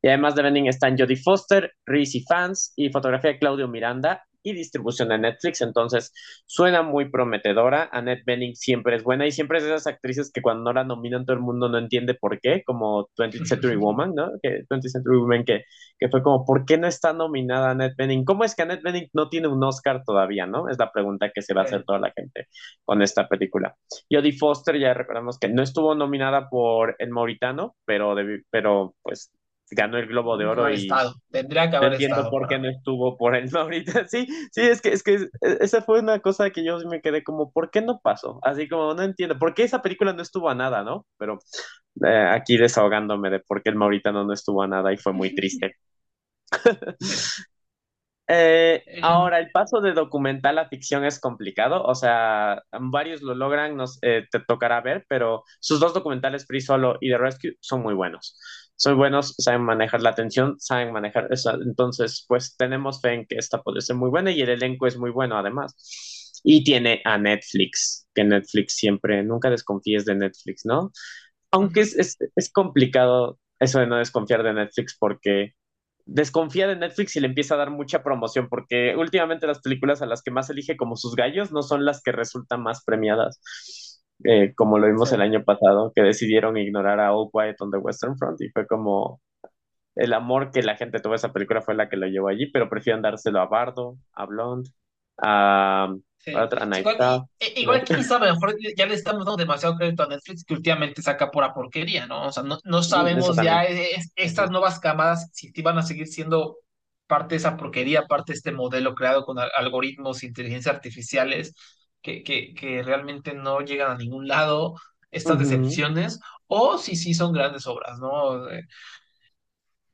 Y 0.02 0.08
además 0.08 0.34
de 0.34 0.42
Bening 0.42 0.66
están 0.66 0.96
Jodie 0.96 1.16
Foster, 1.16 1.72
Reese 1.84 2.22
Fans 2.28 2.72
y 2.76 2.90
fotografía 2.90 3.32
de 3.32 3.38
Claudio 3.38 3.68
Miranda 3.68 4.22
y 4.42 4.52
distribución 4.54 5.08
de 5.10 5.18
Netflix, 5.18 5.60
entonces 5.60 6.12
suena 6.46 6.82
muy 6.82 7.10
prometedora. 7.10 7.88
Annette 7.92 8.24
Bening 8.26 8.54
siempre 8.56 8.96
es 8.96 9.02
buena 9.02 9.26
y 9.26 9.32
siempre 9.32 9.58
es 9.58 9.64
de 9.64 9.70
esas 9.70 9.86
actrices 9.86 10.30
que 10.32 10.42
cuando 10.42 10.64
no 10.64 10.72
la 10.72 10.84
nominan 10.84 11.24
todo 11.26 11.36
el 11.36 11.42
mundo 11.42 11.68
no 11.68 11.78
entiende 11.78 12.14
por 12.14 12.40
qué, 12.40 12.62
como 12.64 13.08
20th 13.16 13.44
Century 13.46 13.76
Woman, 13.76 14.14
¿no? 14.14 14.30
Que 14.42 14.62
20th 14.68 14.90
Century 14.92 15.18
Woman 15.18 15.44
que, 15.44 15.64
que 15.98 16.08
fue 16.08 16.22
como, 16.22 16.44
¿por 16.44 16.64
qué 16.64 16.78
no 16.78 16.86
está 16.86 17.12
nominada 17.12 17.70
Annette 17.70 17.96
Bening? 17.96 18.24
¿Cómo 18.24 18.44
es 18.44 18.54
que 18.54 18.62
Annette 18.62 18.82
Bening 18.82 19.08
no 19.12 19.28
tiene 19.28 19.48
un 19.48 19.62
Oscar 19.64 20.02
todavía, 20.04 20.46
no? 20.46 20.68
Es 20.68 20.78
la 20.78 20.92
pregunta 20.92 21.30
que 21.34 21.42
se 21.42 21.54
va 21.54 21.62
a 21.62 21.64
hacer 21.64 21.84
toda 21.84 21.98
la 21.98 22.12
gente 22.16 22.46
con 22.84 23.02
esta 23.02 23.28
película. 23.28 23.76
Jodie 24.10 24.32
Foster, 24.32 24.78
ya 24.78 24.94
recordamos 24.94 25.38
que 25.38 25.48
no 25.48 25.62
estuvo 25.62 25.94
nominada 25.94 26.48
por 26.48 26.96
El 26.98 27.10
Mauritano, 27.10 27.76
pero, 27.84 28.14
debi- 28.14 28.44
pero 28.50 28.94
pues 29.02 29.32
ganó 29.70 29.98
el 29.98 30.06
Globo 30.06 30.36
de 30.36 30.46
Oro 30.46 30.70
y 30.70 31.00
estado, 31.00 31.14
tendría 31.30 31.70
que 31.70 31.76
no 31.80 31.86
haber 31.86 31.94
entiendo 31.94 32.28
estado 32.28 32.30
por 32.30 32.48
qué 32.48 32.58
no 32.58 32.68
estuvo 32.70 33.16
por 33.18 33.36
el 33.36 33.50
ahorita. 33.56 34.08
Sí, 34.08 34.26
sí, 34.52 34.62
es 34.62 34.82
que, 34.82 34.92
es 34.92 35.02
que 35.02 35.14
e- 35.16 35.28
esa 35.60 35.82
fue 35.82 36.00
una 36.00 36.20
cosa 36.20 36.50
que 36.50 36.64
yo 36.64 36.78
me 36.88 37.00
quedé 37.02 37.24
como, 37.24 37.52
¿por 37.52 37.70
qué 37.70 37.82
no 37.82 38.00
pasó? 38.02 38.40
Así 38.44 38.68
como 38.68 38.94
no 38.94 39.02
entiendo, 39.02 39.38
¿por 39.38 39.54
qué 39.54 39.64
esa 39.64 39.82
película 39.82 40.12
no 40.12 40.22
estuvo 40.22 40.50
a 40.50 40.54
nada, 40.54 40.84
no? 40.84 41.06
Pero 41.18 41.38
eh, 42.06 42.28
aquí 42.32 42.56
desahogándome 42.58 43.30
de 43.30 43.40
por 43.40 43.62
qué 43.62 43.70
el 43.70 43.76
Mauritano 43.76 44.24
no 44.24 44.32
estuvo 44.34 44.62
a 44.62 44.68
nada 44.68 44.92
y 44.92 44.98
fue 44.98 45.12
muy 45.14 45.34
triste. 45.34 45.76
Eh, 48.32 48.84
Eh, 48.86 49.00
ahora, 49.00 49.40
el 49.40 49.50
paso 49.50 49.80
de 49.80 49.92
documental 49.92 50.58
a 50.58 50.68
ficción 50.68 51.04
es 51.04 51.18
complicado, 51.18 51.82
o 51.82 51.94
sea, 51.96 52.62
varios 52.80 53.22
lo 53.22 53.34
logran, 53.34 53.76
nos, 53.76 53.98
eh, 54.02 54.26
te 54.30 54.38
tocará 54.40 54.80
ver, 54.80 55.04
pero 55.08 55.42
sus 55.58 55.80
dos 55.80 55.94
documentales, 55.94 56.46
Free 56.46 56.60
Solo 56.60 56.96
y 57.00 57.10
The 57.10 57.18
Rescue, 57.18 57.56
son 57.60 57.82
muy 57.82 57.94
buenos. 57.94 58.38
Son 58.80 58.96
buenos, 58.96 59.34
saben 59.38 59.62
manejar 59.62 60.00
la 60.02 60.10
atención, 60.10 60.56
saben 60.58 60.92
manejar 60.92 61.28
esa. 61.30 61.52
Entonces, 61.54 62.24
pues 62.26 62.56
tenemos 62.56 63.00
fe 63.02 63.12
en 63.14 63.26
que 63.26 63.36
esta 63.36 63.62
puede 63.62 63.82
ser 63.82 63.96
muy 63.96 64.08
buena 64.10 64.30
y 64.30 64.40
el 64.40 64.48
elenco 64.48 64.86
es 64.86 64.96
muy 64.96 65.10
bueno 65.10 65.36
además. 65.38 66.40
Y 66.44 66.64
tiene 66.64 67.02
a 67.04 67.18
Netflix, 67.18 68.08
que 68.14 68.24
Netflix 68.24 68.74
siempre, 68.76 69.22
nunca 69.22 69.50
desconfíes 69.50 70.06
de 70.06 70.14
Netflix, 70.14 70.64
¿no? 70.64 70.92
Aunque 71.50 71.80
es, 71.82 71.96
es, 71.96 72.18
es 72.36 72.52
complicado 72.52 73.38
eso 73.58 73.80
de 73.80 73.86
no 73.86 73.98
desconfiar 73.98 74.42
de 74.44 74.54
Netflix 74.54 74.96
porque 74.98 75.54
desconfía 76.06 76.66
de 76.68 76.76
Netflix 76.76 77.16
y 77.16 77.20
le 77.20 77.28
empieza 77.28 77.54
a 77.54 77.58
dar 77.58 77.70
mucha 77.70 78.02
promoción, 78.02 78.48
porque 78.48 78.94
últimamente 78.96 79.46
las 79.46 79.60
películas 79.60 80.02
a 80.02 80.06
las 80.06 80.22
que 80.22 80.30
más 80.32 80.50
elige 80.50 80.76
como 80.76 80.96
sus 80.96 81.16
gallos 81.16 81.52
no 81.52 81.62
son 81.62 81.84
las 81.84 82.02
que 82.02 82.12
resultan 82.12 82.62
más 82.62 82.84
premiadas, 82.84 83.40
eh, 84.24 84.54
como 84.54 84.78
lo 84.78 84.86
vimos 84.88 85.12
el 85.12 85.20
año 85.22 85.44
pasado, 85.44 85.92
que 85.94 86.02
decidieron 86.02 86.56
ignorar 86.56 87.00
a 87.00 87.12
All 87.14 87.30
Quiet 87.32 87.56
on 87.60 87.70
the 87.70 87.78
Western 87.78 88.16
Front 88.18 88.40
y 88.42 88.50
fue 88.50 88.66
como 88.66 89.20
el 89.96 90.12
amor 90.14 90.50
que 90.52 90.62
la 90.62 90.76
gente 90.76 91.00
tuvo 91.00 91.14
a 91.14 91.16
esa 91.16 91.32
película 91.32 91.62
fue 91.62 91.74
la 91.74 91.88
que 91.88 91.96
lo 91.96 92.06
llevó 92.08 92.28
allí, 92.28 92.50
pero 92.52 92.68
prefieren 92.70 93.02
dárselo 93.02 93.40
a 93.40 93.46
Bardo, 93.46 93.98
a 94.14 94.26
Blonde, 94.26 94.70
a, 95.18 95.84
a 95.86 95.96
Sí, 96.18 96.32
otra, 96.44 96.64
a 96.64 96.66
igual, 96.76 97.02
i- 97.38 97.60
igual 97.62 97.82
quién 97.84 98.04
sabe, 98.04 98.26
a 98.26 98.28
lo 98.30 98.34
mejor 98.34 98.54
ya 98.76 98.84
le 98.86 98.94
estamos 98.94 99.24
dando 99.24 99.38
demasiado 99.38 99.76
crédito 99.76 100.02
a 100.02 100.06
Netflix 100.08 100.44
que 100.44 100.52
últimamente 100.54 101.00
saca 101.00 101.30
pura 101.30 101.54
porquería, 101.54 102.06
¿no? 102.06 102.26
O 102.26 102.32
sea, 102.32 102.42
no, 102.42 102.58
no 102.64 102.82
sabemos 102.82 103.40
ya 103.40 103.64
es- 103.64 104.12
estas 104.16 104.50
nuevas 104.50 104.78
camadas 104.78 105.30
si 105.32 105.50
van 105.62 105.78
a 105.78 105.82
seguir 105.82 106.06
siendo 106.08 106.58
parte 107.06 107.34
de 107.34 107.36
esa 107.38 107.56
porquería, 107.56 108.02
parte 108.06 108.32
de 108.32 108.36
este 108.36 108.52
modelo 108.52 108.94
creado 108.94 109.24
con 109.24 109.38
al- 109.38 109.50
algoritmos, 109.56 110.22
inteligencia 110.22 110.72
artificiales, 110.72 111.54
que, 112.02 112.22
que, 112.24 112.54
que 112.54 112.82
realmente 112.82 113.34
no 113.34 113.60
llegan 113.60 113.92
a 113.92 113.96
ningún 113.98 114.28
lado, 114.28 114.74
estas 115.10 115.38
decepciones, 115.38 116.20
o 116.46 116.78
si 116.78 116.96
sí 116.96 117.14
son 117.14 117.32
grandes 117.32 117.66
obras, 117.66 117.98
¿no? 117.98 118.48
Eh, 118.50 118.64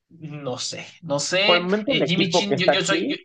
no 0.09 0.59
sé, 0.59 0.87
no 1.03 1.19
sé. 1.19 1.67
Eh, 1.87 2.05
Jimmy 2.05 2.29
Chin, 2.31 2.57
yo, 2.57 2.67
yo 2.69 2.81
soy, 2.83 3.07
yo- 3.09 3.17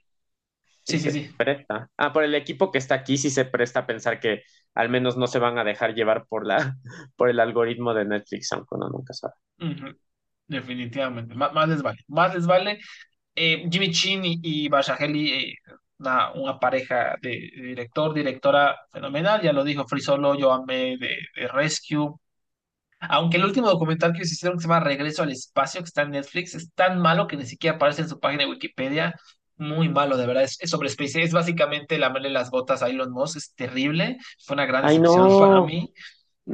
sí 0.83 0.99
sí, 0.99 1.11
sí, 1.11 1.29
presta. 1.37 1.89
Ah, 1.97 2.13
por 2.13 2.23
el 2.23 2.35
equipo 2.35 2.71
que 2.71 2.77
está 2.79 2.95
aquí 2.95 3.17
sí 3.17 3.29
se 3.29 3.45
presta 3.45 3.81
a 3.81 3.87
pensar 3.87 4.19
que 4.19 4.43
al 4.75 4.89
menos 4.89 5.17
no 5.17 5.27
se 5.27 5.39
van 5.39 5.57
a 5.57 5.63
dejar 5.63 5.93
llevar 5.95 6.25
por 6.27 6.45
la, 6.47 6.77
por 7.17 7.29
el 7.29 7.39
algoritmo 7.39 7.93
de 7.93 8.05
Netflix, 8.05 8.51
aunque 8.53 8.75
uno 8.75 8.89
nunca 8.89 9.13
sabe. 9.13 9.33
Ujú, 9.59 9.95
Definitivamente, 10.47 11.35
más, 11.35 11.53
más 11.53 11.69
les 11.69 11.81
vale, 11.81 11.99
más 12.07 12.33
les 12.35 12.45
vale. 12.47 12.79
Eh, 13.35 13.67
Jimmy 13.71 13.91
Chin 13.91 14.25
y, 14.25 14.39
y 14.43 14.69
eh, 15.33 15.55
una, 16.01 16.31
una 16.33 16.59
pareja 16.59 17.15
de, 17.21 17.29
de 17.55 17.63
director, 17.63 18.13
directora 18.13 18.77
fenomenal, 18.91 19.41
ya 19.41 19.53
lo 19.53 19.63
dijo 19.63 19.87
Free 19.87 20.01
Solo, 20.01 20.35
yo 20.37 20.51
amé 20.53 20.97
de, 20.97 21.17
de 21.35 21.47
Rescue. 21.47 22.15
Aunque 23.01 23.37
el 23.37 23.45
último 23.45 23.67
documental 23.69 24.13
que 24.13 24.25
se 24.25 24.33
hicieron 24.35 24.57
que 24.57 24.61
se 24.63 24.67
llama 24.67 24.79
Regreso 24.81 25.23
al 25.23 25.31
Espacio, 25.31 25.81
que 25.81 25.85
está 25.87 26.03
en 26.03 26.11
Netflix, 26.11 26.53
es 26.55 26.71
tan 26.73 26.99
malo 26.99 27.25
que 27.27 27.35
ni 27.37 27.45
siquiera 27.45 27.75
aparece 27.77 28.03
en 28.03 28.09
su 28.09 28.19
página 28.19 28.43
de 28.43 28.49
Wikipedia. 28.51 29.15
Muy 29.57 29.89
malo, 29.89 30.17
de 30.17 30.27
verdad. 30.27 30.43
Es, 30.43 30.57
es 30.61 30.69
sobre 30.69 30.87
Space. 30.89 31.21
Es 31.21 31.33
básicamente 31.33 31.97
lamerle 31.97 32.29
las 32.29 32.51
botas 32.51 32.83
a 32.83 32.89
Elon 32.89 33.11
Musk. 33.11 33.37
Es 33.37 33.53
terrible. 33.55 34.17
Fue 34.45 34.53
una 34.55 34.65
gran 34.67 34.85
Ay, 34.85 34.97
decepción 34.99 35.35
para 35.37 35.61
no, 35.61 35.61
mí. 35.61 35.91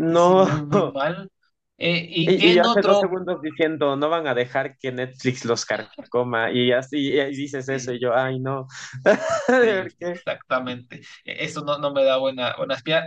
Sí, 0.05 0.17
sí, 0.21 0.35
no. 0.35 0.47
muy, 0.47 0.65
muy 0.65 0.85
mal. 0.93 1.31
Eh, 1.77 2.07
y 2.09 2.25
Y, 2.25 2.55
y 2.55 2.59
hace 2.59 2.81
dos 2.81 2.99
otro. 2.99 2.99
segundos 2.99 3.41
diciendo, 3.41 3.95
no 3.95 4.09
van 4.09 4.27
a 4.27 4.33
dejar 4.33 4.77
que 4.77 4.91
Netflix 4.91 5.45
los 5.45 5.65
carcoma. 5.65 6.51
Y 6.51 6.71
así 6.73 6.97
y 7.13 7.25
dices 7.35 7.69
eso, 7.69 7.93
y 7.93 7.99
yo, 8.01 8.13
ay, 8.15 8.39
no. 8.39 8.67
sí, 9.59 9.81
exactamente. 9.99 10.97
Eh, 11.25 11.37
Eso 11.45 11.63
no, 11.63 11.77
no 11.77 11.91
me 11.93 12.03
da 12.03 12.17
buena, 12.17 12.55
buena 12.57 12.75
espía. 12.75 13.05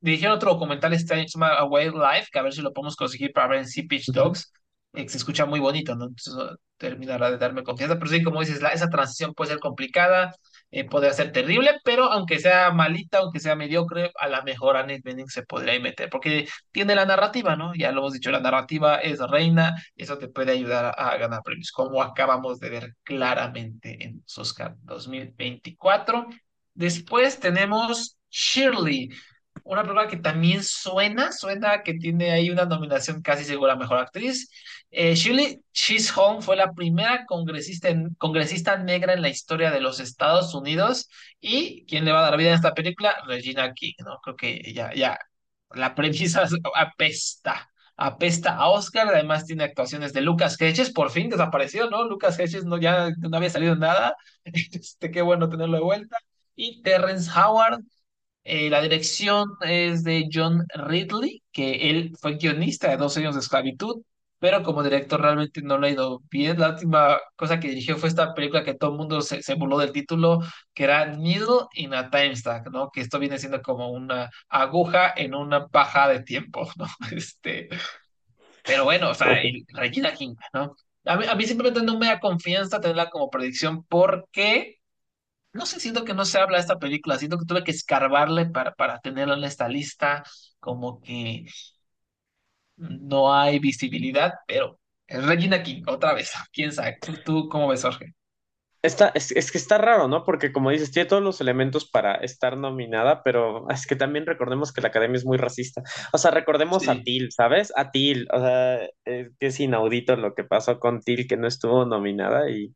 dirigieron 0.00 0.36
otro 0.36 0.52
documental 0.52 0.92
este 0.92 1.14
año 1.14 1.24
se 1.28 1.38
llama 1.38 1.54
A 1.54 1.64
Wild 1.64 1.94
Life, 1.94 2.28
que 2.32 2.38
a 2.38 2.42
ver 2.42 2.52
si 2.52 2.62
lo 2.62 2.72
podemos 2.72 2.96
conseguir 2.96 3.32
para 3.32 3.48
ver 3.48 3.58
en 3.60 3.68
Sea 3.68 3.84
Pitch. 3.88 4.10
Dogs, 4.12 4.52
eh, 4.94 5.02
que 5.04 5.08
se 5.08 5.18
escucha 5.18 5.46
muy 5.46 5.60
bonito, 5.60 5.94
¿no? 5.96 6.06
Entonces 6.06 6.34
terminará 6.76 7.30
de 7.30 7.38
darme 7.38 7.62
confianza, 7.62 7.98
pero 7.98 8.10
sí, 8.10 8.22
como 8.22 8.40
dices, 8.40 8.62
la, 8.62 8.70
esa 8.70 8.88
transición 8.88 9.34
puede 9.34 9.50
ser 9.50 9.60
complicada, 9.60 10.34
eh, 10.70 10.84
podría 10.84 11.12
ser 11.12 11.32
terrible, 11.32 11.80
pero 11.84 12.04
aunque 12.04 12.38
sea 12.38 12.70
malita, 12.72 13.18
aunque 13.18 13.40
sea 13.40 13.56
mediocre, 13.56 14.12
a 14.18 14.28
la 14.28 14.42
mejor 14.42 14.76
Annette 14.76 15.02
Bening 15.04 15.28
se 15.28 15.42
podría 15.42 15.78
meter, 15.80 16.08
porque 16.10 16.48
tiene 16.72 16.94
la 16.94 17.04
narrativa, 17.06 17.56
¿no? 17.56 17.74
Ya 17.74 17.92
lo 17.92 18.00
hemos 18.00 18.12
dicho, 18.12 18.30
la 18.30 18.40
narrativa 18.40 18.96
es 18.96 19.18
reina, 19.20 19.74
eso 19.96 20.18
te 20.18 20.28
puede 20.28 20.52
ayudar 20.52 20.86
a, 20.86 20.90
a 20.90 21.16
ganar 21.18 21.42
premios, 21.42 21.72
como 21.72 22.02
acabamos 22.02 22.60
de 22.60 22.70
ver 22.70 22.94
claramente 23.02 24.04
en 24.04 24.20
los 24.22 24.38
Oscar 24.38 24.76
2024. 24.82 26.26
Después 26.74 27.40
tenemos 27.40 28.16
Shirley, 28.30 29.10
una 29.64 29.82
película 29.82 30.08
que 30.08 30.16
también 30.18 30.62
suena, 30.64 31.32
suena 31.32 31.82
que 31.82 31.94
tiene 31.94 32.30
ahí 32.32 32.50
una 32.50 32.64
nominación 32.64 33.22
casi 33.22 33.44
segura 33.44 33.74
a 33.74 33.76
Mejor 33.76 33.98
Actriz. 33.98 34.50
Eh, 34.90 35.14
Shirley 35.14 35.62
Chisholm 35.72 36.42
fue 36.42 36.56
la 36.56 36.72
primera 36.72 37.24
congresista, 37.26 37.88
en- 37.88 38.14
congresista 38.16 38.76
negra 38.78 39.12
en 39.14 39.22
la 39.22 39.28
historia 39.28 39.70
de 39.70 39.80
los 39.80 40.00
Estados 40.00 40.54
Unidos. 40.54 41.08
¿Y 41.40 41.84
quién 41.86 42.04
le 42.04 42.12
va 42.12 42.20
a 42.20 42.30
dar 42.30 42.36
vida 42.38 42.50
en 42.50 42.54
esta 42.56 42.74
película? 42.74 43.14
Regina 43.26 43.72
King, 43.74 43.94
¿no? 44.04 44.18
Creo 44.22 44.36
que 44.36 44.72
ya, 44.74 44.92
ya, 44.94 45.18
la 45.74 45.94
premisa 45.94 46.42
es- 46.44 46.54
apesta. 46.74 47.66
Apesta 48.02 48.54
a 48.56 48.68
Oscar, 48.68 49.08
además 49.08 49.44
tiene 49.44 49.64
actuaciones 49.64 50.12
de 50.14 50.22
Lucas 50.22 50.58
Hedges, 50.58 50.90
por 50.90 51.10
fin 51.10 51.28
desapareció, 51.28 51.90
¿no? 51.90 52.04
Lucas 52.04 52.38
Hedges 52.38 52.64
no, 52.64 52.78
ya 52.78 53.10
no 53.18 53.36
había 53.36 53.50
salido 53.50 53.76
nada, 53.76 54.16
este, 54.44 55.10
qué 55.10 55.20
bueno 55.22 55.50
tenerlo 55.50 55.76
de 55.76 55.82
vuelta. 55.82 56.16
Y 56.56 56.80
Terrence 56.82 57.30
Howard, 57.30 57.80
eh, 58.44 58.70
la 58.70 58.80
dirección 58.82 59.50
es 59.62 60.02
de 60.04 60.28
John 60.32 60.66
Ridley, 60.74 61.42
que 61.52 61.90
él 61.90 62.12
fue 62.20 62.36
guionista 62.36 62.90
de 62.90 62.96
Dos 62.96 63.16
años 63.16 63.34
de 63.34 63.40
esclavitud, 63.40 64.02
pero 64.38 64.62
como 64.62 64.82
director 64.82 65.20
realmente 65.20 65.60
no 65.62 65.78
le 65.78 65.88
ha 65.88 65.90
ido 65.90 66.22
bien. 66.30 66.58
La 66.58 66.70
última 66.70 67.18
cosa 67.36 67.60
que 67.60 67.68
dirigió 67.68 67.96
fue 67.98 68.08
esta 68.08 68.34
película 68.34 68.64
que 68.64 68.74
todo 68.74 68.92
el 68.92 68.96
mundo 68.96 69.20
se, 69.20 69.42
se 69.42 69.54
burló 69.54 69.78
del 69.78 69.92
título, 69.92 70.40
que 70.74 70.84
era 70.84 71.06
Needle 71.06 71.66
in 71.74 71.94
a 71.94 72.10
Time 72.10 72.34
Stack, 72.34 72.70
¿no? 72.70 72.90
Que 72.90 73.02
esto 73.02 73.18
viene 73.18 73.38
siendo 73.38 73.60
como 73.62 73.90
una 73.90 74.30
aguja 74.48 75.12
en 75.16 75.34
una 75.34 75.68
paja 75.68 76.08
de 76.08 76.22
tiempo, 76.22 76.68
¿no? 76.76 76.86
Este, 77.12 77.68
pero 78.64 78.84
bueno, 78.84 79.10
o 79.10 79.14
sea, 79.14 79.38
Regina 79.74 80.12
King, 80.14 80.34
¿no? 80.54 80.74
A 81.04 81.16
mí, 81.16 81.24
a 81.26 81.34
mí 81.34 81.44
simplemente 81.44 81.82
no 81.82 81.98
me 81.98 82.06
da 82.06 82.20
confianza 82.20 82.80
tenerla 82.80 83.10
como 83.10 83.30
predicción 83.30 83.84
porque 83.84 84.79
no 85.52 85.66
sé, 85.66 85.80
siento 85.80 86.04
que 86.04 86.14
no 86.14 86.24
se 86.24 86.38
habla 86.38 86.56
de 86.58 86.62
esta 86.62 86.78
película, 86.78 87.18
siento 87.18 87.38
que 87.38 87.44
tuve 87.46 87.64
que 87.64 87.72
escarbarle 87.72 88.46
para, 88.46 88.74
para 88.74 89.00
tenerla 89.00 89.36
en 89.36 89.44
esta 89.44 89.68
lista, 89.68 90.22
como 90.60 91.00
que 91.00 91.46
no 92.76 93.32
hay 93.34 93.58
visibilidad, 93.58 94.34
pero 94.46 94.80
es 95.06 95.24
Regina 95.24 95.62
King, 95.62 95.82
otra 95.86 96.14
vez, 96.14 96.32
quién 96.52 96.72
sabe, 96.72 96.98
¿tú, 97.02 97.14
tú 97.24 97.48
cómo 97.48 97.68
ves, 97.68 97.82
Jorge? 97.82 98.14
Está, 98.82 99.10
es, 99.14 99.30
es 99.32 99.52
que 99.52 99.58
está 99.58 99.76
raro, 99.76 100.08
¿no? 100.08 100.24
Porque 100.24 100.52
como 100.52 100.70
dices, 100.70 100.90
tiene 100.90 101.06
todos 101.08 101.22
los 101.22 101.40
elementos 101.42 101.84
para 101.90 102.14
estar 102.14 102.56
nominada, 102.56 103.22
pero 103.22 103.68
es 103.68 103.86
que 103.86 103.94
también 103.94 104.24
recordemos 104.24 104.72
que 104.72 104.80
la 104.80 104.88
academia 104.88 105.18
es 105.18 105.26
muy 105.26 105.36
racista. 105.36 105.82
O 106.14 106.18
sea, 106.18 106.30
recordemos 106.30 106.88
a 106.88 106.94
Sí, 106.94 107.02
Till, 107.02 107.30
¿sabes? 107.30 107.72
A 107.76 107.90
Till, 107.90 108.26
o 108.32 108.38
sea, 108.40 108.76
es 109.04 109.28
que 109.38 109.46
es 109.48 109.60
inaudito 109.60 110.16
lo 110.16 110.34
que 110.34 110.44
pasó 110.44 110.80
con 110.80 111.00
Till, 111.02 111.28
que 111.28 111.36
no 111.36 111.46
estuvo 111.46 111.84
nominada 111.84 112.48
y, 112.50 112.74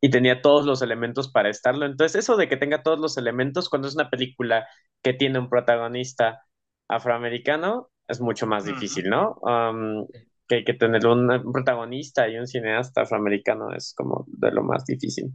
y 0.00 0.10
tenía 0.10 0.42
todos 0.42 0.64
los 0.64 0.82
elementos 0.82 1.30
para 1.30 1.50
estarlo. 1.50 1.86
Entonces, 1.86 2.24
eso 2.24 2.36
de 2.36 2.48
que 2.48 2.56
tenga 2.56 2.82
todos 2.82 2.98
los 2.98 3.18
elementos 3.18 3.68
cuando 3.68 3.88
es 3.88 3.94
una 3.94 4.10
película 4.10 4.66
que 5.02 5.12
tiene 5.12 5.38
un 5.38 5.48
protagonista 5.48 6.42
afroamericano 6.88 7.90
es 8.08 8.20
mucho 8.20 8.46
más 8.46 8.64
difícil, 8.64 9.08
¿no? 9.08 9.36
Um, 9.42 10.06
que, 10.48 10.64
que 10.64 10.74
tener 10.74 11.06
un, 11.06 11.52
protagonista 11.52 12.28
y 12.28 12.36
un 12.36 12.46
cineasta 12.46 13.02
afroamericano 13.02 13.72
es 13.72 13.94
como 13.96 14.24
de 14.26 14.50
lo 14.50 14.64
más 14.64 14.84
difícil. 14.84 15.32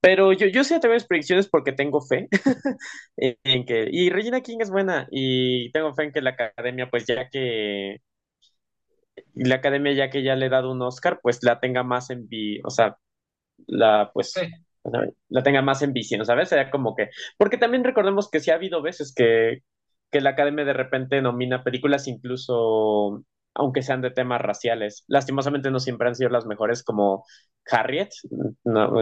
Pero 0.00 0.32
yo, 0.32 0.46
yo 0.46 0.64
sí 0.64 0.80
tengo 0.80 0.94
mis 0.94 1.04
predicciones 1.04 1.48
porque 1.48 1.72
tengo 1.72 2.00
fe 2.00 2.28
en, 3.16 3.36
en 3.44 3.66
que, 3.66 3.88
y 3.90 4.10
Regina 4.10 4.40
King 4.40 4.58
es 4.60 4.70
buena, 4.70 5.06
y 5.10 5.70
tengo 5.72 5.94
fe 5.94 6.04
en 6.04 6.12
que 6.12 6.22
la 6.22 6.30
academia, 6.30 6.90
pues 6.90 7.06
ya 7.06 7.28
que, 7.28 7.98
la 9.34 9.56
academia 9.56 9.92
ya 9.92 10.10
que 10.10 10.22
ya 10.22 10.34
le 10.34 10.46
he 10.46 10.48
dado 10.50 10.72
un 10.72 10.82
Oscar, 10.82 11.20
pues 11.22 11.42
la 11.42 11.60
tenga 11.60 11.82
más 11.82 12.10
en 12.10 12.28
vi, 12.28 12.60
o 12.64 12.70
sea, 12.70 12.96
la, 13.66 14.10
pues, 14.12 14.34
la 15.28 15.42
tenga 15.42 15.62
más 15.62 15.82
en 15.82 15.92
¿sabes? 16.24 16.48
Sería 16.48 16.70
como 16.70 16.94
que, 16.94 17.10
porque 17.38 17.58
también 17.58 17.84
recordemos 17.84 18.30
que 18.30 18.40
sí 18.40 18.50
ha 18.50 18.54
habido 18.54 18.82
veces 18.82 19.12
que, 19.14 19.58
que 20.10 20.20
la 20.20 20.30
academia 20.30 20.64
de 20.64 20.72
repente 20.72 21.22
nomina 21.22 21.64
películas 21.64 22.08
incluso, 22.08 23.24
aunque 23.54 23.82
sean 23.82 24.00
de 24.02 24.10
temas 24.10 24.40
raciales. 24.40 25.04
Lastimosamente 25.08 25.70
no 25.70 25.80
siempre 25.80 26.08
han 26.08 26.14
sido 26.16 26.30
las 26.30 26.46
mejores 26.46 26.82
como 26.82 27.24
Harriet, 27.70 28.10
no, 28.64 28.98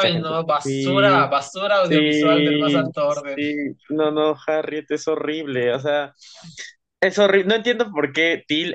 ay, 0.00 0.20
no, 0.20 0.44
basura, 0.44 1.26
Sí, 1.26 1.26
basura 1.26 1.76
audiovisual 1.82 2.44
del 2.44 2.58
más 2.58 2.74
alto 2.74 3.08
orden. 3.08 3.36
sí, 3.36 3.54
no, 3.90 4.10
no, 4.10 4.36
Harriet 4.46 4.90
es 4.90 5.08
horrible, 5.08 5.74
o 5.74 5.78
sea, 5.80 6.14
es 7.02 7.18
horrible, 7.18 7.48
no 7.48 7.54
entiendo 7.56 7.90
por 7.92 8.12
qué 8.12 8.44
Till, 8.46 8.74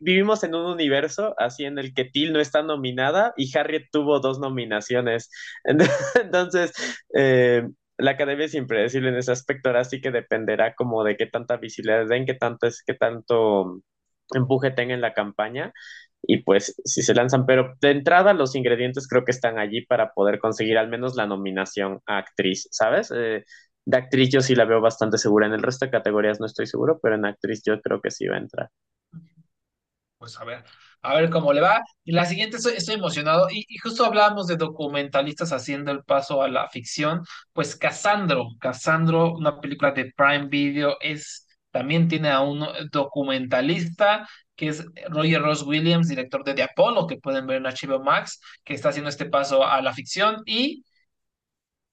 vivimos 0.00 0.44
en 0.44 0.54
un 0.54 0.66
universo 0.66 1.34
así 1.38 1.64
en 1.64 1.78
el 1.78 1.94
que 1.94 2.04
Till 2.04 2.32
no 2.32 2.40
está 2.40 2.62
nominada 2.62 3.32
y 3.36 3.56
Harriet 3.56 3.86
tuvo 3.90 4.20
dos 4.20 4.38
nominaciones. 4.38 5.30
Entonces, 6.22 6.72
eh, 7.16 7.64
la 7.98 8.12
academia 8.12 8.46
es 8.46 8.54
impredecible 8.54 9.08
en 9.10 9.16
ese 9.16 9.32
aspecto, 9.32 9.70
ahora 9.70 9.84
sí 9.84 10.00
que 10.02 10.10
dependerá 10.10 10.74
como 10.74 11.02
de 11.04 11.16
qué 11.16 11.26
tanta 11.26 11.56
visibilidad 11.56 12.06
den, 12.06 12.26
qué 12.26 12.34
tanto 12.34 12.66
es, 12.68 12.82
qué 12.86 12.94
tanto 12.94 13.80
empuje 14.34 14.70
tenga 14.72 14.94
en 14.94 15.00
la 15.02 15.14
campaña 15.14 15.72
y 16.22 16.38
pues 16.44 16.74
si 16.84 17.02
se 17.02 17.14
lanzan, 17.14 17.46
pero 17.46 17.74
de 17.80 17.90
entrada 17.90 18.32
los 18.34 18.54
ingredientes 18.54 19.08
creo 19.08 19.24
que 19.24 19.32
están 19.32 19.58
allí 19.58 19.84
para 19.86 20.12
poder 20.12 20.38
conseguir 20.38 20.78
al 20.78 20.88
menos 20.88 21.16
la 21.16 21.26
nominación 21.26 22.00
a 22.06 22.18
actriz, 22.18 22.68
¿sabes? 22.70 23.12
Eh, 23.14 23.44
de 23.84 23.96
actriz 23.96 24.30
yo 24.30 24.40
sí 24.40 24.54
la 24.54 24.64
veo 24.64 24.80
bastante 24.80 25.18
segura. 25.18 25.46
En 25.46 25.52
el 25.54 25.62
resto 25.62 25.84
de 25.84 25.90
categorías 25.90 26.40
no 26.40 26.46
estoy 26.46 26.66
seguro, 26.66 26.98
pero 27.02 27.16
en 27.16 27.26
actriz 27.26 27.62
yo 27.64 27.80
creo 27.80 28.00
que 28.00 28.10
sí 28.10 28.26
va 28.26 28.36
a 28.36 28.40
entrar. 28.40 28.70
Pues 30.18 30.38
a 30.40 30.44
ver, 30.44 30.64
a 31.02 31.14
ver 31.16 31.30
cómo 31.30 31.52
le 31.52 31.60
va. 31.60 31.82
Y 32.04 32.12
la 32.12 32.24
siguiente, 32.26 32.56
estoy, 32.56 32.74
estoy 32.74 32.94
emocionado. 32.94 33.48
Y, 33.50 33.64
y 33.68 33.78
justo 33.78 34.04
hablábamos 34.04 34.46
de 34.46 34.56
documentalistas 34.56 35.52
haciendo 35.52 35.90
el 35.90 36.04
paso 36.04 36.42
a 36.42 36.48
la 36.48 36.68
ficción. 36.68 37.22
Pues 37.52 37.74
Casandro, 37.76 38.46
Casandro, 38.60 39.34
una 39.34 39.60
película 39.60 39.90
de 39.90 40.12
Prime 40.16 40.46
Video, 40.46 40.96
es, 41.00 41.48
también 41.72 42.06
tiene 42.08 42.30
a 42.30 42.40
un 42.40 42.64
documentalista 42.92 44.28
que 44.54 44.68
es 44.68 44.84
Roger 45.08 45.42
Ross 45.42 45.62
Williams, 45.62 46.08
director 46.08 46.44
de 46.44 46.54
The 46.54 46.62
Apollo, 46.64 47.06
que 47.08 47.16
pueden 47.16 47.46
ver 47.46 47.56
en 47.56 47.66
HBO 47.66 48.00
Max, 48.02 48.40
que 48.64 48.74
está 48.74 48.90
haciendo 48.90 49.08
este 49.08 49.26
paso 49.26 49.66
a 49.66 49.82
la 49.82 49.92
ficción. 49.92 50.42
Y 50.46 50.84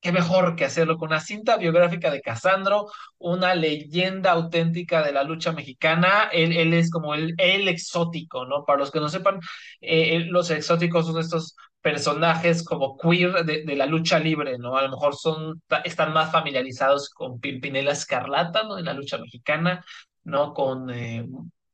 Qué 0.01 0.13
mejor 0.13 0.55
que 0.55 0.63
hacerlo 0.63 0.97
con 0.97 1.09
una 1.09 1.19
cinta 1.19 1.57
biográfica 1.57 2.09
de 2.09 2.21
Casandro, 2.21 2.87
una 3.17 3.53
leyenda 3.53 4.31
auténtica 4.31 5.03
de 5.03 5.11
la 5.11 5.23
lucha 5.25 5.51
mexicana. 5.51 6.29
Él, 6.31 6.53
él 6.55 6.73
es 6.73 6.89
como 6.89 7.13
el, 7.15 7.35
exótico, 7.37 8.45
¿no? 8.45 8.63
Para 8.65 8.79
los 8.79 8.91
que 8.91 9.01
no 9.01 9.09
sepan, 9.09 9.39
eh, 9.81 10.15
él- 10.15 10.27
los 10.29 10.51
exóticos 10.51 11.05
son 11.05 11.19
estos 11.19 11.55
personajes 11.81 12.63
como 12.63 12.97
queer 12.97 13.43
de, 13.45 13.63
de 13.65 13.75
la 13.75 13.85
lucha 13.87 14.19
libre, 14.19 14.57
¿no? 14.57 14.77
A 14.77 14.83
lo 14.83 14.89
mejor 14.91 15.15
son, 15.17 15.61
están 15.83 16.13
más 16.13 16.31
familiarizados 16.31 17.09
con 17.09 17.39
Pimpinela 17.41 17.91
Escarlata, 17.91 18.63
¿no? 18.63 18.77
En 18.79 18.85
la 18.85 18.93
lucha 18.93 19.17
mexicana, 19.17 19.83
¿no? 20.23 20.53
Con 20.53 20.89
eh, 20.91 21.25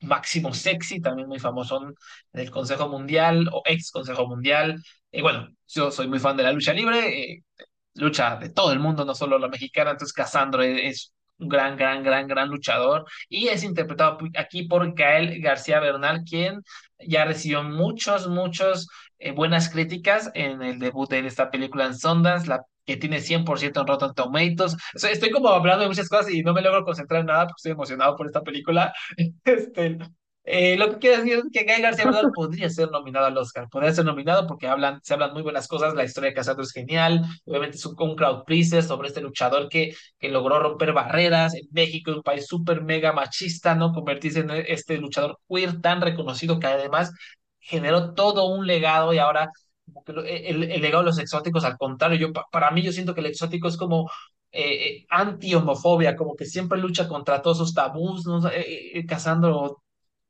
Máximo 0.01 0.51
Sexy, 0.53 0.99
también 1.01 1.27
muy 1.27 1.39
famoso 1.39 1.79
del 2.33 2.49
Consejo 2.51 2.89
Mundial 2.89 3.49
o 3.51 3.61
ex 3.65 3.91
Consejo 3.91 4.27
Mundial. 4.27 4.81
Y 5.11 5.21
bueno, 5.21 5.47
yo 5.67 5.91
soy 5.91 6.07
muy 6.07 6.19
fan 6.19 6.37
de 6.37 6.43
la 6.43 6.51
lucha 6.51 6.73
libre. 6.73 7.33
eh, 7.33 7.43
lucha 7.95 8.37
de 8.37 8.49
todo 8.49 8.71
el 8.71 8.79
mundo, 8.79 9.05
no 9.05 9.15
solo 9.15 9.39
la 9.39 9.47
mexicana. 9.47 9.91
Entonces, 9.91 10.13
Casandro 10.13 10.61
es, 10.63 11.13
un 11.37 11.49
gran, 11.49 11.75
gran, 11.75 12.01
gran, 12.03 12.27
gran 12.27 12.47
luchador 12.49 13.05
y 13.27 13.49
es 13.49 13.63
interpretado 13.63 14.19
aquí 14.37 14.63
por 14.63 14.93
Gael 14.93 15.41
García 15.41 15.81
Bernal, 15.81 16.23
quien 16.23 16.61
ya 16.99 17.25
recibió 17.25 17.61
muchos, 17.63 18.29
muchos 18.29 18.87
eh, 19.19 19.31
buenas 19.31 19.69
críticas 19.69 20.31
en 20.33 20.61
el 20.61 20.79
debut 20.79 21.09
de 21.09 21.27
esta 21.27 21.51
película 21.51 21.87
en 21.87 21.97
Sundance, 21.97 22.47
la 22.47 22.61
que 22.85 22.97
tiene 22.97 23.19
100% 23.19 23.81
en 23.81 23.87
Rotten 23.87 24.13
Tomatoes. 24.13 24.77
Estoy 24.93 25.31
como 25.31 25.49
hablando 25.49 25.83
de 25.83 25.89
muchas 25.89 26.07
cosas 26.07 26.31
y 26.31 26.43
no 26.43 26.53
me 26.53 26.61
logro 26.61 26.85
concentrar 26.85 27.21
en 27.21 27.27
nada 27.27 27.47
porque 27.47 27.57
estoy 27.57 27.71
emocionado 27.71 28.15
por 28.15 28.27
esta 28.27 28.41
película. 28.41 28.93
Este, 29.43 29.97
eh, 30.45 30.77
lo 30.77 30.89
que 30.91 30.99
quiero 30.99 31.17
decir 31.17 31.39
es 31.39 31.43
que 31.51 31.63
Gael 31.63 31.81
García 31.81 32.05
Bernal 32.05 32.31
podría 32.33 32.69
ser 32.69 32.91
nominado 32.91 33.25
al 33.25 33.37
Oscar, 33.37 33.67
podría 33.69 33.93
ser 33.93 34.05
nominado 34.05 34.47
porque 34.47 34.67
hablan, 34.67 34.99
se 35.03 35.13
hablan 35.13 35.33
muy 35.33 35.41
buenas 35.41 35.67
cosas, 35.67 35.95
la 35.95 36.03
historia 36.05 36.29
de 36.29 36.35
Casandro 36.35 36.63
es 36.63 36.71
genial, 36.71 37.21
obviamente 37.45 37.77
es 37.77 37.85
un, 37.85 37.95
un 37.99 38.15
crowd 38.15 38.43
pleaser 38.45 38.83
sobre 38.83 39.07
este 39.09 39.21
luchador 39.21 39.69
que, 39.69 39.95
que 40.19 40.29
logró 40.29 40.59
romper 40.59 40.93
barreras 40.93 41.55
en 41.55 41.67
México, 41.71 42.11
un 42.11 42.21
país 42.23 42.45
súper 42.47 42.81
mega 42.83 43.11
machista, 43.13 43.75
¿no? 43.75 43.91
Convertirse 43.93 44.41
en 44.41 44.51
este 44.51 44.97
luchador 44.97 45.39
queer 45.49 45.81
tan 45.81 46.01
reconocido 46.01 46.59
que 46.59 46.67
además 46.67 47.11
generó 47.59 48.13
todo 48.13 48.45
un 48.47 48.67
legado 48.67 49.13
y 49.13 49.17
ahora 49.17 49.51
como 49.85 50.03
que 50.03 50.13
lo- 50.13 50.23
el, 50.25 50.63
el 50.63 50.81
legado 50.81 51.03
de 51.03 51.09
los 51.09 51.19
exóticos, 51.19 51.63
al 51.63 51.77
contrario, 51.77 52.17
yo, 52.19 52.33
pa- 52.33 52.45
para 52.51 52.71
mí 52.71 52.81
yo 52.81 52.91
siento 52.91 53.13
que 53.13 53.21
el 53.21 53.27
exótico 53.27 53.67
es 53.67 53.77
como 53.77 54.09
eh, 54.51 55.05
anti-homofobia, 55.09 56.15
como 56.15 56.35
que 56.35 56.45
siempre 56.45 56.79
lucha 56.79 57.07
contra 57.07 57.41
todos 57.41 57.57
esos 57.57 57.73
tabús, 57.73 58.25
¿no? 58.25 58.47
Eh, 58.49 58.91
eh, 58.99 59.05
Casandro, 59.05 59.83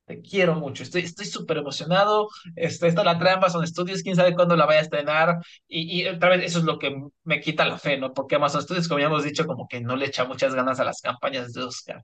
te 0.06 0.22
quiero 0.22 0.56
mucho, 0.56 0.84
estoy 0.84 1.02
estoy 1.04 1.26
súper 1.26 1.58
emocionado, 1.58 2.30
este, 2.56 2.88
esta 2.88 3.04
la 3.04 3.18
trae 3.18 3.34
Amazon 3.36 3.66
Studios, 3.66 4.04
quién 4.04 4.16
sabe 4.16 4.36
cuándo 4.36 4.56
la 4.56 4.66
vaya 4.66 4.80
a 4.80 4.84
estrenar, 4.84 5.38
y, 5.68 6.02
y 6.04 6.08
otra 6.08 6.30
vez 6.30 6.44
eso 6.46 6.60
es 6.60 6.66
lo 6.66 6.78
que 6.80 6.96
me 7.24 7.42
quita 7.42 7.66
la 7.66 7.78
fe, 7.80 7.98
¿no? 7.98 8.14
Porque 8.14 8.36
Amazon 8.36 8.62
Studios, 8.62 8.88
como 8.88 9.00
ya 9.00 9.08
hemos 9.08 9.24
dicho, 9.24 9.46
como 9.48 9.68
que 9.68 9.82
no 9.82 9.96
le 9.96 10.06
echa 10.08 10.26
muchas 10.26 10.54
ganas 10.56 10.80
a 10.80 10.84
las 10.86 11.02
campañas 11.02 11.54
de 11.54 11.64
Oscar, 11.64 12.04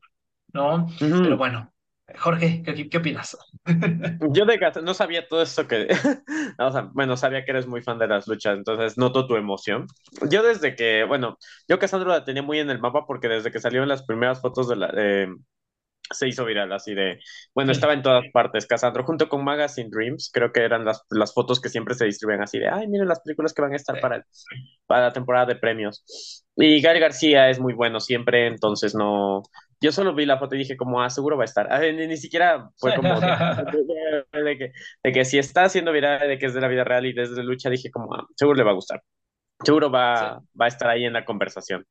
¿no? 0.54 0.88
Pero 1.22 1.38
Ujú. 1.38 1.38
bueno, 1.38 1.74
Jorge, 2.20 2.64
¿qué, 2.64 2.90
qué 2.90 2.98
opinas? 2.98 3.38
Yo 4.34 4.46
de 4.46 4.58
Gat- 4.60 4.82
no 4.84 4.94
sabía 4.94 5.28
todo 5.28 5.42
esto 5.42 5.68
que, 5.68 5.88
o 6.60 6.72
sea, 6.72 6.82
bueno, 6.94 7.18
sabía 7.18 7.44
que 7.44 7.52
eres 7.52 7.66
muy 7.66 7.82
fan 7.82 7.98
de 7.98 8.08
las 8.08 8.28
luchas, 8.28 8.56
entonces 8.56 8.96
noto 8.98 9.26
tu 9.28 9.36
emoción. 9.36 9.88
Yo 10.30 10.44
desde 10.44 10.76
que, 10.76 11.04
bueno, 11.06 11.38
yo 11.68 11.80
Cassandra 11.80 12.10
la 12.12 12.24
tenía 12.24 12.44
muy 12.44 12.60
en 12.60 12.70
el 12.70 12.80
mapa 12.80 13.06
porque 13.08 13.28
desde 13.28 13.52
que 13.52 13.60
salieron 13.60 13.88
las 13.90 14.04
primeras 14.04 14.40
fotos 14.40 14.68
de 14.70 14.76
la, 14.76 14.94
eh, 14.96 15.28
se 16.14 16.28
hizo 16.28 16.46
viral 16.46 16.72
así 16.74 16.94
de, 16.96 17.20
bueno, 17.54 17.72
estaba 17.72 17.94
Sí, 17.94 17.96
en 17.96 18.02
todas 18.04 18.24
partes, 18.34 18.66
Cassandra, 18.68 19.04
junto 19.04 19.30
con 19.30 19.44
Magazine 19.44 19.90
Dreams, 19.92 20.30
creo 20.34 20.52
que 20.52 20.62
eran 20.64 20.86
las, 20.86 21.04
las 21.10 21.34
fotos 21.34 21.60
que 21.62 21.70
siempre 21.70 21.96
se 21.96 22.06
distribuían 22.06 22.44
así 22.44 22.60
de, 22.60 22.70
ay, 22.70 22.88
miren 22.88 23.08
las 23.08 23.22
películas 23.22 23.54
que 23.54 23.62
van 23.62 23.74
a 23.74 23.76
estar 23.78 23.96
sí, 23.96 24.02
para, 24.02 24.26
para 24.88 25.08
la 25.08 25.14
temporada 25.14 25.46
de 25.48 25.56
premios. 25.56 26.46
Y 26.56 26.82
Gary 26.82 27.00
García 27.00 27.50
es 27.50 27.60
muy 27.60 27.74
bueno 27.74 28.00
siempre, 28.00 28.48
entonces 28.48 28.94
no, 28.96 29.44
yo 29.80 29.92
solo 29.92 30.14
vi 30.14 30.26
la 30.26 30.38
foto 30.38 30.56
y 30.56 30.60
dije 30.60 30.78
como, 30.78 31.02
ah, 31.02 31.10
seguro 31.10 31.38
va 31.38 31.44
a 31.44 31.46
estar. 31.46 31.68
Ah, 31.72 31.80
ni, 31.80 32.08
ni 32.08 32.18
siquiera 32.18 32.70
fue 32.78 32.94
como 32.96 33.20
de, 33.22 34.26
de 34.44 34.58
que, 34.58 34.72
de 35.04 35.12
que 35.12 35.26
si 35.26 35.38
está 35.40 35.64
haciendo 35.66 35.92
viral, 35.92 36.28
de 36.28 36.38
que 36.38 36.46
es 36.48 36.54
de 36.54 36.62
la 36.62 36.68
vida 36.68 36.84
real 36.84 37.06
y 37.06 37.14
desde 37.14 37.44
lucha, 37.44 37.70
dije 37.70 37.90
como, 37.92 38.14
ah, 38.16 38.26
seguro 38.36 38.58
le 38.58 38.64
va 38.64 38.72
a 38.72 38.74
gustar. 38.76 39.02
Seguro 39.64 39.92
va, 39.92 40.40
sí. 40.40 40.48
va 40.60 40.66
a 40.66 40.68
estar 40.70 40.90
ahí 40.90 41.06
en 41.06 41.14
la 41.14 41.26
conversación. 41.26 41.86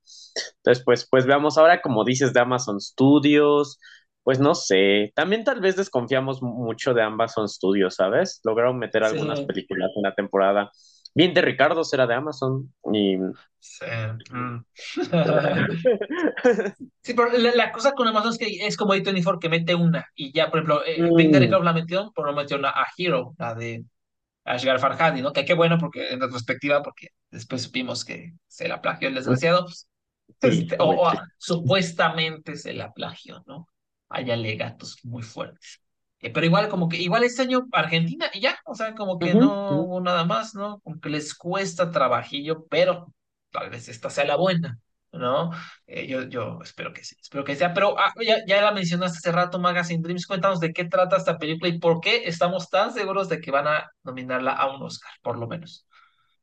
Entonces, 0.59 0.85
pues, 0.85 1.07
pues 1.11 1.27
veamos 1.27 1.59
ahora, 1.59 1.81
como 1.83 2.05
dices, 2.05 2.33
de 2.33 2.41
Amazon 2.41 2.81
Studios, 2.81 3.79
pues 4.23 4.39
no 4.41 4.55
sé, 4.55 5.13
también 5.15 5.45
tal 5.45 5.61
vez 5.61 5.77
desconfiamos 5.77 6.43
mucho 6.43 6.95
de 6.95 7.03
Amazon 7.03 7.49
Studios, 7.49 7.97
¿sabes? 7.97 8.41
Lograron 8.45 8.79
meter 8.79 9.05
algunas 9.05 9.41
Sí, 9.41 9.45
películas 9.45 9.91
en 9.97 10.03
la 10.03 10.15
temporada. 10.15 10.71
Bien 11.15 11.35
de 11.35 11.43
Ricardo 11.43 11.85
será 11.85 12.07
de 12.07 12.15
Amazon 12.15 12.73
y... 12.93 13.17
sí. 13.59 13.85
mm. 14.31 14.65
Sí, 17.03 17.15
pero 17.15 17.31
la, 17.39 17.55
la 17.55 17.73
cosa 17.73 17.93
con 17.93 18.07
Amazon 18.09 18.33
es 18.33 18.39
que 18.39 18.67
es 18.67 18.77
como 18.77 18.93
A24 18.95 19.39
que 19.39 19.49
mete 19.49 19.75
una 19.75 20.07
y 20.15 20.33
ya, 20.33 20.51
por 20.51 20.59
ejemplo, 20.61 20.83
eh, 20.87 21.11
Big 21.15 21.31
Daddy 21.31 21.49
Mm, 21.49 21.49
Club 21.49 21.63
la 21.63 21.73
metió, 21.73 22.13
pero 22.15 22.29
no 22.29 22.35
metió 22.35 22.57
una 22.59 22.71
a 22.71 22.87
Hero, 22.97 23.35
la 23.39 23.55
de 23.55 23.85
Ashgar 24.45 24.81
Farhadi, 24.81 25.23
¿no? 25.23 25.33
Que 25.33 25.45
qué 25.47 25.55
bueno 25.55 25.79
porque 25.79 26.11
en 26.11 26.21
retrospectiva, 26.21 26.83
porque 26.83 27.09
después 27.31 27.63
supimos 27.63 28.05
que 28.05 28.33
se 28.49 28.69
la 28.69 28.83
plagió 28.83 29.09
el 29.09 29.15
desgraciado, 29.17 29.67
sí, 30.41 30.67
este, 30.67 30.77
o, 30.81 31.13
supuestamente 31.39 32.57
se 32.57 32.75
la 32.75 32.93
plagió, 32.93 33.43
¿no? 33.47 33.69
Hay 34.11 34.31
alegatos 34.31 34.99
muy 35.05 35.23
fuertes. 35.23 35.83
Eh, 36.21 36.31
pero 36.33 36.47
igual, 36.47 36.69
como 36.69 36.89
que, 36.89 36.99
igual 36.99 37.25
este 37.25 37.43
año 37.43 37.67
Argentina 37.73 38.31
y 38.35 38.41
ya, 38.41 38.59
o 38.67 38.75
sea, 38.75 38.95
como 38.95 39.19
que 39.21 39.35
Ujú, 39.35 39.41
no 39.41 39.71
ujú. 39.71 39.85
hubo 39.85 40.01
nada 40.03 40.25
más, 40.25 40.55
¿no? 40.55 40.81
Como 40.81 41.01
que 41.01 41.11
les 41.11 41.35
cuesta 41.35 41.91
trabajillo, 41.91 42.67
pero 42.69 43.15
tal 43.51 43.71
vez 43.71 43.89
esta 43.89 44.11
sea 44.11 44.25
la 44.27 44.37
buena, 44.37 44.79
¿no? 45.13 45.51
Eh, 45.87 46.07
yo, 46.07 46.25
yo 46.29 46.59
espero 46.63 46.93
que 46.93 47.05
sí, 47.05 47.17
espero 47.21 47.45
que 47.45 47.57
sea, 47.57 47.73
pero 47.75 47.99
ah, 47.99 48.13
ya, 48.23 48.45
ya 48.47 48.61
la 48.63 48.73
mencionaste 48.73 49.19
hace 49.19 49.33
rato, 49.33 49.59
Magazine 49.59 50.03
Dreams, 50.03 50.27
cuéntanos 50.27 50.61
de 50.61 50.73
qué 50.75 50.85
trata 50.85 51.17
esta 51.17 51.39
película 51.39 51.71
y 51.71 51.79
por 51.79 52.01
qué 52.01 52.25
estamos 52.29 52.69
tan 52.71 52.93
seguros 52.93 53.29
de 53.31 53.41
que 53.41 53.51
van 53.51 53.67
a 53.69 53.91
nominarla 54.05 54.53
a 54.53 54.75
un 54.77 54.83
Oscar, 54.83 55.13
por 55.23 55.39
lo 55.39 55.47
menos. 55.49 55.87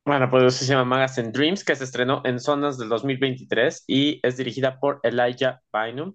Bueno, 0.06 0.30
pues 0.30 0.56
se 0.56 0.66
llama 0.66 0.86
Magazine 0.86 1.32
Dreams, 1.32 1.66
que 1.66 1.76
se 1.76 1.84
estrenó 1.84 2.22
en 2.24 2.40
Zonas 2.40 2.78
del 2.78 2.88
2023 2.88 3.84
y 3.88 4.20
es 4.26 4.38
dirigida 4.38 4.80
por 4.80 5.02
Elijah 5.04 5.62
Bynum. 5.74 6.14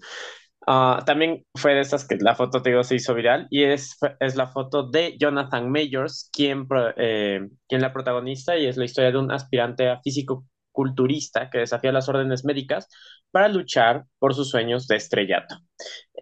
Ah, 0.67 1.03
también 1.05 1.45
fue 1.57 1.75
de 1.75 1.81
esas 1.81 2.07
que 2.07 2.17
la 2.21 2.37
foto, 2.37 2.63
te 2.63 2.71
digo, 2.71 2.85
se 2.85 2.95
hizo 2.95 3.15
viral 3.15 3.49
y 3.51 3.65
es, 3.65 3.97
es 4.21 4.37
la 4.37 4.47
foto 4.47 4.89
de 4.89 5.17
Jonathan 5.19 5.71
Majors, 5.71 6.31
quien, 6.33 6.69
eh, 6.97 7.41
quien 7.69 7.83
la 7.83 7.93
protagonista 7.93 8.57
y 8.57 8.67
es 8.67 8.77
la 8.77 8.85
historia 8.85 9.11
de 9.11 9.19
un 9.19 9.33
aspirante 9.33 9.89
a 9.89 10.01
físico-culturista 10.01 11.51
que 11.51 11.59
desafía 11.59 11.91
las 11.91 12.09
órdenes 12.09 12.45
médicas 12.45 12.89
para 13.33 13.49
luchar 13.49 14.05
por 14.21 14.35
sus 14.35 14.51
sueños 14.51 14.87
de 14.87 14.97
estrellato. 14.97 15.57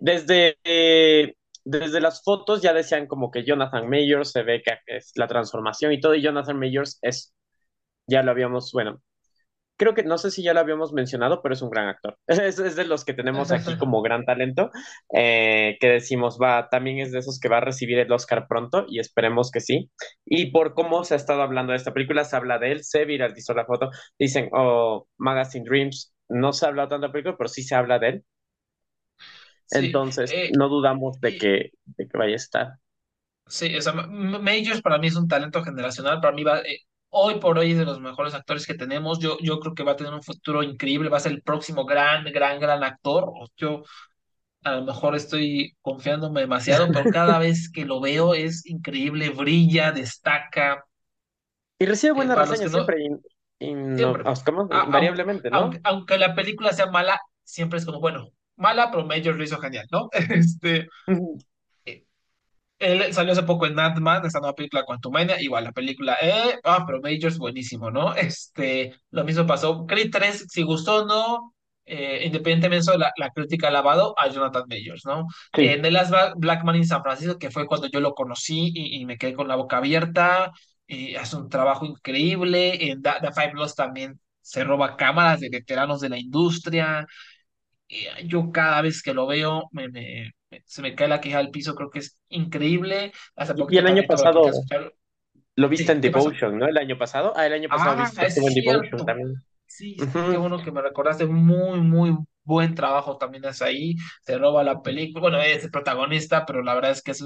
Desde, 0.01 0.57
eh, 0.65 1.35
desde 1.65 2.01
las 2.01 2.23
fotos 2.25 2.63
ya 2.63 2.73
decían 2.73 3.07
como 3.07 3.31
que 3.31 3.45
Jonathan 3.45 3.91
Majors 3.91 4.33
se 4.33 4.43
ve 4.43 4.63
que 4.63 4.79
es 4.87 5.13
la 5.17 5.29
transformación 5.29 5.93
y 5.93 6.01
todo, 6.01 6.15
y 6.15 6.23
Jonathan 6.23 6.59
Majors 6.59 6.99
es, 7.03 7.35
ya 8.07 8.23
lo 8.23 8.33
habíamos, 8.33 8.73
bueno, 8.73 9.01
creo 9.81 9.95
que 9.95 10.03
no 10.03 10.19
sé 10.19 10.31
si 10.31 10.43
ya 10.43 10.53
lo 10.53 10.61
habíamos 10.61 10.93
mencionado, 10.93 11.41
pero 11.41 11.55
es 11.55 11.63
un 11.63 11.71
gran 11.71 11.89
actor. 11.89 12.19
Es, 12.29 12.59
es 12.59 12.77
de 12.77 12.85
los 12.85 13.07
que 13.07 13.15
tenemos 13.15 13.51
aquí 13.51 13.79
como 13.79 14.03
gran 14.03 14.27
talento, 14.27 14.71
eh, 15.15 15.79
que 15.81 15.89
decimos, 15.89 16.39
va, 16.41 16.69
también 16.69 16.99
es 16.99 17.13
de 17.13 17.21
esos 17.21 17.41
que 17.41 17.49
va 17.49 17.59
a 17.59 17.61
recibir 17.63 17.99
el 17.99 18.13
Oscar 18.13 18.47
pronto 18.47 18.85
y 18.89 19.01
esperemos 19.01 19.51
que 19.51 19.61
sí. 19.61 19.91
Y 20.27 20.51
por 20.51 20.75
cómo 20.75 21.03
se 21.05 21.15
ha 21.15 21.17
estado 21.17 21.41
hablando 21.41 21.73
de 21.73 21.79
esta 21.79 21.95
película, 21.95 22.25
se 22.25 22.37
habla 22.37 22.59
de 22.59 22.73
él, 22.73 22.85
se 22.85 23.07
viralizó 23.07 23.55
la 23.55 23.65
foto, 23.65 23.91
dicen, 24.19 24.51
oh, 24.53 25.09
Magazine 25.17 25.65
Dreams, 25.65 26.15
no 26.29 26.53
se 26.53 26.67
ha 26.67 26.69
hablado 26.69 26.91
tanto 26.91 27.03
de 27.03 27.09
la 27.09 27.13
película, 27.13 27.37
pero 27.39 27.49
sí 27.49 27.63
se 27.63 27.75
habla 27.75 27.99
de 27.99 28.09
él. 28.11 28.25
Sí, 29.65 29.79
Entonces, 29.87 30.31
eh, 30.31 30.51
no 30.59 30.69
dudamos 30.69 31.19
de 31.21 31.39
que, 31.39 31.71
de 31.87 32.07
que 32.07 32.19
vaya 32.19 32.35
a 32.35 32.37
estar. 32.37 32.69
Sí, 33.47 33.75
o 33.77 33.81
sea, 33.81 33.93
Majors 33.95 34.83
para 34.83 34.99
mí 34.99 35.07
es 35.07 35.17
un 35.17 35.27
talento 35.27 35.65
generacional, 35.65 36.21
para 36.21 36.35
mí 36.35 36.45
va, 36.45 36.61
eh, 36.61 36.83
hoy 37.11 37.39
por 37.41 37.59
hoy 37.59 37.73
es 37.73 37.79
de 37.79 37.85
los 37.85 38.01
mejores 38.01 38.35
actores 38.35 38.67
que 38.67 38.75
tenemos, 38.75 39.19
yo, 39.21 39.39
yo 39.41 39.61
creo 39.61 39.75
que 39.75 39.83
va 39.85 39.93
a 39.93 39.97
tener 39.97 40.15
un 40.15 40.23
futuro 40.23 40.63
increíble, 40.63 41.09
va 41.11 41.19
a 41.19 41.21
ser 41.21 41.33
el 41.33 41.43
próximo 41.43 41.85
gran, 41.85 42.25
gran, 42.27 42.61
gran 42.61 42.83
actor, 42.85 43.33
yo 43.57 43.83
a 44.65 44.73
lo 44.77 44.85
mejor 44.85 45.17
estoy 45.17 45.77
confiándome 45.83 46.41
demasiado, 46.43 46.93
pero 46.93 47.11
cada 47.11 47.39
vez 47.41 47.71
que 47.73 47.85
lo 47.87 48.01
veo 48.01 48.35
es 48.35 48.67
increíble, 48.67 49.31
brilla, 49.31 49.93
destaca, 49.93 50.85
Y 51.81 51.87
recibe 51.87 52.13
Eh, 52.15 52.15
buenas 52.15 52.39
reseñas 52.39 52.71
no, 52.71 52.79
siempre, 52.79 52.97
no, 53.09 53.21
siempre, 53.95 54.25
¿cómo? 54.45 54.71
a- 54.71 54.81
aunque, 54.93 55.23
invariablemente, 55.23 55.51
¿no? 55.51 55.71
aunque, 55.71 55.81
aunque 55.85 56.19
la 56.19 56.35
película 56.35 56.73
sea 56.73 56.87
mala, 56.91 57.21
siempre 57.45 57.79
es 57.79 57.87
como, 57.87 58.01
bueno, 58.01 58.29
mala, 58.57 58.91
pero 58.91 59.07
Majors 59.07 59.37
lo 59.39 59.45
hizo 59.45 59.59
genial, 59.61 59.87
¿no? 59.91 60.09
Este... 60.31 60.89
Él 62.81 63.13
salió 63.15 63.33
hace 63.33 63.43
poco 63.45 63.67
en 63.67 63.79
Ant-Man, 63.79 64.25
esta 64.27 64.41
nueva 64.41 64.55
película 64.55 64.85
Quantumania, 64.85 65.41
igual 65.41 65.65
la 65.65 65.73
película, 65.73 66.17
eh, 66.23 66.59
ah, 66.65 66.85
pero 66.87 67.01
Majors 67.01 67.39
buenísimo, 67.39 67.91
¿no? 67.91 68.15
Este, 68.17 68.95
lo 69.11 69.25
mismo 69.25 69.47
pasó, 69.47 69.87
Creed 69.87 70.11
3, 70.11 70.47
si 70.49 70.63
gustó 70.63 71.03
o 71.03 71.07
no, 71.07 71.55
eh, 71.85 72.23
independientemente 72.25 72.91
de 72.93 72.99
la, 72.99 73.13
la 73.17 73.31
crítica 73.31 73.69
alabado 73.69 74.15
a 74.19 74.29
Jonathan 74.29 74.65
Majors, 74.69 75.05
¿no? 75.07 75.27
En. 75.59 75.83
The 75.83 75.91
Last 75.91 76.13
Black 76.37 76.65
Man 76.65 76.77
in 76.77 76.87
San 76.87 77.03
Francisco, 77.03 77.39
que 77.39 77.51
fue 77.51 77.67
cuando 77.67 77.89
yo 77.89 78.01
lo 78.01 78.15
conocí 78.15 78.73
y, 78.75 79.01
y 79.01 79.07
me 79.07 79.19
quedé 79.19 79.35
con 79.35 79.49
la 79.49 79.57
boca 79.57 79.77
abierta, 79.79 80.53
y 80.87 81.15
hace 81.17 81.37
un 81.37 81.49
trabajo 81.51 81.85
increíble, 81.87 82.91
en 82.91 83.03
The, 83.03 83.11
The 83.21 83.33
Five 83.33 83.53
Bloods 83.53 83.75
también 83.75 84.19
se 84.43 84.65
roba 84.65 84.97
cámaras 84.97 85.41
de 85.41 85.51
veteranos 85.51 86.01
de 86.01 86.09
la 86.09 86.19
industria, 86.19 87.07
yo 88.25 88.51
cada 88.53 88.83
vez 88.83 89.03
que 89.03 89.15
lo 89.15 89.27
veo 89.27 89.69
me- 89.73 89.89
me- 89.89 90.33
se 90.67 90.83
me 90.83 90.95
cae 90.95 91.09
la 91.09 91.21
queja 91.21 91.39
al 91.39 91.51
piso, 91.51 91.75
creo 91.75 91.91
que 91.91 92.01
es 92.01 92.21
increíble. 92.29 93.13
Hace 93.37 93.55
Y, 93.69 93.79
el 93.79 93.87
año 93.87 94.03
pasado 94.07 94.51
lo 95.57 95.69
viste 95.69 95.93
en 95.93 96.01
Sí, 96.01 96.01
¿qué 96.01 96.11
pasó? 96.11 96.31
Devotion, 96.31 96.59
¿no? 96.59 96.67
El 96.67 96.79
año 96.79 96.99
pasado. 96.99 97.33
Ah, 97.37 97.47
el 97.47 97.53
año 97.53 97.71
pasado 97.71 97.97
Ah, 97.97 97.97
viste, 97.97 98.27
estuvo 98.27 98.49
en 98.49 98.55
Devotion 98.55 99.05
también. 99.05 99.43
Sí, 99.67 100.01
sí, 100.01 100.27
qué 100.29 100.37
Ujú. 100.37 100.37
bueno 100.37 100.61
que 100.63 100.73
me 100.73 100.83
recordaste. 100.83 101.27
Muy, 101.27 101.81
muy 101.81 102.17
buen 102.45 102.75
trabajo 102.75 103.17
también 103.19 103.45
es 103.45 103.63
ahí. 103.63 103.95
Se 104.23 104.37
roba 104.39 104.65
la 104.65 104.83
película. 104.83 105.21
Bueno, 105.23 105.39
es 105.41 105.65
el 105.65 105.71
protagonista, 105.71 106.45
pero 106.47 106.63
la 106.63 106.75
verdad 106.75 106.91
es 106.93 107.03
que 107.03 107.13
es 107.13 107.25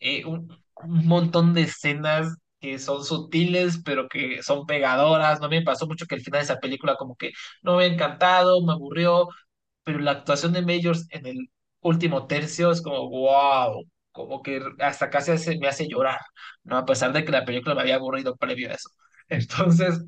eh, 0.00 0.24
un, 0.24 0.48
un 0.84 1.06
montón 1.06 1.54
de 1.54 1.62
escenas 1.62 2.36
que 2.60 2.78
son 2.78 3.04
sutiles, 3.04 3.82
pero 3.84 4.08
que 4.08 4.42
son 4.42 4.66
pegadoras. 4.66 5.40
No 5.40 5.48
me 5.48 5.62
pasó 5.62 5.86
mucho 5.86 6.06
que 6.06 6.14
el 6.14 6.22
final 6.22 6.40
de 6.40 6.44
esa 6.44 6.60
película 6.60 6.96
como 6.96 7.16
que 7.16 7.32
no 7.62 7.76
me 7.76 7.84
ha 7.84 7.86
encantado, 7.86 8.62
me 8.64 8.72
aburrió 8.72 9.28
pero 9.84 9.98
la 10.00 10.12
actuación 10.12 10.52
de 10.52 10.62
Majors 10.62 11.06
en 11.10 11.26
el 11.26 11.50
último 11.82 12.26
tercio 12.26 12.70
es 12.72 12.82
como, 12.82 13.08
wow, 13.10 13.84
como 14.12 14.42
que 14.42 14.60
hasta 14.80 15.10
casi 15.10 15.32
hace- 15.32 15.58
me 15.58 15.68
hace 15.68 15.88
llorar, 15.88 16.20
¿no? 16.64 16.76
A 16.78 16.84
pesar 16.86 17.12
de 17.12 17.24
que 17.24 17.32
la 17.32 17.44
película 17.44 17.74
me 17.74 17.82
había 17.82 17.96
aburrido 17.96 18.36
previo 18.36 18.70
a 18.70 18.74
eso. 18.74 18.88
Entonces, 19.28 20.04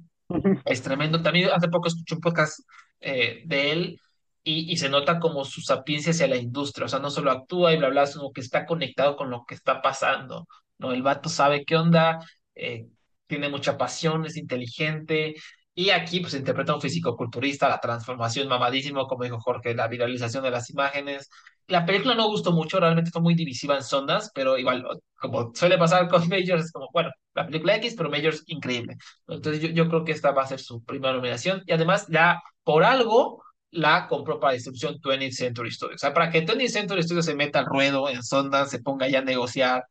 es 0.64 0.82
tremendo. 0.82 1.22
También 1.22 1.50
hace 1.52 1.68
poco 1.68 1.88
escuché 1.88 2.14
un 2.14 2.20
podcast 2.20 2.60
eh, 3.00 3.42
de 3.46 3.72
él 3.72 4.00
y, 4.42 4.72
y 4.72 4.76
se 4.76 4.88
nota 4.88 5.20
como 5.20 5.44
su 5.44 5.60
sapiencia 5.60 6.12
hacia 6.12 6.28
la 6.28 6.36
industria. 6.36 6.86
O 6.86 6.88
sea, 6.88 6.98
no 6.98 7.10
solo 7.10 7.30
actúa 7.30 7.72
y 7.72 7.78
bla, 7.78 7.88
bla, 7.90 8.06
sino 8.06 8.30
que 8.32 8.40
está 8.40 8.66
conectado 8.66 9.16
con 9.16 9.30
lo 9.30 9.44
que 9.46 9.54
está 9.54 9.82
pasando, 9.82 10.46
¿no? 10.78 10.92
El 10.92 11.02
vato 11.02 11.28
sabe 11.28 11.64
qué 11.64 11.76
onda, 11.76 12.20
eh, 12.54 12.86
tiene 13.26 13.48
mucha 13.48 13.76
pasión, 13.78 14.26
es 14.26 14.36
inteligente. 14.36 15.34
Y 15.74 15.90
aquí, 15.90 16.20
pues, 16.20 16.34
interpreta 16.34 16.72
a 16.72 16.76
un 16.76 16.80
fisicoculturista, 16.80 17.68
la 17.68 17.80
transformación 17.80 18.48
mamadísimo, 18.48 19.06
como 19.06 19.24
dijo 19.24 19.40
Jorge, 19.40 19.74
la 19.74 19.88
viralización 19.88 20.44
de 20.44 20.50
las 20.52 20.70
imágenes. 20.70 21.28
La 21.66 21.84
película 21.84 22.14
no 22.14 22.28
gustó 22.28 22.52
mucho, 22.52 22.78
realmente 22.78 23.10
fue 23.10 23.22
muy 23.22 23.34
divisiva 23.34 23.74
en 23.76 23.82
zonas, 23.82 24.30
pero 24.34 24.56
igual, 24.58 24.86
como 25.16 25.52
suele 25.54 25.78
pasar 25.78 26.08
con 26.08 26.22
Majors, 26.28 26.66
es 26.66 26.72
como, 26.72 26.88
bueno, 26.92 27.10
la 27.34 27.46
película 27.46 27.76
X, 27.76 27.94
pero 27.96 28.10
Majors 28.10 28.44
increíble. 28.46 28.96
Entonces 29.26 29.62
yo, 29.62 29.68
yo 29.70 29.88
creo 29.88 30.04
que 30.04 30.12
esta 30.12 30.32
va 30.32 30.42
a 30.42 30.46
ser 30.46 30.60
su 30.60 30.84
primera 30.84 31.14
nominación 31.14 31.62
y 31.66 31.72
además 31.72 32.06
ya 32.08 32.40
por 32.62 32.84
algo 32.84 33.42
la 33.70 34.06
compró 34.06 34.38
para 34.38 34.52
distribución 34.54 35.00
20th 35.00 35.32
Century 35.32 35.70
Studios. 35.70 35.96
O 35.96 35.98
sea, 35.98 36.14
para 36.14 36.30
que 36.30 36.46
20th 36.46 36.68
Century 36.68 37.02
Studios 37.02 37.26
se 37.26 37.34
meta 37.34 37.58
al 37.58 37.66
ruedo 37.66 38.08
en 38.08 38.22
Sundance, 38.22 38.76
se 38.76 38.82
ponga 38.82 39.08
ya 39.08 39.18
a 39.18 39.22
negociar, 39.22 39.84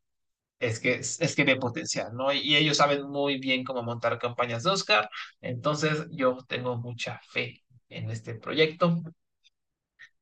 es 0.60 0.80
que, 0.80 0.96
es 0.96 1.36
que 1.36 1.44
ve 1.44 1.56
potencial, 1.58 2.14
¿no? 2.16 2.32
Y 2.34 2.56
ellos 2.56 2.78
saben 2.78 3.04
muy 3.10 3.38
bien 3.40 3.64
cómo 3.64 3.84
montar 3.84 4.18
campañas 4.20 4.64
de 4.64 4.72
Oscar, 4.72 5.10
entonces 5.42 6.08
yo 6.12 6.38
tengo 6.48 6.78
mucha 6.78 7.20
fe 7.32 7.64
en 7.90 8.10
este 8.12 8.36
proyecto. 8.36 9.02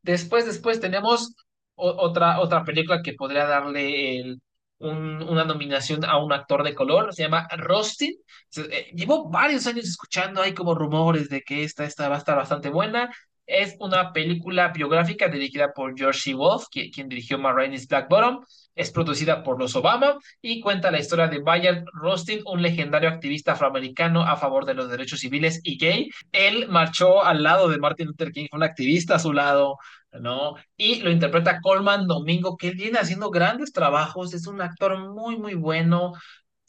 Después, 0.01 0.45
después 0.45 0.79
tenemos 0.79 1.35
otra, 1.75 2.39
otra 2.39 2.63
película 2.63 3.01
que 3.01 3.13
podría 3.13 3.45
darle 3.45 4.19
el, 4.19 4.41
una 4.79 5.45
nominación 5.45 6.03
a 6.05 6.17
un 6.17 6.33
actor 6.33 6.63
de 6.63 6.73
color, 6.75 7.13
se 7.13 7.23
llama 7.23 7.47
Rustin. 7.57 8.15
Eh, 8.57 8.91
llevo 8.95 9.29
varios 9.29 9.67
años 9.67 9.85
escuchando, 9.85 10.41
hay 10.41 10.53
como 10.53 10.73
rumores 10.75 11.29
de 11.29 11.41
que 11.41 11.63
esta, 11.63 11.85
esta 11.85 12.09
va 12.09 12.15
a 12.15 12.17
estar 12.19 12.35
bastante 12.37 12.69
buena. 12.69 13.11
Es 13.51 13.75
una 13.79 14.13
película 14.13 14.69
biográfica 14.69 15.27
dirigida 15.27 15.73
por 15.73 15.93
George 15.97 16.21
C. 16.21 16.33
Wolf, 16.33 16.67
quien, 16.71 17.09
dirigió 17.09 17.37
Ma 17.37 17.51
Rainey's 17.51 17.85
Black 17.85 18.07
Bottom. 18.07 18.45
Es 18.75 18.91
producida 18.91 19.43
por 19.43 19.59
los 19.59 19.75
Obama 19.75 20.17
y 20.41 20.61
cuenta 20.61 20.89
la 20.89 20.99
historia 20.99 21.27
de 21.27 21.39
Bayard 21.39 21.83
Rustin, 21.91 22.39
un 22.45 22.61
legendario 22.61 23.09
activista 23.09 23.51
afroamericano 23.51 24.23
a 24.23 24.37
favor 24.37 24.65
de 24.65 24.73
los 24.73 24.89
derechos 24.89 25.19
civiles 25.19 25.59
y 25.63 25.77
gay. 25.77 26.09
Él 26.31 26.69
marchó 26.69 27.25
al 27.25 27.43
lado 27.43 27.67
de 27.67 27.77
Martin 27.77 28.07
Luther 28.07 28.31
King, 28.31 28.47
fue 28.49 28.55
un 28.55 28.63
activista 28.63 29.15
a 29.15 29.19
su 29.19 29.33
lado, 29.33 29.75
¿no? 30.13 30.55
Y 30.77 31.01
lo 31.01 31.11
interpreta 31.11 31.59
Coleman 31.59 32.07
Domingo, 32.07 32.55
que 32.55 32.71
viene 32.71 32.99
haciendo 32.99 33.31
grandes 33.31 33.73
trabajos, 33.73 34.33
es 34.33 34.47
un 34.47 34.61
actor 34.61 34.97
muy, 35.13 35.37
muy 35.37 35.55
bueno. 35.55 36.13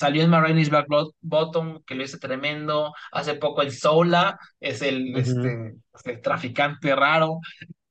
Salió 0.03 0.25
en 0.25 0.31
Marines 0.31 0.69
Black 0.69 0.89
Bottom, 1.21 1.81
que 1.85 1.95
lo 1.95 2.03
hizo 2.03 2.19
tremendo. 2.19 2.93
Hace 3.13 3.35
poco 3.35 3.63
en 3.63 3.71
Sola, 3.71 4.37
es 4.59 4.83
el, 4.83 5.17
este, 5.17 5.75
este, 5.95 6.17
traficante 6.17 6.93
raro. 6.97 7.39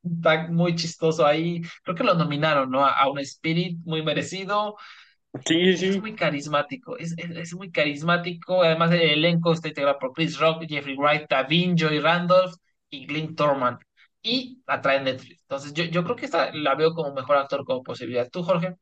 Está 0.03 0.49
muy 0.49 0.75
chistoso 0.75 1.25
ahí. 1.25 1.61
Creo 1.83 1.95
que 1.95 2.03
lo 2.03 2.13
nominaron, 2.13 2.69
¿no? 2.69 2.85
A, 2.85 3.09
un 3.09 3.19
Spirit 3.19 3.79
muy 3.85 4.03
merecido. 4.03 4.75
Sí, 5.45 5.77
sí. 5.77 5.87
Es 5.87 6.01
muy 6.01 6.13
carismático, 6.13 6.97
es, 6.97 7.15
es, 7.17 7.53
muy 7.55 7.71
carismático. 7.71 8.61
Además, 8.61 8.91
el 8.91 8.99
elenco 8.99 9.53
está 9.53 9.69
integrado 9.69 9.97
por 9.97 10.11
Chris 10.11 10.37
Rock, 10.37 10.65
Jeffrey 10.67 10.97
Wright, 10.97 11.29
Tavin, 11.29 11.77
Joy 11.77 12.01
Randolph 12.01 12.55
y 12.89 13.05
Glenn 13.05 13.35
Thorman 13.37 13.79
y 14.21 14.61
la 14.67 14.81
trae 14.81 14.99
Netflix. 14.99 15.43
Entonces, 15.43 15.73
yo, 15.73 15.85
yo 15.85 16.03
creo 16.03 16.17
que 16.17 16.25
esta 16.25 16.51
la 16.53 16.75
veo 16.75 16.93
como 16.93 17.13
mejor 17.13 17.37
actor 17.37 17.63
como 17.63 17.83
posibilidad. 17.83 18.29
¿Tú, 18.29 18.43
Jorge? 18.43 18.75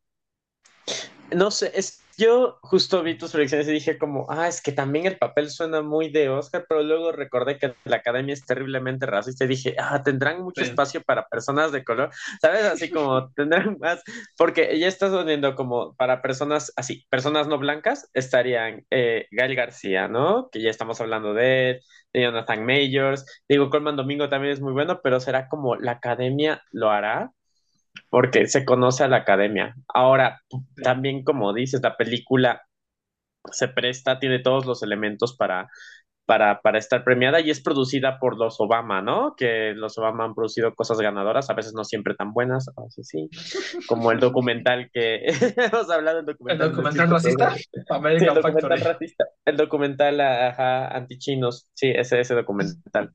No 1.31 1.51
sé, 1.51 1.71
es, 1.75 2.03
yo 2.19 2.59
justo 2.61 3.01
vi 3.01 3.17
tus 3.17 3.31
predicciones 3.31 3.67
y 3.69 3.71
dije 3.71 3.97
como, 3.97 4.27
ah, 4.29 4.47
es 4.47 4.61
que 4.61 4.73
también 4.73 5.05
el 5.05 5.17
papel 5.17 5.49
suena 5.49 5.81
muy 5.81 6.09
de 6.09 6.29
Oscar, 6.29 6.65
pero 6.67 6.83
luego 6.83 7.13
recordé 7.13 7.57
que 7.57 7.73
la 7.85 7.97
academia 7.97 8.33
es 8.33 8.45
terriblemente 8.45 9.05
racista 9.05 9.45
y 9.45 9.47
dije, 9.47 9.75
ah, 9.79 10.03
tendrán 10.03 10.43
mucho 10.43 10.61
espacio 10.61 11.01
para 11.01 11.27
personas 11.29 11.71
de 11.71 11.83
color, 11.85 12.11
¿sabes? 12.41 12.65
Así 12.65 12.89
como 12.91 13.31
tendrán 13.35 13.77
más, 13.79 14.03
porque 14.37 14.77
ya 14.77 14.87
estás 14.87 15.11
poniendo 15.11 15.55
como 15.55 15.95
para 15.95 16.21
personas 16.21 16.73
así, 16.75 17.05
personas 17.09 17.47
no 17.47 17.57
blancas, 17.57 18.09
estarían 18.13 18.85
eh, 18.89 19.27
Gael 19.31 19.55
García, 19.55 20.07
¿no? 20.09 20.49
Que 20.51 20.61
ya 20.61 20.69
estamos 20.69 20.99
hablando 20.99 21.33
de 21.33 21.69
él, 21.71 21.81
de 22.13 22.21
Jonathan 22.23 22.65
Majors, 22.65 23.25
digo, 23.47 23.69
Colman 23.69 23.95
Domingo 23.95 24.27
también 24.27 24.53
es 24.53 24.61
muy 24.61 24.73
bueno, 24.73 24.99
pero 25.01 25.19
será 25.21 25.47
como 25.47 25.77
la 25.77 25.93
academia 25.93 26.61
lo 26.71 26.91
hará 26.91 27.31
porque 28.09 28.47
se 28.47 28.65
conoce 28.65 29.03
a 29.03 29.07
la 29.07 29.17
academia. 29.17 29.75
Ahora, 29.87 30.41
también 30.83 31.23
como 31.23 31.53
dices, 31.53 31.81
la 31.81 31.97
película 31.97 32.63
se 33.51 33.67
presta, 33.67 34.19
tiene 34.19 34.39
todos 34.39 34.65
los 34.65 34.83
elementos 34.83 35.35
para, 35.35 35.69
para, 36.29 36.61
para 36.61 36.77
estar 36.77 37.03
premiada 37.03 37.39
y 37.39 37.49
es 37.49 37.59
producida 37.59 38.19
por 38.19 38.37
los 38.37 38.59
Obama, 38.59 39.01
¿no? 39.01 39.33
Que 39.35 39.73
los 39.73 39.97
Obama 39.97 40.25
han 40.25 40.35
producido 40.35 40.75
cosas 40.75 40.99
ganadoras, 40.99 41.49
a 41.49 41.55
veces 41.55 41.73
no 41.73 41.83
siempre 41.83 42.13
tan 42.13 42.33
buenas, 42.33 42.67
a 42.77 42.83
veces 42.83 43.07
sí, 43.07 43.29
como 43.87 44.11
el 44.11 44.19
documental 44.19 44.91
que 44.93 45.25
hemos 45.57 45.89
hablado 45.89 46.17
del 46.17 46.27
documental. 46.27 46.67
¿El 46.67 46.75
documental 46.75 47.09
racista? 47.09 47.55
el 47.75 48.25
documental 48.25 48.81
racista, 48.81 49.25
el 49.45 49.57
documental 49.57 50.21
ajá, 50.21 50.95
antichinos, 50.95 51.69
sí, 51.73 51.89
ese, 51.95 52.19
ese 52.19 52.35
documental. 52.35 53.11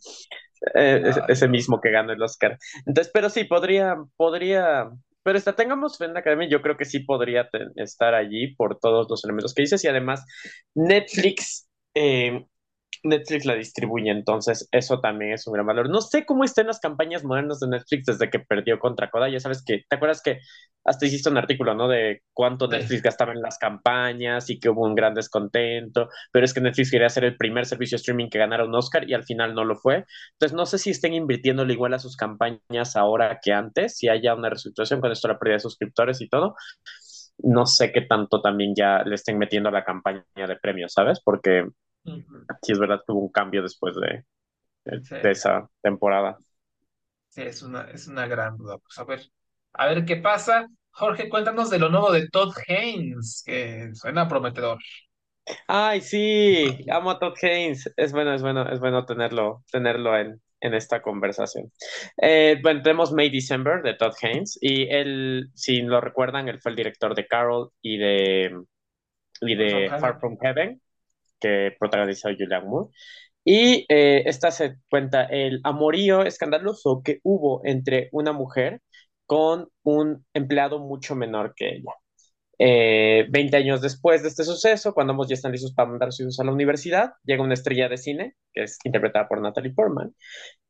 Eh, 0.74 1.02
ese 1.28 1.48
mismo 1.48 1.80
que 1.80 1.90
ganó 1.90 2.12
el 2.12 2.22
Oscar. 2.22 2.58
Entonces, 2.86 3.10
pero 3.12 3.28
sí, 3.28 3.44
podría, 3.44 3.96
podría, 4.16 4.90
pero 5.22 5.38
está, 5.38 5.54
tengamos 5.54 5.98
fe 5.98 6.06
en 6.06 6.14
la 6.14 6.20
academia, 6.20 6.48
yo 6.48 6.62
creo 6.62 6.76
que 6.76 6.84
sí 6.84 7.00
podría 7.00 7.48
estar 7.76 8.14
allí 8.14 8.54
por 8.54 8.78
todos 8.78 9.06
los 9.10 9.24
elementos 9.24 9.54
que 9.54 9.62
dices 9.62 9.84
y 9.84 9.88
además 9.88 10.24
Netflix 10.74 11.68
eh, 11.94 12.46
Netflix 13.02 13.44
la 13.44 13.54
distribuye, 13.54 14.10
entonces 14.10 14.68
eso 14.72 15.00
también 15.00 15.32
es 15.32 15.46
un 15.46 15.54
gran 15.54 15.66
valor. 15.66 15.90
No 15.90 16.00
sé 16.00 16.24
cómo 16.24 16.44
están 16.44 16.66
las 16.66 16.80
campañas 16.80 17.24
modernas 17.24 17.60
de 17.60 17.68
Netflix 17.68 18.06
desde 18.06 18.30
que 18.30 18.40
perdió 18.40 18.78
contra 18.78 19.10
Koda. 19.10 19.28
Ya 19.28 19.40
sabes 19.40 19.62
que, 19.64 19.82
¿te 19.88 19.96
acuerdas 19.96 20.22
que 20.22 20.38
hasta 20.84 21.06
hiciste 21.06 21.30
un 21.30 21.38
artículo, 21.38 21.74
¿no? 21.74 21.88
De 21.88 22.22
cuánto 22.32 22.68
Netflix 22.68 23.02
gastaba 23.02 23.32
en 23.32 23.40
las 23.40 23.58
campañas 23.58 24.50
y 24.50 24.58
que 24.60 24.68
hubo 24.68 24.84
un 24.84 24.94
gran 24.94 25.14
descontento, 25.14 26.08
pero 26.30 26.44
es 26.44 26.52
que 26.52 26.60
Netflix 26.60 26.90
quería 26.90 27.08
ser 27.08 27.24
el 27.24 27.36
primer 27.36 27.66
servicio 27.66 27.96
streaming 27.96 28.28
que 28.28 28.38
ganara 28.38 28.64
un 28.64 28.74
Oscar 28.74 29.08
y 29.08 29.14
al 29.14 29.24
final 29.24 29.54
no 29.54 29.64
lo 29.64 29.76
fue. 29.76 30.04
Entonces 30.32 30.54
no 30.54 30.66
sé 30.66 30.78
si 30.78 30.90
estén 30.90 31.14
invirtiéndole 31.14 31.72
igual 31.72 31.94
a 31.94 31.98
sus 31.98 32.16
campañas 32.16 32.96
ahora 32.96 33.38
que 33.42 33.52
antes, 33.52 33.96
si 33.96 34.08
haya 34.08 34.34
una 34.34 34.50
reestructuración 34.50 35.00
con 35.00 35.12
esto 35.12 35.28
la 35.28 35.38
pérdida 35.38 35.54
de 35.54 35.60
suscriptores 35.60 36.20
y 36.20 36.28
todo. 36.28 36.54
No 37.38 37.66
sé 37.66 37.92
qué 37.92 38.02
tanto 38.02 38.40
también 38.42 38.74
ya 38.76 39.02
le 39.04 39.16
estén 39.16 39.38
metiendo 39.38 39.68
a 39.68 39.72
la 39.72 39.84
campaña 39.84 40.24
de 40.34 40.56
premios, 40.56 40.92
¿sabes? 40.92 41.20
Porque 41.24 41.66
Sí, 42.04 42.72
es 42.72 42.78
verdad 42.78 43.00
que 43.04 43.12
hubo 43.12 43.20
un 43.20 43.32
cambio 43.32 43.62
después 43.62 43.94
de, 43.96 44.24
de, 44.84 45.30
esa 45.30 45.68
temporada. 45.80 46.38
Sí, 47.28 47.42
es 47.42 47.62
una, 47.62 47.90
es 47.90 48.06
una 48.06 48.26
gran 48.26 48.56
duda. 48.56 48.78
Pues 48.78 48.98
a 48.98 49.04
ver, 49.04 49.22
a 49.72 49.86
ver 49.86 50.04
qué 50.04 50.16
pasa. 50.16 50.68
Jorge, 50.90 51.28
cuéntanos 51.28 51.70
de 51.70 51.78
lo 51.78 51.88
nuevo 51.88 52.12
de 52.12 52.28
Todd 52.28 52.54
Haynes, 52.68 53.42
que 53.44 53.90
suena 53.94 54.28
prometedor. 54.28 54.78
Ay, 55.66 56.00
sí, 56.00 56.84
amo 56.90 57.10
a 57.10 57.18
Todd 57.18 57.34
Haynes. 57.42 57.92
Es 57.96 58.12
bueno, 58.12 58.34
es 58.34 58.42
bueno, 58.42 58.70
es 58.70 58.78
bueno 58.78 59.04
tenerlo, 59.04 59.64
tenerlo 59.70 60.16
en, 60.16 60.40
en 60.60 60.74
esta 60.74 61.02
conversación. 61.02 61.72
Eh, 62.20 62.58
bueno, 62.62 62.82
tenemos 62.82 63.12
May 63.12 63.30
December 63.30 63.82
de 63.82 63.94
Todd 63.94 64.14
Haynes 64.22 64.58
y 64.60 64.88
él, 64.88 65.50
si 65.54 65.82
lo 65.82 66.00
recuerdan, 66.00 66.48
él 66.48 66.60
fue 66.60 66.70
el 66.70 66.76
director 66.76 67.14
de 67.14 67.26
Carol 67.26 67.70
y 67.82 67.98
de, 67.98 68.56
y 69.40 69.54
de 69.56 69.88
Far 69.98 70.20
From 70.20 70.38
Heaven 70.40 70.80
que 71.40 71.72
protagonizó 71.78 72.28
Julian 72.30 72.66
Moore. 72.66 72.90
Y 73.44 73.86
eh, 73.88 74.22
esta 74.26 74.50
se 74.50 74.76
cuenta 74.90 75.24
el 75.24 75.60
amorío 75.64 76.22
escandaloso 76.22 77.02
que 77.04 77.20
hubo 77.22 77.60
entre 77.64 78.08
una 78.12 78.32
mujer 78.32 78.80
con 79.26 79.68
un 79.82 80.24
empleado 80.34 80.78
mucho 80.78 81.14
menor 81.14 81.54
que 81.54 81.76
ella. 81.76 81.92
Eh, 82.58 83.26
20 83.30 83.56
años 83.56 83.80
después 83.82 84.22
de 84.22 84.28
este 84.28 84.44
suceso, 84.44 84.94
cuando 84.94 85.12
ambos 85.12 85.28
ya 85.28 85.34
están 85.34 85.52
listos 85.52 85.72
para 85.74 85.88
mandar 85.90 86.12
sus 86.12 86.20
hijos 86.22 86.40
a 86.40 86.44
la 86.44 86.52
universidad, 86.52 87.12
llega 87.24 87.42
una 87.42 87.54
estrella 87.54 87.88
de 87.88 87.96
cine, 87.98 88.36
que 88.52 88.62
es 88.64 88.78
interpretada 88.84 89.28
por 89.28 89.40
Natalie 89.40 89.74
Portman, 89.74 90.14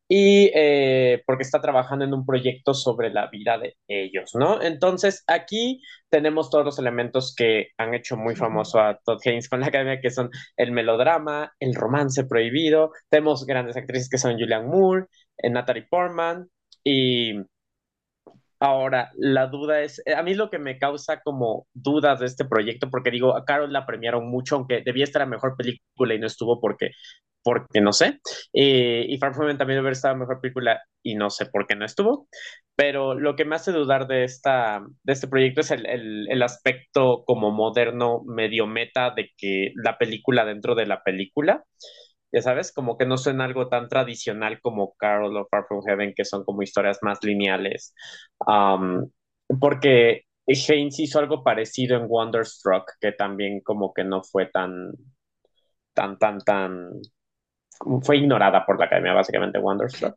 y 0.09 0.51
eh, 0.55 1.23
porque 1.27 1.43
está 1.43 1.61
trabajando 1.61 2.05
en 2.05 2.15
un 2.15 2.27
proyecto 2.27 2.75
sobre 2.75 3.11
la 3.11 3.29
vida 3.29 3.59
de 3.59 3.77
ellos, 3.89 4.33
¿no? 4.35 4.61
Entonces, 4.63 5.25
aquí 5.27 5.83
tenemos 6.11 6.51
todos 6.51 6.65
los 6.65 6.79
elementos 6.79 7.35
que 7.35 7.69
han 7.79 7.95
hecho 7.95 8.17
muy 8.17 8.37
famoso 8.37 8.81
a 8.81 8.99
Todd 9.05 9.21
Haynes 9.25 9.49
con 9.49 9.61
la 9.61 9.69
academia, 9.69 10.01
que 10.01 10.11
son 10.11 10.31
el 10.57 10.73
melodrama, 10.73 11.53
el 11.59 11.75
romance 11.75 12.25
prohibido, 12.25 12.93
tenemos 13.09 13.47
grandes 13.47 13.77
actrices 13.77 14.09
que 14.09 14.19
son 14.19 14.39
Julianne 14.39 14.69
Moore, 14.69 15.07
eh, 15.39 15.51
Natalie 15.51 15.87
Portman, 15.91 16.49
y 16.85 17.35
Ahora, 18.61 19.11
la 19.17 19.47
duda 19.49 19.83
es, 19.83 20.01
a 20.17 20.23
mí 20.23 20.33
lo 20.33 20.49
que 20.49 20.59
me 20.59 20.79
causa 20.79 21.21
como 21.21 21.67
dudas 21.75 22.21
de 22.21 22.27
este 22.27 22.47
proyecto, 22.47 22.89
porque 22.89 23.11
digo, 23.11 23.37
a 23.37 23.45
Carol 23.45 23.71
la 23.73 23.85
premiaron 23.85 24.31
mucho, 24.31 24.57
aunque 24.57 24.81
debía 24.83 25.05
estar 25.05 25.21
la 25.21 25.27
mejor 25.27 25.55
película 25.57 26.15
y 26.15 26.19
no 26.19 26.27
estuvo 26.27 26.61
porque 26.61 26.93
porque 27.45 27.81
no 27.81 27.93
sé. 27.93 28.21
Eh, 28.53 29.07
y 29.09 29.19
Far 29.19 29.35
From 29.35 29.47
Home 29.47 29.59
también 29.59 29.81
hubiera 29.81 29.93
estado 29.93 30.16
mejor 30.16 30.41
película 30.41 30.83
y 31.03 31.15
no 31.15 31.31
sé 31.31 31.47
por 31.47 31.66
qué 31.66 31.77
no 31.77 31.85
estuvo. 31.85 32.29
Pero 32.77 33.15
lo 33.15 33.37
que 33.37 33.45
me 33.45 33.57
hace 33.57 33.71
dudar 33.73 34.09
de, 34.09 34.25
esta, 34.25 34.85
de 35.05 35.12
este 35.12 35.29
proyecto 35.29 35.61
es 35.61 35.71
el, 35.71 35.87
el, 35.87 36.27
el, 36.31 36.43
aspecto 36.43 37.25
como 37.27 37.53
moderno, 37.53 38.23
medio 38.27 38.66
meta 38.66 39.12
de 39.15 39.31
que 39.37 39.73
la 39.77 39.99
película 39.99 40.45
dentro 40.45 40.75
de 40.75 40.87
la 40.87 41.03
película, 41.05 41.65
ya 42.33 42.43
sabes, 42.43 42.73
como 42.73 42.99
que 42.99 43.07
no 43.07 43.16
suena 43.16 43.45
algo 43.45 43.69
tan 43.69 43.89
tradicional 43.89 44.61
como 44.61 44.95
Carol 44.99 45.37
o 45.37 45.47
Far 45.49 45.66
From 45.69 45.83
Heaven, 45.87 46.15
que 46.16 46.25
son 46.25 46.45
como 46.45 46.62
historias 46.62 46.99
más 47.03 47.19
lineales. 47.23 47.95
Um, 48.47 49.09
porque 49.61 50.23
Haynes 50.47 50.99
hizo 50.99 51.19
algo 51.21 51.45
parecido 51.45 51.97
en 51.97 52.07
Wonderstruck, 52.09 52.91
que 53.01 53.12
también 53.12 53.61
como 53.61 53.93
que 53.95 54.05
no 54.05 54.23
fue 54.23 54.47
tan, 54.47 54.93
tan, 55.95 56.19
tan, 56.19 56.39
tan 56.41 56.91
fue 58.03 58.19
ignorada 58.19 58.65
por 58.65 58.79
la 58.79 58.87
academia, 58.87 59.13
básicamente, 59.13 59.59
Wonderstruck. 59.59 60.17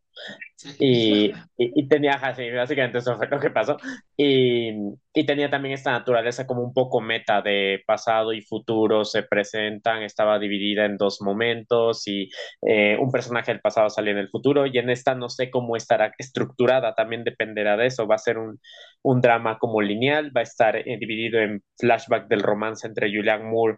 Y, 0.80 1.32
y, 1.56 1.88
tenía, 1.88 2.14
así, 2.14 2.50
básicamente 2.50 2.98
eso 2.98 3.16
fue 3.16 3.28
lo 3.28 3.40
que 3.40 3.52
pasó. 3.52 3.78
Y, 4.16 4.72
y, 5.14 5.26
tenía 5.26 5.52
también 5.52 5.76
esta 5.76 5.92
naturaleza 5.92 6.48
como 6.48 6.64
un 6.64 6.74
poco 6.74 7.00
meta 7.00 7.42
de 7.44 7.84
pasado 7.86 8.34
y 8.34 8.42
futuro 8.42 9.06
se 9.06 9.22
presentan, 9.22 10.02
estaba 10.02 10.40
dividida 10.40 10.86
en 10.86 10.98
dos 10.98 11.22
momentos 11.22 12.08
y 12.08 12.30
eh, 12.66 12.98
un 13.00 13.12
personaje 13.12 13.52
del 13.52 13.62
pasado 13.62 13.90
salía 13.90 14.14
en 14.14 14.18
el 14.18 14.30
futuro 14.30 14.66
y 14.66 14.78
en 14.80 14.90
esta 14.90 15.14
no 15.14 15.30
sé 15.30 15.52
cómo 15.52 15.76
estará 15.76 16.12
estructurada, 16.18 16.96
también 16.96 17.24
dependerá 17.24 17.78
de 17.78 17.86
eso, 17.86 18.08
va 18.08 18.16
a 18.16 18.20
ser 18.20 18.40
un, 18.40 18.60
un 19.04 19.22
drama 19.22 19.60
como 19.60 19.82
lineal, 19.82 20.36
va 20.36 20.42
a 20.42 20.44
estar 20.44 20.76
eh, 20.76 20.98
dividido 21.00 21.40
en 21.40 21.62
flashback 21.78 22.28
del 22.28 22.42
romance 22.42 22.88
entre 22.88 23.10
Julianne 23.10 23.46
Moore 23.46 23.78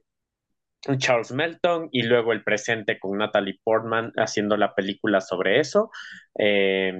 Charles 0.97 1.31
Melton 1.31 1.89
y 1.91 2.03
luego 2.03 2.31
el 2.33 2.43
presente 2.43 2.99
con 2.99 3.17
Natalie 3.17 3.59
Portman 3.63 4.11
haciendo 4.17 4.57
la 4.57 4.73
película 4.75 5.21
sobre 5.21 5.59
eso. 5.59 5.91
Eh, 6.37 6.93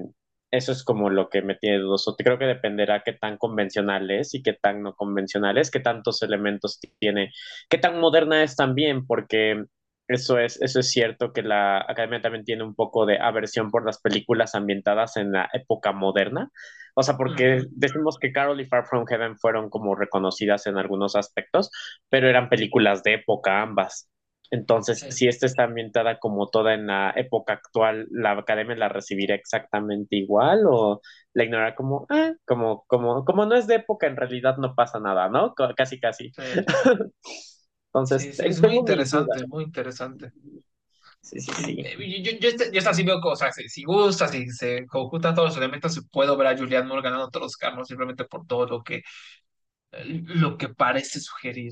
eso 0.52 0.72
es 0.72 0.84
como 0.84 1.10
lo 1.10 1.30
que 1.30 1.42
me 1.42 1.56
tiene 1.56 1.80
dudoso. 1.80 2.16
Creo 2.18 2.38
que 2.40 2.46
dependerá 2.46 3.04
qué 3.04 3.14
tan 3.14 3.38
convencional 3.38 4.10
es 4.12 4.34
y 4.34 4.42
qué 4.44 4.54
tan 4.54 4.82
no 4.82 4.96
convencional 4.96 5.58
es, 5.58 5.70
qué 5.72 5.80
tantos 5.80 6.22
elementos 6.24 6.80
tiene, 7.00 7.32
qué 7.70 7.78
tan 7.78 8.00
moderna 8.00 8.44
es 8.44 8.56
también, 8.56 9.06
porque 9.06 9.66
eso 10.08 10.40
es, 10.40 10.60
eso 10.62 10.80
es 10.80 10.90
cierto 10.90 11.32
que 11.34 11.44
la 11.44 11.78
academia 11.88 12.22
también 12.22 12.44
tiene 12.46 12.64
un 12.64 12.74
poco 12.76 13.06
de 13.06 13.20
aversión 13.20 13.70
por 13.72 13.86
las 13.86 14.02
películas 14.02 14.56
ambientadas 14.56 15.18
en 15.18 15.32
la 15.32 15.50
época 15.54 15.92
moderna. 15.92 16.50
O 16.96 17.04
sea, 17.04 17.18
porque 17.18 17.62
decimos 17.72 18.18
que 18.20 18.32
Carol 18.32 18.60
y 18.62 18.66
Far 18.68 18.86
From 18.86 19.06
Heaven 19.06 19.38
fueron 19.38 19.70
como 19.70 19.96
reconocidas 19.96 20.68
en 20.68 20.78
algunos 20.78 21.16
aspectos, 21.16 21.72
pero 22.10 22.28
eran 22.30 22.50
películas 22.50 23.04
de 23.04 23.16
época 23.16 23.62
ambas. 23.62 24.10
Entonces, 24.52 25.06
si 25.10 25.28
esta 25.28 25.46
está 25.46 25.64
ambientada 25.66 26.18
como 26.20 26.50
toda 26.50 26.74
en 26.74 26.88
la 26.88 27.14
época 27.16 27.54
actual, 27.54 28.08
¿la 28.10 28.32
academia 28.32 28.76
la 28.76 28.90
recibirá 28.90 29.36
exactamente 29.36 30.16
igual 30.16 30.64
o 30.68 31.02
la 31.34 31.44
ignorará 31.44 31.76
como, 31.76 32.08
ah, 32.10 32.34
como, 32.46 32.84
como, 32.88 33.24
como 33.26 33.46
no 33.46 33.56
es 33.56 33.68
de 33.68 33.76
época, 33.76 34.08
en 34.08 34.16
realidad 34.18 34.58
no 34.58 34.74
pasa 34.74 35.00
nada, 35.00 35.30
¿no? 35.30 35.54
Casi, 35.76 36.00
casi. 36.00 36.32
Entonces, 37.94 38.40
es 38.40 38.62
muy 38.62 38.76
interesante, 38.76 39.48
muy 39.48 39.64
interesante. 39.66 40.32
Sí, 41.22 41.40
sí, 41.42 41.52
sí. 41.54 41.76
Eh, 41.80 42.24
yo, 42.24 42.32
yo, 42.32 42.50
yo, 42.72 42.82
yo, 42.82 43.06
veo 43.06 43.20
cosas, 43.20 43.56
si 43.68 43.84
gusta, 43.84 44.28
si 44.28 44.48
se 44.50 44.88
conjuntan 44.88 45.36
todos 45.36 45.50
los 45.50 45.58
elementos, 45.58 46.00
puedo 46.12 46.38
ver 46.38 46.48
a 46.48 46.58
Julian 46.58 46.88
Moore 46.88 47.04
ganando 47.04 47.30
todos 47.30 47.48
los 47.48 47.58
carros 47.58 47.88
simplemente 47.88 48.26
por 48.26 48.48
todo 48.48 48.66
lo 48.66 48.84
que, 48.84 49.04
lo 49.92 50.58
que 50.58 50.70
parece 50.70 51.20
sugerir 51.20 51.72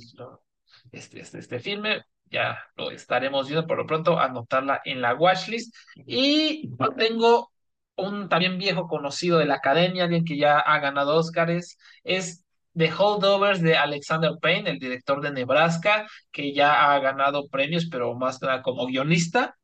este, 0.91 1.19
este, 1.21 1.39
este 1.39 1.59
filme. 1.59 2.01
Ya 2.29 2.59
lo 2.75 2.91
estaremos 2.91 3.47
viendo 3.47 3.65
por 3.65 3.77
lo 3.77 3.85
pronto, 3.85 4.19
anotarla 4.19 4.81
en 4.83 5.01
la 5.01 5.15
watchlist. 5.15 5.73
Y 6.05 6.69
tengo 6.97 7.51
un 7.95 8.27
también 8.29 8.57
viejo 8.57 8.87
conocido 8.87 9.39
de 9.39 9.45
la 9.45 9.55
academia, 9.55 10.03
alguien 10.03 10.25
que 10.25 10.37
ya 10.37 10.59
ha 10.59 10.79
ganado 10.79 11.15
Oscars, 11.15 11.77
es 12.03 12.45
The 12.77 12.91
Holdovers 12.91 13.61
de 13.61 13.75
Alexander 13.75 14.33
Payne, 14.41 14.69
el 14.69 14.79
director 14.79 15.21
de 15.21 15.31
Nebraska, 15.31 16.07
que 16.31 16.53
ya 16.53 16.93
ha 16.93 16.99
ganado 16.99 17.47
premios, 17.47 17.87
pero 17.89 18.15
más 18.15 18.39
como 18.63 18.85
guionista, 18.85 19.57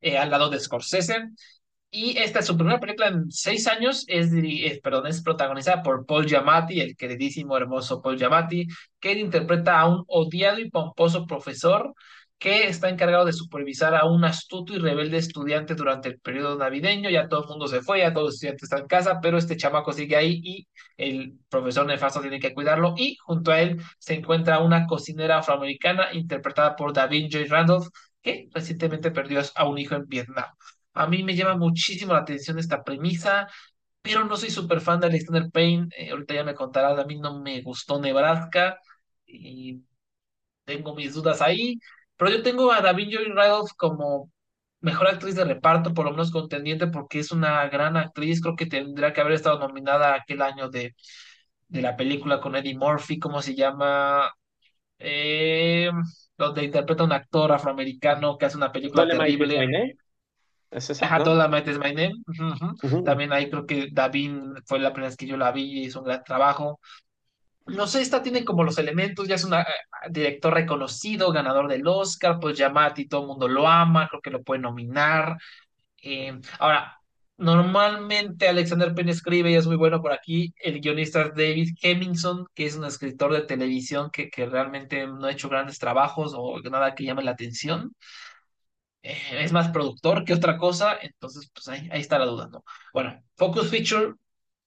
eh, 0.00 0.18
al 0.18 0.30
lado 0.30 0.48
de 0.50 0.58
Scorsese. 0.60 1.30
Y 1.90 2.18
esta 2.18 2.40
es 2.40 2.46
su 2.46 2.56
primera 2.56 2.80
película 2.80 3.08
en 3.08 3.30
seis 3.30 3.66
años, 3.66 4.04
es, 4.08 4.30
es, 4.32 4.80
perdón, 4.80 5.06
es 5.06 5.22
protagonizada 5.22 5.82
por 5.82 6.04
Paul 6.04 6.26
Giamatti, 6.26 6.80
el 6.80 6.96
queridísimo, 6.96 7.56
hermoso 7.56 8.02
Paul 8.02 8.18
Giamatti, 8.18 8.66
que 9.00 9.12
interpreta 9.12 9.80
a 9.80 9.88
un 9.88 10.04
odiado 10.08 10.58
y 10.58 10.70
pomposo 10.70 11.26
profesor 11.26 11.94
que 12.38 12.68
está 12.68 12.88
encargado 12.90 13.24
de 13.24 13.32
supervisar 13.32 13.94
a 13.94 14.04
un 14.04 14.24
astuto 14.24 14.74
y 14.74 14.78
rebelde 14.78 15.16
estudiante 15.18 15.74
durante 15.74 16.08
el 16.08 16.20
periodo 16.20 16.56
navideño. 16.58 17.08
Ya 17.10 17.28
todo 17.28 17.42
el 17.44 17.48
mundo 17.48 17.66
se 17.68 17.80
fue, 17.82 18.00
ya 18.00 18.12
todos 18.12 18.26
los 18.26 18.34
estudiantes 18.34 18.64
están 18.64 18.80
en 18.80 18.86
casa, 18.88 19.20
pero 19.22 19.38
este 19.38 19.56
chamaco 19.56 19.92
sigue 19.92 20.16
ahí 20.16 20.40
y 20.44 20.68
el 20.98 21.38
profesor 21.48 21.86
nefasto 21.86 22.20
tiene 22.20 22.38
que 22.40 22.52
cuidarlo. 22.54 22.94
Y 22.96 23.16
junto 23.24 23.52
a 23.52 23.60
él 23.62 23.80
se 23.98 24.14
encuentra 24.14 24.58
una 24.60 24.86
cocinera 24.86 25.38
afroamericana 25.38 26.12
interpretada 26.12 26.76
por 26.76 26.92
David 26.92 27.28
Joy 27.30 27.44
Randolph, 27.46 27.88
que 28.22 28.48
recientemente 28.52 29.10
perdió 29.10 29.40
a 29.54 29.68
un 29.68 29.78
hijo 29.78 29.94
en 29.94 30.06
Vietnam. 30.06 30.46
A 30.94 31.06
mí 31.06 31.22
me 31.22 31.34
llama 31.36 31.56
muchísimo 31.56 32.12
la 32.14 32.20
atención 32.20 32.58
esta 32.58 32.82
premisa, 32.82 33.46
pero 34.02 34.24
no 34.24 34.36
soy 34.36 34.50
súper 34.50 34.80
fan 34.80 35.00
de 35.00 35.06
Alexander 35.08 35.50
Payne. 35.52 35.88
Eh, 35.96 36.10
ahorita 36.10 36.34
ya 36.34 36.44
me 36.44 36.54
contarás, 36.54 36.98
a 36.98 37.04
mí 37.04 37.18
no 37.18 37.40
me 37.40 37.62
gustó 37.62 38.00
Nebraska 38.00 38.78
y 39.26 39.82
tengo 40.64 40.94
mis 40.94 41.14
dudas 41.14 41.42
ahí. 41.42 41.78
Pero 42.16 42.30
yo 42.30 42.42
tengo 42.42 42.72
a 42.72 42.80
David 42.80 43.08
Joy 43.12 43.24
Randolph 43.32 43.70
como 43.76 44.30
mejor 44.80 45.08
actriz 45.08 45.34
de 45.34 45.44
reparto, 45.44 45.94
por 45.94 46.04
lo 46.04 46.12
menos 46.12 46.30
contendiente, 46.30 46.86
porque 46.86 47.20
es 47.20 47.32
una 47.32 47.68
gran 47.68 47.96
actriz. 47.96 48.40
Creo 48.40 48.56
que 48.56 48.66
tendría 48.66 49.12
que 49.12 49.20
haber 49.20 49.34
estado 49.34 49.58
nominada 49.58 50.14
aquel 50.14 50.42
año 50.42 50.68
de, 50.68 50.94
de 51.68 51.82
la 51.82 51.96
película 51.96 52.40
con 52.40 52.56
Eddie 52.56 52.76
Murphy, 52.76 53.18
¿cómo 53.18 53.42
se 53.42 53.54
llama? 53.54 54.30
Eh, 54.98 55.90
donde 56.38 56.64
interpreta 56.64 57.02
a 57.02 57.06
un 57.06 57.12
actor 57.12 57.52
afroamericano 57.52 58.38
que 58.38 58.46
hace 58.46 58.56
una 58.56 58.72
película 58.72 59.06
terrible. 59.08 59.96
¿Es 60.70 60.90
ese, 60.90 61.04
Ajá, 61.04 61.18
is 61.20 61.78
My 61.78 61.94
Name. 61.94 62.14
También 63.04 63.32
ahí 63.32 63.48
creo 63.48 63.66
que 63.66 63.88
David 63.92 64.32
fue 64.66 64.78
la 64.78 64.92
primera 64.92 65.08
vez 65.08 65.16
que 65.16 65.26
yo 65.26 65.36
la 65.36 65.52
vi 65.52 65.62
y 65.62 65.84
hizo 65.86 66.00
un 66.00 66.06
gran 66.06 66.24
trabajo 66.24 66.80
no 67.66 67.86
sé, 67.86 68.02
esta 68.02 68.22
tiene 68.22 68.44
como 68.44 68.64
los 68.64 68.78
elementos, 68.78 69.28
ya 69.28 69.34
es 69.36 69.44
un 69.44 69.54
eh, 69.54 69.64
director 70.10 70.54
reconocido, 70.54 71.32
ganador 71.32 71.68
del 71.68 71.86
Oscar, 71.86 72.38
pues 72.40 72.56
Yamati, 72.58 73.08
todo 73.08 73.22
el 73.22 73.26
mundo 73.28 73.48
lo 73.48 73.66
ama, 73.66 74.08
creo 74.08 74.20
que 74.22 74.30
lo 74.30 74.42
puede 74.42 74.60
nominar. 74.60 75.36
Eh, 76.02 76.38
ahora, 76.58 77.00
normalmente 77.38 78.48
Alexander 78.48 78.94
Penn 78.94 79.08
escribe 79.08 79.50
y 79.50 79.56
es 79.56 79.66
muy 79.66 79.76
bueno 79.76 80.00
por 80.02 80.12
aquí, 80.12 80.54
el 80.62 80.80
guionista 80.80 81.28
David 81.30 81.70
Hemmingson, 81.82 82.46
que 82.54 82.66
es 82.66 82.76
un 82.76 82.84
escritor 82.84 83.32
de 83.32 83.42
televisión 83.42 84.10
que, 84.10 84.30
que 84.30 84.46
realmente 84.46 85.06
no 85.06 85.26
ha 85.26 85.32
hecho 85.32 85.48
grandes 85.48 85.78
trabajos 85.78 86.32
o 86.36 86.60
nada 86.70 86.94
que 86.94 87.04
llame 87.04 87.24
la 87.24 87.32
atención. 87.32 87.94
Eh, 89.02 89.44
es 89.44 89.52
más 89.52 89.68
productor 89.70 90.24
que 90.24 90.34
otra 90.34 90.58
cosa, 90.58 90.98
entonces 91.00 91.48
pues 91.54 91.68
ahí, 91.68 91.88
ahí 91.92 92.00
está 92.00 92.18
la 92.18 92.26
duda, 92.26 92.48
¿no? 92.50 92.64
Bueno, 92.92 93.22
Focus 93.36 93.70
Feature 93.70 94.14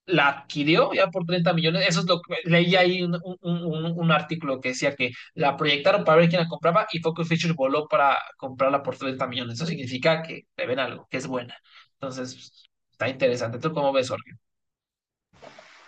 la 0.09 0.27
adquirió 0.29 0.91
ya 0.93 1.07
por 1.07 1.25
30 1.25 1.53
millones. 1.53 1.87
Eso 1.87 2.01
es 2.01 2.05
lo 2.07 2.21
que 2.21 2.37
leí 2.45 2.75
ahí 2.75 3.03
un, 3.03 3.19
un, 3.41 3.93
un, 3.97 4.11
artículo 4.11 4.59
que 4.59 4.69
decía 4.69 4.95
que 4.95 5.11
la 5.35 5.55
proyectaron 5.55 6.03
para 6.03 6.19
ver 6.19 6.29
quién 6.29 6.41
la 6.41 6.47
compraba 6.47 6.87
y 6.91 6.99
Focus 6.99 7.27
Features 7.27 7.55
voló 7.55 7.87
para 7.87 8.17
comprarla 8.37 8.83
por 8.83 8.97
30 8.97 9.27
millones. 9.27 9.55
Eso 9.55 9.65
significa 9.65 10.21
que 10.23 10.47
le 10.57 10.65
ven 10.65 10.79
algo, 10.79 11.07
que 11.09 11.17
es 11.17 11.27
buena. 11.27 11.55
Entonces, 11.93 12.69
está 12.91 13.09
interesante. 13.09 13.59
¿Tú 13.59 13.71
cómo 13.71 13.93
ves, 13.93 14.09
Jorge? 14.09 14.31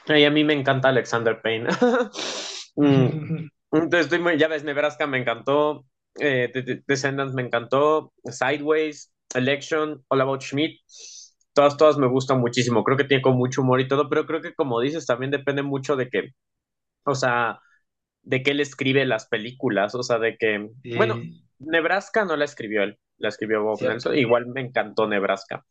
a 0.07 0.29
mí 0.29 0.43
me 0.43 0.53
encanta 0.53 0.89
Alexander 0.89 1.41
Payne. 1.41 1.69
Mm, 2.73 3.49
entonces, 3.73 4.05
estoy 4.05 4.19
muy, 4.19 4.37
ya 4.37 4.47
ves, 4.47 4.63
Nebraska 4.63 5.05
me 5.05 5.17
encantó, 5.17 5.85
eh, 6.17 6.81
Descendants 6.87 7.33
me 7.33 7.41
encantó, 7.41 8.13
Sideways, 8.23 9.11
Election, 9.35 10.01
All 10.07 10.21
About 10.21 10.41
Schmidt 10.41 10.79
todas, 11.53 11.77
todas 11.77 11.97
me 11.97 12.07
gustan 12.07 12.39
muchísimo. 12.39 12.83
Creo 12.83 12.97
que 12.97 13.03
tiene 13.05 13.21
con 13.21 13.37
mucho 13.37 13.61
humor 13.61 13.81
y 13.81 13.87
todo, 13.87 14.09
pero 14.09 14.25
creo 14.25 14.41
que 14.41 14.53
como 14.53 14.79
dices, 14.81 15.05
también 15.05 15.31
depende 15.31 15.63
mucho 15.63 15.95
de 15.95 16.09
que, 16.09 16.31
o 17.05 17.15
sea, 17.15 17.59
de 18.23 18.43
que 18.43 18.51
él 18.51 18.59
escribe 18.59 19.05
las 19.05 19.27
películas, 19.27 19.95
o 19.95 20.03
sea, 20.03 20.19
de 20.19 20.37
que, 20.37 20.69
bueno, 20.95 21.19
Nebraska 21.59 22.25
no 22.25 22.35
la 22.35 22.45
escribió 22.45 22.83
él, 22.83 22.97
la 23.17 23.29
escribió 23.29 23.63
Bob 23.63 23.81
Nelson, 23.81 24.17
igual 24.17 24.47
me 24.47 24.61
encantó 24.61 25.07
Nebraska. 25.07 25.65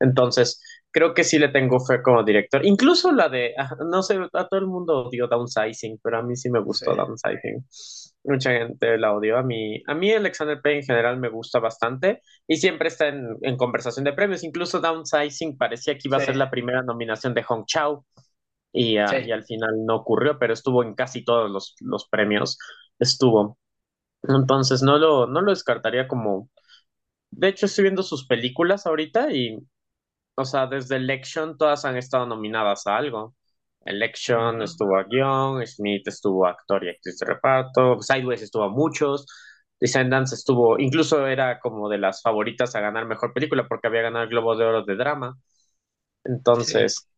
Entonces, 0.00 0.62
creo 0.90 1.14
que 1.14 1.24
sí 1.24 1.38
le 1.38 1.48
tengo 1.48 1.78
fe 1.84 2.02
como 2.02 2.24
director. 2.24 2.64
Incluso 2.64 3.12
la 3.12 3.28
de, 3.28 3.54
ah, 3.58 3.76
no 3.90 4.02
sé, 4.02 4.18
a 4.32 4.48
todo 4.48 4.60
el 4.60 4.66
mundo 4.66 5.06
odió 5.06 5.26
Downsizing, 5.28 6.00
pero 6.02 6.18
a 6.18 6.22
mí 6.22 6.36
sí 6.36 6.50
me 6.50 6.60
gustó 6.60 6.94
Downsizing. 6.94 7.66
Mucha 8.22 8.52
gente 8.52 8.98
la 8.98 9.14
odió. 9.14 9.38
A 9.38 9.42
mí, 9.42 9.82
a 9.86 9.94
mí 9.94 10.12
Alexander 10.12 10.60
Payne 10.60 10.80
en 10.80 10.86
general 10.86 11.18
me 11.18 11.28
gusta 11.30 11.58
bastante 11.58 12.22
y 12.46 12.56
siempre 12.56 12.88
está 12.88 13.08
en, 13.08 13.36
en 13.42 13.56
conversación 13.56 14.04
de 14.04 14.12
premios. 14.12 14.44
Incluso 14.44 14.80
Downsizing 14.80 15.56
parecía 15.56 15.94
que 15.94 16.08
iba 16.08 16.18
a 16.18 16.20
ser 16.20 16.36
la 16.36 16.50
primera 16.50 16.82
nominación 16.82 17.34
de 17.34 17.42
Hong 17.44 17.64
Chao 17.66 18.04
y, 18.72 18.98
ah, 18.98 19.18
y, 19.18 19.32
al 19.32 19.44
final 19.44 19.84
no 19.86 19.96
ocurrió, 19.96 20.38
pero 20.38 20.52
estuvo 20.52 20.82
en 20.82 20.94
casi 20.94 21.24
todos 21.24 21.50
los, 21.50 21.74
los 21.80 22.08
premios. 22.08 22.58
Estuvo. 22.98 23.58
Entonces 24.22 24.82
no 24.82 24.98
lo, 24.98 25.26
no 25.26 25.40
lo 25.40 25.50
descartaría 25.50 26.08
como... 26.08 26.50
De 27.30 27.48
hecho, 27.48 27.66
estoy 27.66 27.84
viendo 27.84 28.02
sus 28.02 28.26
películas 28.26 28.86
ahorita 28.86 29.32
y 29.32 29.58
o 30.40 30.44
sea, 30.44 30.66
desde 30.66 30.96
Election 30.96 31.56
todas 31.58 31.84
han 31.84 31.96
estado 31.96 32.26
nominadas 32.26 32.86
a 32.86 32.96
algo. 32.96 33.34
Election 33.90 34.62
estuvo 34.62 34.96
a 34.96 35.04
guion, 35.04 35.66
Smith 35.66 36.06
estuvo 36.08 36.46
a 36.46 36.50
actor 36.50 36.84
y 36.84 36.90
actriz 36.90 37.18
de 37.18 37.26
reparto, 37.26 38.00
Sideways 38.00 38.42
estuvo 38.42 38.64
a 38.64 38.70
muchos, 38.70 39.26
Descendants 39.80 40.32
estuvo, 40.32 40.78
incluso 40.78 41.26
era 41.26 41.60
como 41.60 41.88
de 41.88 41.98
las 41.98 42.22
favoritas 42.22 42.74
a 42.74 42.80
ganar 42.80 43.06
mejor 43.06 43.32
película 43.32 43.66
porque 43.68 43.88
había 43.88 44.02
ganado 44.02 44.24
el 44.24 44.30
Globo 44.30 44.56
de 44.56 44.64
Oro 44.64 44.84
de 44.84 44.96
drama. 44.96 45.36
Entonces, 46.24 47.08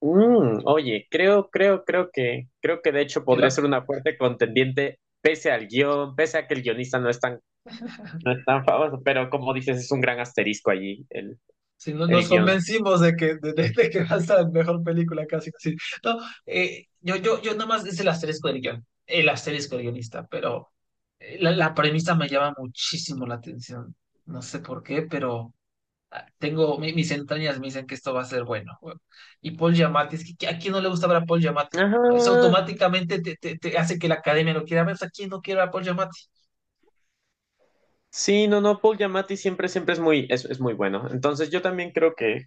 mm, 0.00 0.60
oye, 0.64 1.06
creo, 1.10 1.48
creo, 1.50 1.84
creo 1.84 2.10
que, 2.12 2.48
creo 2.60 2.82
que 2.82 2.92
de 2.92 3.02
hecho 3.02 3.24
podría 3.24 3.50
ser 3.50 3.64
una 3.64 3.82
fuerte 3.84 4.16
contendiente 4.16 5.00
pese 5.20 5.50
al 5.50 5.66
guion, 5.66 6.14
pese 6.14 6.38
a 6.38 6.46
que 6.46 6.54
el 6.54 6.62
guionista 6.62 6.98
no 7.00 7.10
es 7.10 7.20
tan 7.20 7.40
No 8.24 8.32
es 8.32 8.44
tan 8.44 8.64
famoso, 8.64 9.02
pero 9.04 9.28
como 9.30 9.52
dices, 9.52 9.78
es 9.78 9.90
un 9.90 10.00
gran 10.00 10.20
asterisco 10.20 10.70
allí 10.70 11.06
el, 11.10 11.38
Si 11.76 11.92
no, 11.94 12.06
nos 12.08 12.28
convencimos 12.28 13.00
de 13.00 13.16
que, 13.16 13.34
de, 13.36 13.52
de- 13.52 13.70
de 13.76 13.90
que 13.90 14.04
va 14.04 14.16
a 14.16 14.20
ser 14.20 14.36
la 14.40 14.48
mejor 14.48 14.82
película 14.82 15.26
casi. 15.26 15.50
casi. 15.52 15.76
No, 16.04 16.18
eh, 16.46 16.86
yo, 17.00 17.16
yo, 17.16 17.40
yo 17.42 17.52
nada 17.52 17.66
más 17.66 17.84
es 17.86 17.98
el 18.00 18.08
asterisco 18.08 18.48
del 18.48 18.60
guion, 18.60 18.86
el 19.06 19.28
asterisco 19.28 19.76
del 19.76 19.84
guionista, 19.86 20.26
pero 20.26 20.72
eh, 21.18 21.38
la, 21.40 21.50
la 21.52 21.74
premisa 21.74 22.14
me 22.14 22.28
llama 22.28 22.54
muchísimo 22.58 23.26
la 23.26 23.36
atención. 23.36 23.94
No 24.26 24.42
sé 24.42 24.60
por 24.60 24.82
qué, 24.82 25.02
pero 25.02 25.54
ah, 26.12 26.26
tengo 26.38 26.78
mi- 26.78 26.94
mis 26.94 27.10
entrañas 27.12 27.60
me 27.60 27.66
dicen 27.68 27.86
que 27.86 27.94
esto 27.96 28.14
va 28.14 28.22
a 28.22 28.24
ser 28.24 28.44
bueno. 28.44 28.78
Y 29.40 29.52
Paul 29.52 29.74
Giamatti, 29.74 30.16
es 30.16 30.36
que 30.38 30.48
¿a 30.48 30.58
quién 30.58 30.72
no 30.72 30.80
le 30.80 30.88
gusta 30.88 31.06
ver 31.08 31.18
a 31.18 31.24
Paul 31.26 31.40
Giamatti? 31.42 31.78
Eso 32.08 32.30
automáticamente 32.32 33.20
te, 33.22 33.36
te, 33.36 33.58
te 33.58 33.78
hace 33.78 33.98
que 33.98 34.08
la 34.08 34.16
academia 34.16 34.54
lo 34.54 34.64
quiera 34.64 34.84
ver. 34.84 34.94
O 34.94 34.98
sea, 34.98 35.10
¿quién 35.10 35.30
no 35.30 35.40
quiere 35.42 35.60
ver 35.60 35.68
a 35.68 35.72
Paul 35.72 35.84
Giamatti? 35.84 36.18
Sí, 38.18 38.48
no, 38.48 38.60
no, 38.62 38.80
Paul 38.80 38.96
Giamatti 38.96 39.36
siempre, 39.36 39.68
siempre 39.68 39.92
es 39.94 40.00
muy, 40.00 40.26
es, 40.30 40.44
es 40.46 40.58
muy 40.60 40.72
bueno. 40.74 41.06
Entonces 41.10 41.50
yo 41.50 41.60
también 41.60 41.92
creo 41.92 42.14
que, 42.14 42.46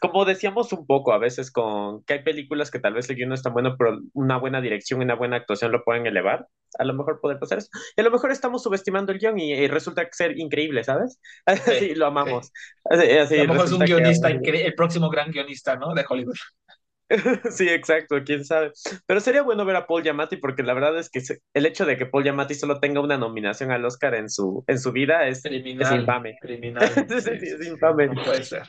como 0.00 0.24
decíamos 0.26 0.72
un 0.72 0.86
poco 0.86 1.12
a 1.12 1.18
veces 1.18 1.50
con 1.52 2.04
que 2.04 2.14
hay 2.14 2.24
películas 2.24 2.70
que 2.70 2.80
tal 2.80 2.94
vez 2.94 3.10
el 3.10 3.16
guion 3.16 3.30
no 3.30 3.36
es 3.36 3.42
tan 3.42 3.54
bueno, 3.54 3.76
pero 3.78 4.00
una 4.14 4.38
buena 4.38 4.60
dirección 4.62 5.00
y 5.02 5.04
una 5.06 5.16
buena 5.16 5.36
actuación 5.36 5.72
lo 5.72 5.84
pueden 5.84 6.06
elevar. 6.06 6.48
A 6.78 6.84
lo 6.84 6.94
mejor 6.94 7.20
poder 7.20 7.38
pasar 7.40 7.58
eso. 7.58 7.68
Y 7.96 8.02
a 8.02 8.04
lo 8.04 8.10
mejor 8.12 8.32
estamos 8.32 8.62
subestimando 8.62 9.12
el 9.12 9.18
guion 9.20 9.38
y, 9.40 9.52
y 9.54 9.68
resulta 9.68 10.08
ser 10.12 10.38
increíble, 10.38 10.84
¿sabes? 10.84 11.20
Sí, 11.78 11.94
lo 11.94 12.06
sí. 12.24 12.30
amamos. 12.30 12.52
Así, 12.84 13.36
A 13.36 13.44
lo 13.44 13.46
mejor 13.46 13.66
es 13.66 13.72
un 13.72 13.84
que 13.84 13.86
guionista, 13.86 14.30
incre- 14.30 14.64
el 14.64 14.74
próximo 14.74 15.10
gran 15.10 15.30
guionista, 15.32 15.76
¿no? 15.76 15.94
De 15.94 16.04
Hollywood. 16.08 16.36
Sí, 17.50 17.68
exacto, 17.68 18.16
quién 18.24 18.44
sabe. 18.44 18.72
Pero 19.06 19.20
sería 19.20 19.42
bueno 19.42 19.64
ver 19.64 19.76
a 19.76 19.86
Paul 19.86 20.02
Giamatti 20.02 20.36
porque 20.36 20.62
la 20.62 20.74
verdad 20.74 20.98
es 20.98 21.08
que 21.08 21.22
el 21.54 21.66
hecho 21.66 21.86
de 21.86 21.96
que 21.96 22.06
Paul 22.06 22.24
Giamatti 22.24 22.54
solo 22.54 22.80
tenga 22.80 23.00
una 23.00 23.16
nominación 23.16 23.70
al 23.70 23.84
Oscar 23.84 24.14
en 24.14 24.28
su, 24.28 24.64
en 24.66 24.78
su 24.78 24.92
vida 24.92 25.26
es, 25.28 25.38
es 25.38 25.42
Criminal, 25.44 26.00
infame. 26.00 26.36
criminal, 26.40 26.88
Sí, 27.08 27.30
es 27.30 27.66
infame. 27.66 28.08
no 28.08 28.24
puede 28.24 28.42
ser. 28.42 28.62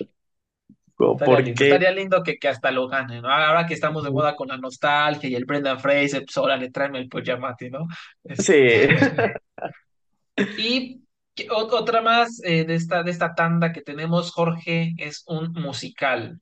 Estaría 1.20 1.42
lindo, 1.42 1.64
estaría 1.64 1.92
lindo 1.92 2.24
que, 2.24 2.38
que 2.38 2.48
hasta 2.48 2.72
lo 2.72 2.88
gane, 2.88 3.22
¿no? 3.22 3.30
Ahora 3.30 3.66
que 3.68 3.76
estamos 3.76 4.04
de 4.04 4.10
moda 4.12 4.36
con 4.36 4.48
la 4.48 4.58
nostalgia 4.58 5.30
y 5.30 5.36
el 5.36 5.46
Brendan 5.46 5.80
Fraser, 5.80 6.24
pues 6.26 6.38
órale, 6.38 6.72
tráeme 6.72 7.00
el 7.00 7.10
Pojamati, 7.10 7.70
¿no? 7.70 7.88
sí, 8.34 8.56
y 10.58 11.02
otra 11.50 12.02
más 12.02 12.42
eh, 12.44 12.66
de 12.66 12.76
esta, 12.76 13.04
de 13.04 13.12
esta 13.12 13.36
tanda 13.36 13.72
que 13.72 13.82
tenemos, 13.82 14.32
Jorge, 14.32 14.94
es 14.98 15.24
un 15.28 15.52
musical. 15.54 16.40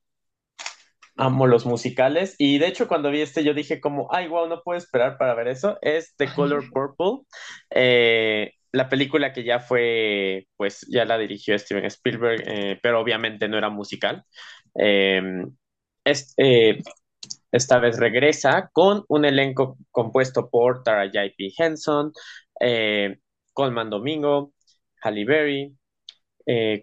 Amo 1.17 1.47
los 1.47 1.65
musicales. 1.65 2.35
Y 2.37 2.57
de 2.59 2.67
hecho, 2.67 2.87
cuando 2.87 3.09
vi 3.11 3.21
este, 3.21 3.43
yo 3.43 3.53
dije 3.53 3.79
como, 3.81 4.07
ay, 4.13 4.27
wow, 4.27 4.47
no 4.47 4.61
puedo 4.63 4.77
esperar 4.77 5.17
para 5.17 5.33
ver 5.35 5.47
eso. 5.47 5.77
Es 5.81 6.15
The 6.17 6.33
Color 6.33 6.69
Purple. 6.71 7.25
Eh, 7.71 8.51
la 8.71 8.89
película 8.89 9.31
que 9.33 9.43
ya 9.43 9.59
fue, 9.59 10.47
pues 10.57 10.85
ya 10.89 11.05
la 11.05 11.17
dirigió 11.17 11.57
Steven 11.57 11.85
Spielberg, 11.85 12.43
eh, 12.47 12.79
pero 12.83 12.99
obviamente 12.99 13.47
no 13.47 13.57
era 13.57 13.69
musical. 13.69 14.23
Eh, 14.79 15.21
es, 16.03 16.33
eh, 16.37 16.81
Esta 17.51 17.79
vez 17.79 17.99
regresa 17.99 18.69
con 18.73 19.05
un 19.09 19.25
elenco 19.25 19.77
compuesto 19.91 20.49
por 20.49 20.83
Tara 20.83 21.05
J.P. 21.07 21.53
Henson, 21.57 22.13
eh, 22.59 23.17
Colman 23.53 23.89
Domingo, 23.89 24.53
Halle 25.03 25.25
Berry, 25.25 25.77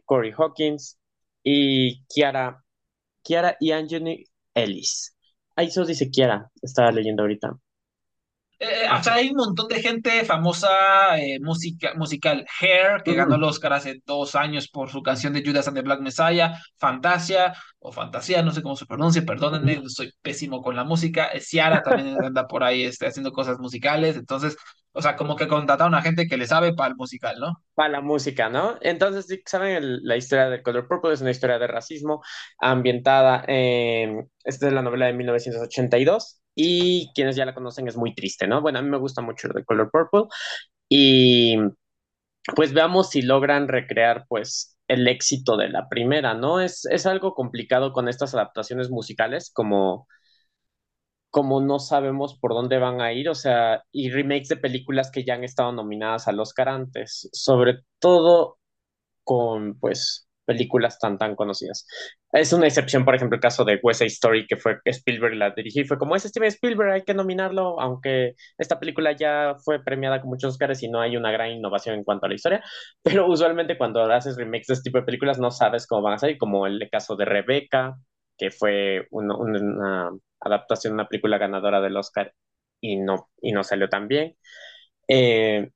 Corey 0.05 0.33
Hawkins 0.37 0.99
y 1.43 2.05
Kiara, 2.07 2.62
Kiara 3.23 3.57
y 3.61 3.73
Anthony 3.73 4.25
Ellis. 4.55 5.17
Ahí 5.57 5.67
eso 5.69 5.85
dice 5.85 6.11
Kiara, 6.11 6.51
estaba 6.63 6.93
leyendo 6.93 7.23
ahorita. 7.23 7.53
Eh, 8.65 8.87
o 8.97 9.03
sea, 9.03 9.15
hay 9.15 9.31
un 9.31 9.37
montón 9.37 9.67
de 9.67 9.83
gente 9.83 10.25
famosa 10.25 10.69
eh, 11.19 11.41
musical. 11.41 12.47
Hair, 12.61 13.03
que 13.05 13.15
ganó 13.15 13.35
el 13.35 13.43
Oscar 13.43 13.73
hace 13.73 14.01
dos 14.07 14.37
años 14.37 14.69
por 14.69 14.89
su 14.89 15.03
canción 15.03 15.33
de 15.33 15.43
Judas 15.45 15.67
and 15.67 15.77
the 15.77 15.83
Black 15.83 16.01
Messiah. 16.01 16.53
Fantasia, 16.79 17.55
o 17.81 17.91
Fantasía, 17.91 18.41
no 18.43 18.53
sé 18.53 18.63
cómo 18.63 18.77
se 18.77 18.87
pronuncia, 18.87 19.23
perdónenme, 19.27 19.83
soy 19.89 20.13
pésimo 20.23 20.63
con 20.63 20.77
la 20.77 20.85
música. 20.85 21.27
Eh, 21.33 21.41
Ciara 21.41 21.83
también 21.83 22.17
anda 22.25 22.47
por 22.47 22.63
ahí 22.63 22.85
este, 22.85 23.07
haciendo 23.09 23.33
cosas 23.33 23.59
musicales. 23.59 24.17
Entonces, 24.17 24.57
o 24.93 25.03
sea, 25.03 25.17
como 25.17 25.37
que 25.37 25.49
contrataron 25.49 25.95
a 25.95 26.03
gente 26.03 26.27
que 26.29 26.37
le 26.37 26.47
sabe 26.47 26.75
para 26.75 26.91
el 26.91 26.97
musical, 26.97 27.37
¿no? 27.41 27.63
para 27.75 27.89
la 27.91 28.01
música, 28.01 28.49
¿no? 28.51 28.77
Entonces, 28.83 29.27
¿saben? 29.47 29.77
El- 29.77 30.01
la 30.05 30.17
historia 30.17 30.49
de 30.51 30.63
Color 30.63 30.89
Purple 30.89 31.13
es 31.15 31.21
una 31.23 31.31
historia 31.31 31.59
de 31.59 31.67
racismo 31.67 32.23
ambientada 32.59 33.45
en... 33.49 34.31
Esta 34.45 34.67
es 34.69 34.73
la 34.73 34.83
novela 34.83 35.07
de 35.07 35.13
1982 35.15 36.41
y 36.55 37.11
quienes 37.15 37.37
ya 37.37 37.47
la 37.47 37.55
conocen 37.55 37.89
es 37.89 37.97
muy 37.97 38.15
triste, 38.15 38.47
¿no? 38.47 38.61
Bueno, 38.61 38.79
a 38.79 38.83
mí 38.83 38.89
me 38.91 38.99
gusta 38.99 39.23
mucho 39.23 39.49
The 39.49 39.65
Color 39.65 39.91
Purple 39.91 40.25
y 40.89 41.59
pues 42.57 42.73
veamos 42.73 43.11
si 43.11 43.23
logran 43.23 43.69
recrear 43.69 44.25
pues 44.29 44.77
el 44.89 45.07
éxito 45.09 45.57
de 45.57 45.69
la 45.69 45.89
primera, 45.89 46.35
¿no? 46.35 46.61
Es, 46.61 46.85
es 46.87 47.07
algo 47.07 47.35
complicado 47.35 47.93
con 47.93 48.09
estas 48.09 48.35
adaptaciones 48.35 48.91
musicales, 48.91 49.51
como, 49.53 50.09
como 51.33 51.63
no 51.63 51.79
sabemos 51.81 52.39
por 52.39 52.53
dónde 52.55 52.79
van 52.79 53.01
a 53.01 53.13
ir, 53.15 53.31
o 53.31 53.35
sea, 53.35 53.85
y 53.91 54.11
remakes 54.11 54.49
de 54.51 54.59
películas 54.59 55.11
que 55.11 55.25
ya 55.25 55.35
han 55.35 55.45
estado 55.45 55.73
nominadas 55.73 56.29
al 56.29 56.39
Oscar 56.41 56.69
antes, 56.69 57.31
sobre 57.33 57.81
todo 58.01 58.59
con 59.25 59.79
pues 59.81 60.29
películas 60.45 60.99
tan 60.99 61.19
tan 61.19 61.37
conocidas. 61.37 61.87
Es 62.33 62.53
una 62.53 62.67
excepción, 62.67 63.05
por 63.07 63.15
ejemplo, 63.15 63.37
el 63.37 63.41
caso 63.41 63.65
de 63.65 63.81
West 63.83 64.01
Side 64.01 64.09
Story, 64.09 64.47
que 64.47 64.57
fue 64.59 64.79
Spielberg 64.85 65.35
la 65.37 65.53
dirigió 65.53 65.85
fue 65.87 65.99
como 65.99 66.17
es 66.17 66.25
Steven 66.25 66.49
Spielberg, 66.49 66.93
hay 66.93 67.03
que 67.05 67.15
nominarlo, 67.15 67.81
aunque 67.81 68.35
esta 68.59 68.79
película 68.79 69.13
ya 69.13 69.57
fue 69.65 69.83
premiada 69.83 70.21
con 70.21 70.31
muchos 70.31 70.53
Oscars 70.53 70.83
y 70.83 70.89
no 70.91 71.01
hay 71.01 71.17
una 71.17 71.33
gran 71.33 71.51
innovación 71.51 71.95
en 71.97 72.05
cuanto 72.05 72.27
a 72.27 72.29
la 72.29 72.35
historia, 72.35 72.63
pero 73.03 73.27
usualmente 73.27 73.79
cuando 73.79 74.03
haces 74.13 74.37
remakes 74.37 74.67
de 74.67 74.75
este 74.75 74.91
tipo 74.91 74.99
de 74.99 75.05
películas 75.05 75.39
no 75.39 75.51
sabes 75.51 75.87
cómo 75.87 76.03
van 76.03 76.15
a 76.15 76.19
salir, 76.19 76.37
como 76.39 76.67
el 76.67 76.89
caso 76.91 77.17
de 77.17 77.25
Rebecca, 77.25 77.97
que 78.43 78.51
fue 78.51 79.07
una, 79.13 79.37
una 79.37 80.11
adaptación 80.41 80.93
de 80.93 80.95
una 80.97 81.09
película 81.09 81.39
ganadora 81.39 81.81
del 81.81 81.97
Oscar 81.97 82.35
y 82.81 82.97
no, 82.99 83.31
y 83.41 83.53
no 83.53 83.63
salió 83.65 83.89
tan 83.89 84.09
bien. 84.09 84.37
Eh, 85.09 85.71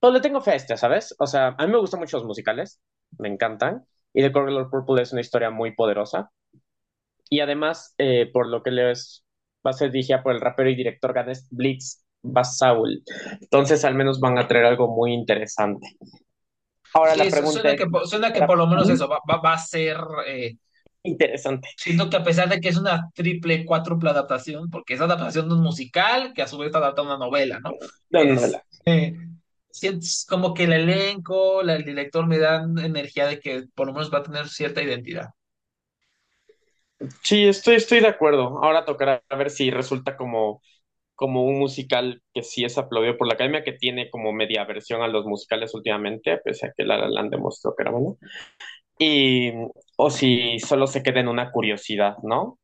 pues 0.00 0.12
le 0.14 0.20
tengo 0.20 0.40
fe 0.40 0.52
a 0.52 0.54
este, 0.56 0.76
¿sabes? 0.76 1.14
O 1.18 1.26
sea, 1.26 1.48
a 1.58 1.66
mí 1.66 1.72
me 1.72 1.78
gustan 1.78 2.00
mucho 2.00 2.18
los 2.18 2.26
musicales, 2.26 2.80
me 3.18 3.28
encantan. 3.28 3.86
Y 4.14 4.22
The 4.22 4.32
Color 4.32 4.70
Purple 4.70 5.02
es 5.02 5.12
una 5.12 5.20
historia 5.22 5.50
muy 5.50 5.74
poderosa. 5.74 6.30
Y 7.30 7.40
además, 7.40 7.94
eh, 7.98 8.30
por 8.32 8.48
lo 8.48 8.62
que 8.62 8.70
les 8.70 9.24
va 9.66 9.70
a 9.70 9.74
ser 9.74 9.90
dirigida 9.90 10.22
por 10.22 10.34
el 10.34 10.40
rapero 10.40 10.70
y 10.70 10.76
director 10.76 11.12
ganés 11.12 11.48
Blitz 11.50 12.04
Basaul. 12.22 13.02
Entonces, 13.40 13.84
al 13.84 13.94
menos 13.94 14.20
van 14.20 14.38
a 14.38 14.46
traer 14.48 14.66
algo 14.66 14.88
muy 14.94 15.12
interesante. 15.12 15.96
Ahora 16.92 17.14
Sí, 17.14 17.18
la 17.18 17.30
pregunta 17.30 17.52
suena 17.52 17.72
es, 17.72 17.78
que, 17.78 17.86
suena 18.04 18.32
que 18.32 18.38
¿será 18.38 18.46
por 18.46 18.58
lo 18.58 18.66
menos 18.66 18.88
eso 18.88 19.08
va, 19.08 19.18
va, 19.30 19.38
va 19.40 19.52
a 19.54 19.58
ser. 19.58 19.96
eh, 20.26 20.56
interesante? 21.06 21.68
siento 21.74 22.10
que 22.10 22.16
a 22.16 22.24
pesar 22.24 22.48
de 22.48 22.60
que 22.60 22.68
es 22.68 22.76
una 22.76 23.10
triple, 23.14 23.64
cuádruple 23.64 24.10
adaptación, 24.10 24.70
porque 24.70 24.94
es 24.94 25.00
adaptación 25.00 25.48
de 25.48 25.54
un 25.54 25.62
musical 25.62 26.32
que 26.34 26.42
a 26.42 26.48
su 26.48 26.58
vez 26.58 26.74
adapta 26.74 27.02
una 27.02 27.18
novela, 27.18 27.60
¿no? 27.60 27.78
No, 28.10 28.24
no, 28.24 28.34
Es. 28.36 28.42
no. 28.46 28.62
eh, 28.86 29.14
sientes 29.70 30.26
como 30.28 30.54
que 30.54 30.64
el 30.64 30.72
elenco, 30.72 31.62
la- 31.62 31.74
el 31.76 31.84
director 31.84 32.26
me 32.26 32.38
dan 32.38 32.78
energía 32.78 33.26
de 33.26 33.40
que 33.40 33.64
por 33.74 33.86
lo 33.86 33.92
menos 33.92 34.12
va 34.12 34.18
a 34.18 34.22
tener 34.22 34.48
cierta 34.48 34.82
identidad. 34.82 35.30
Sí, 37.22 37.44
estoy, 37.46 37.74
estoy 37.76 38.00
de 38.00 38.08
acuerdo. 38.08 38.62
Ahora 38.64 38.84
tocará 38.84 39.22
ver 39.36 39.50
si 39.50 39.70
resulta 39.70 40.16
como, 40.16 40.62
como 41.16 41.44
un 41.44 41.58
musical 41.58 42.22
que 42.34 42.42
sí 42.42 42.64
es 42.64 42.78
aplaudido 42.78 43.18
por 43.18 43.28
la 43.28 43.34
academia, 43.34 43.64
que 43.64 43.72
tiene 43.72 44.10
como 44.10 44.32
media 44.32 44.64
versión 44.64 45.02
a 45.02 45.08
los 45.08 45.26
musicales 45.26 45.74
últimamente, 45.74 46.38
pese 46.44 46.66
a 46.68 46.72
que 46.76 46.84
La 46.84 46.98
La 46.98 47.08
Land 47.10 47.32
demostró 47.32 47.74
que 47.76 47.82
era 47.84 47.92
bueno. 47.92 48.18
y 48.98 49.52
o 49.96 50.10
si 50.10 50.58
solo 50.60 50.86
se 50.86 51.02
queda 51.02 51.20
en 51.20 51.28
una 51.28 51.50
curiosidad, 51.52 52.16
¿no? 52.22 52.58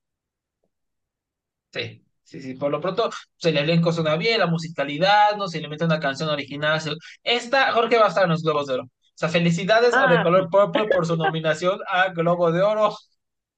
Sí, 1.72 2.04
sí, 2.22 2.40
sí. 2.42 2.54
Por 2.54 2.70
lo 2.70 2.80
pronto, 2.80 3.04
pues, 3.10 3.52
el 3.52 3.56
elenco 3.58 3.92
suena 3.92 4.16
bien, 4.16 4.38
la 4.38 4.46
musicalidad, 4.46 5.36
¿no? 5.36 5.48
Se 5.48 5.60
le 5.60 5.68
mete 5.68 5.84
una 5.84 6.00
canción 6.00 6.28
original. 6.28 6.80
se- 6.80 6.92
Esta, 7.22 7.72
Jorge 7.72 7.98
va 7.98 8.06
a 8.06 8.08
estar 8.08 8.24
en 8.24 8.30
los 8.30 8.42
Globos 8.42 8.66
de 8.66 8.74
Oro. 8.74 8.84
O 8.84 8.88
sea, 9.14 9.28
felicidades 9.28 9.96
a 9.96 10.08
The 10.08 10.20
Ah, 10.20 10.22
Color 10.22 10.48
Purple 10.50 10.88
por 10.88 11.06
su 11.06 11.16
nominación 11.16 11.80
a 11.88 12.08
Globo 12.10 12.50
de 12.52 12.62
Oro, 12.62 12.94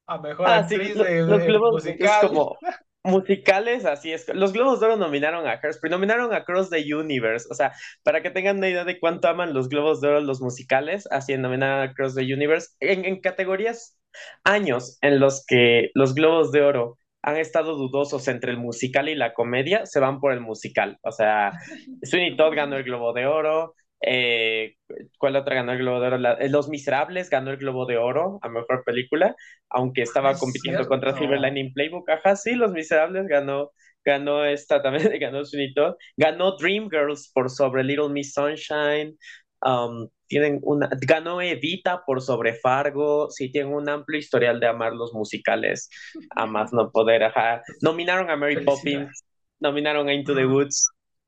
a 0.07 0.19
Mejor 0.19 0.51
ah, 0.51 0.63
sí, 0.69 0.77
Actriz 0.77 0.95
lo- 0.95 1.05
de, 1.05 1.25
de 1.27 1.63
es 1.99 2.17
musical. 2.19 2.19
como 2.19 2.59
musicales, 3.05 3.85
así 3.85 4.13
es. 4.13 4.27
Los 4.35 4.53
Globos 4.53 4.81
de 4.81 4.87
Oro 4.87 4.97
nominaron 4.97 5.47
a 5.47 5.61
Hairspray, 5.63 5.91
nominaron 5.91 6.33
a 6.35 6.45
Cross 6.45 6.71
the 6.71 6.95
Universe, 6.95 7.47
o 7.51 7.55
sea, 7.55 7.73
para 8.03 8.23
que 8.23 8.31
tengan 8.31 8.59
una 8.59 8.69
idea 8.69 8.85
de 8.85 8.99
cuánto 8.99 9.29
aman 9.29 9.55
los 9.55 9.69
Globos 9.69 10.01
de 10.01 10.09
Oro 10.09 10.21
los 10.21 10.41
musicales, 10.41 11.07
así 11.11 11.37
nominaron 11.37 11.89
a 11.89 11.95
Cross 11.95 12.15
the 12.15 12.23
Universe 12.23 12.71
en, 12.81 13.05
en 13.05 13.21
categorías 13.21 13.97
años 14.45 14.99
en 15.03 15.21
los 15.21 15.45
que 15.47 15.91
los 15.95 16.15
Globos 16.15 16.51
de 16.53 16.63
Oro 16.63 16.99
han 17.23 17.37
estado 17.39 17.77
dudosos 17.77 18.29
entre 18.29 18.51
el 18.51 18.59
musical 18.59 19.09
y 19.09 19.15
la 19.15 19.33
comedia, 19.33 19.87
se 19.87 19.99
van 19.99 20.21
por 20.21 20.33
el 20.33 20.41
musical. 20.41 20.99
O 21.03 21.11
sea, 21.11 21.53
Sweeney 22.03 22.37
Todd 22.37 22.55
ganó 22.55 22.77
el 22.77 22.85
Globo 22.85 23.13
de 23.13 23.27
Oro. 23.27 23.75
Eh, 24.07 24.75
¿cuál 25.19 25.37
otra 25.37 25.55
ganó 25.55 25.73
el 25.73 25.79
Globo 25.79 26.01
de 26.01 26.07
Oro? 26.09 26.19
La- 26.19 26.35
eh, 26.35 26.49
Los 26.49 26.69
Miserables 26.69 27.31
ganó 27.31 27.51
el 27.51 27.57
Globo 27.57 27.87
de 27.87 27.97
Oro 27.97 28.39
a 28.43 28.49
mejor 28.49 28.85
película, 28.85 29.35
aunque 29.71 30.03
estaba 30.03 30.33
es 30.33 30.41
compitiendo 30.41 30.87
contra 30.89 31.15
Silver. 31.15 31.41
Lining 31.41 31.73
Playbook. 31.73 32.09
Ajá, 32.11 32.37
sí, 32.37 32.55
Los 32.55 32.73
Miserables 32.73 33.27
ganó, 33.29 33.71
ganó 34.05 34.45
esta 34.45 34.83
también, 34.83 35.11
ganó 35.21 35.43
Todd. 35.75 35.95
Ganó 36.17 36.57
Dreamgirls 36.57 37.31
por 37.33 37.51
sobre 37.51 37.85
Little 37.85 38.11
Miss 38.11 38.35
Sunshine. 38.35 39.17
Um, 39.63 40.09
tienen 40.27 40.61
una, 40.63 40.91
ganó 41.07 41.41
Evita 41.41 42.03
por 42.05 42.21
sobre 42.21 42.55
Fargo, 42.55 43.31
sí, 43.31 43.51
tienen 43.51 43.73
un 43.73 43.89
amplio 43.89 44.19
historial 44.19 44.61
de 44.61 44.67
amar 44.67 44.93
los 44.93 45.15
musicales, 45.15 45.89
a 46.37 46.45
más 46.45 46.73
no 46.73 46.91
poder, 46.91 47.23
ajá. 47.25 47.63
Nominaron 47.81 48.29
a 48.29 48.37
Mary 48.37 48.63
Poppins, 48.63 49.25
nominaron 49.61 50.09
a 50.09 50.13
Into 50.15 50.35
the 50.35 50.45
Woods, 50.45 50.85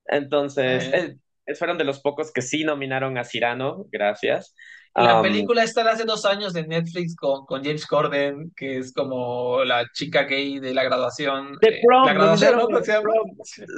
entonces, 0.06 0.86
eh. 0.92 1.16
Fueron 1.58 1.78
de 1.78 1.84
los 1.84 2.00
pocos 2.00 2.32
que 2.32 2.42
sí 2.42 2.64
nominaron 2.64 3.18
a 3.18 3.24
Cyrano, 3.24 3.86
gracias. 3.90 4.54
La 4.96 5.22
película 5.22 5.62
está 5.62 5.84
de 5.84 5.90
hace 5.90 6.04
dos 6.04 6.24
años 6.24 6.52
de 6.52 6.66
Netflix 6.66 7.14
con, 7.14 7.44
con 7.44 7.62
James 7.62 7.86
Corden, 7.86 8.52
que 8.56 8.78
es 8.78 8.92
como 8.92 9.62
la 9.64 9.84
chica 9.92 10.22
gay 10.22 10.58
de 10.58 10.72
la 10.72 10.84
graduación. 10.84 11.58
The 11.60 11.80
Prom, 11.86 12.06
la 12.06 12.12
graduación, 12.14 12.56
¿no? 12.56 12.80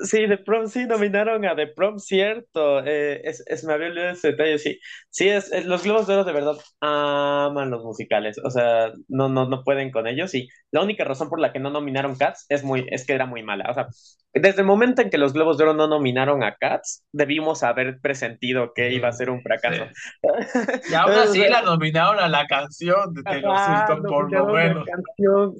Sí, 0.04 0.28
The 0.28 0.38
Prom, 0.38 0.68
sí, 0.68 0.86
nominaron 0.86 1.44
a 1.44 1.56
The 1.56 1.68
Prom, 1.68 1.98
cierto. 1.98 2.84
Eh, 2.84 3.20
es, 3.24 3.42
es, 3.46 3.64
me 3.64 3.74
había 3.74 3.88
olvidado 3.88 4.12
ese 4.12 4.28
detalle, 4.28 4.58
sí. 4.58 4.78
Sí, 5.10 5.28
es, 5.28 5.50
los 5.66 5.82
Globos 5.82 6.06
de 6.06 6.14
Oro 6.14 6.24
de 6.24 6.32
verdad 6.32 6.56
aman 6.80 7.70
los 7.70 7.82
musicales, 7.84 8.38
o 8.44 8.50
sea, 8.50 8.92
no, 9.08 9.28
no, 9.28 9.48
no 9.48 9.64
pueden 9.64 9.90
con 9.90 10.06
ellos 10.06 10.34
y 10.34 10.48
la 10.70 10.82
única 10.82 11.04
razón 11.04 11.28
por 11.28 11.40
la 11.40 11.52
que 11.52 11.58
no 11.58 11.70
nominaron 11.70 12.16
Cats 12.16 12.46
es, 12.48 12.62
muy, 12.62 12.86
es 12.90 13.06
que 13.06 13.14
era 13.14 13.26
muy 13.26 13.42
mala. 13.42 13.70
O 13.70 13.74
sea, 13.74 13.88
desde 14.34 14.60
el 14.60 14.66
momento 14.66 15.02
en 15.02 15.10
que 15.10 15.18
los 15.18 15.32
Globos 15.32 15.56
de 15.56 15.64
Oro 15.64 15.74
no 15.74 15.88
nominaron 15.88 16.42
a 16.44 16.56
Cats, 16.56 17.04
debimos 17.12 17.62
haber 17.62 18.00
presentido 18.00 18.72
que 18.74 18.92
iba 18.92 19.08
a 19.08 19.12
ser 19.12 19.30
un 19.30 19.42
fracaso. 19.42 19.84
Aún 21.08 21.18
así 21.18 21.40
la 21.40 21.62
nominaron 21.62 22.18
a 22.20 22.28
la 22.28 22.46
canción 22.46 23.14
de 23.14 23.22
Taylor 23.22 24.02
por 24.06 24.32
lo 24.32 24.46
menos. 24.46 24.86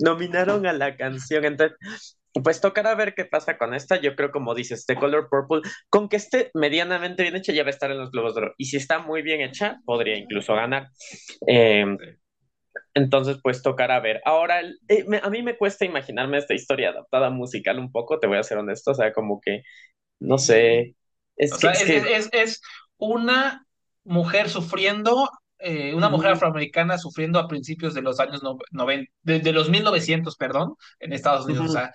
nominaron 0.05 0.67
a 0.67 0.73
la 0.73 0.97
canción, 0.97 1.45
entonces 1.45 2.19
pues 2.43 2.61
tocará 2.61 2.95
ver 2.95 3.15
qué 3.15 3.25
pasa 3.25 3.59
con 3.59 3.75
esta. 3.75 4.01
Yo 4.01 4.15
creo, 4.15 4.31
como 4.31 4.55
dices, 4.55 4.87
The 4.87 4.95
Color 4.95 5.29
Purple, 5.29 5.69
con 5.89 6.09
que 6.09 6.17
esté 6.17 6.51
medianamente 6.55 7.23
bien 7.23 7.37
hecha, 7.37 7.53
ya 7.53 7.63
va 7.63 7.69
a 7.69 7.71
estar 7.71 7.91
en 7.91 7.99
los 7.99 8.11
Globos 8.11 8.35
de 8.35 8.43
Oro. 8.43 8.55
Y 8.59 8.67
si 8.67 8.77
está 8.77 8.99
muy 8.99 9.23
bien 9.23 9.41
hecha, 9.41 9.81
podría 9.85 10.17
incluso 10.17 10.55
ganar. 10.55 10.89
Em, 11.47 11.97
entonces, 12.95 13.39
pues 13.43 13.63
tocará 13.63 14.01
ver. 14.01 14.21
Ahora, 14.25 14.61
eh, 14.89 15.05
a 15.23 15.31
mí 15.31 15.43
me 15.43 15.57
cuesta 15.57 15.85
imaginarme 15.85 16.39
esta 16.39 16.55
historia 16.55 16.91
adaptada 16.91 17.31
musical 17.31 17.79
un 17.79 17.91
poco, 17.93 18.19
te 18.19 18.27
voy 18.27 18.39
a 18.39 18.43
ser 18.43 18.59
honesto. 18.59 18.93
O 18.93 18.95
sea, 18.95 19.13
como 19.13 19.41
que, 19.41 19.63
no 20.21 20.39
sé. 20.39 20.95
Es, 21.37 21.53
es, 21.63 22.29
es 22.33 22.61
una 22.97 23.65
mujer 24.09 24.49
sufriendo 24.49 25.31
eh, 25.61 25.93
una 25.95 26.09
mujer 26.09 26.33
afroamericana 26.33 26.99
sufriendo 26.99 27.39
a 27.39 27.49
principios 27.49 27.93
de 27.95 28.03
los 28.03 28.21
años 28.21 28.43
90, 28.71 29.13
de, 29.23 29.53
los 29.53 29.69
1900, 29.71 30.37
perdón, 30.37 30.75
en 31.01 31.13
Estados 31.13 31.47
Unidos. 31.47 31.71
O 31.71 31.73
sea, 31.73 31.93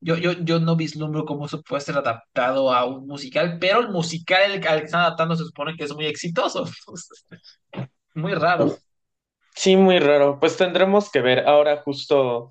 yo, 0.00 0.16
yo, 0.16 0.32
yo 0.32 0.58
no 0.58 0.76
vislumbro 0.76 1.24
cómo 1.24 1.46
eso 1.46 1.62
puede 1.62 1.80
ser 1.80 1.96
adaptado 1.96 2.72
a 2.72 2.84
un 2.84 3.06
musical, 3.06 3.58
pero 3.60 3.80
el 3.80 3.88
musical 3.88 4.52
al 4.66 4.80
que 4.80 4.84
están 4.84 5.02
adaptando 5.02 5.36
se 5.36 5.44
supone 5.44 5.76
que 5.76 5.84
es 5.84 5.94
muy 5.94 6.06
exitoso. 6.06 6.68
muy 8.14 8.34
raro. 8.34 8.76
Sí, 9.54 9.76
muy 9.76 10.00
raro. 10.00 10.40
Pues 10.40 10.56
tendremos 10.56 11.10
que 11.10 11.20
ver 11.20 11.46
ahora 11.46 11.82
justo 11.82 12.50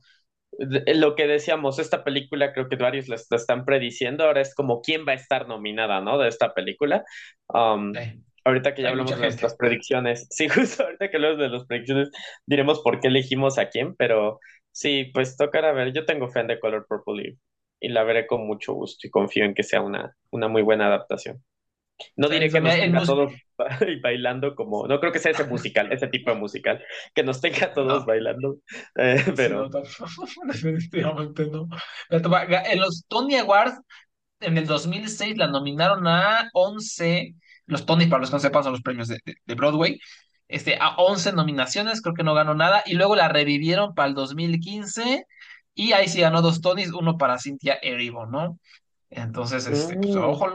lo 0.59 1.15
que 1.15 1.27
decíamos, 1.27 1.79
esta 1.79 2.03
película 2.03 2.53
creo 2.53 2.69
que 2.69 2.75
varios 2.75 3.07
la 3.07 3.15
están 3.15 3.65
prediciendo, 3.65 4.23
ahora 4.23 4.41
es 4.41 4.53
como 4.53 4.81
quién 4.81 5.05
va 5.07 5.13
a 5.13 5.15
estar 5.15 5.47
nominada, 5.47 5.99
¿no? 5.99 6.17
De 6.17 6.29
esta 6.29 6.53
película. 6.53 7.03
Um, 7.47 7.91
Ahorita 8.45 8.73
que 8.73 8.81
ya 8.81 8.89
hablamos 8.89 9.11
de 9.11 9.17
nuestras 9.17 9.55
predicciones, 9.55 10.27
sí, 10.29 10.49
justo 10.49 10.83
ahorita 10.83 11.09
que 11.09 11.17
hablamos 11.17 11.39
de 11.39 11.49
las 11.49 11.65
predicciones, 11.65 12.09
diremos 12.45 12.81
por 12.81 12.99
qué 12.99 13.07
elegimos 13.07 13.57
a 13.57 13.69
quién, 13.69 13.95
pero 13.95 14.39
sí, 14.71 15.11
pues 15.13 15.37
tocará 15.37 15.71
ver. 15.71 15.93
Yo 15.93 16.05
tengo 16.05 16.29
fe 16.29 16.41
en 16.41 16.47
The 16.47 16.59
Color 16.59 16.85
Purple 16.87 17.37
y, 17.79 17.89
la 17.89 18.03
veré 18.03 18.27
con 18.27 18.47
mucho 18.47 18.73
gusto 18.73 19.05
y 19.05 19.09
confío 19.09 19.43
en 19.43 19.53
que 19.53 19.63
sea 19.63 19.81
una, 19.81 20.15
una 20.31 20.47
muy 20.47 20.61
buena 20.61 20.87
adaptación. 20.87 21.43
No 22.15 22.27
diré 22.27 22.49
que 22.49 22.59
nos 22.59 22.75
tenga 22.75 23.03
todos 23.03 23.33
bailando 24.01 24.55
como, 24.55 24.87
no 24.87 24.99
creo 24.99 25.11
que 25.11 25.19
sea 25.19 25.31
ese 25.31 25.43
musical, 25.45 25.91
ese 25.91 26.07
tipo 26.07 26.31
de 26.31 26.37
musical, 26.37 26.83
que 27.13 27.23
nos 27.23 27.39
tenga 27.39 27.73
todos 27.73 28.05
bailando, 28.05 28.57
eh, 28.95 29.23
pero... 29.35 29.69
definitivamente 30.45 31.45
no. 31.47 31.67
En 32.09 32.79
los 32.79 33.05
Tony 33.07 33.35
Awards, 33.35 33.79
en 34.39 34.57
el 34.57 34.65
2006 34.65 35.37
la 35.37 35.47
nominaron 35.47 36.07
a 36.07 36.49
11 36.53 37.35
los 37.65 37.85
Tony, 37.85 38.07
para 38.07 38.21
los 38.21 38.29
que 38.29 38.35
no 38.35 38.39
sepan, 38.39 38.63
son 38.63 38.73
los 38.73 38.81
premios 38.81 39.07
de, 39.07 39.21
Broadway. 39.55 39.99
Este, 40.47 40.77
a 40.79 40.95
11 40.97 41.33
nominaciones, 41.33 42.01
creo 42.01 42.13
que 42.13 42.23
no 42.23 42.33
ganó 42.33 42.53
nada, 42.53 42.83
y 42.85 42.93
luego 42.93 43.15
la 43.15 43.29
revivieron 43.29 43.93
para 43.95 44.09
el 44.09 44.13
2015, 44.13 45.25
y 45.73 45.93
ahí 45.93 46.07
sí 46.07 46.21
ganó 46.21 46.41
dos 46.41 46.61
Tonys, 46.61 46.91
uno 46.91 47.17
para 47.17 47.39
Cynthia 47.39 47.79
Erivo, 47.81 48.25
¿no? 48.25 48.59
Entonces, 49.09 49.67
este, 49.67 49.95
pues, 49.95 50.15
mm. 50.15 50.23
ojo, 50.23 50.47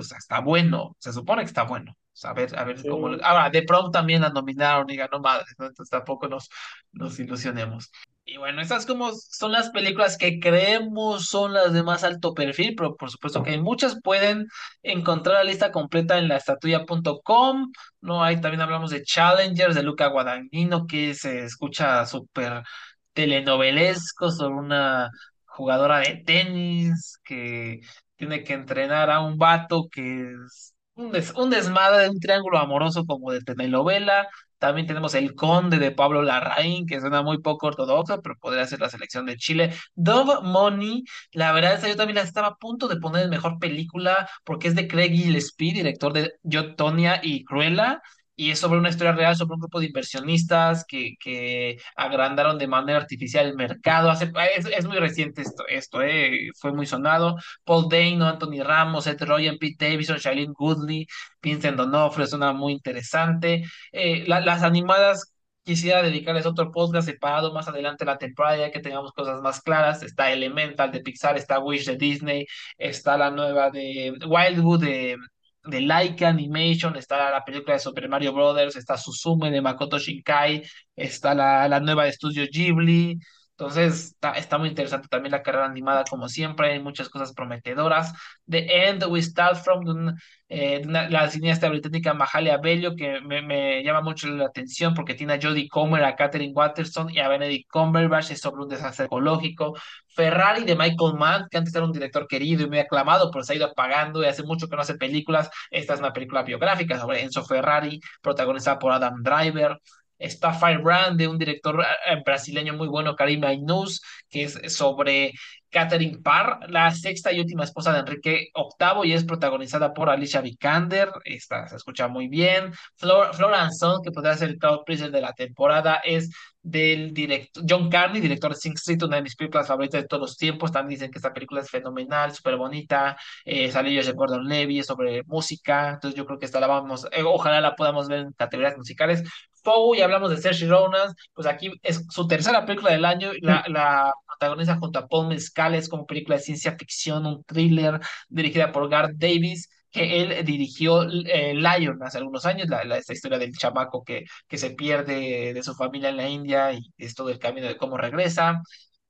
está 0.00 0.40
bueno, 0.40 0.96
se 0.98 1.12
supone 1.12 1.42
que 1.42 1.48
está 1.48 1.64
bueno. 1.64 1.96
a 2.22 2.32
ver, 2.32 2.56
a 2.58 2.64
ver 2.64 2.80
cómo. 2.88 3.08
Ahora, 3.22 3.50
de 3.50 3.62
pronto 3.62 3.90
también 3.90 4.22
la 4.22 4.30
nominaron 4.30 4.88
y 4.90 4.96
ganó 4.96 5.20
madre, 5.20 5.46
¿no? 5.58 5.66
Entonces 5.66 5.90
tampoco 5.90 6.28
nos, 6.28 6.48
nos 6.92 7.18
ilusionemos. 7.18 7.90
Y 8.28 8.38
bueno, 8.38 8.60
estas 8.60 8.86
como 8.86 9.12
son 9.12 9.52
las 9.52 9.70
películas 9.70 10.18
que 10.18 10.40
creemos 10.40 11.28
son 11.28 11.52
las 11.54 11.72
de 11.72 11.84
más 11.84 12.02
alto 12.02 12.34
perfil, 12.34 12.74
pero 12.76 12.96
por 12.96 13.08
supuesto 13.10 13.42
que 13.44 13.50
hay 13.52 13.60
muchas. 13.62 14.00
Pueden 14.02 14.48
encontrar 14.82 15.36
la 15.36 15.44
lista 15.44 15.70
completa 15.70 16.18
en 16.18 16.26
la 16.28 16.36
estatuya.com. 16.36 17.70
¿no? 18.00 18.24
Ahí 18.24 18.40
también 18.40 18.62
hablamos 18.62 18.90
de 18.90 19.04
Challengers 19.04 19.76
de 19.76 19.84
Luca 19.84 20.08
Guadagnino, 20.08 20.86
que 20.88 21.14
se 21.14 21.44
escucha 21.44 22.04
súper 22.04 22.64
telenovelesco 23.12 24.30
sobre 24.32 24.54
una 24.56 25.10
jugadora 25.44 25.98
de 26.00 26.22
tenis 26.26 27.20
que 27.24 27.80
tiene 28.16 28.42
que 28.42 28.54
entrenar 28.54 29.08
a 29.10 29.20
un 29.20 29.38
vato 29.38 29.88
que 29.90 30.32
es 30.32 30.74
un, 30.96 31.12
un 31.36 31.50
desmadre 31.50 32.04
de 32.04 32.10
un 32.10 32.18
triángulo 32.20 32.58
amoroso 32.58 33.04
como 33.06 33.30
de 33.30 33.42
telenovela. 33.42 34.28
También 34.58 34.86
tenemos 34.86 35.14
El 35.14 35.34
Conde 35.34 35.78
de 35.78 35.90
Pablo 35.92 36.22
Larraín, 36.22 36.86
que 36.86 37.00
suena 37.00 37.22
muy 37.22 37.38
poco 37.42 37.66
ortodoxo, 37.66 38.22
pero 38.22 38.36
podría 38.38 38.66
ser 38.66 38.80
la 38.80 38.88
selección 38.88 39.26
de 39.26 39.36
Chile. 39.36 39.74
Dove 39.94 40.40
Money, 40.42 41.04
la 41.32 41.52
verdad 41.52 41.74
es 41.74 41.80
que 41.80 41.90
yo 41.90 41.96
también 41.96 42.16
la 42.16 42.22
estaba 42.22 42.48
a 42.48 42.56
punto 42.56 42.88
de 42.88 42.96
poner 42.96 43.24
en 43.24 43.30
mejor 43.30 43.58
película, 43.58 44.28
porque 44.44 44.68
es 44.68 44.74
de 44.74 44.88
Craig 44.88 45.10
Gillespie, 45.10 45.72
director 45.72 46.12
de 46.12 46.32
Yo, 46.42 46.74
Tonya 46.74 47.20
y 47.22 47.44
Cruella 47.44 48.02
y 48.36 48.50
es 48.50 48.58
sobre 48.58 48.78
una 48.78 48.90
historia 48.90 49.12
real, 49.12 49.34
sobre 49.34 49.54
un 49.54 49.60
grupo 49.60 49.80
de 49.80 49.86
inversionistas 49.86 50.84
que, 50.86 51.14
que 51.18 51.78
agrandaron 51.96 52.58
de 52.58 52.66
manera 52.68 52.98
artificial 52.98 53.46
el 53.46 53.56
mercado. 53.56 54.10
Hace, 54.10 54.30
es, 54.56 54.66
es 54.66 54.86
muy 54.86 54.98
reciente 54.98 55.42
esto, 55.42 55.64
esto 55.68 56.02
eh, 56.02 56.50
fue 56.60 56.72
muy 56.72 56.86
sonado. 56.86 57.36
Paul 57.64 57.88
Dano, 57.88 58.26
Anthony 58.28 58.62
Ramos, 58.62 59.04
Seth 59.04 59.22
Rogen, 59.22 59.58
Pete 59.58 59.90
Davidson, 59.90 60.18
Shailene 60.18 60.52
Goodley, 60.54 61.06
Vincent 61.42 61.76
D'Onofrio, 61.76 62.26
una 62.34 62.52
muy 62.52 62.74
interesante. 62.74 63.64
Eh, 63.92 64.24
las 64.26 64.62
animadas 64.62 65.32
quisiera 65.64 66.02
dedicarles 66.02 66.46
otro 66.46 66.70
podcast 66.70 67.08
separado 67.08 67.52
más 67.52 67.68
adelante 67.68 68.04
la 68.04 68.18
temporada, 68.18 68.56
ya 68.58 68.70
que 68.70 68.80
tengamos 68.80 69.12
cosas 69.12 69.40
más 69.42 69.60
claras. 69.60 70.02
Está 70.02 70.30
Elemental 70.32 70.92
de 70.92 71.00
Pixar, 71.00 71.36
está 71.36 71.58
Wish 71.58 71.86
de 71.86 71.96
Disney, 71.96 72.46
está 72.78 73.16
la 73.16 73.30
nueva 73.30 73.70
de 73.70 74.12
Wildwood 74.26 74.80
de 74.80 75.16
de 75.66 75.80
Laika 75.80 76.28
Animation, 76.28 76.96
está 76.96 77.30
la 77.30 77.44
película 77.44 77.74
de 77.74 77.80
Super 77.80 78.08
Mario 78.08 78.32
Brothers, 78.32 78.76
está 78.76 78.96
Suzume 78.96 79.50
de 79.50 79.60
Makoto 79.60 79.98
Shinkai, 79.98 80.62
está 80.94 81.34
la, 81.34 81.68
la 81.68 81.80
nueva 81.80 82.04
de 82.04 82.10
Estudio 82.10 82.44
Ghibli. 82.50 83.18
Entonces 83.58 84.08
está, 84.12 84.32
está, 84.32 84.58
muy 84.58 84.68
interesante 84.68 85.08
también 85.08 85.32
la 85.32 85.42
carrera 85.42 85.64
animada, 85.64 86.04
como 86.04 86.28
siempre, 86.28 86.72
hay 86.72 86.80
muchas 86.80 87.08
cosas 87.08 87.32
prometedoras. 87.32 88.12
The 88.46 88.88
End 88.88 89.04
We 89.08 89.22
Start 89.22 89.56
From, 89.56 90.14
eh, 90.50 90.82
la 90.84 91.30
cineasta 91.30 91.70
británica 91.70 92.12
Mahalia 92.12 92.58
Bello, 92.58 92.94
que 92.94 93.18
me, 93.22 93.40
me, 93.40 93.82
llama 93.82 94.02
mucho 94.02 94.28
la 94.28 94.44
atención 94.44 94.92
porque 94.92 95.14
tiene 95.14 95.32
a 95.34 95.38
Jodie 95.40 95.68
Comer, 95.68 96.04
a 96.04 96.14
Catherine 96.16 96.52
Watterson 96.52 97.08
y 97.10 97.18
a 97.18 97.28
Benedict 97.28 97.70
Cumberbatch, 97.70 98.32
es 98.32 98.40
sobre 98.40 98.62
un 98.62 98.68
desastre 98.68 99.06
ecológico. 99.06 99.74
Ferrari 100.14 100.64
de 100.64 100.76
Michael 100.76 101.14
Mann, 101.18 101.46
que 101.50 101.56
antes 101.56 101.74
era 101.74 101.84
un 101.86 101.92
director 101.92 102.26
querido 102.28 102.62
y 102.64 102.68
muy 102.68 102.78
aclamado, 102.78 103.30
pero 103.30 103.42
se 103.42 103.54
ha 103.54 103.56
ido 103.56 103.66
apagando 103.66 104.22
y 104.22 104.26
hace 104.26 104.42
mucho 104.42 104.68
que 104.68 104.76
no 104.76 104.82
hace 104.82 104.96
películas. 104.96 105.48
Esta 105.70 105.94
es 105.94 106.00
una 106.00 106.12
película 106.12 106.42
biográfica 106.42 106.98
sobre 107.00 107.22
Enzo 107.22 107.42
Ferrari, 107.42 108.00
protagonizada 108.20 108.78
por 108.78 108.92
Adam 108.92 109.22
Driver. 109.22 109.78
Está 110.18 110.52
Firebrand 110.52 111.18
de 111.18 111.28
un 111.28 111.38
director 111.38 111.84
eh, 112.06 112.22
brasileño 112.24 112.74
muy 112.74 112.88
bueno, 112.88 113.14
Karim 113.16 113.44
Ainuz, 113.44 114.00
que 114.28 114.44
es 114.44 114.74
sobre 114.74 115.32
Catherine 115.70 116.18
Parr, 116.22 116.70
la 116.70 116.90
sexta 116.90 117.32
y 117.32 117.40
última 117.40 117.64
esposa 117.64 117.92
de 117.92 117.98
Enrique 117.98 118.48
VIII 118.54 119.06
y 119.10 119.12
es 119.12 119.24
protagonizada 119.24 119.92
por 119.92 120.08
Alicia 120.08 120.40
Vikander, 120.40 121.10
esta 121.24 121.68
se 121.68 121.76
escucha 121.76 122.08
muy 122.08 122.28
bien. 122.28 122.72
Flor, 122.94 123.54
Anson, 123.54 124.00
que 124.02 124.10
podría 124.10 124.34
ser 124.36 124.50
el 124.50 124.58
top 124.58 124.84
prisoner 124.86 125.12
de 125.12 125.20
la 125.20 125.32
temporada, 125.34 126.00
es 126.04 126.30
del 126.62 127.12
director 127.12 127.62
John 127.68 127.90
Carney, 127.90 128.20
director 128.20 128.52
de 128.52 128.56
Sing 128.56 128.74
Street, 128.74 129.02
una 129.02 129.16
de 129.16 129.22
mis 129.22 129.36
películas 129.36 129.68
favoritas 129.68 130.02
de 130.02 130.08
todos 130.08 130.22
los 130.22 130.36
tiempos. 130.36 130.72
También 130.72 130.98
dicen 130.98 131.10
que 131.10 131.18
esta 131.18 131.32
película 131.32 131.60
es 131.60 131.70
fenomenal, 131.70 132.32
súper 132.34 132.56
bonita. 132.56 133.16
Eh, 133.44 133.70
salió 133.70 134.02
de 134.02 134.12
Gordon 134.12 134.48
Levy, 134.48 134.82
sobre 134.82 135.22
música. 135.24 135.90
Entonces 135.90 136.16
yo 136.16 136.26
creo 136.26 136.38
que 136.38 136.46
esta 136.46 136.58
la 136.58 136.66
vamos, 136.66 137.06
eh, 137.12 137.22
ojalá 137.22 137.60
la 137.60 137.76
podamos 137.76 138.08
ver 138.08 138.20
en 138.20 138.32
categorías 138.32 138.76
musicales. 138.76 139.22
Foe, 139.66 139.98
y 139.98 140.02
hablamos 140.02 140.30
de 140.30 140.36
Sergio 140.38 140.68
Ronan, 140.70 141.14
pues 141.34 141.46
aquí 141.46 141.72
es 141.82 142.04
su 142.10 142.26
tercera 142.28 142.64
película 142.66 142.92
del 142.92 143.04
año, 143.04 143.32
la, 143.42 143.64
la 143.68 144.12
protagoniza 144.26 144.76
junto 144.78 144.98
a 145.00 145.08
Paul 145.08 145.28
Mescales 145.28 145.88
como 145.88 146.06
película 146.06 146.36
de 146.36 146.42
ciencia 146.42 146.76
ficción, 146.78 147.26
un 147.26 147.44
thriller 147.44 148.00
dirigida 148.28 148.72
por 148.72 148.88
Garth 148.88 149.12
Davis 149.16 149.68
que 149.90 150.22
él 150.22 150.44
dirigió 150.44 151.02
eh, 151.04 151.54
Lion 151.54 151.98
hace 152.02 152.18
algunos 152.18 152.44
años, 152.46 152.68
la, 152.68 152.84
la- 152.84 152.98
esta 152.98 153.12
historia 153.14 153.38
del 153.38 153.52
chamaco 153.52 154.04
que, 154.04 154.24
que 154.46 154.58
se 154.58 154.70
pierde 154.70 155.54
de 155.54 155.62
su 155.62 155.74
familia 155.74 156.10
en 156.10 156.16
la 156.18 156.28
India 156.28 156.72
y 156.72 156.80
es 156.98 157.14
todo 157.14 157.30
el 157.30 157.38
camino 157.38 157.66
de 157.66 157.76
cómo 157.78 157.96
regresa. 157.96 158.60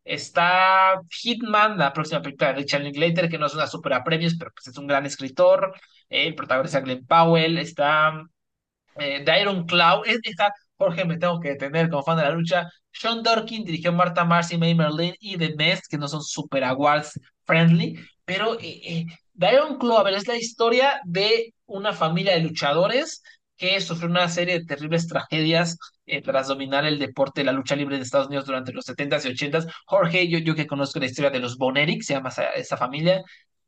Está 0.05 1.01
Hitman, 1.11 1.79
la 1.79 1.93
próxima 1.93 2.23
película 2.23 2.49
de 2.53 2.57
Richard 2.61 2.83
Linklater, 2.83 3.29
que 3.29 3.39
no 3.39 3.47
es 3.47 3.55
una 3.55 3.67
super 3.67 3.93
a 3.95 4.05
premios, 4.05 4.37
pero 4.39 4.53
pues 4.55 4.69
es 4.69 4.79
un 4.79 4.87
gran 4.87 5.05
escritor. 5.07 5.75
Eh, 6.09 6.29
el 6.29 6.35
protagonista 6.37 6.81
Glenn 6.81 7.05
Powell. 7.07 7.59
Está 7.59 8.23
eh, 8.99 9.23
The 9.25 9.41
Iron 9.41 9.67
Claw. 9.67 10.03
Es- 10.05 10.19
Está, 10.23 10.53
Jorge, 10.77 11.05
me 11.05 11.19
tengo 11.19 11.41
que 11.41 11.51
detener 11.51 11.89
como 11.91 12.03
fan 12.03 12.17
de 12.17 12.25
la 12.25 12.31
lucha. 12.31 12.69
Sean 12.93 13.23
Dorkin 13.23 13.65
dirigió 13.65 13.93
Martha 13.93 14.25
Marcy, 14.25 14.57
May 14.59 14.75
Merlin 14.75 15.15
y 15.21 15.37
The 15.37 15.55
Nest, 15.57 15.85
que 15.91 15.99
no 15.99 16.09
son 16.09 16.23
super 16.23 16.65
awards 16.65 17.19
friendly, 17.45 17.99
pero 18.25 18.55
eh, 18.61 18.81
eh, 18.85 19.07
Iron 19.53 19.79
Claw, 19.79 19.99
a 19.99 20.03
ver, 20.03 20.15
es 20.15 20.27
la 20.29 20.37
historia 20.37 21.01
de 21.05 21.55
una 21.67 21.93
familia 21.93 22.35
de 22.35 22.41
luchadores 22.41 23.23
que 23.57 23.81
sufrió 23.81 24.09
una 24.11 24.29
serie 24.29 24.59
de 24.61 24.65
terribles 24.67 25.07
tragedias 25.09 25.79
eh, 26.07 26.21
tras 26.23 26.49
dominar 26.49 26.85
el 26.85 26.99
deporte 26.99 27.41
de 27.41 27.45
la 27.47 27.53
lucha 27.53 27.77
libre 27.77 27.97
de 27.97 28.03
Estados 28.03 28.27
Unidos 28.29 28.47
durante 28.47 28.73
los 28.73 28.85
70s 28.85 29.25
y 29.27 29.29
80s. 29.31 29.67
Jorge, 29.87 30.29
yo, 30.29 30.39
yo 30.39 30.55
que 30.55 30.67
conozco 30.67 30.99
la 31.01 31.07
historia 31.07 31.31
de 31.31 31.39
los 31.41 31.57
Von 31.57 31.77
Erich, 31.77 32.03
se 32.03 32.15
llama 32.15 32.29
esa, 32.31 32.51
esa 32.51 32.77
familia, 32.77 33.23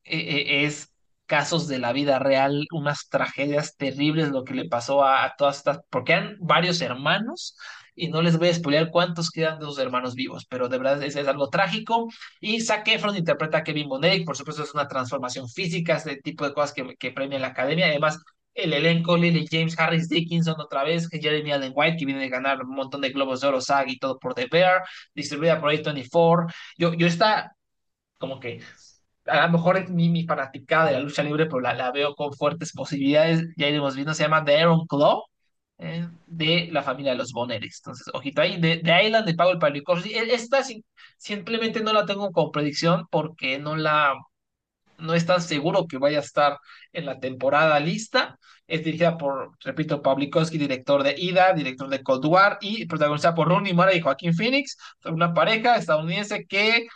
eh, 0.05 0.19
eh, 0.19 0.65
es 0.67 0.91
casos 1.29 1.69
de 1.69 1.79
la 1.79 1.93
vida 1.93 2.19
real, 2.19 2.67
unas 2.73 3.09
tragedias 3.09 3.77
terribles, 3.77 4.31
lo 4.31 4.45
que 4.45 4.55
le 4.55 4.69
pasó 4.69 5.05
a, 5.05 5.35
todas 5.39 5.59
estas, 5.59 5.81
porque 5.91 6.15
eran 6.15 6.37
varios 6.41 6.81
hermanos, 6.81 7.57
y 7.95 8.09
no 8.09 8.23
les 8.23 8.39
voy 8.39 8.49
a 8.49 8.55
spoilear 8.55 8.91
cuántos 8.91 9.31
quedan 9.31 9.59
de 9.59 9.67
esos 9.67 9.79
hermanos 9.79 10.15
vivos, 10.15 10.47
pero 10.49 10.69
de 10.69 10.79
verdad 10.79 11.03
es, 11.03 11.17
es 11.17 11.29
algo 11.29 11.51
trágico. 11.51 12.09
Y 12.41 12.61
Zac 12.61 12.87
Efron 12.89 13.17
interpreta 13.17 13.59
a 13.59 13.65
Kevin 13.65 13.89
Bonet, 13.89 14.25
por 14.25 14.37
supuesto 14.37 14.63
es 14.63 14.75
una 14.75 14.89
transformación 14.89 15.49
física, 15.49 15.97
ese 15.97 16.17
tipo 16.17 16.45
de 16.47 16.55
cosas 16.55 16.73
que, 16.73 16.97
que 16.97 17.11
premia 17.13 17.39
la 17.39 17.49
academia. 17.49 17.87
Además, 17.87 18.19
el 18.55 18.73
elenco, 18.73 19.17
Lily 19.17 19.47
James, 19.51 19.79
Harris 19.79 20.09
Dickinson 20.09 20.61
otra 20.61 20.85
vez, 20.85 21.09
Jeremy 21.11 21.53
Allen 21.53 21.73
White, 21.75 21.97
que 21.99 22.07
viene 22.07 22.21
de 22.21 22.29
ganar 22.29 22.63
un 22.63 22.75
montón 22.75 23.01
de 23.01 23.11
globos 23.11 23.41
de 23.41 23.49
oro, 23.49 23.61
SAG 23.61 23.89
y 23.91 23.99
todo 23.99 24.19
por 24.19 24.35
The 24.35 24.47
Bear, 24.51 24.83
distribuida 25.15 25.61
por 25.61 25.73
A24. 25.73 26.53
Yo, 26.77 26.95
yo 26.95 27.07
está 27.07 27.53
como 28.19 28.41
que 28.41 28.61
a 29.29 29.47
lo 29.47 29.53
mejor 29.53 29.77
es 29.79 29.91
mi, 29.91 30.09
mi 30.09 30.25
fanaticada 30.25 30.87
de 30.87 30.93
la 30.95 31.01
lucha 31.01 31.23
libre, 31.23 31.47
pero 31.47 31.61
la, 31.61 31.75
la 31.75 31.91
veo 31.93 32.15
con 32.15 32.33
fuertes 32.35 32.73
posibilidades. 32.73 33.45
Ya 33.57 33.69
iremos 33.69 33.95
viendo, 33.95 34.15
se 34.15 34.25
llama 34.25 34.45
The 34.45 34.61
Iron 34.61 34.87
Claw, 34.87 35.23
eh, 35.79 36.09
de 36.27 36.69
la 36.73 36.83
familia 36.83 37.13
de 37.13 37.19
los 37.19 37.33
Boneris. 37.33 37.81
Entonces, 37.83 38.07
ojito 38.15 38.41
ahí, 38.43 38.61
de, 38.61 38.79
de 38.79 39.05
Island 39.07 39.27
de 39.27 39.35
Paul 39.35 39.59
Pavlikovsky. 39.59 40.11
E- 40.15 40.35
Esta 40.35 40.63
simplemente 41.17 41.81
no 41.83 41.93
la 41.93 42.07
tengo 42.07 42.31
como 42.33 42.51
predicción 42.53 43.07
porque 43.11 43.59
no 43.59 43.77
la 43.77 44.15
no 44.99 45.15
es 45.15 45.27
tan 45.27 45.41
seguro 45.43 45.87
que 45.87 45.99
vaya 45.99 46.19
a 46.19 46.21
estar 46.23 46.59
en 46.93 47.07
la 47.07 47.21
temporada 47.21 47.79
lista. 47.81 48.39
Es 48.67 48.85
dirigida 48.85 49.17
por, 49.17 49.53
repito, 49.65 50.03
Pavlikovsky, 50.03 50.59
director 50.59 51.03
de 51.03 51.15
Ida, 51.17 51.53
director 51.55 51.89
de 51.89 52.03
Cold 52.03 52.25
War 52.27 52.59
y 52.61 52.87
protagonizada 52.87 53.35
por 53.35 53.49
Rooney 53.49 53.73
Mara 53.75 53.95
y 53.95 54.01
Joaquín 54.01 54.35
Phoenix, 54.35 54.77
una 55.05 55.33
pareja 55.35 55.77
estadounidense 55.77 56.45
que 56.47 56.87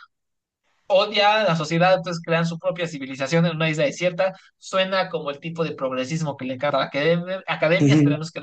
odia 0.87 1.41
a 1.41 1.43
la 1.43 1.55
sociedad, 1.55 1.95
entonces 1.95 2.21
crean 2.25 2.45
su 2.45 2.57
propia 2.59 2.87
civilización 2.87 3.45
en 3.45 3.55
una 3.55 3.69
isla 3.69 3.85
desierta. 3.85 4.33
Suena 4.57 5.09
como 5.09 5.29
el 5.31 5.39
tipo 5.39 5.63
de 5.63 5.75
progresismo 5.75 6.37
que 6.37 6.45
le 6.45 6.55
encanta 6.55 6.77
a 6.77 6.81
la 6.81 6.85
academia, 6.87 7.43
academia 7.47 7.93
esperemos 7.95 8.31
que 8.31 8.41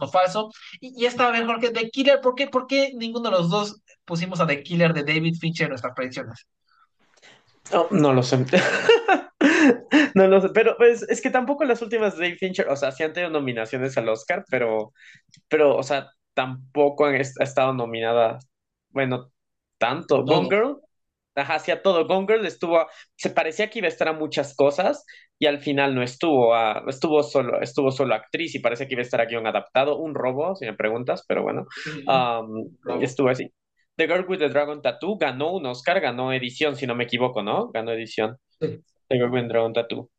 no 0.00 0.08
falso. 0.08 0.50
Y, 0.80 1.02
y 1.02 1.06
esta 1.06 1.30
mejor 1.32 1.60
que 1.60 1.70
The 1.70 1.90
Killer, 1.90 2.20
¿por 2.20 2.34
qué, 2.34 2.48
¿por 2.48 2.66
qué 2.66 2.92
ninguno 2.96 3.30
de 3.30 3.36
los 3.36 3.50
dos 3.50 3.80
pusimos 4.04 4.40
a 4.40 4.46
The 4.46 4.62
Killer 4.62 4.92
de 4.94 5.04
David 5.04 5.36
Fincher 5.40 5.66
en 5.66 5.70
nuestras 5.70 5.94
predicciones? 5.94 6.46
No, 7.72 7.88
no 7.90 8.12
lo 8.12 8.22
sé. 8.22 8.44
No 10.14 10.26
lo 10.28 10.40
sé, 10.40 10.48
pero 10.54 10.76
pues, 10.76 11.02
es 11.08 11.20
que 11.20 11.30
tampoco 11.30 11.64
las 11.64 11.82
últimas 11.82 12.16
de 12.16 12.24
David 12.26 12.38
Fincher, 12.38 12.68
o 12.68 12.76
sea, 12.76 12.92
sí 12.92 13.02
han 13.02 13.12
tenido 13.12 13.30
nominaciones 13.30 13.96
al 13.98 14.08
Oscar, 14.08 14.44
pero, 14.50 14.92
pero, 15.48 15.76
o 15.76 15.82
sea, 15.82 16.10
tampoco 16.34 17.06
han 17.06 17.16
est- 17.16 17.40
ha 17.40 17.44
estado 17.44 17.72
nominada, 17.74 18.38
bueno, 18.90 19.32
tanto. 19.78 20.24
Gone 20.26 20.48
todo. 20.48 20.50
Girl, 20.50 20.80
ajá, 21.34 21.58
sí 21.58 21.70
a 21.70 21.82
todo. 21.82 22.06
Gone 22.06 22.26
Girl 22.26 22.46
estuvo, 22.46 22.86
se 23.16 23.30
parecía 23.30 23.70
que 23.70 23.80
iba 23.80 23.86
a 23.86 23.90
estar 23.90 24.08
a 24.08 24.12
muchas 24.12 24.54
cosas 24.54 25.04
y 25.38 25.46
al 25.46 25.60
final 25.60 25.94
no 25.94 26.02
estuvo, 26.02 26.54
estuvo 26.88 27.22
solo, 27.22 27.60
estuvo 27.60 27.90
solo 27.90 28.14
actriz 28.14 28.54
y 28.54 28.60
parece 28.60 28.86
que 28.86 28.94
iba 28.94 29.00
a 29.00 29.04
estar 29.04 29.20
a 29.20 29.26
guion 29.26 29.46
adaptado, 29.46 29.98
un 29.98 30.14
robo, 30.14 30.54
si 30.56 30.64
me 30.66 30.74
preguntas, 30.74 31.24
pero 31.26 31.42
bueno, 31.42 31.66
estuvo 33.00 33.28
así. 33.28 33.52
The 33.96 34.06
Girl 34.08 34.26
with 34.28 34.38
the 34.38 34.48
Dragon 34.48 34.82
Tattoo 34.82 35.16
ganó 35.18 35.52
un 35.52 35.66
Oscar, 35.66 36.00
ganó 36.00 36.32
edición, 36.32 36.74
si 36.76 36.86
no 36.86 36.94
me 36.96 37.04
equivoco, 37.04 37.42
¿no? 37.42 37.70
Ganó 37.70 37.92
edición. 37.92 38.36
Sí. 38.60 38.82
The 39.08 39.16
Girl 39.16 39.30
with 39.30 39.42
the 39.42 39.48
Dragon 39.48 39.72
Tattoo. 39.72 40.10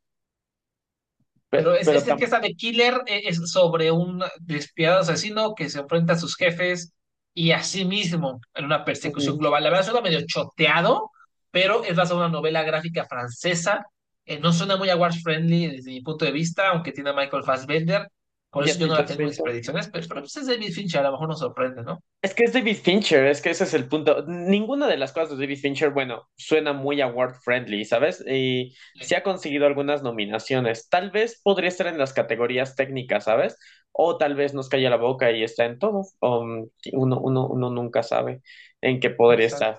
Pe- 1.49 1.57
Pero 1.59 1.75
es, 1.75 1.85
Pero, 1.85 1.99
es 1.99 2.07
el 2.07 2.15
que 2.17 2.23
está 2.25 2.39
de 2.39 2.53
Killer, 2.55 3.01
eh, 3.05 3.23
es 3.25 3.51
sobre 3.51 3.91
un 3.91 4.23
despiadado 4.39 5.01
asesino 5.01 5.55
que 5.55 5.69
se 5.69 5.79
enfrenta 5.79 6.13
a 6.13 6.17
sus 6.17 6.35
jefes 6.35 6.93
y 7.35 7.51
a 7.51 7.61
sí 7.61 7.85
mismo 7.85 8.39
en 8.55 8.65
una 8.65 8.85
persecución 8.85 9.37
global. 9.37 9.63
La 9.63 9.69
verdad 9.69 9.85
suena 9.85 10.01
medio 10.01 10.25
choteado, 10.25 11.11
pero 11.51 11.83
es 11.83 11.95
basada 11.95 12.21
en 12.21 12.25
una 12.25 12.37
novela 12.37 12.63
gráfica 12.63 13.05
francesa. 13.05 13.85
Eh, 14.25 14.39
no 14.39 14.53
suena 14.53 14.77
muy 14.77 14.89
awards 14.89 15.21
friendly 15.21 15.67
desde 15.67 15.91
mi 15.91 16.01
punto 16.01 16.25
de 16.25 16.31
vista, 16.31 16.69
aunque 16.69 16.93
tiene 16.93 17.09
a 17.11 17.13
Michael 17.13 17.43
Fassbender. 17.43 18.09
Por 18.55 18.65
eso 18.65 18.79
yo 18.79 18.87
no 18.87 19.05
tengo 19.05 19.23
en 19.23 19.29
mis 19.29 19.41
predicciones, 19.41 19.89
pero, 19.89 20.07
pero 20.07 20.21
pues 20.21 20.35
es 20.37 20.47
David 20.47 20.73
Fincher, 20.73 21.01
a 21.01 21.03
lo 21.05 21.11
mejor 21.13 21.27
nos 21.29 21.39
sorprende, 21.39 21.83
¿no? 21.83 21.99
Es 22.21 22.33
que 22.33 22.43
es 22.45 22.53
David 22.53 22.77
Fincher, 22.77 23.25
es 23.27 23.39
que 23.41 23.51
ese 23.51 23.65
es 23.65 23.73
el 23.75 23.87
punto. 23.87 24.23
Ninguna 24.27 24.87
de 24.87 24.97
las 24.97 25.11
cosas 25.13 25.37
de 25.37 25.45
David 25.45 25.59
Fincher, 25.59 25.91
bueno, 25.91 26.27
suena 26.35 26.73
muy 26.73 26.99
award 27.01 27.35
friendly, 27.43 27.85
¿sabes? 27.85 28.23
Y 28.27 28.75
Sí, 28.93 29.05
sí 29.05 29.13
ha 29.13 29.21
conseguido 29.21 29.67
algunas 29.67 30.01
nominaciones. 30.01 30.89
Tal 30.89 31.11
vez 31.11 31.39
podría 31.43 31.67
estar 31.69 31.85
en 31.87 31.99
las 31.99 32.13
categorías 32.13 32.75
técnicas, 32.75 33.25
¿sabes? 33.25 33.57
O 33.91 34.17
tal 34.17 34.33
vez 34.35 34.53
nos 34.55 34.69
calla 34.69 34.89
la 34.89 34.97
boca 34.97 35.31
y 35.31 35.43
está 35.43 35.65
en 35.65 35.77
todo. 35.77 36.01
Um, 36.21 36.67
uno, 36.93 37.19
uno, 37.19 37.47
uno 37.47 37.69
nunca 37.69 38.01
sabe 38.01 38.41
en 38.81 38.99
qué 38.99 39.11
podría 39.11 39.45
Exacto. 39.45 39.47
estar. 39.47 39.77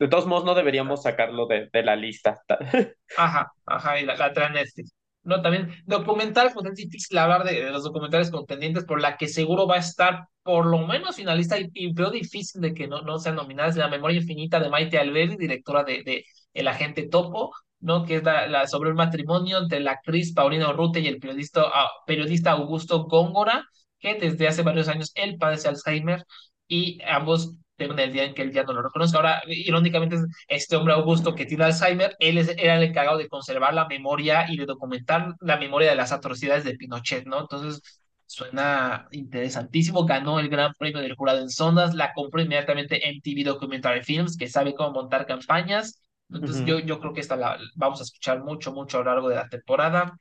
De 0.00 0.08
todos 0.08 0.26
modos, 0.26 0.44
no 0.44 0.54
deberíamos 0.56 1.02
sacarlo 1.04 1.46
de, 1.46 1.70
de 1.72 1.82
la 1.84 1.94
lista. 1.96 2.42
Ajá, 3.16 3.52
ajá, 3.66 3.98
y 4.00 4.04
la, 4.06 4.14
la 4.16 4.32
trae 4.32 4.50
Netflix. 4.50 4.92
No, 5.24 5.40
también 5.40 5.70
documental, 5.86 6.50
pues 6.52 6.66
es 6.66 6.74
difícil 6.74 7.16
hablar 7.18 7.44
de, 7.44 7.70
los 7.70 7.82
documentales 7.84 8.30
contendientes, 8.30 8.84
por 8.84 9.00
la 9.00 9.16
que 9.16 9.26
seguro 9.26 9.66
va 9.66 9.76
a 9.76 9.78
estar 9.78 10.28
por 10.42 10.66
lo 10.66 10.86
menos 10.86 11.16
finalista 11.16 11.58
y, 11.58 11.70
y 11.72 11.92
veo 11.94 12.10
difícil 12.10 12.60
de 12.60 12.74
que 12.74 12.86
no, 12.86 13.00
no 13.00 13.18
sean 13.18 13.36
nominadas 13.36 13.76
La 13.76 13.88
memoria 13.88 14.18
infinita 14.18 14.60
de 14.60 14.68
Maite 14.68 14.98
Alberdi, 14.98 15.36
directora 15.36 15.82
de, 15.84 16.02
de 16.04 16.24
El 16.52 16.68
agente 16.68 17.08
Topo, 17.08 17.52
¿no? 17.80 18.04
Que 18.04 18.16
es 18.16 18.22
la, 18.24 18.66
sobre 18.66 18.90
un 18.90 18.96
matrimonio 18.96 19.58
entre 19.58 19.80
la 19.80 19.92
actriz 19.92 20.34
Paulina 20.34 20.70
Urrutia 20.70 21.02
y 21.02 21.08
el 21.08 21.18
periodista, 21.18 21.62
ah, 21.72 21.88
periodista 22.06 22.52
Augusto 22.52 23.04
Góngora, 23.04 23.64
que 23.98 24.14
desde 24.14 24.48
hace 24.48 24.62
varios 24.62 24.88
años 24.88 25.12
él 25.14 25.36
padece 25.38 25.68
Alzheimer 25.68 26.24
y 26.68 26.98
ambos 27.06 27.54
temen 27.76 27.98
el 27.98 28.12
día 28.12 28.24
en 28.24 28.34
que 28.34 28.42
él 28.42 28.52
ya 28.52 28.62
no 28.64 28.72
lo 28.72 28.82
reconoce. 28.82 29.16
Ahora, 29.16 29.42
irónicamente, 29.46 30.16
este 30.48 30.76
hombre 30.76 30.94
Augusto 30.94 31.34
que 31.34 31.46
tiene 31.46 31.64
Alzheimer, 31.64 32.16
él 32.20 32.38
es- 32.38 32.48
era 32.58 32.76
el 32.76 32.82
encargado 32.84 33.18
de 33.18 33.28
conservar 33.28 33.74
la 33.74 33.86
memoria 33.88 34.46
y 34.48 34.56
de 34.56 34.66
documentar 34.66 35.34
la 35.40 35.56
memoria 35.58 35.90
de 35.90 35.96
las 35.96 36.12
atrocidades 36.12 36.64
de 36.64 36.74
Pinochet, 36.76 37.26
¿no? 37.26 37.40
Entonces, 37.40 37.80
suena 38.26 39.08
interesantísimo. 39.12 40.04
Ganó 40.06 40.38
el 40.40 40.48
gran 40.48 40.72
premio 40.78 41.00
del 41.02 41.14
jurado 41.16 41.40
en 41.40 41.50
Sondas, 41.50 41.94
la 41.94 42.12
compró 42.14 42.40
inmediatamente 42.42 43.08
MTV 43.08 43.44
Documentary 43.44 44.02
Films, 44.02 44.36
que 44.36 44.48
sabe 44.48 44.74
cómo 44.74 44.92
montar 44.92 45.26
campañas. 45.26 46.00
Entonces, 46.32 46.64
yo, 46.64 46.78
Ujú, 46.78 46.80
yo 46.80 46.98
creo 47.00 47.12
que 47.12 47.20
esta 47.20 47.36
la 47.36 47.58
vamos 47.76 48.00
a 48.00 48.04
escuchar 48.04 48.42
mucho, 48.42 48.72
mucho 48.72 48.98
a 48.98 49.00
lo 49.04 49.10
largo 49.10 49.28
de 49.28 49.36
la 49.36 49.48
temporada. 49.48 50.16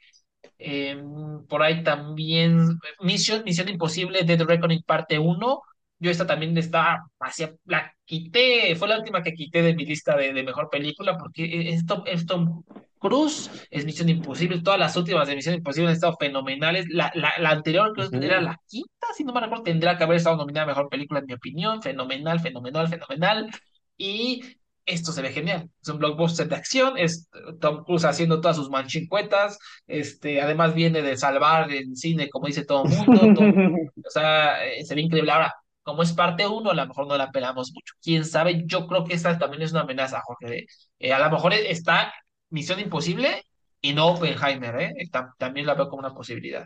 Eh, 0.59 1.01
por 1.49 1.63
ahí 1.63 1.83
también 1.83 2.79
Mission, 3.01 3.43
Misión 3.43 3.69
Imposible, 3.69 4.23
Dead 4.23 4.41
Reckoning 4.41 4.83
parte 4.85 5.19
uno 5.19 5.61
Yo 6.03 6.11
esta 6.11 6.27
también 6.27 6.57
está, 6.57 7.05
hacia, 7.21 7.55
la 7.65 7.93
quité, 8.03 8.75
fue 8.75 8.89
la 8.89 8.97
última 8.97 9.23
que 9.23 9.33
quité 9.33 9.61
de 9.61 9.73
mi 9.73 9.85
lista 9.85 10.17
de, 10.17 10.33
de 10.33 10.43
mejor 10.43 10.69
película 10.69 11.17
porque 11.17 11.69
es 11.69 11.85
Tom, 11.85 12.03
es 12.05 12.25
Tom 12.25 12.63
Cruise, 12.99 13.49
es 13.71 13.85
Misión 13.85 14.09
Imposible, 14.09 14.61
todas 14.61 14.77
las 14.79 14.97
últimas 14.97 15.29
de 15.29 15.35
Misión 15.35 15.55
Imposible 15.55 15.87
han 15.87 15.93
estado 15.95 16.17
fenomenales. 16.19 16.87
La, 16.89 17.09
la, 17.15 17.31
la 17.39 17.51
anterior 17.51 17.93
creo 17.93 18.09
que 18.09 18.17
era 18.17 18.41
la 18.41 18.59
quinta, 18.67 19.07
si 19.15 19.23
no 19.23 19.31
me 19.31 19.39
recuerdo, 19.39 19.63
tendría 19.63 19.97
que 19.97 20.03
haber 20.03 20.17
estado 20.17 20.35
nominada 20.35 20.65
a 20.65 20.67
mejor 20.67 20.89
película 20.89 21.21
en 21.21 21.25
mi 21.27 21.33
opinión, 21.33 21.81
fenomenal, 21.81 22.41
fenomenal, 22.41 22.89
fenomenal. 22.89 23.49
Y 23.95 24.41
esto 24.85 25.11
se 25.11 25.21
ve 25.21 25.31
genial. 25.31 25.69
Es 25.81 25.89
un 25.89 25.99
blockbuster 25.99 26.47
de 26.47 26.55
acción, 26.55 26.97
es 26.97 27.29
Tom 27.59 27.83
Cruise 27.85 28.05
haciendo 28.05 28.41
todas 28.41 28.57
sus 28.57 28.69
manchincuetas, 28.69 29.57
este, 29.87 30.41
además 30.41 30.73
viene 30.73 31.01
de 31.01 31.17
salvar 31.17 31.71
el 31.71 31.95
cine, 31.95 32.29
como 32.29 32.47
dice 32.47 32.65
todo 32.65 32.83
el 32.85 32.89
mundo, 32.89 33.41
o 34.05 34.09
sea, 34.09 34.65
eh, 34.65 34.83
se 34.83 34.95
ve 34.95 35.01
increíble. 35.01 35.31
Ahora, 35.31 35.53
como 35.83 36.03
es 36.03 36.13
parte 36.13 36.47
uno, 36.47 36.71
a 36.71 36.73
lo 36.75 36.85
mejor 36.87 37.07
no 37.07 37.17
la 37.17 37.31
pelamos 37.31 37.71
mucho. 37.73 37.93
Quién 38.01 38.25
sabe, 38.25 38.63
yo 38.65 38.87
creo 38.87 39.03
que 39.05 39.13
esta 39.13 39.37
también 39.37 39.63
es 39.63 39.71
una 39.71 39.81
amenaza, 39.81 40.21
Jorge. 40.25 40.65
Eh, 40.99 41.13
a 41.13 41.19
lo 41.19 41.29
mejor 41.31 41.53
está 41.53 42.13
Misión 42.49 42.79
Imposible 42.79 43.43
y 43.81 43.93
no 43.93 44.07
Oppenheimer, 44.07 44.75
¿eh? 44.81 44.93
Ta- 45.11 45.33
también 45.37 45.65
la 45.67 45.75
veo 45.75 45.89
como 45.89 45.99
una 46.01 46.13
posibilidad. 46.15 46.65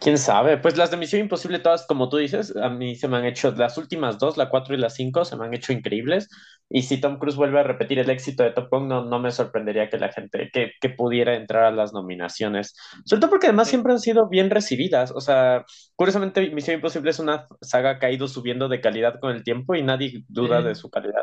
¿Quién 0.00 0.18
sabe? 0.18 0.58
Pues 0.58 0.76
las 0.76 0.90
de 0.90 0.96
Misión 0.96 1.22
Imposible, 1.22 1.58
todas, 1.58 1.86
como 1.86 2.08
tú 2.08 2.16
dices, 2.16 2.54
a 2.56 2.68
mí 2.68 2.94
se 2.96 3.08
me 3.08 3.16
han 3.16 3.24
hecho, 3.26 3.50
las 3.52 3.78
últimas 3.78 4.18
dos, 4.18 4.36
la 4.36 4.48
cuatro 4.50 4.74
y 4.74 4.78
la 4.78 4.90
cinco, 4.90 5.24
se 5.24 5.36
me 5.36 5.46
han 5.46 5.54
hecho 5.54 5.72
increíbles. 5.72 6.28
Y 6.70 6.82
si 6.82 7.00
Tom 7.00 7.18
Cruise 7.18 7.36
vuelve 7.36 7.60
a 7.60 7.62
repetir 7.62 7.98
el 7.98 8.10
éxito 8.10 8.42
de 8.42 8.50
Top 8.52 8.68
Gun, 8.70 8.88
no, 8.88 9.04
no 9.04 9.18
me 9.20 9.30
sorprendería 9.30 9.88
que 9.88 9.98
la 9.98 10.10
gente, 10.12 10.50
que, 10.52 10.72
que 10.80 10.88
pudiera 10.90 11.34
entrar 11.34 11.64
a 11.64 11.70
las 11.70 11.92
nominaciones. 11.92 12.74
Sobre 13.04 13.20
todo 13.20 13.30
porque 13.30 13.46
además 13.46 13.68
Sí, 13.68 13.70
siempre 13.70 13.92
han 13.92 14.00
sido 14.00 14.28
bien 14.28 14.50
recibidas. 14.50 15.10
O 15.12 15.20
sea, 15.20 15.64
curiosamente, 15.96 16.50
Misión 16.50 16.76
Imposible 16.76 17.10
es 17.10 17.18
una 17.18 17.46
saga 17.60 17.98
que 17.98 18.06
ha 18.06 18.10
ido 18.12 18.28
subiendo 18.28 18.68
de 18.68 18.80
calidad 18.80 19.18
con 19.20 19.32
el 19.34 19.44
tiempo 19.44 19.74
y 19.74 19.82
nadie 19.82 20.24
duda 20.28 20.62
de 20.62 20.74
su 20.74 20.90
calidad. 20.90 21.22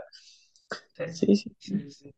sí, 1.14 1.46
Sí, 1.60 1.92
sí. 1.92 2.16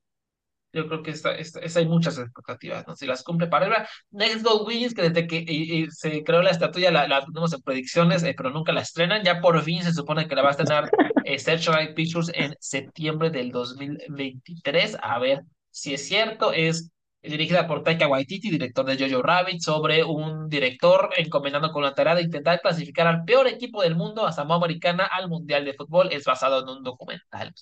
Yo 0.74 0.88
creo 0.88 1.02
que 1.02 1.12
esta, 1.12 1.36
esta, 1.36 1.60
esta 1.62 1.80
hay 1.80 1.88
muchas 1.88 2.18
expectativas, 2.20 2.86
¿no? 2.88 2.96
Si 2.96 3.06
las 3.08 3.24
cumple 3.24 3.48
para 3.48 3.66
arriba. 3.66 3.88
Next 4.12 4.44
Gold 4.44 4.68
Wings, 4.68 4.94
que 4.94 5.04
desde 5.10 5.26
que 5.28 5.38
y- 5.48 5.84
y 5.86 5.92
se 5.92 6.24
creó 6.24 6.42
la 6.44 6.52
estatua 6.52 6.92
la, 6.92 7.08
la 7.08 7.26
tenemos 7.26 7.54
en 7.54 7.62
predicciones, 7.62 8.22
eh, 8.24 8.34
pero 8.38 8.52
nunca 8.52 8.72
la 8.74 8.82
estrenan. 8.82 9.24
Ya 9.24 9.42
por 9.42 9.60
fin 9.64 9.82
se 9.84 9.94
supone 9.94 10.28
que 10.28 10.36
la 10.36 10.42
va 10.44 10.50
a 10.50 10.52
estrenar 10.52 10.90
eh, 11.24 11.40
Searchlight 11.40 11.96
Pictures 11.96 12.32
en 12.36 12.56
septiembre 12.60 13.30
del 13.32 13.52
2023. 13.52 14.98
A 15.02 15.20
ver 15.20 15.42
si 15.72 15.94
es 15.94 16.08
cierto. 16.08 16.52
Es 16.54 16.92
dirigida 17.22 17.68
por 17.68 17.84
Taika 17.84 18.08
Waititi, 18.08 18.50
director 18.50 18.86
de 18.86 18.98
Jojo 18.98 19.22
Rabbit, 19.22 19.60
sobre 19.62 20.04
un 20.04 20.48
director 20.50 21.10
encomendando 21.18 21.72
con 21.72 21.84
la 21.84 21.94
tarea 21.96 22.16
de 22.16 22.22
intentar 22.22 22.62
clasificar 22.62 23.08
al 23.08 23.24
peor 23.26 23.48
equipo 23.48 23.82
del 23.82 23.96
mundo, 23.96 24.26
a 24.26 24.32
Samoa 24.32 24.58
Americana, 24.58 25.06
al 25.06 25.28
Mundial 25.30 25.66
de 25.66 25.74
Fútbol. 25.74 26.10
Es 26.12 26.24
basado 26.26 26.62
en 26.62 26.70
un 26.70 26.84
documental. 26.84 27.54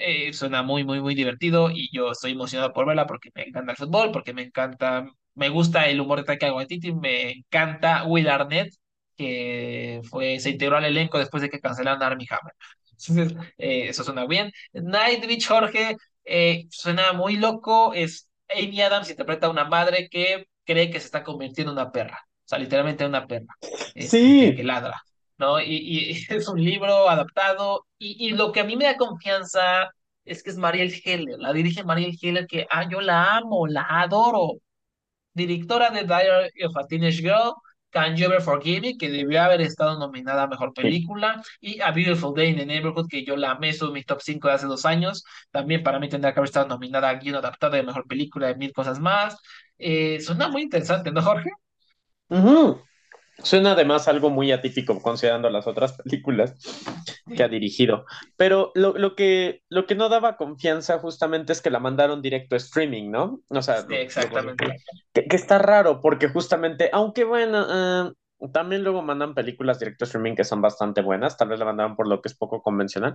Eh, 0.00 0.32
suena 0.32 0.62
muy, 0.62 0.84
muy, 0.84 1.00
muy 1.00 1.14
divertido 1.14 1.70
y 1.70 1.88
yo 1.96 2.12
estoy 2.12 2.32
emocionado 2.32 2.72
por 2.72 2.86
verla 2.86 3.06
porque 3.06 3.30
me 3.34 3.42
encanta 3.44 3.72
el 3.72 3.76
fútbol, 3.78 4.10
porque 4.12 4.32
me 4.34 4.42
encanta, 4.42 5.06
me 5.34 5.48
gusta 5.48 5.88
el 5.88 6.00
humor 6.00 6.18
de 6.20 6.24
Taika 6.24 6.52
Waititi, 6.54 6.92
me 6.92 7.30
encanta 7.32 8.04
Will 8.06 8.28
Arnett, 8.28 8.72
que 9.16 10.00
fue, 10.10 10.40
se 10.40 10.50
integró 10.50 10.76
al 10.76 10.84
elenco 10.86 11.18
después 11.18 11.42
de 11.42 11.50
que 11.50 11.60
cancelaron 11.60 12.02
a 12.02 12.06
Armie 12.06 12.26
Hammer. 12.30 12.54
Entonces, 12.92 13.38
eh, 13.58 13.88
eso 13.88 14.04
suena 14.04 14.26
bien. 14.26 14.52
Nightwish, 14.72 15.46
Jorge, 15.48 15.96
eh, 16.24 16.66
suena 16.70 17.12
muy 17.12 17.36
loco. 17.36 17.94
Es 17.94 18.28
Amy 18.54 18.80
Adams 18.82 19.10
interpreta 19.10 19.46
a 19.46 19.50
una 19.50 19.64
madre 19.64 20.08
que 20.10 20.46
cree 20.64 20.90
que 20.90 21.00
se 21.00 21.06
está 21.06 21.22
convirtiendo 21.24 21.72
en 21.72 21.78
una 21.78 21.92
perra. 21.92 22.18
O 22.44 22.48
sea, 22.50 22.58
literalmente 22.58 23.04
en 23.04 23.10
una 23.10 23.26
perra, 23.26 23.54
este, 23.94 24.34
que, 24.34 24.52
que 24.54 24.62
Sí. 24.62 24.64
ladra. 24.64 25.02
¿No? 25.40 25.60
Y, 25.60 25.66
y 25.76 26.26
es 26.34 26.48
un 26.48 26.62
libro 26.62 27.08
adaptado. 27.10 27.86
Y, 27.98 28.28
y 28.28 28.32
lo 28.32 28.52
que 28.52 28.60
a 28.60 28.64
mí 28.64 28.76
me 28.76 28.84
da 28.86 28.96
confianza 28.96 29.88
es 30.24 30.42
que 30.42 30.50
es 30.50 30.56
Mariel 30.58 30.92
Heller, 31.04 31.38
la 31.38 31.52
dirige 31.52 31.84
Mariel 31.84 32.16
Heller, 32.22 32.46
que 32.46 32.66
ah, 32.70 32.88
yo 32.88 33.00
la 33.00 33.36
amo, 33.38 33.66
la 33.66 33.86
adoro. 33.88 34.58
Directora 35.34 35.90
de 35.90 36.04
Diary 36.04 36.64
of 36.64 36.76
a 36.76 36.86
Teenage 36.86 37.22
Girl, 37.22 37.54
Can 37.90 38.16
You 38.16 38.26
Ever 38.26 38.40
Forgive 38.40 38.80
Me, 38.80 38.96
que 38.98 39.08
debió 39.10 39.42
haber 39.42 39.60
estado 39.60 39.98
nominada 39.98 40.44
a 40.44 40.46
Mejor. 40.48 40.72
Película, 40.74 41.42
y 41.60 41.80
A 41.80 41.90
Beautiful 41.92 42.34
Day 42.34 42.50
in 42.50 42.56
the 42.56 42.66
Neighborhood, 42.66 43.08
que 43.08 43.24
yo 43.24 43.36
la 43.36 43.52
amé, 43.52 43.70
en 43.70 43.92
mi 43.92 44.02
top 44.04 44.20
5 44.22 44.48
de 44.48 44.54
hace 44.54 44.66
dos 44.66 44.84
años. 44.86 45.24
También 45.50 45.82
para 45.82 45.98
mí 46.00 46.08
tendría 46.08 46.32
que 46.34 46.40
haber 46.40 46.48
estado 46.48 46.68
nominada 46.68 47.08
a 47.08 47.14
Guion 47.14 47.36
Adaptada 47.36 47.76
de 47.76 47.82
Mejor 47.84 48.06
Película, 48.06 48.48
de 48.48 48.56
mil 48.56 48.72
cosas 48.72 48.98
más. 49.00 49.36
Eh, 49.78 50.20
suena 50.20 50.48
muy 50.48 50.62
interesante, 50.62 51.12
¿no, 51.12 51.22
Jorge? 51.22 51.50
Ujú. 52.30 52.80
Suena 53.42 53.72
además 53.72 54.08
algo 54.08 54.30
muy 54.30 54.52
atípico 54.52 55.00
considerando 55.00 55.50
las 55.50 55.66
otras 55.66 55.92
películas 55.92 56.54
que 57.34 57.42
ha 57.42 57.48
dirigido. 57.48 58.04
Pero 58.36 58.72
lo, 58.74 58.94
lo 58.96 59.14
que, 59.14 59.62
lo 59.68 59.86
que 59.86 59.94
no 59.94 60.08
daba 60.08 60.36
confianza 60.36 60.98
justamente 60.98 61.52
es 61.52 61.60
que 61.62 61.70
la 61.70 61.80
mandaron 61.80 62.22
directo 62.22 62.54
a 62.54 62.58
streaming, 62.58 63.10
¿no? 63.10 63.40
O 63.48 63.62
sea, 63.62 63.86
sí, 63.86 63.94
exactamente. 63.94 64.66
que, 65.12 65.26
que 65.26 65.36
está 65.36 65.58
raro 65.58 66.00
porque 66.00 66.28
justamente, 66.28 66.90
aunque 66.92 67.24
bueno, 67.24 67.66
eh, 68.08 68.12
también 68.52 68.82
luego 68.82 69.02
mandan 69.02 69.34
películas 69.34 69.78
directo 69.78 70.04
a 70.04 70.06
streaming 70.06 70.34
que 70.34 70.44
son 70.44 70.60
bastante 70.60 71.02
buenas, 71.02 71.36
tal 71.36 71.48
vez 71.48 71.58
la 71.58 71.66
mandaron 71.66 71.96
por 71.96 72.08
lo 72.08 72.20
que 72.20 72.28
es 72.28 72.36
poco 72.36 72.62
convencional. 72.62 73.14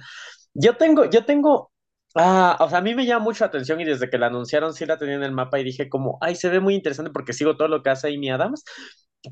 Yo 0.53 0.77
tengo, 0.77 1.05
yo 1.09 1.25
tengo... 1.25 1.71
Ah, 2.17 2.55
o 2.61 2.69
sea, 2.69 2.77
a 2.77 2.81
mí 2.81 2.95
me 2.95 3.05
llama 3.05 3.25
mucho 3.25 3.43
la 3.43 3.49
atención 3.49 3.81
y 3.81 3.83
desde 3.85 4.09
que 4.09 4.17
la 4.17 4.27
anunciaron 4.27 4.73
sí 4.73 4.85
la 4.85 4.97
tenía 4.97 5.15
en 5.15 5.23
el 5.23 5.33
mapa 5.33 5.59
y 5.59 5.65
dije 5.65 5.89
como, 5.89 6.17
ay, 6.21 6.35
se 6.35 6.47
ve 6.49 6.61
muy 6.61 6.73
interesante 6.73 7.11
porque 7.11 7.33
sigo 7.33 7.57
todo 7.57 7.67
lo 7.67 7.83
que 7.83 7.89
hace 7.89 8.07
Amy 8.07 8.29
Adams, 8.31 8.63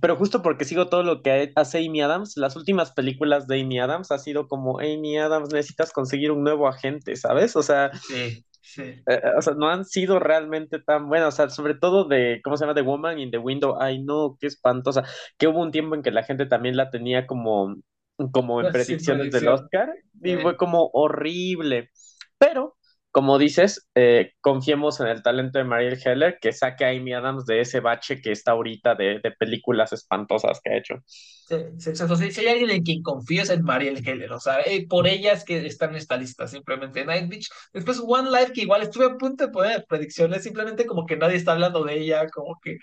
pero 0.01 0.15
justo 0.15 0.41
porque 0.41 0.65
sigo 0.65 0.87
todo 0.87 1.03
lo 1.03 1.21
que 1.21 1.51
hace 1.55 1.85
Amy 1.85 2.01
Adams, 2.01 2.37
las 2.37 2.55
últimas 2.55 2.91
películas 2.91 3.47
de 3.47 3.61
Amy 3.61 3.79
Adams 3.79 4.11
ha 4.11 4.19
sido 4.19 4.47
como, 4.47 4.79
Amy 4.79 5.17
Adams, 5.17 5.51
necesitas 5.51 5.91
conseguir 5.91 6.31
un 6.31 6.43
nuevo 6.43 6.67
agente, 6.67 7.15
¿sabes? 7.15 7.55
O 7.55 7.63
sea, 7.63 7.91
Sí, 7.93 8.43
sí. 8.61 8.81
eh, 8.81 9.21
o 9.37 9.41
sea, 9.41 9.53
no 9.53 9.69
han 9.69 9.85
sido 9.85 10.19
realmente 10.19 10.79
tan 10.79 11.07
buenas, 11.07 11.33
o 11.33 11.37
sea, 11.37 11.49
sobre 11.49 11.75
todo 11.75 12.05
de, 12.05 12.41
¿cómo 12.43 12.57
se 12.57 12.63
llama? 12.63 12.75
The 12.75 12.81
Woman 12.81 13.19
in 13.19 13.31
the 13.31 13.37
Window, 13.37 13.77
ay 13.79 14.03
no, 14.03 14.37
qué 14.39 14.47
espantosa, 14.47 15.03
que 15.37 15.47
hubo 15.47 15.61
un 15.61 15.71
tiempo 15.71 15.95
en 15.95 16.03
que 16.03 16.11
la 16.11 16.23
gente 16.23 16.45
también 16.45 16.77
la 16.77 16.89
tenía 16.89 17.27
como, 17.27 17.75
como 18.31 18.61
en 18.61 18.71
predicciones 18.71 19.31
del. 19.31 19.47
Oscar, 19.47 19.89
y 20.21 20.35
fue 20.37 20.57
como 20.57 20.89
horrible, 20.93 21.89
pero... 22.37 22.75
Como 23.13 23.37
dices, 23.37 23.87
eh, 23.93 24.33
confiemos 24.41 24.99
en 24.99 25.05
el 25.05 25.21
talento 25.21 25.59
de 25.59 25.65
Mariel 25.65 25.99
Heller 26.03 26.39
que 26.41 26.51
saque 26.51 26.83
a 26.83 26.89
Amy 26.89 27.13
Adams 27.13 27.45
de 27.45 27.61
ese 27.61 27.79
bache 27.79 28.19
que 28.19 28.31
está 28.31 28.53
ahorita 28.53 28.95
de, 28.95 29.21
películas 29.37 29.93
espantosas 29.93 30.59
que 30.63 30.71
ha 30.71 30.77
hecho. 30.77 30.95
sí, 31.05 31.57
sí, 31.77 31.91
exacto. 31.91 32.15
Sí, 32.15 32.31
si 32.31 32.41
hay 32.41 32.47
alguien 32.47 32.71
en 32.71 32.81
quien 32.81 33.03
confío 33.03 33.43
es 33.43 33.51
en 33.51 33.61
Mariel 33.61 34.01
Heller, 34.03 34.31
o 34.33 34.39
sea, 34.39 34.61
eh, 34.61 34.87
por 34.89 35.05
ella 35.05 35.33
es 35.33 35.43
que 35.45 35.63
está 35.63 35.85
en 35.85 35.95
esta 35.95 36.17
lista, 36.17 36.47
simplemente 36.47 37.05
Night 37.05 37.29
Beach. 37.29 37.49
Después 37.71 38.01
One 38.03 38.31
Life, 38.31 38.51
que 38.51 38.63
igual 38.63 38.81
estuve 38.81 39.05
a 39.05 39.15
punto 39.15 39.45
de 39.45 39.51
poner 39.51 39.85
predicciones, 39.87 40.41
simplemente 40.41 40.87
como 40.87 41.05
que 41.05 41.15
nadie 41.15 41.35
está 41.35 41.51
hablando 41.51 41.83
de 41.83 41.93
ella, 41.99 42.27
como 42.29 42.59
que 42.63 42.77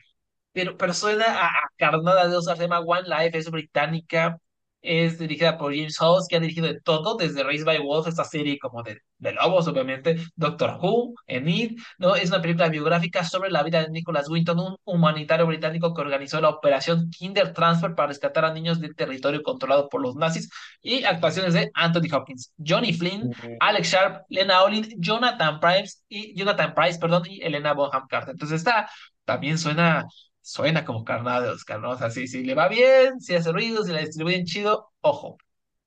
pero, 0.53 0.77
pero 0.77 0.95
suena 0.95 1.25
a, 1.47 1.51
carnada 1.77 2.29
de 2.29 2.37
Oscar, 2.37 2.57
se 2.57 2.63
llama 2.65 2.81
One 2.81 3.09
Life, 3.09 3.37
es 3.37 3.51
británica, 3.51 4.39
es 4.83 5.19
dirigida 5.19 5.59
por 5.59 5.75
James 5.75 5.99
Hawes, 5.99 6.27
que 6.29 6.37
ha 6.37 6.41
dirigido 6.41 6.67
de 6.67 6.81
todo, 6.81 7.17
desde 7.17 7.43
Raised 7.43 7.67
by 7.67 7.79
Wolves, 7.79 8.09
esta 8.09 8.25
serie 8.25 8.59
como 8.59 8.83
de, 8.83 8.99
de 9.19 9.33
lobos, 9.33 9.69
obviamente, 9.69 10.17
Doctor 10.37 10.79
Who, 10.81 11.15
Enid, 11.27 11.79
¿no? 11.99 12.17
Es 12.17 12.31
una 12.31 12.41
película 12.41 12.69
biográfica 12.69 13.25
sobre 13.25 13.51
la 13.51 13.63
vida 13.63 13.83
de 13.83 13.91
Nicholas 13.91 14.29
Winton, 14.29 14.59
un 14.59 14.77
humanitario 14.85 15.47
británico 15.47 15.95
que 15.95 16.01
organizó 16.01 16.41
la 16.41 16.49
operación 16.49 17.11
Kinder 17.11 17.53
Transfer 17.53 17.95
para 17.95 18.09
rescatar 18.09 18.45
a 18.45 18.53
niños 18.53 18.81
del 18.81 18.95
territorio 18.95 19.43
controlado 19.43 19.89
por 19.89 20.01
los 20.01 20.17
nazis, 20.17 20.51
y 20.83 21.05
actuaciones 21.05 21.55
de 21.55 21.71
Anthony 21.75 22.15
Hopkins, 22.15 22.53
Johnny 22.59 22.93
Flynn, 22.93 23.31
Alex 23.61 23.89
Sharp, 23.91 24.25
Lena 24.29 24.63
Olin, 24.63 24.87
Jonathan 24.99 25.61
Price, 25.61 25.99
y 26.09 26.35
Jonathan 26.35 26.75
Price, 26.75 26.99
perdón, 26.99 27.23
y 27.27 27.43
Elena 27.43 27.75
Bonham 27.75 28.07
Carter. 28.09 28.33
Entonces 28.33 28.59
está, 28.59 28.89
también 29.25 29.59
suena 29.59 30.07
suena 30.41 30.85
como 30.85 31.05
carnada 31.05 31.43
de 31.43 31.49
Oscar, 31.51 31.81
¿no? 31.81 31.91
O 31.91 31.99
sea, 31.99 32.11
si, 32.11 32.27
si 32.29 32.45
le 32.45 32.55
va 32.55 32.69
bien, 32.69 33.21
si 33.21 33.35
hace 33.35 33.53
ruido, 33.53 33.85
si 33.85 33.93
la 33.93 34.01
distribuyen 34.01 34.45
chido, 34.45 34.91
ojo. 35.01 35.37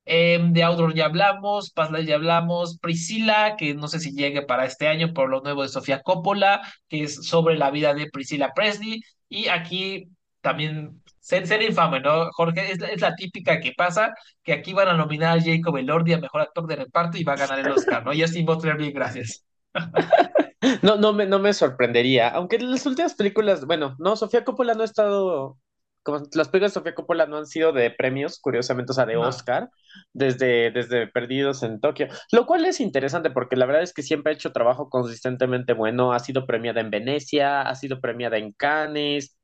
Em, 0.06 0.52
de 0.52 0.62
Outdoor 0.62 0.94
ya 0.94 1.06
hablamos, 1.06 1.72
Lives 1.90 2.06
ya 2.06 2.16
hablamos, 2.16 2.78
Priscila, 2.78 3.56
que 3.56 3.74
no 3.74 3.88
sé 3.88 4.00
si 4.00 4.12
llegue 4.12 4.42
para 4.42 4.66
este 4.66 4.86
año 4.88 5.14
por 5.14 5.30
lo 5.30 5.40
nuevo 5.40 5.62
de 5.62 5.68
Sofía 5.68 6.02
Coppola, 6.02 6.60
que 6.88 7.04
es 7.04 7.26
sobre 7.26 7.56
la 7.56 7.70
vida 7.70 7.94
de 7.94 8.10
Priscilla 8.10 8.52
Presley, 8.54 9.00
y 9.28 9.48
aquí 9.48 10.08
también 10.42 11.02
ser, 11.20 11.62
infame, 11.62 12.00
¿no? 12.00 12.30
Jorge, 12.32 12.70
es, 12.72 12.82
es 12.82 13.00
la 13.00 13.14
típica 13.16 13.60
que 13.60 13.72
pasa, 13.72 14.12
que 14.42 14.52
aquí 14.52 14.74
van 14.74 14.88
a 14.88 14.94
nominar 14.94 15.38
a 15.38 15.42
Jacob 15.42 15.76
Elordi 15.78 16.12
a 16.12 16.18
Mejor 16.18 16.42
Actor 16.42 16.66
de 16.66 16.76
Reparto 16.76 17.16
y 17.16 17.24
va 17.24 17.32
a 17.32 17.36
ganar 17.36 17.58
el 17.60 17.70
Oscar, 17.72 18.04
¿no? 18.04 18.12
Y 18.12 18.22
así 18.22 18.42
Butler, 18.42 18.76
bien, 18.76 18.92
gracias. 18.92 19.44
No, 20.82 20.96
no 20.96 21.12
me, 21.12 21.26
no 21.26 21.38
me 21.38 21.52
sorprendería, 21.52 22.28
aunque 22.28 22.58
las 22.58 22.86
últimas 22.86 23.14
películas, 23.14 23.66
bueno, 23.66 23.96
no, 23.98 24.16
Sofía 24.16 24.44
Coppola 24.44 24.74
no 24.74 24.82
ha 24.82 24.84
estado, 24.86 25.58
como 26.02 26.18
las 26.34 26.48
películas 26.48 26.72
de 26.72 26.74
Sofía 26.80 26.94
Coppola 26.94 27.26
no 27.26 27.36
han 27.38 27.46
sido 27.46 27.72
de 27.72 27.90
premios, 27.90 28.38
curiosamente, 28.40 28.92
o 28.92 28.94
sea, 28.94 29.06
de 29.06 29.16
No, 29.16 29.18
Oscar, 29.18 29.70
desde, 30.12 30.70
desde 30.70 31.06
Perdidos 31.08 31.62
en 31.62 31.80
Tokio, 31.80 32.08
lo 32.32 32.46
cual 32.46 32.64
es 32.64 32.80
interesante 32.80 33.30
porque 33.30 33.56
la 33.56 33.66
verdad 33.66 33.82
es 33.82 33.92
que 33.92 34.02
siempre 34.02 34.32
ha 34.32 34.34
hecho 34.34 34.52
trabajo 34.52 34.88
consistentemente 34.90 35.72
bueno, 35.74 36.12
ha 36.12 36.18
sido 36.20 36.46
premiada 36.46 36.80
en 36.80 36.90
Venecia, 36.90 37.62
ha 37.62 37.74
sido 37.74 38.00
premiada 38.00 38.38
en 38.38 38.52
Cannes, 38.52 39.36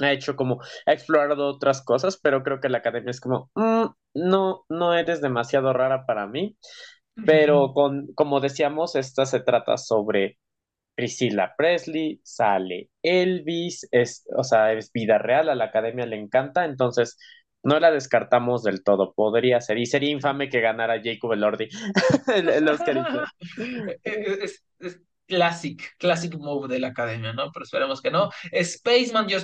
ha 0.00 0.12
hecho 0.12 0.36
como, 0.36 0.60
ha 0.86 0.92
explorado 0.92 1.46
otras 1.48 1.82
cosas, 1.84 2.18
pero 2.22 2.42
creo 2.42 2.60
que 2.60 2.68
la 2.68 2.78
academia 2.78 3.10
es 3.10 3.20
como, 3.20 3.50
"Mm, 3.54 3.86
no, 4.14 4.64
no 4.68 4.94
eres 4.94 5.20
demasiado 5.20 5.72
rara 5.72 6.06
para 6.06 6.26
mí, 6.26 6.56
pero 7.24 7.72
con, 7.74 8.08
como 8.14 8.40
decíamos, 8.40 8.96
esta 8.96 9.26
se 9.26 9.40
trata 9.40 9.76
sobre 9.78 10.38
Priscilla 10.94 11.54
Presley, 11.56 12.20
sale 12.24 12.90
Elvis, 13.02 13.88
es, 13.92 14.26
o 14.36 14.44
sea, 14.44 14.72
es 14.72 14.92
vida 14.92 15.18
real, 15.18 15.48
a 15.48 15.54
la 15.54 15.64
academia 15.66 16.06
le 16.06 16.16
encanta, 16.18 16.64
entonces 16.64 17.18
no 17.62 17.78
la 17.80 17.90
descartamos 17.90 18.62
del 18.64 18.82
todo, 18.84 19.14
podría 19.14 19.60
ser, 19.60 19.78
y 19.78 19.86
sería 19.86 20.10
infame 20.10 20.48
que 20.50 20.60
ganara 20.60 21.00
Jacob 21.02 21.32
Elordi 21.32 21.68
el, 22.34 22.48
el 22.48 22.68
Oscar. 22.68 23.04
todo. 23.10 23.24
Es, 24.04 24.64
es 24.80 25.00
classic, 25.26 25.96
classic 25.98 26.34
move 26.36 26.68
de 26.68 26.80
la 26.80 26.88
academia, 26.88 27.32
¿no? 27.32 27.50
Pero 27.52 27.64
esperemos 27.64 28.02
que 28.02 28.10
no. 28.10 28.30
Spaceman, 28.62 29.28
yo 29.28 29.38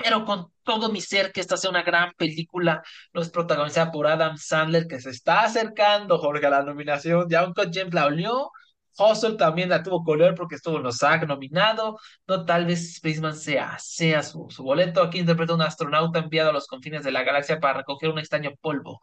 espero 0.00 0.24
con 0.24 0.50
todo 0.62 0.90
mi 0.90 1.00
ser 1.00 1.32
que 1.32 1.40
esta 1.40 1.56
sea 1.56 1.70
una 1.70 1.82
gran 1.82 2.12
película. 2.16 2.82
No 3.12 3.20
es 3.20 3.30
protagonizada 3.30 3.90
por 3.92 4.06
Adam 4.06 4.36
Sandler, 4.36 4.86
que 4.86 5.00
se 5.00 5.10
está 5.10 5.42
acercando, 5.42 6.18
Jorge, 6.18 6.46
a 6.46 6.50
la 6.50 6.62
nominación. 6.62 7.26
Ya 7.28 7.44
un 7.44 7.52
James 7.54 7.92
la 7.92 8.06
olió. 8.06 8.50
Hustle 8.98 9.36
también 9.36 9.68
la 9.70 9.82
tuvo 9.82 10.02
color 10.04 10.34
porque 10.34 10.56
estuvo 10.56 10.78
en 10.78 10.82
los 10.84 11.00
nominado. 11.26 11.98
No, 12.26 12.44
tal 12.44 12.66
vez 12.66 12.96
Spaceman 12.96 13.36
sea, 13.36 13.76
sea 13.78 14.22
su, 14.22 14.48
boleto. 14.58 15.02
Aquí 15.02 15.18
interpreta 15.20 15.54
un 15.54 15.62
astronauta 15.62 16.18
enviado 16.18 16.50
a 16.50 16.52
los 16.52 16.66
confines 16.66 17.04
de 17.04 17.12
la 17.12 17.22
galaxia 17.22 17.60
para 17.60 17.78
recoger 17.78 18.10
un 18.10 18.18
extraño 18.18 18.52
polvo 18.60 19.00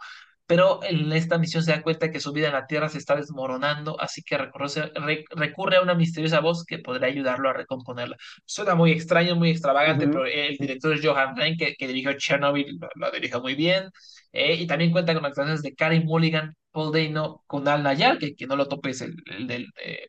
pero 0.48 0.80
en 0.84 1.12
esta 1.14 1.38
misión 1.38 1.64
se 1.64 1.72
da 1.72 1.82
cuenta 1.84 2.10
que 2.12 2.20
su 2.22 2.32
vida 2.34 2.48
en 2.48 2.54
la 2.54 2.68
Tierra 2.68 2.90
se 2.90 2.98
está 2.98 3.16
desmoronando, 3.16 4.00
así 4.02 4.24
que 4.24 4.38
recurre, 4.38 4.68
re- 4.96 5.26
recurre 5.32 5.78
a 5.78 5.82
una 5.82 5.94
misteriosa 5.96 6.40
voz 6.40 6.66
que 6.66 6.80
podría 6.80 7.10
ayudarlo 7.10 7.50
a 7.50 7.54
recomponerla. 7.54 8.18
Suena 8.46 8.76
muy 8.76 8.92
extraño, 8.92 9.36
muy 9.36 9.52
extravagante, 9.52 10.08
pero 10.08 10.26
Ujú, 10.26 10.28
el 10.28 10.58
director 10.58 10.94
es 10.94 11.06
Johan 11.06 11.36
Rein, 11.38 11.58
que, 11.58 11.76
que 11.76 11.88
dirigió 11.88 12.14
Chernobyl, 12.18 12.78
lo, 12.80 12.90
lo 12.96 13.12
dirigió 13.12 13.42
muy 13.42 13.56
bien, 13.56 13.90
eh, 14.32 14.56
y 14.56 14.68
también 14.68 14.92
cuenta 14.92 15.14
con 15.14 15.26
actuaciones 15.26 15.62
de 15.62 15.76
Carey 15.76 16.04
Mulligan, 16.04 16.56
Paul 16.72 16.92
Dano, 16.94 17.44
Kunal 17.48 17.84
Nayar, 17.84 18.18
que, 18.18 18.36
que 18.36 18.48
no 18.48 18.56
lo 18.56 18.68
topes, 18.68 19.02
el, 19.02 19.16
el 19.28 19.48
del... 19.48 19.68
eh, 19.84 20.08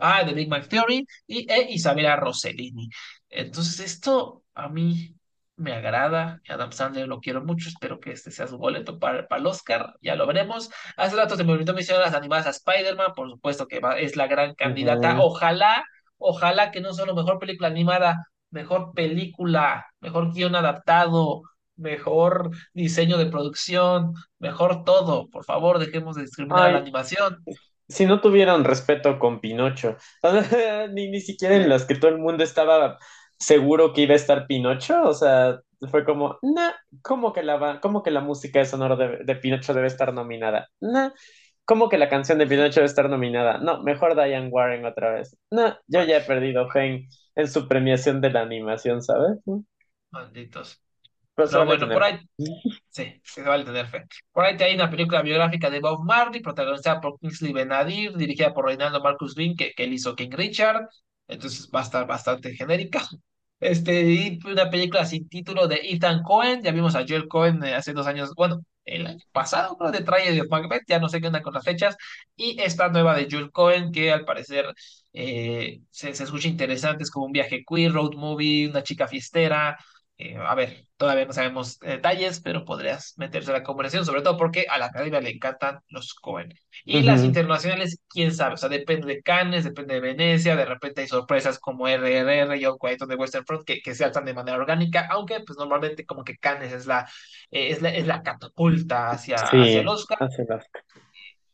Ah, 0.00 0.22
de 0.24 0.32
Big 0.32 0.48
Bang 0.48 0.66
Theory 0.68 1.04
y 1.26 1.50
e 1.52 1.72
Isabella 1.72 2.14
Rossellini. 2.16 2.88
Entonces, 3.28 3.80
esto 3.80 4.44
a 4.54 4.68
mí 4.68 5.16
me 5.58 5.72
agrada. 5.74 6.40
Adam 6.48 6.72
Sandler 6.72 7.08
lo 7.08 7.20
quiero 7.20 7.44
mucho. 7.44 7.68
Espero 7.68 8.00
que 8.00 8.12
este 8.12 8.30
sea 8.30 8.46
su 8.46 8.58
boleto 8.58 8.98
para, 8.98 9.26
para 9.28 9.40
el 9.40 9.46
Oscar. 9.46 9.94
Ya 10.02 10.16
lo 10.16 10.26
veremos. 10.26 10.70
Hace 10.96 11.16
rato 11.16 11.36
se 11.36 11.44
me 11.44 11.52
olvidó 11.52 11.74
mencionar 11.74 12.04
las 12.06 12.14
animadas 12.14 12.46
a 12.46 12.50
Spider-Man. 12.50 13.12
Por 13.16 13.30
supuesto 13.30 13.66
que 13.68 13.80
va- 13.80 13.98
es 13.98 14.16
la 14.16 14.26
gran 14.28 14.54
candidata. 14.54 15.16
Ojalá, 15.20 15.84
ojalá 16.18 16.70
que 16.70 16.80
no 16.80 16.94
solo 16.94 17.14
mejor 17.14 17.38
película 17.38 17.68
animada, 17.68 18.26
mejor 18.50 18.92
película, 18.94 19.86
mejor 20.00 20.32
guion 20.32 20.54
adaptado, 20.56 21.42
mejor 21.76 22.50
diseño 22.72 23.18
de 23.18 23.26
producción, 23.26 24.14
mejor 24.38 24.84
todo. 24.84 25.28
Por 25.28 25.44
favor, 25.44 25.78
dejemos 25.78 26.16
de 26.16 26.22
discriminar 26.22 26.66
a 26.66 26.70
la 26.70 26.78
Ay, 26.78 26.82
animación. 26.82 27.38
si 27.88 28.06
no 28.06 28.20
tuvieron 28.20 28.64
respeto 28.64 29.18
con 29.18 29.40
Pinocho, 29.40 29.96
ni, 30.92 31.08
ni 31.10 31.20
siquiera 31.20 31.56
en 31.56 31.68
las 31.68 31.84
que 31.86 31.94
todo 31.94 32.10
el 32.10 32.18
mundo 32.18 32.44
estaba 32.44 32.98
seguro 33.38 33.92
que 33.92 34.02
iba 34.02 34.14
a 34.14 34.16
estar 34.16 34.46
Pinocho, 34.46 35.02
o 35.02 35.14
sea, 35.14 35.60
fue 35.90 36.04
como, 36.04 36.38
nah, 36.42 36.72
¿cómo 37.02 37.32
que 37.32 37.42
la, 37.42 37.56
va- 37.56 37.80
cómo 37.80 38.02
que 38.02 38.10
la 38.10 38.20
música 38.20 38.58
de 38.60 38.66
sonoro 38.66 38.96
de, 38.96 39.18
de 39.24 39.36
Pinocho 39.36 39.74
debe 39.74 39.86
estar 39.88 40.12
nominada? 40.14 40.68
Nah, 40.80 41.10
¿cómo 41.64 41.88
que 41.88 41.98
la 41.98 42.08
canción 42.08 42.38
de 42.38 42.46
Pinocho 42.46 42.76
debe 42.80 42.86
estar 42.86 43.08
nominada? 43.10 43.58
No, 43.58 43.82
mejor 43.82 44.14
Diane 44.14 44.48
Warren 44.48 44.84
otra 44.86 45.12
vez. 45.14 45.36
No, 45.50 45.76
yo 45.86 46.04
ya 46.04 46.18
he 46.18 46.22
perdido 46.22 46.68
fe 46.70 46.86
en, 46.86 47.08
en 47.36 47.48
su 47.48 47.68
premiación 47.68 48.20
de 48.20 48.30
la 48.30 48.40
animación, 48.42 49.02
¿sabes? 49.02 49.38
Malditos. 50.10 50.80
Pero 51.34 51.64
vale 51.64 51.66
bueno, 51.66 51.90
por 51.90 52.02
ahí 52.02 52.18
Sí, 52.90 53.20
se 53.24 53.42
vale 53.42 53.64
tener 53.64 53.86
fe. 53.88 54.04
Por 54.32 54.44
ahí 54.44 54.56
te 54.56 54.64
hay 54.64 54.74
una 54.76 54.90
película 54.90 55.22
biográfica 55.22 55.70
de 55.70 55.80
Bob 55.80 56.04
Marley, 56.04 56.40
protagonizada 56.42 57.00
por 57.00 57.18
Kingsley 57.20 57.52
Ben-Adir, 57.52 58.16
dirigida 58.16 58.54
por 58.54 58.66
Reinaldo 58.66 59.02
Marcus 59.02 59.34
Green, 59.34 59.56
que, 59.56 59.72
que 59.74 59.84
él 59.84 59.94
hizo 59.94 60.16
King 60.16 60.30
Richard. 60.32 60.88
Entonces 61.28 61.70
va 61.74 61.80
a 61.80 61.84
estar 61.84 62.06
bastante 62.06 62.54
genérica. 62.56 63.02
Este, 63.60 64.02
y 64.12 64.38
una 64.46 64.70
película 64.70 65.04
sin 65.04 65.28
título 65.28 65.66
de 65.66 65.80
Ethan 65.82 66.22
Cohen. 66.22 66.62
Ya 66.62 66.70
vimos 66.72 66.94
a 66.94 67.04
Joel 67.08 67.28
Cohen 67.28 67.62
eh, 67.64 67.74
hace 67.74 67.92
dos 67.92 68.06
años, 68.06 68.32
bueno, 68.36 68.62
el 68.84 69.06
año 69.06 69.18
pasado, 69.32 69.76
creo, 69.76 69.90
de 69.90 70.02
Tragedy 70.02 70.40
of 70.40 70.48
Macbeth, 70.50 70.82
ya 70.88 70.98
no 71.00 71.08
sé 71.08 71.20
qué 71.20 71.26
onda 71.26 71.42
con 71.42 71.54
las 71.54 71.64
fechas. 71.64 71.96
Y 72.36 72.60
esta 72.60 72.88
nueva 72.88 73.16
de 73.16 73.28
Joel 73.30 73.50
Cohen, 73.50 73.90
que 73.92 74.12
al 74.12 74.24
parecer 74.24 74.66
eh, 75.12 75.80
se, 75.90 76.14
se 76.14 76.24
escucha 76.24 76.48
interesante, 76.48 77.02
es 77.02 77.10
como 77.10 77.26
un 77.26 77.32
viaje 77.32 77.64
queer, 77.68 77.92
road 77.92 78.14
movie, 78.14 78.68
una 78.68 78.82
chica 78.82 79.08
fiestera. 79.08 79.76
Eh, 80.20 80.36
a 80.36 80.52
ver, 80.56 80.84
todavía 80.96 81.26
no 81.26 81.32
sabemos 81.32 81.78
detalles, 81.78 82.40
pero 82.40 82.64
podrías 82.64 83.14
meterse 83.18 83.52
a 83.52 83.54
la 83.54 83.62
conversación, 83.62 84.04
sobre 84.04 84.22
todo 84.22 84.36
porque 84.36 84.66
a 84.68 84.76
la 84.76 84.86
academia 84.86 85.20
le 85.20 85.30
encantan 85.30 85.78
los 85.88 86.12
Cohen. 86.12 86.52
Y 86.84 87.02
las 87.02 87.22
internacionales, 87.22 88.00
quién 88.08 88.34
sabe, 88.34 88.54
o 88.54 88.56
sea, 88.56 88.68
depende 88.68 89.06
de 89.06 89.22
Cannes, 89.22 89.62
depende 89.62 89.94
de 89.94 90.00
Venecia, 90.00 90.56
de 90.56 90.64
repente 90.64 91.02
hay 91.02 91.06
sorpresas 91.06 91.60
como 91.60 91.86
RRR 91.86 92.56
y 92.56 92.64
All 92.64 92.78
Quiet 92.80 93.00
on 93.02 93.08
the 93.08 93.14
Western 93.14 93.46
Front 93.46 93.64
que, 93.64 93.80
que 93.80 93.94
se 93.94 94.04
alzan 94.04 94.24
de 94.24 94.34
manera 94.34 94.56
orgánica, 94.56 95.06
aunque 95.08 95.38
pues 95.46 95.56
normalmente 95.56 96.04
como 96.04 96.24
que 96.24 96.36
Cannes 96.36 96.72
es 96.72 96.86
la, 96.86 97.08
eh, 97.52 97.70
es 97.70 97.80
la, 97.80 97.90
es 97.90 98.06
la 98.06 98.22
catapulta 98.24 99.10
hacia, 99.10 99.36
hacia 99.36 99.80
el 99.80 99.86
Oscar. 99.86 100.18
hace 100.20 100.44
las... 100.48 100.66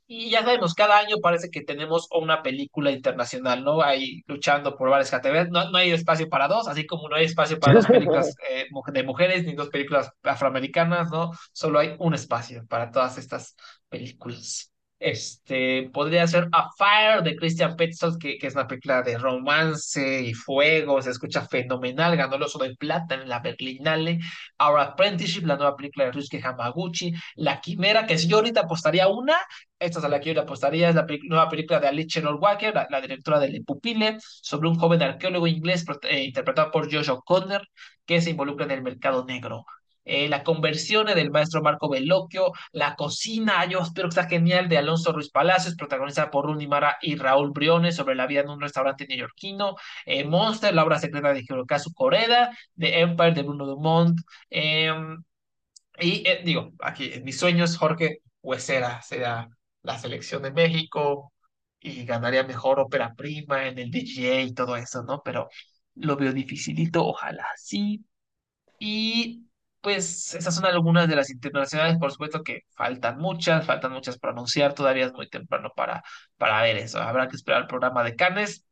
Y 0.07 0.29
ya 0.31 0.43
sabemos, 0.43 0.75
cada 0.75 0.99
año 0.99 1.17
parece 1.23 1.51
que 1.51 1.63
tenemos 1.63 2.09
una 2.11 2.43
película 2.43 2.91
internacional, 2.91 3.65
¿no? 3.65 3.83
Ahí 3.83 4.23
luchando 4.27 4.77
por 4.77 4.91
varias 4.91 5.11
categorías. 5.11 5.49
No, 5.51 5.71
no 5.71 5.79
hay 5.79 5.93
espacio 5.93 6.29
para 6.29 6.47
dos, 6.47 6.69
así 6.69 6.87
como 6.87 7.09
no 7.09 7.17
hay 7.17 7.25
espacio 7.25 7.59
para 7.59 7.75
dos 7.75 7.87
películas 7.87 8.35
eh, 8.51 8.67
de 8.93 9.03
mujeres 9.03 9.45
ni 9.45 9.55
dos 9.55 9.71
películas 9.71 10.13
afroamericanas, 10.23 11.11
¿no? 11.11 11.31
Solo 11.53 11.79
hay 11.79 11.97
un 11.99 12.13
espacio 12.15 12.67
para 12.67 12.91
todas 12.91 13.17
estas 13.17 13.57
películas. 13.89 14.74
Este, 15.05 15.91
podría 15.93 16.27
ser 16.27 16.49
A 16.51 16.71
Fire 16.79 17.23
de 17.23 17.37
Christian 17.37 17.77
Petzold, 17.77 18.19
que, 18.19 18.39
que 18.39 18.47
es 18.47 18.55
una 18.55 18.67
película 18.67 19.03
de 19.03 19.19
romance 19.19 20.23
y 20.23 20.33
fuego, 20.33 21.03
se 21.03 21.11
escucha 21.11 21.47
fenomenal, 21.47 22.17
ganó 22.17 22.39
de 22.39 22.75
Plata 22.77 23.15
en 23.15 23.29
la 23.29 23.41
Berlinale. 23.41 24.19
Our 24.59 24.81
Apprenticeship, 24.81 25.45
la 25.45 25.57
nueva 25.57 25.77
película 25.77 26.07
de 26.07 26.13
Ryusuke 26.13 26.43
Hamaguchi. 26.43 27.13
La 27.35 27.61
Quimera, 27.61 28.07
que 28.07 28.17
si 28.17 28.29
yo 28.29 28.37
ahorita 28.39 28.63
apostaría 28.63 29.07
una, 29.09 29.37
esta 29.79 29.99
es 29.99 30.05
a 30.07 30.09
la 30.09 30.21
que 30.21 30.31
yo 30.31 30.35
le 30.35 30.41
apostaría, 30.41 30.89
es 30.89 30.95
la 30.95 31.07
nueva 31.25 31.51
película 31.51 31.81
de 31.81 31.89
Alice 31.89 32.09
Chenor 32.09 32.37
Walker, 32.37 32.73
la, 32.89 33.01
directora 33.03 33.39
de 33.39 33.51
Le 33.51 33.61
Pupile, 33.63 34.17
sobre 34.21 34.71
un 34.71 34.77
joven 34.77 35.03
arqueólogo 35.03 35.47
inglés 35.47 35.85
eh, 36.09 36.25
interpretado 36.25 36.71
por 36.71 36.91
Josh 36.91 37.11
O'Connor, 37.11 37.69
que 38.07 38.23
se 38.23 38.31
involucra 38.31 38.65
en 38.65 38.71
el 38.71 38.83
mercado 38.83 39.27
negro. 39.27 39.67
Eh, 40.05 40.29
la 40.29 40.43
conversión 40.43 41.07
del 41.07 41.31
maestro 41.31 41.63
Marco 41.63 41.89
Bellocchio, 41.89 42.53
La 42.73 42.95
cocina, 42.97 43.65
yo 43.67 43.81
espero 43.81 44.09
que 44.09 44.21
está 44.21 44.29
genial, 44.29 44.69
de 44.69 44.79
Alonso 44.79 45.13
Ruiz 45.13 45.31
Palacios, 45.31 45.77
protagonizada 45.77 46.31
por 46.31 46.47
Rooney 46.47 46.67
Mara 46.67 46.97
y 47.03 47.17
Raúl 47.17 47.51
Briones, 47.53 47.97
sobre 47.97 48.15
la 48.15 48.27
vida 48.27 48.41
en 48.41 48.51
un 48.51 48.61
restaurante 48.61 49.07
neoyorquino. 49.07 49.77
Eh, 50.07 50.25
Monster, 50.25 50.75
la 50.75 50.85
obra 50.85 50.99
secreta 50.99 51.33
de 51.33 51.41
Hirokazu 51.41 51.93
Koreda, 51.95 52.57
The 52.79 53.01
Empire 53.01 53.33
de 53.33 53.43
Bruno 53.43 53.67
Dumont. 53.67 54.21
em, 54.51 55.23
y 56.01 56.27
eh, 56.29 56.43
digo, 56.45 56.73
aquí 56.81 57.13
en 57.13 57.25
mis 57.25 57.39
sueños, 57.39 57.77
Jorge 57.77 58.19
Huesera 58.43 59.01
será 59.03 59.49
la 59.83 59.99
selección 59.99 60.43
de 60.43 60.53
México 60.53 61.33
y 61.81 62.05
ganaría 62.05 62.43
mejor 62.45 62.81
ópera 62.81 63.15
prima 63.15 63.67
en 63.69 63.79
el 63.79 63.91
DGA 63.91 64.41
y 64.43 64.55
todo 64.55 64.77
eso, 64.77 65.03
¿no? 65.05 65.23
Pero 65.25 65.49
lo 65.95 66.17
veo 66.17 66.33
dificilito, 66.33 67.07
ojalá 67.07 67.47
sí. 67.57 68.05
Y 68.79 69.44
pues 69.85 70.35
esas 70.35 70.57
son 70.57 70.67
algunas 70.67 71.09
de 71.09 71.17
las 71.17 71.31
internacionales, 71.31 71.99
por 71.99 72.13
supuesto 72.13 72.43
que 72.45 72.63
faltan 72.77 73.19
muchas, 73.19 73.67
faltan 73.67 73.93
muchas 73.93 74.19
para 74.19 74.33
anunciar, 74.35 74.75
todavía 74.75 75.07
es 75.07 75.15
muy 75.15 75.29
temprano 75.31 75.73
para, 75.77 76.03
para 76.39 76.63
ver 76.63 76.79
eso. 76.79 77.01
Habrá 77.01 77.29
que 77.29 77.37
esperar 77.37 77.63
el 77.63 77.69
programa 77.69 78.05
de 78.05 78.17
Cannes 78.17 78.67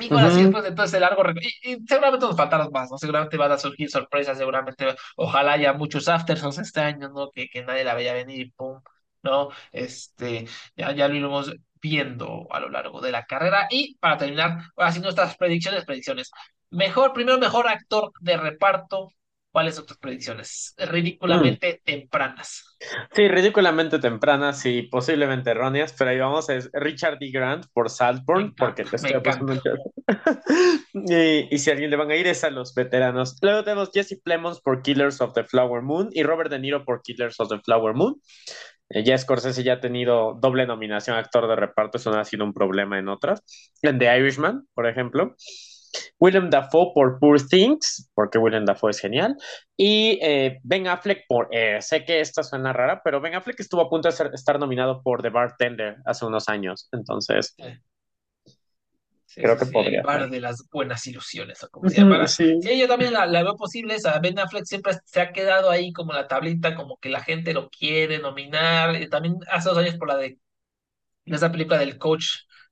y 0.00 0.10
bueno, 0.10 0.26
así 0.28 0.40
Ujú. 0.40 0.42
después 0.42 0.64
de 0.64 0.72
todo 0.72 0.86
ese 0.86 0.98
largo 1.00 1.22
recorrido, 1.22 1.50
y, 1.62 1.74
y 1.74 1.86
seguramente 1.86 2.26
nos 2.26 2.36
faltaron 2.36 2.70
más, 2.72 2.90
¿no? 2.90 2.98
Seguramente 2.98 3.36
van 3.36 3.52
a 3.52 3.58
surgir 3.58 3.90
sorpresas, 3.90 4.36
seguramente, 4.38 4.86
ojalá 5.16 5.52
haya 5.52 5.72
muchos 5.72 6.08
aftersons 6.08 6.58
este 6.58 6.80
año, 6.80 7.08
¿no? 7.10 7.30
Que, 7.30 7.48
que 7.48 7.62
nadie 7.64 7.84
la 7.84 7.94
veía 7.94 8.12
venir 8.14 8.40
y 8.40 8.50
pum, 8.50 8.80
¿no? 9.22 9.50
Este, 9.72 10.46
ya, 10.76 10.92
ya 10.92 11.08
lo 11.08 11.14
iremos 11.14 11.52
viendo 11.80 12.46
a 12.50 12.60
lo 12.60 12.70
largo 12.70 13.00
de 13.00 13.12
la 13.12 13.24
carrera. 13.26 13.68
Y 13.70 13.96
para 13.98 14.18
terminar, 14.18 14.58
ahora 14.76 14.90
sí 14.92 15.00
nuestras 15.00 15.36
predicciones, 15.36 15.84
predicciones. 15.84 16.30
Mejor, 16.70 17.12
primero, 17.12 17.38
mejor 17.38 17.68
actor 17.68 18.12
de 18.20 18.36
reparto. 18.36 19.08
¿Cuáles 19.54 19.76
son 19.76 19.86
tus 19.86 19.98
predicciones? 19.98 20.74
Mm. 20.76 20.90
Ridículamente 20.90 21.80
tempranas. 21.84 22.76
Sí, 23.12 23.28
ridículamente 23.28 24.00
tempranas 24.00 24.66
y 24.66 24.82
posiblemente 24.82 25.52
erróneas, 25.52 25.94
pero 25.96 26.10
ahí 26.10 26.18
vamos, 26.18 26.50
es 26.50 26.68
Richard 26.72 27.18
D. 27.20 27.30
Grant 27.30 27.66
por 27.72 27.88
Saltburn, 27.88 28.52
porque 28.56 28.82
te 28.82 28.96
estoy 28.96 29.14
mucho. 29.42 29.70
Y, 30.94 31.54
y 31.54 31.58
si 31.58 31.70
a 31.70 31.72
alguien 31.72 31.90
le 31.90 31.96
van 31.96 32.10
a 32.10 32.16
ir 32.16 32.26
es 32.26 32.42
a 32.42 32.50
los 32.50 32.74
veteranos. 32.74 33.36
Luego 33.42 33.62
tenemos 33.62 33.90
Jesse 33.92 34.20
Plemons 34.22 34.60
por 34.60 34.82
Killers 34.82 35.20
of 35.20 35.34
the 35.34 35.44
Flower 35.44 35.82
Moon 35.82 36.08
y 36.12 36.24
Robert 36.24 36.50
De 36.50 36.58
Niro 36.58 36.84
por 36.84 37.02
Killers 37.02 37.38
of 37.38 37.48
the 37.48 37.60
Flower 37.60 37.94
Moon. 37.94 38.20
Eh, 38.88 39.04
ya 39.04 39.16
Scorsese 39.16 39.62
ya 39.62 39.74
ha 39.74 39.80
tenido 39.80 40.36
doble 40.40 40.66
nominación 40.66 41.16
actor 41.16 41.48
de 41.48 41.56
reparto, 41.56 41.98
eso 41.98 42.10
no 42.10 42.18
ha 42.18 42.24
sido 42.24 42.44
un 42.44 42.52
problema 42.52 42.98
en 42.98 43.08
otras. 43.08 43.42
En 43.82 43.98
The 44.00 44.18
Irishman, 44.18 44.66
por 44.74 44.88
ejemplo. 44.88 45.36
William 46.18 46.50
Dafoe 46.50 46.92
por 46.94 47.18
Poor 47.18 47.40
Things, 47.40 48.10
porque 48.14 48.38
William 48.38 48.64
Dafoe 48.64 48.90
es 48.90 49.00
genial. 49.00 49.36
Y 49.76 50.18
eh, 50.22 50.60
Ben 50.62 50.86
Affleck 50.88 51.24
por, 51.28 51.48
eh, 51.52 51.80
sé 51.82 52.04
que 52.04 52.20
esta 52.20 52.42
suena 52.42 52.72
rara, 52.72 53.00
pero 53.04 53.20
Ben 53.20 53.34
Affleck 53.34 53.60
estuvo 53.60 53.82
a 53.82 53.90
punto 53.90 54.08
de 54.08 54.12
ser, 54.12 54.30
estar 54.34 54.58
nominado 54.58 55.02
por 55.02 55.22
The 55.22 55.30
Bartender 55.30 55.96
hace 56.04 56.24
unos 56.26 56.48
años, 56.48 56.88
entonces 56.92 57.58
Sí. 59.26 59.40
Creo 59.40 59.56
que 59.58 59.66
sí, 59.66 59.72
el 59.72 59.72
podría 59.72 60.00
bar 60.00 60.20
ser. 60.20 60.30
de 60.30 60.40
las 60.40 60.68
buenas 60.70 61.06
ilusiones, 61.06 61.62
o 61.64 61.68
como 61.70 61.88
se 61.88 61.98
llamará. 61.98 62.26
Sí. 62.28 62.60
Sí, 62.60 62.78
yo 62.78 62.86
también 62.88 63.12
la, 63.12 63.26
la 63.26 63.42
veo 63.42 63.56
posible, 63.56 63.94
esa 63.96 64.18
Ben 64.20 64.38
Affleck 64.38 64.64
siempre 64.64 64.92
se 65.04 65.20
ha 65.20 65.32
quedado 65.32 65.70
ahí 65.70 65.92
como 65.92 66.12
la 66.12 66.28
tablita, 66.28 66.74
como 66.74 66.98
que 66.98 67.08
la 67.08 67.22
gente 67.22 67.52
lo 67.52 67.68
quiere 67.70 68.18
nominar, 68.18 68.96
también 69.10 69.36
hace 69.50 69.68
dos 69.70 69.78
años 69.78 69.96
por 69.96 70.08
la 70.08 70.16
de 70.16 70.38
esa 71.26 71.52
película 71.52 71.78
del 71.78 71.98
coach, 71.98 72.24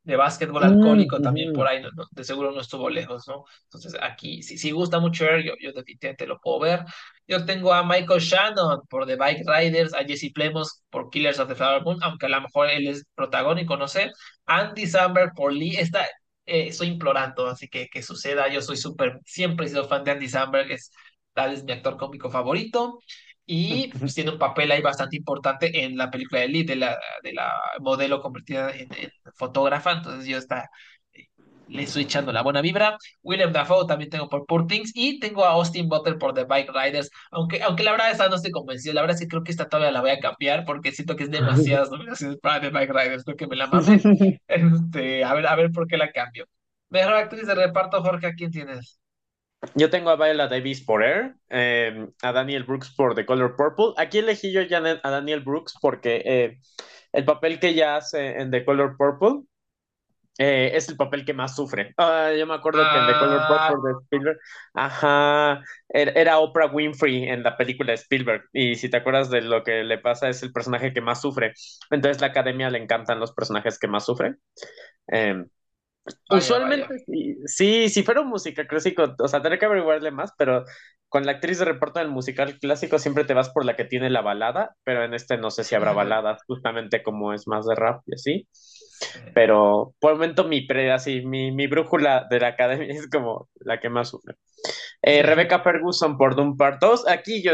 de 0.05 0.17
básquetbol 0.17 0.63
Mm, 0.63 0.65
alcohólico 0.65 1.21
también 1.21 1.53
por 1.53 1.67
ahí, 1.69 1.81
no- 1.83 1.91
de 2.11 2.25
seguro 2.25 2.51
no 2.53 2.61
estuvo 2.61 2.91
lejos, 2.91 3.27
¿no? 3.29 3.45
Entonces 3.65 3.95
aquí, 4.01 4.43
si, 4.43 4.59
si 4.59 4.71
gusta 4.73 4.99
mucho 5.01 5.25
Air, 5.27 5.45
yo, 5.45 5.53
yo 5.61 5.73
definitivamente 5.73 6.27
lo 6.27 6.41
puedo 6.41 6.61
ver. 6.61 6.85
Yo 7.27 7.45
tengo 7.47 7.73
a 7.73 7.85
Michael 7.85 8.21
Shannon 8.21 8.81
por 8.89 9.07
The 9.07 9.17
Bike 9.17 9.43
Riders, 9.47 9.95
a 9.95 10.05
Jesse 10.05 10.33
Plemons 10.35 10.83
por 10.91 11.09
Killers 11.11 11.39
of 11.39 11.49
the 11.49 11.55
Flower 11.55 11.83
Moon, 11.83 11.99
aunque 12.03 12.27
a 12.27 12.29
lo 12.29 12.41
mejor 12.41 12.69
él 12.71 12.89
es 12.89 13.05
protagónico, 13.15 13.77
no 13.77 13.89
sé. 13.89 14.11
Andy 14.47 14.87
Samberg 14.87 15.33
por 15.35 15.53
Lee, 15.53 15.77
está, 15.77 16.05
eh, 16.47 16.69
estoy 16.69 16.89
implorando, 16.89 17.47
así 17.47 17.69
que 17.69 17.89
que 17.89 18.03
suceda. 18.03 18.49
Yo 18.49 18.61
soy 18.63 18.77
súper, 18.77 19.21
siempre 19.25 19.67
he 19.67 19.69
sido 19.69 19.89
fan 19.89 20.05
de 20.05 20.11
Andy 20.13 20.29
Samberg, 20.29 20.71
es 20.73 20.91
tal 21.33 21.51
vez 21.51 21.65
mi 21.65 21.73
actor 21.73 21.97
cómico 21.97 22.31
favorito. 22.31 22.99
Y 23.55 23.89
pues, 23.99 24.15
tiene 24.15 24.31
un 24.31 24.39
papel 24.39 24.71
ahí 24.73 24.81
bastante 24.81 25.17
importante 25.17 25.85
en 25.85 25.97
la 25.99 26.11
película 26.11 26.41
de 26.41 26.49
Lee, 26.49 26.65
de 26.65 26.77
la, 26.77 26.99
de 27.23 27.33
la 27.35 27.53
modelo 27.81 28.23
convertida 28.23 28.71
en, 28.71 28.89
en 28.95 29.11
fotógrafa. 29.35 29.93
Entonces 29.93 30.27
yo 30.27 30.39
está, 30.39 30.71
eh, 31.13 31.27
le 31.69 31.83
estoy 31.83 32.05
echando 32.05 32.33
la 32.33 32.43
buena 32.43 32.63
vibra. 32.63 32.97
William 33.23 33.53
Dafoe 33.53 33.87
también 33.87 34.09
tengo 34.11 34.29
por 34.31 34.47
Poor 34.47 34.67
Things 34.67 34.93
y 34.95 35.21
tengo 35.21 35.45
a 35.45 35.51
Austin 35.51 35.89
Butler 35.89 36.17
por 36.19 36.33
The 36.33 36.45
Bike 36.45 36.71
Riders. 36.73 37.11
Aunque, 37.31 37.63
aunque 37.63 37.83
la 37.83 37.91
verdad 37.93 38.11
esta 38.11 38.29
no 38.31 38.37
estoy 38.37 38.53
convencido. 38.53 38.95
La 38.95 39.03
verdad 39.03 39.17
es 39.17 39.21
que 39.21 39.29
creo 39.29 39.43
que 39.45 39.51
esta 39.53 39.69
todavía 39.69 39.93
la 39.93 40.01
voy 40.01 40.11
a 40.11 40.21
cambiar 40.21 40.65
porque 40.65 40.93
siento 40.93 41.15
que 41.17 41.25
es 41.25 41.31
demasiadas 41.31 41.91
nominaciones 41.93 42.39
para 42.39 42.61
The 42.61 42.71
Bike 42.71 42.91
Riders. 42.91 43.25
Creo 43.25 43.37
que 43.37 43.47
me 43.47 43.57
la 43.57 43.67
mamé. 43.67 44.01
Este, 44.49 45.25
a 45.25 45.35
ver, 45.35 45.47
a 45.47 45.57
ver 45.57 45.71
por 45.73 45.87
qué 45.87 45.97
la 45.99 46.11
cambio. 46.13 46.47
Mejor 46.89 47.15
actriz 47.15 47.47
de 47.47 47.55
reparto, 47.55 48.03
Jorge, 48.03 48.27
¿a 48.29 48.35
quién 48.35 48.51
tienes? 48.51 49.02
Yo 49.75 49.91
tengo 49.91 50.11
a 50.11 50.17
Viola 50.17 50.49
Davis 50.49 50.85
por 50.85 51.03
Air, 51.03 51.37
eh, 51.49 52.09
a 52.23 52.33
Daniel 52.33 52.65
Brooks 52.65 52.93
por 52.95 53.15
The 53.15 53.25
Color 53.25 53.57
Purple. 53.57 53.95
Aquí 53.97 54.19
elegí 54.19 54.53
yo 54.53 54.63
ya 54.63 54.79
a 54.79 55.11
Daniel 55.11 55.41
Brooks 55.41 55.75
porque 55.81 56.23
eh, 56.25 56.59
el 57.13 57.25
papel 57.25 57.61
que 57.61 57.69
ella 57.69 57.97
hace 57.97 58.41
en 58.41 58.51
The 58.51 58.65
Color 58.65 58.97
Purple 58.97 59.43
eh, 60.39 60.73
es 60.75 60.89
el 60.89 60.97
papel 60.97 61.25
que 61.25 61.35
más 61.35 61.55
sufre. 61.55 61.95
Ah, 61.99 62.33
yo 62.37 62.47
me 62.47 62.55
acuerdo 62.55 62.83
que 62.83 62.99
en 62.99 63.07
The 63.07 63.13
Color 63.19 63.41
Ah, 63.49 63.69
Purple 63.71 63.93
de 63.93 63.99
Spielberg, 64.05 64.39
ajá, 64.75 65.63
era, 65.89 66.13
era 66.13 66.39
Oprah 66.39 66.67
Winfrey 66.73 67.29
en 67.29 67.43
la 67.43 67.57
película 67.57 67.93
de 67.93 67.97
Spielberg. 67.99 68.45
Y 68.53 68.75
si 68.77 68.91
te 68.91 68.97
acuerdas 68.97 69.31
de 69.31 69.43
lo 69.43 69.63
que 69.63 69.85
le 69.85 69.99
pasa, 69.99 70.29
es 70.29 70.43
el 70.43 70.53
personaje 70.53 70.93
que 70.93 71.01
más 71.01 71.21
sufre. 71.21 71.53
Entonces 71.91 72.21
la 72.21 72.29
academia 72.29 72.71
le 72.71 72.79
encantan 72.79 73.21
los 73.21 73.33
personajes 73.33 73.79
que 73.79 73.89
más 73.89 74.07
sufren. 74.07 74.41
Vaya. 76.29 76.43
Usualmente 76.45 76.99
sí, 77.07 77.37
sí, 77.47 77.89
si 77.89 78.03
fuera 78.03 78.23
un 78.23 78.29
musical 78.29 78.67
clásico, 78.67 79.15
o 79.19 79.29
sea, 79.29 79.41
tendría 79.41 79.59
que 79.59 79.67
averiguarle 79.67 80.11
más, 80.11 80.33
pero 80.37 80.65
con 81.09 81.27
la 81.27 81.33
actriz 81.33 81.59
de 81.59 81.67
reparto 81.67 82.01
del 82.01 82.09
musical 82.09 82.59
clásico 82.59 82.99
siempre 82.99 83.25
te 83.25 83.35
vas 83.35 83.51
por 83.51 83.65
la 83.65 83.77
que 83.77 83.85
tiene 83.85 84.11
la 84.11 84.23
balada, 84.23 84.75
pero 84.85 85.05
en 85.05 85.15
este 85.15 85.37
no 85.37 85.51
sé 85.51 85.63
si 85.65 85.75
habrá 85.75 85.93
baladas, 85.93 86.43
justamente 86.47 87.03
como 87.03 87.33
es 87.35 87.47
más 87.47 87.67
de 87.67 87.75
rap 87.75 88.03
y 88.07 88.15
así. 88.15 88.49
Sí. 89.01 89.21
Pero 89.35 89.95
por 90.01 90.13
el 90.13 90.19
momento 90.19 90.45
mi 90.45 90.63
pre, 90.67 90.93
así, 90.93 91.23
mi, 91.25 91.53
mi 91.53 91.67
brújula 91.67 92.27
de 92.31 92.41
la 92.41 92.49
academia 92.49 92.87
es 92.95 93.09
como 93.11 93.49
la 93.61 93.81
que 93.81 93.91
más 93.91 94.11
sufre. 94.11 94.37
Eh, 95.03 95.23
Rebecca 95.23 95.61
Ferguson 95.61 96.17
por 96.19 96.37
Doom 96.37 96.57
Part 96.57 96.81
2. 96.81 97.09
Aquí 97.09 97.43
yo, 97.43 97.53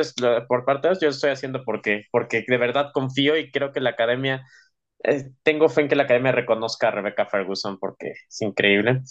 por 0.49 0.65
parte 0.65 0.89
2, 0.89 1.01
yo 1.01 1.09
estoy 1.09 1.31
haciendo 1.31 1.65
porque, 1.65 2.05
porque 2.11 2.45
de 2.47 2.57
verdad 2.59 2.91
confío 2.93 3.37
y 3.37 3.51
creo 3.51 3.73
que 3.73 3.81
la 3.81 3.91
academia 3.91 4.45
eh, 5.05 5.31
tengo 5.43 5.69
fe 5.69 5.83
en 5.83 5.89
que 5.89 5.97
la 5.97 6.05
academia 6.05 6.33
reconozca 6.33 6.89
a 6.89 6.91
Rebecca 6.93 7.27
Ferguson 7.27 7.79
porque 7.79 8.13
es 8.29 8.43
increíble. 8.43 9.03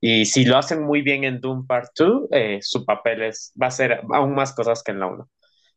Y 0.00 0.26
si 0.26 0.44
lo 0.44 0.58
hacen 0.58 0.82
muy 0.82 1.02
bien 1.02 1.24
en 1.24 1.40
Doom 1.40 1.66
Part 1.66 1.90
2, 1.98 2.28
eh, 2.32 2.58
su 2.62 2.84
papel 2.84 3.22
es, 3.22 3.52
va 3.60 3.68
a 3.68 3.70
ser 3.70 4.00
aún 4.12 4.34
más 4.34 4.54
cosas 4.54 4.82
que 4.82 4.92
en 4.92 5.00
la 5.00 5.06
uno 5.06 5.30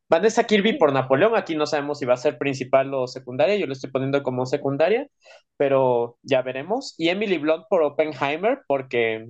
Vanessa 0.09 0.45
Kirby 0.45 0.77
por 0.77 0.91
Napoleón, 0.91 1.35
aquí 1.35 1.55
no 1.55 1.67
sabemos 1.67 1.99
si 1.99 2.05
va 2.05 2.15
a 2.15 2.17
ser 2.17 2.37
principal 2.39 2.91
o 2.95 3.07
secundaria, 3.07 3.57
yo 3.57 3.67
lo 3.67 3.73
estoy 3.73 3.91
poniendo 3.91 4.23
como 4.23 4.45
secundaria, 4.47 5.07
pero 5.55 6.17
ya 6.23 6.41
veremos. 6.41 6.95
Y 6.97 7.09
Emily 7.09 7.37
Blunt 7.37 7.65
por 7.69 7.83
Oppenheimer, 7.83 8.61
porque 8.67 9.29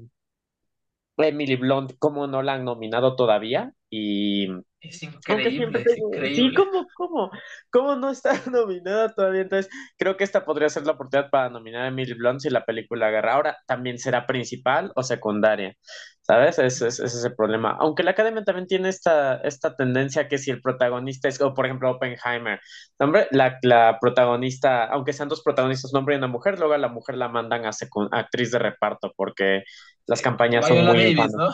Emily 1.18 1.56
Blunt, 1.58 1.94
como 2.00 2.28
no 2.28 2.42
la 2.42 2.54
han 2.54 2.66
nominado 2.66 3.16
todavía, 3.18 3.74
y 3.90 4.48
Es 4.82 5.04
increíble, 5.04 5.84
es 5.84 6.36
sí. 6.38 6.54
¿cómo, 6.56 6.88
cómo, 6.96 7.32
cómo 7.70 7.96
no 7.98 8.10
está 8.12 8.32
nominada 8.52 9.14
todavía? 9.14 9.42
Entonces, 9.42 9.72
creo 9.98 10.16
que 10.18 10.24
esta 10.24 10.46
podría 10.46 10.70
ser 10.70 10.86
la 10.86 10.94
oportunidad 10.94 11.30
para 11.30 11.50
nominar 11.50 11.84
a 11.84 11.88
Emily 11.90 12.14
Blunt 12.14 12.42
si 12.42 12.50
la 12.50 12.66
película 12.66 13.08
agarra. 13.08 13.34
Ahora, 13.34 13.58
también 13.68 13.98
será 14.00 14.26
principal 14.26 14.92
o 14.96 15.04
secundaria, 15.04 15.76
¿sabes? 16.22 16.60
Ese, 16.60 16.88
ese, 16.88 17.06
ese 17.06 17.18
es 17.18 17.26
el 17.26 17.36
problema. 17.36 17.76
Aunque 17.80 18.04
la 18.04 18.12
academia 18.12 18.44
también 18.44 18.68
tiene 18.68 18.90
esta, 18.90 19.38
esta 19.42 19.76
tendencia 19.76 20.28
que 20.30 20.38
si 20.38 20.52
el 20.52 20.62
protagonista 20.62 21.28
es, 21.28 21.42
o 21.42 21.54
por 21.54 21.66
ejemplo, 21.66 21.92
Oppenheimer, 21.92 22.60
hombre, 23.00 23.28
la, 23.32 23.58
la 23.64 23.98
protagonista, 24.00 24.86
aunque 24.86 25.14
sean 25.14 25.30
dos 25.30 25.42
protagonistas, 25.44 25.94
un 25.94 26.00
hombre 26.00 26.16
y 26.16 26.18
una 26.20 26.28
mujer, 26.28 26.58
luego 26.60 26.74
a 26.74 26.78
la 26.78 26.90
mujer 26.90 27.18
la 27.18 27.30
mandan 27.30 27.66
a, 27.66 27.70
a 27.72 28.20
actriz 28.20 28.52
de 28.52 28.60
reparto 28.60 29.14
porque 29.16 29.64
las 30.08 30.22
como 30.22 30.22
campañas 30.22 30.68
son 30.68 30.86
muy 30.86 30.98
Davis, 30.98 31.12
infames. 31.12 31.36
¿no? 31.36 31.50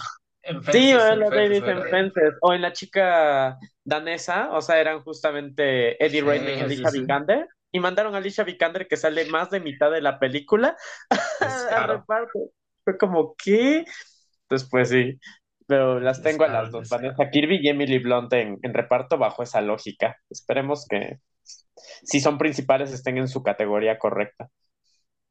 Sí, 0.71 0.93
Fences, 0.93 1.09
en 1.09 1.19
Fences, 1.29 1.29
Davis 1.29 1.67
en. 1.67 1.83
Fences. 1.89 2.33
O 2.41 2.53
en 2.53 2.61
la 2.61 2.73
chica 2.73 3.57
danesa, 3.83 4.51
o 4.51 4.61
sea, 4.61 4.79
eran 4.79 5.01
justamente 5.01 6.03
Eddie 6.03 6.21
Redmayne 6.21 6.57
y 6.57 6.61
Sí, 6.61 6.75
sí, 6.75 6.85
Alicia 6.85 6.89
sí. 6.89 6.99
Vikander. 7.01 7.47
Y 7.71 7.79
mandaron 7.79 8.15
a 8.15 8.19
Alicia 8.19 8.43
Vikander 8.43 8.87
que 8.87 8.97
sale 8.97 9.25
más 9.25 9.49
de 9.49 9.59
mitad 9.59 9.91
de 9.91 10.01
la 10.01 10.19
película 10.19 10.77
Descaro, 11.39 11.97
reparto. 11.99 12.39
Fue 12.83 12.97
como, 12.97 13.35
¿qué? 13.43 13.85
Entonces, 14.43 14.69
pues 14.69 14.89
sí. 14.89 15.19
Pero 15.67 15.99
las 15.99 16.21
tengo 16.21 16.43
a 16.45 16.47
las 16.49 16.71
dos. 16.71 16.89
Vanessa 16.89 17.29
Kirby 17.29 17.59
y 17.61 17.69
Emily 17.69 17.99
Blunt 17.99 18.31
en, 18.33 18.59
en 18.61 18.73
reparto 18.73 19.17
bajo 19.17 19.43
esa 19.43 19.61
lógica. 19.61 20.17
Esperemos 20.29 20.87
que 20.87 21.19
si 22.03 22.19
son 22.19 22.37
principales 22.37 22.91
estén 22.91 23.17
en 23.17 23.27
su 23.27 23.43
categoría 23.43 23.97
correcta. 23.99 24.49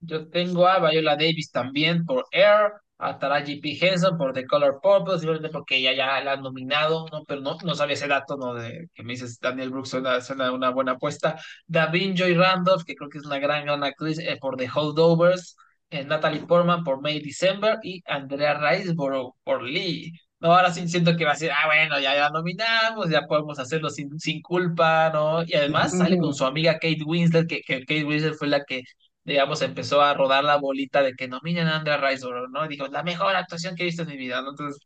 Yo 0.01 0.29
tengo 0.29 0.67
a 0.67 0.79
Viola 0.91 1.17
Davis 1.17 1.51
también 1.51 2.05
por 2.05 2.27
Air, 2.31 2.73
a 3.05 3.19
Taraji 3.19 3.57
P. 3.61 3.79
Henson 3.81 4.17
por 4.17 4.33
The 4.33 4.47
Color 4.47 4.81
Purple, 4.83 5.19
simplemente 5.19 5.51
porque 5.51 5.77
ella 5.77 5.93
ya 5.93 6.21
la 6.23 6.33
han 6.33 6.43
nominado, 6.43 7.07
¿no? 7.13 7.23
Pero 7.25 7.41
no, 7.41 7.57
no 7.65 7.75
sabía 7.75 7.95
ese 7.95 8.09
dato, 8.09 8.37
¿no? 8.37 8.55
De 8.55 8.89
que 8.95 9.03
me 9.03 9.13
dices 9.13 9.39
Daniel 9.41 9.71
Brooks 9.71 9.91
suena, 9.91 10.21
suena 10.21 10.53
una 10.53 10.71
buena 10.71 10.93
apuesta. 10.93 11.39
Davin 11.67 12.17
Joy 12.17 12.35
Randolph, 12.35 12.85
que 12.85 12.95
creo 12.95 13.09
que 13.11 13.19
es 13.19 13.27
una 13.27 13.39
gran, 13.39 13.65
gran 13.67 13.83
actriz, 13.85 14.19
eh, 14.19 14.39
por 14.41 14.57
The 14.57 14.69
Holdovers. 14.75 15.57
eh, 15.91 16.05
Natalie 16.05 16.41
Portman 16.47 16.83
por 16.85 17.01
May 17.01 17.21
December 17.21 17.79
y 17.83 18.03
Andrea 18.07 18.55
Riseborough 18.55 19.35
por 19.45 19.63
Lee. 19.63 20.13
No, 20.41 20.53
ahora 20.55 20.73
sí 20.73 20.87
siento 20.89 21.17
que 21.17 21.25
va 21.25 21.33
a 21.33 21.37
ser, 21.37 21.53
ah, 21.53 21.67
bueno, 21.67 21.99
ya 22.01 22.15
la 22.15 22.31
nominamos, 22.31 23.09
ya 23.09 23.23
podemos 23.27 23.59
hacerlo 23.59 23.89
sin, 23.91 24.19
sin 24.21 24.43
culpa, 24.43 25.11
¿no? 25.13 25.43
Y 25.45 25.55
además 25.55 25.97
sale 25.97 26.19
con 26.19 26.35
su 26.35 26.45
amiga 26.45 26.75
Kate 26.75 27.03
Winslet, 27.07 27.47
que, 27.49 27.61
que 27.63 27.81
Kate 27.81 28.05
Winslet 28.05 28.35
fue 28.35 28.49
la 28.49 28.63
que 28.65 28.83
digamos, 29.25 29.63
empezó 29.63 30.03
a 30.03 30.15
rodar 30.15 30.45
la 30.45 30.57
bolita 30.57 31.03
de 31.03 31.15
que 31.15 31.29
nominen 31.29 31.67
a 31.69 31.77
Andrea 31.79 31.97
Riseborough, 31.99 32.51
¿no? 32.51 32.67
Dijo, 32.69 32.87
la 32.89 33.03
mejor 33.03 33.35
actuación 33.37 33.75
que 33.77 33.83
he 33.85 33.87
visto 33.87 34.03
en 34.03 34.09
mi 34.09 34.17
vida, 34.17 34.43
¿no? 34.43 34.51
Entonces, 34.51 34.83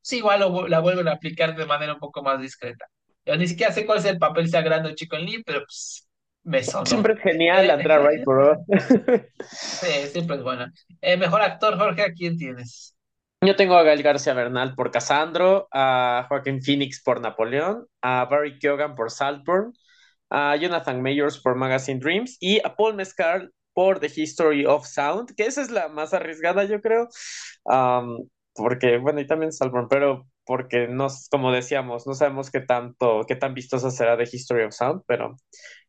sí, 0.00 0.18
igual 0.18 0.40
lo 0.40 0.68
la 0.68 0.80
vuelven 0.80 1.08
a 1.08 1.12
aplicar 1.12 1.54
de 1.56 1.66
manera 1.66 1.94
un 1.94 2.00
poco 2.00 2.22
más 2.22 2.40
discreta. 2.40 2.86
Yo 3.24 3.36
ni 3.36 3.46
siquiera 3.46 3.72
sé 3.72 3.86
cuál 3.86 3.98
es 3.98 4.04
el 4.06 4.18
papel, 4.18 4.48
sea 4.48 4.62
grande 4.62 4.90
o 4.90 4.94
chico 4.94 5.16
en 5.16 5.26
Lee, 5.26 5.42
pero 5.44 5.60
pues 5.60 6.08
me 6.44 6.62
sonó. 6.62 6.86
Siempre 6.86 7.14
es 7.14 7.20
genial, 7.20 7.70
Eh, 7.70 7.70
Andrea 7.70 7.98
Riseborough. 7.98 8.64
sí, 9.40 9.86
siempre 10.12 10.36
es 10.36 10.42
buena. 10.42 10.72
Eh, 11.00 11.16
mejor 11.16 11.42
actor, 11.42 11.76
Jorge, 11.78 12.02
¿a 12.02 12.12
quién 12.12 12.36
tienes? 12.38 12.94
Yo 13.40 13.56
tengo 13.56 13.76
a 13.76 13.82
Gael 13.82 14.02
García 14.02 14.34
Bernal 14.34 14.74
por 14.76 14.90
Casandro, 14.92 15.68
a 15.72 16.26
Joaquín 16.28 16.62
Phoenix 16.62 17.02
por 17.02 17.20
Napoleón, 17.20 17.86
a 18.00 18.24
Barry 18.26 18.58
Keoghan 18.58 18.94
por 18.94 19.10
Saltburn, 19.10 19.72
a 20.30 20.56
Jonathan 20.56 21.02
Mayors 21.02 21.40
por 21.40 21.56
Magazine 21.56 22.00
Dreams 22.00 22.36
y 22.40 22.60
a 22.64 22.76
Paul 22.76 22.94
Mescal 22.94 23.52
por 23.72 24.00
The 24.00 24.10
History 24.14 24.66
of 24.66 24.86
Sound, 24.86 25.34
que 25.34 25.46
esa 25.46 25.62
es 25.62 25.70
la 25.70 25.88
más 25.88 26.14
arriesgada, 26.14 26.64
yo 26.64 26.80
creo, 26.80 27.08
Am, 27.64 28.18
porque, 28.54 28.98
bueno, 28.98 29.20
y 29.20 29.26
también 29.26 29.52
Saltburn, 29.52 29.88
pero 29.88 30.26
porque 30.44 30.88
no, 30.88 31.08
como 31.30 31.52
decíamos, 31.52 32.06
no 32.06 32.14
sabemos 32.14 32.50
qué 32.50 32.60
tanto, 32.60 33.22
qué 33.26 33.36
tan 33.36 33.54
vistosa 33.54 33.90
será 33.90 34.16
The 34.16 34.24
History 34.24 34.64
of 34.64 34.74
Sound, 34.74 35.02
pero 35.06 35.36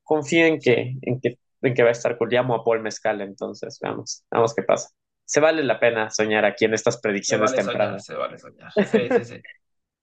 confío 0.04 0.46
en 0.46 0.60
que, 0.60 0.96
en 1.02 1.20
que, 1.20 1.38
en 1.62 1.74
que 1.74 1.84
va 1.84 1.90
a 1.90 1.94
estar 1.94 2.18
cool. 2.18 2.30
Llamo 2.30 2.56
a 2.56 2.64
Paul 2.64 2.82
Mescal, 2.82 3.22
entonces, 3.22 3.80
veamos, 3.82 4.24
veamos 4.32 4.54
qué 4.54 4.64
pasa. 4.64 4.90
Se 5.26 5.40
vale 5.40 5.64
la 5.64 5.80
pena 5.80 6.10
soñar 6.10 6.46
aquí 6.46 6.66
en 6.66 6.74
estas 6.74 6.96
se 6.96 7.02
predicciones 7.02 7.52
vale 7.52 7.64
soñar, 7.64 7.72
tempranas. 7.72 8.06
se 8.06 8.14
vale 8.14 8.38
soñar. 8.38 8.72
Sí, 8.74 9.08
sí, 9.10 9.26
sí. 9.26 9.42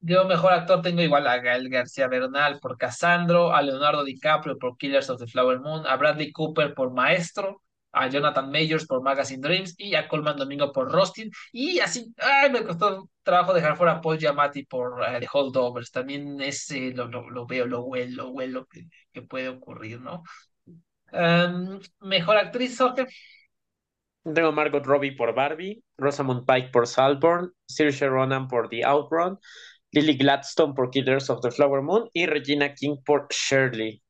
Yo 0.03 0.25
mejor 0.25 0.55
actor 0.55 0.81
tengo 0.81 1.03
igual 1.03 1.27
a 1.27 1.39
Gael 1.39 1.69
García 1.69 2.09
Bernal 2.09 2.59
por 2.59 2.79
Casandro, 2.79 3.53
a 3.55 3.61
Leonardo 3.61 4.03
DiCaprio 4.03 4.59
por 4.59 4.79
Killers 4.79 5.11
of 5.11 5.21
the 5.21 5.27
Flower 5.27 5.61
Moon, 5.61 5.87
a 5.87 5.97
Bradley 5.97 6.33
Cooper 6.33 6.73
por 6.73 6.91
Maestro, 6.93 7.61
a 7.93 8.09
Jonathan 8.09 8.51
Majors 8.51 8.87
por 8.87 9.03
Magazine 9.03 9.41
Dreams 9.41 9.75
y 9.79 9.95
a 9.95 10.09
Colman 10.09 10.37
Domingo 10.37 10.73
por 10.73 10.91
Rustin. 10.91 11.31
Y 11.53 11.81
así, 11.81 12.13
ay, 12.19 12.51
me 12.51 12.65
costó 12.65 13.09
trabajo 13.23 13.55
dejar 13.55 13.77
fuera 13.77 13.93
a 13.93 14.01
Paul 14.01 14.19
Giamatti 14.19 14.65
por 14.65 15.03
eh, 15.03 15.21
The 15.21 15.29
Holdovers. 15.33 15.91
También 15.91 16.41
ese 16.41 16.93
lo, 16.93 17.07
lo, 17.09 17.29
lo 17.31 17.47
veo, 17.47 17.67
lo 17.67 17.83
huelo, 17.83 18.25
lo 18.25 18.31
huelo 18.31 18.67
que, 18.67 19.23
puede 19.23 19.49
ocurrir, 19.49 20.01
¿no? 20.01 20.23
Em, 21.13 21.81
mejor 22.01 22.37
actriz, 22.37 22.79
Jorge. 22.79 23.07
Tengo 24.23 24.53
Margot 24.53 24.85
Robbie 24.85 25.13
por 25.13 25.35
Barbie, 25.35 25.83
Rosamund 25.97 26.47
Pike 26.47 26.71
por 26.71 26.87
Saltburn, 26.87 27.53
Saoirse 27.67 28.07
Ronan 28.07 28.49
por 28.49 28.69
The 28.69 28.85
Outrun, 28.85 29.39
Lily 29.93 30.17
Gladstone 30.17 30.75
por 30.75 30.91
Killers 30.91 31.31
of 31.31 31.41
the 31.41 31.51
Flower 31.51 31.83
Moon 31.83 32.09
y 32.13 32.27
Regina 32.27 32.75
King 32.75 32.97
por 33.05 33.27
Shirley. 33.31 34.03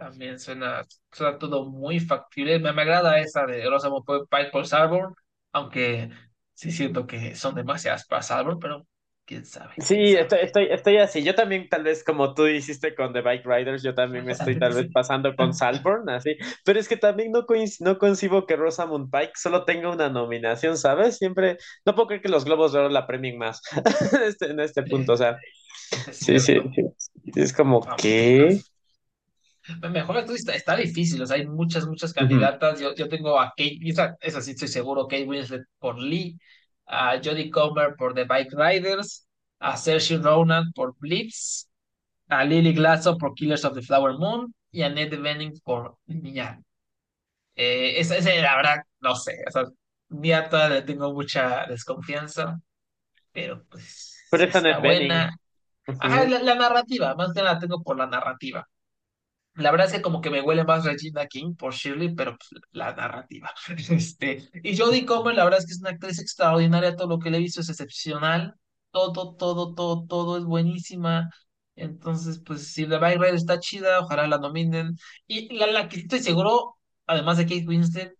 También 0.00 0.38
suena, 0.40 0.82
suena 1.12 1.38
todo 1.38 1.66
muy 1.66 2.00
factible. 2.00 2.58
Me, 2.58 2.72
me 2.72 2.82
agrada 2.82 3.18
esa 3.20 3.44
de 3.46 3.68
Rosamund 3.68 4.04
Pike 4.30 4.50
por 4.50 4.66
Salborn, 4.66 5.14
aunque 5.52 6.10
sí 6.54 6.72
siento 6.72 7.06
que 7.06 7.34
son 7.36 7.54
demasiadas 7.54 8.06
para 8.06 8.22
Salborn, 8.22 8.58
pero 8.58 8.86
quién 9.26 9.44
sabe, 9.44 9.82
quién 9.90 10.06
Sí, 10.06 10.06
sabe. 10.06 10.30
estoy, 10.30 10.40
estoy, 10.42 10.66
estoy 10.70 10.96
así. 10.98 11.22
Yo 11.22 11.34
también, 11.34 11.66
tal 11.68 11.84
vez, 11.84 12.04
como 12.04 12.34
tú 12.34 12.46
hiciste 12.46 12.94
con 12.94 13.12
The 13.14 13.22
Bike 13.22 13.46
Riders, 13.46 13.82
yo 13.82 13.94
también 13.94 14.26
me 14.26 14.32
estoy 14.32 14.58
tal 14.58 14.74
vez 14.74 14.88
pasando 14.92 15.34
con 15.36 15.54
Salborn, 15.54 16.10
así. 16.10 16.36
Pero 16.64 16.78
es 16.78 16.86
que 16.88 16.98
también 16.98 17.32
no, 17.32 17.46
coinc- 17.46 17.78
no 17.80 17.96
concibo 17.98 18.46
que 18.46 18.56
Rosamund 18.56 19.10
Pike 19.10 19.32
solo 19.36 19.64
tenga 19.64 19.90
una 19.90 20.10
nominación, 20.10 20.76
¿sabes? 20.76 21.16
Siempre, 21.16 21.56
no 21.86 21.94
puedo 21.94 22.08
creer 22.08 22.22
que 22.22 22.28
los 22.28 22.44
Globos 22.44 22.72
de 22.72 22.80
Oro 22.80 22.88
la 22.90 23.06
premien 23.06 23.38
más 23.38 23.62
en 24.12 24.22
este, 24.24 24.46
en 24.50 24.60
este 24.60 24.82
punto. 24.82 25.14
O 25.14 25.16
sea, 25.16 25.40
sí, 26.10 26.38
sí, 26.40 26.60
sí. 26.74 26.82
Es 27.36 27.52
como 27.52 27.94
que. 27.96 28.64
Mejor 29.90 30.16
actriz 30.18 30.40
está, 30.40 30.54
está 30.54 30.76
difícil, 30.76 31.22
o 31.22 31.26
sea, 31.26 31.36
hay 31.36 31.46
muchas, 31.46 31.86
muchas 31.86 32.12
candidatas. 32.12 32.80
Yo, 32.80 32.94
yo 32.94 33.08
tengo 33.08 33.38
a 33.38 33.48
Kate, 33.50 33.78
esa, 33.84 34.16
esa 34.20 34.40
sí 34.40 34.52
estoy 34.52 34.68
seguro, 34.68 35.06
Kate 35.06 35.24
Winslet 35.24 35.62
por 35.78 35.98
Lee, 36.00 36.38
a 36.86 37.18
Jodie 37.22 37.50
Comer 37.50 37.94
por 37.96 38.14
The 38.14 38.24
Bike 38.24 38.52
Riders, 38.52 39.26
a 39.58 39.76
Saoirse 39.76 40.16
Ronan 40.18 40.72
por 40.72 40.96
Blitz, 40.98 41.68
a 42.28 42.44
Lily 42.44 42.72
Glasgow 42.74 43.18
por 43.18 43.34
Killers 43.34 43.64
of 43.64 43.74
the 43.74 43.82
Flower 43.82 44.14
Moon 44.18 44.54
y 44.70 44.82
a 44.82 44.86
Annette 44.86 45.16
Bening 45.20 45.60
por 45.64 45.98
Nia. 46.06 46.60
Eh, 47.54 48.00
esa, 48.00 48.16
esa, 48.16 48.34
la 48.34 48.56
verdad, 48.56 48.76
no 49.00 49.14
sé, 49.14 49.32
o 49.48 49.50
sea, 49.50 49.64
Nia 50.08 50.48
todavía 50.48 50.76
le 50.80 50.82
tengo 50.82 51.12
mucha 51.12 51.66
desconfianza, 51.66 52.58
pero 53.32 53.64
pues 53.70 54.16
Pero 54.30 54.44
si 54.44 54.48
es 54.48 54.54
está 54.54 54.78
buena. 54.78 55.30
Ajá, 55.98 56.24
la, 56.26 56.42
la 56.42 56.54
narrativa, 56.56 57.14
más 57.16 57.32
que 57.34 57.42
nada 57.42 57.58
tengo 57.58 57.82
por 57.82 57.96
la 57.98 58.06
narrativa. 58.06 58.66
La 59.54 59.70
verdad 59.70 59.88
es 59.88 59.92
que 59.94 60.02
como 60.02 60.20
que 60.20 60.30
me 60.30 60.40
huele 60.40 60.64
más 60.64 60.84
Regina 60.84 61.26
King 61.26 61.54
por 61.54 61.74
Shirley, 61.74 62.14
pero 62.14 62.36
pues, 62.36 62.62
la 62.72 62.94
narrativa. 62.94 63.50
Este, 63.90 64.48
y 64.62 64.76
Jodie 64.76 65.04
Comer, 65.06 65.34
la 65.34 65.44
verdad 65.44 65.60
es 65.60 65.66
que 65.66 65.72
es 65.72 65.80
una 65.80 65.90
actriz 65.90 66.18
extraordinaria, 66.20 66.96
todo 66.96 67.08
lo 67.08 67.18
que 67.18 67.30
le 67.30 67.38
he 67.38 67.40
visto 67.40 67.60
es 67.60 67.68
excepcional, 67.68 68.54
todo, 68.90 69.34
todo, 69.36 69.74
todo, 69.74 70.06
todo 70.06 70.38
es 70.38 70.44
buenísima. 70.44 71.30
Entonces, 71.76 72.40
pues 72.44 72.72
si 72.72 72.86
la 72.86 72.98
va 72.98 73.08
a 73.08 73.28
está 73.28 73.58
chida, 73.60 74.00
ojalá 74.00 74.26
la 74.26 74.38
nominen. 74.38 74.96
Y 75.26 75.54
la, 75.56 75.66
la 75.66 75.88
que 75.88 76.00
estoy 76.00 76.20
seguro, 76.20 76.76
además 77.06 77.38
de 77.38 77.44
Kate 77.44 77.66
Winslet, 77.66 78.14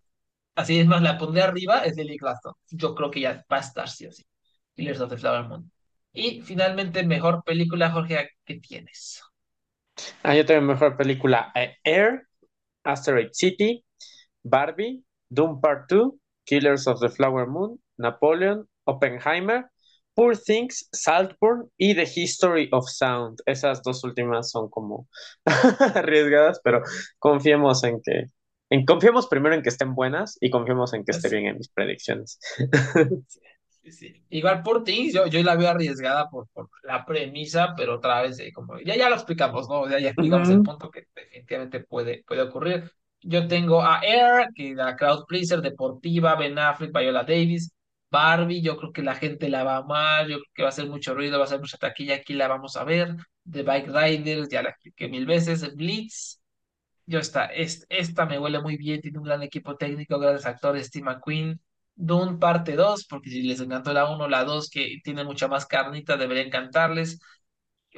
así 0.55 0.78
es 0.81 0.86
más, 0.86 1.02
la 1.02 1.19
pondré 1.19 1.43
arriba, 1.43 1.85
es 1.85 1.97
Lily 1.97 2.16
Gladstone. 2.19 2.57
Yo 2.70 2.94
creo 2.94 3.11
que 3.11 3.20
ya 3.20 3.44
va 3.52 3.59
a 3.59 3.61
estar 3.61 3.89
sí 3.89 4.07
o 4.07 4.12
sí. 4.12 4.24
Killers 4.77 5.01
of 5.01 5.11
the 5.11 5.16
Flower 5.19 5.48
Moon. 5.48 5.70
Y 6.12 6.43
finalmente, 6.43 7.05
mejor 7.05 7.43
película, 7.44 7.90
Jorge, 7.90 8.31
¿qué 8.44 8.57
tienes? 8.61 9.23
Ah, 10.22 10.35
yo 10.35 10.44
tengo 10.44 10.62
mejor 10.62 10.97
película: 10.97 11.52
eh, 11.55 11.77
Air, 11.85 12.27
Asteroid 12.85 13.31
City, 13.32 13.85
Barbie, 14.43 15.05
Doom 15.28 15.60
Part 15.60 15.89
2, 15.89 16.14
Killers 16.44 16.86
of 16.86 17.01
the 17.01 17.09
Flower 17.09 17.47
Moon, 17.47 17.78
Napoleon, 17.98 18.66
Oppenheimer, 18.85 19.70
Poor 20.14 20.36
Things, 20.36 20.89
Saltburn 20.93 21.70
y 21.78 21.94
The 21.94 22.02
History 22.14 22.68
of 22.72 22.89
Sound. 22.89 23.39
Esas 23.47 23.82
dos 23.82 24.05
últimas 24.05 24.51
son 24.51 24.68
como 24.68 25.09
arriesgadas, 25.94 26.60
pero 26.62 26.82
confiemos 27.18 27.85
en 27.85 28.01
que, 28.02 28.24
en, 28.70 28.85
confiemos 28.85 29.28
primero 29.28 29.55
en 29.55 29.62
que 29.62 29.68
estén 29.68 29.94
buenas 29.94 30.36
y 30.40 30.51
confiemos 30.51 30.93
en 30.94 31.05
que 31.05 31.12
esté 31.12 31.28
bien 31.28 31.47
en 31.47 31.59
mis 31.59 31.68
predicciones. 31.68 32.39
Sí. 33.82 34.23
Igual 34.28 34.62
por 34.62 34.85
Things, 34.85 35.15
yo, 35.15 35.27
yo 35.27 35.43
la 35.43 35.57
veo 35.57 35.70
arriesgada 35.70 36.28
por, 36.28 36.47
por 36.48 36.69
la 36.85 37.05
premisa, 37.05 37.74
pero 37.77 37.97
otra 37.97 38.23
vez, 38.23 38.39
eh, 38.39 38.52
como 38.52 38.78
ya, 38.81 38.94
ya 38.97 39.09
lo 39.09 39.15
explicamos, 39.16 39.69
¿no? 39.69 39.89
Ya, 39.89 39.98
ya 39.98 40.11
explicamos 40.11 40.51
el 40.51 40.61
punto 40.62 40.90
que 40.90 41.07
definitivamente 41.15 41.81
puede, 41.81 42.23
puede 42.27 42.43
ocurrir. 42.43 42.93
Yo 43.23 43.48
tengo 43.48 43.82
a 43.82 44.01
Air, 44.02 44.48
que 44.55 44.74
la 44.74 44.97
crowd 44.97 45.24
pleaser, 45.27 45.61
deportiva, 45.62 46.36
Ben 46.36 46.59
Affleck, 46.59 46.93
Viola 46.97 47.24
Davis, 47.24 47.73
Barbie, 48.11 48.61
yo 48.62 48.77
creo 48.77 48.93
que 48.93 49.02
la 49.02 49.15
gente 49.15 49.48
la 49.48 49.65
va 49.65 49.74
a 49.77 49.78
amar, 49.78 50.27
yo 50.28 50.36
creo 50.39 50.52
que 50.55 50.62
va 50.62 50.69
a 50.69 50.70
hacer 50.70 50.86
mucho 50.89 51.15
ruido, 51.15 51.39
va 51.39 51.44
a 51.44 51.47
hacer 51.47 51.61
mucha 51.61 51.78
taquilla, 51.78 52.16
aquí 52.16 52.35
la 52.35 52.48
vamos 52.48 52.77
a 52.77 52.85
ver. 52.85 53.16
The 53.51 53.62
Bike 53.62 53.89
Riders, 53.89 54.48
ya 54.51 54.62
la 54.62 54.70
expliqué 54.70 55.09
mil 55.09 55.27
veces. 55.27 55.74
Blitz, 55.74 56.40
yo 57.07 57.19
esta, 57.19 57.47
es- 57.47 57.86
esta 57.89 58.27
me 58.27 58.39
huele 58.39 58.61
muy 58.61 58.77
bien, 58.77 59.01
tiene 59.01 59.19
un 59.19 59.24
gran 59.24 59.43
equipo 59.43 59.77
técnico, 59.77 60.19
grandes 60.19 60.47
actores, 60.47 60.86
Steve 60.89 61.05
McQueen. 61.07 61.61
Dune 62.01 62.39
parte 62.39 62.77
2 62.77 63.06
porque 63.06 63.31
si 63.31 63.43
les 63.43 63.60
encantó 63.60 63.93
la 63.93 64.10
uno 64.10 64.28
la 64.28 64.44
2 64.44 64.70
que 64.70 64.98
tiene 65.05 65.24
mucha 65.24 65.48
más 65.48 65.66
carnita, 65.66 66.16
debería 66.16 66.43
encantarles, 66.44 67.20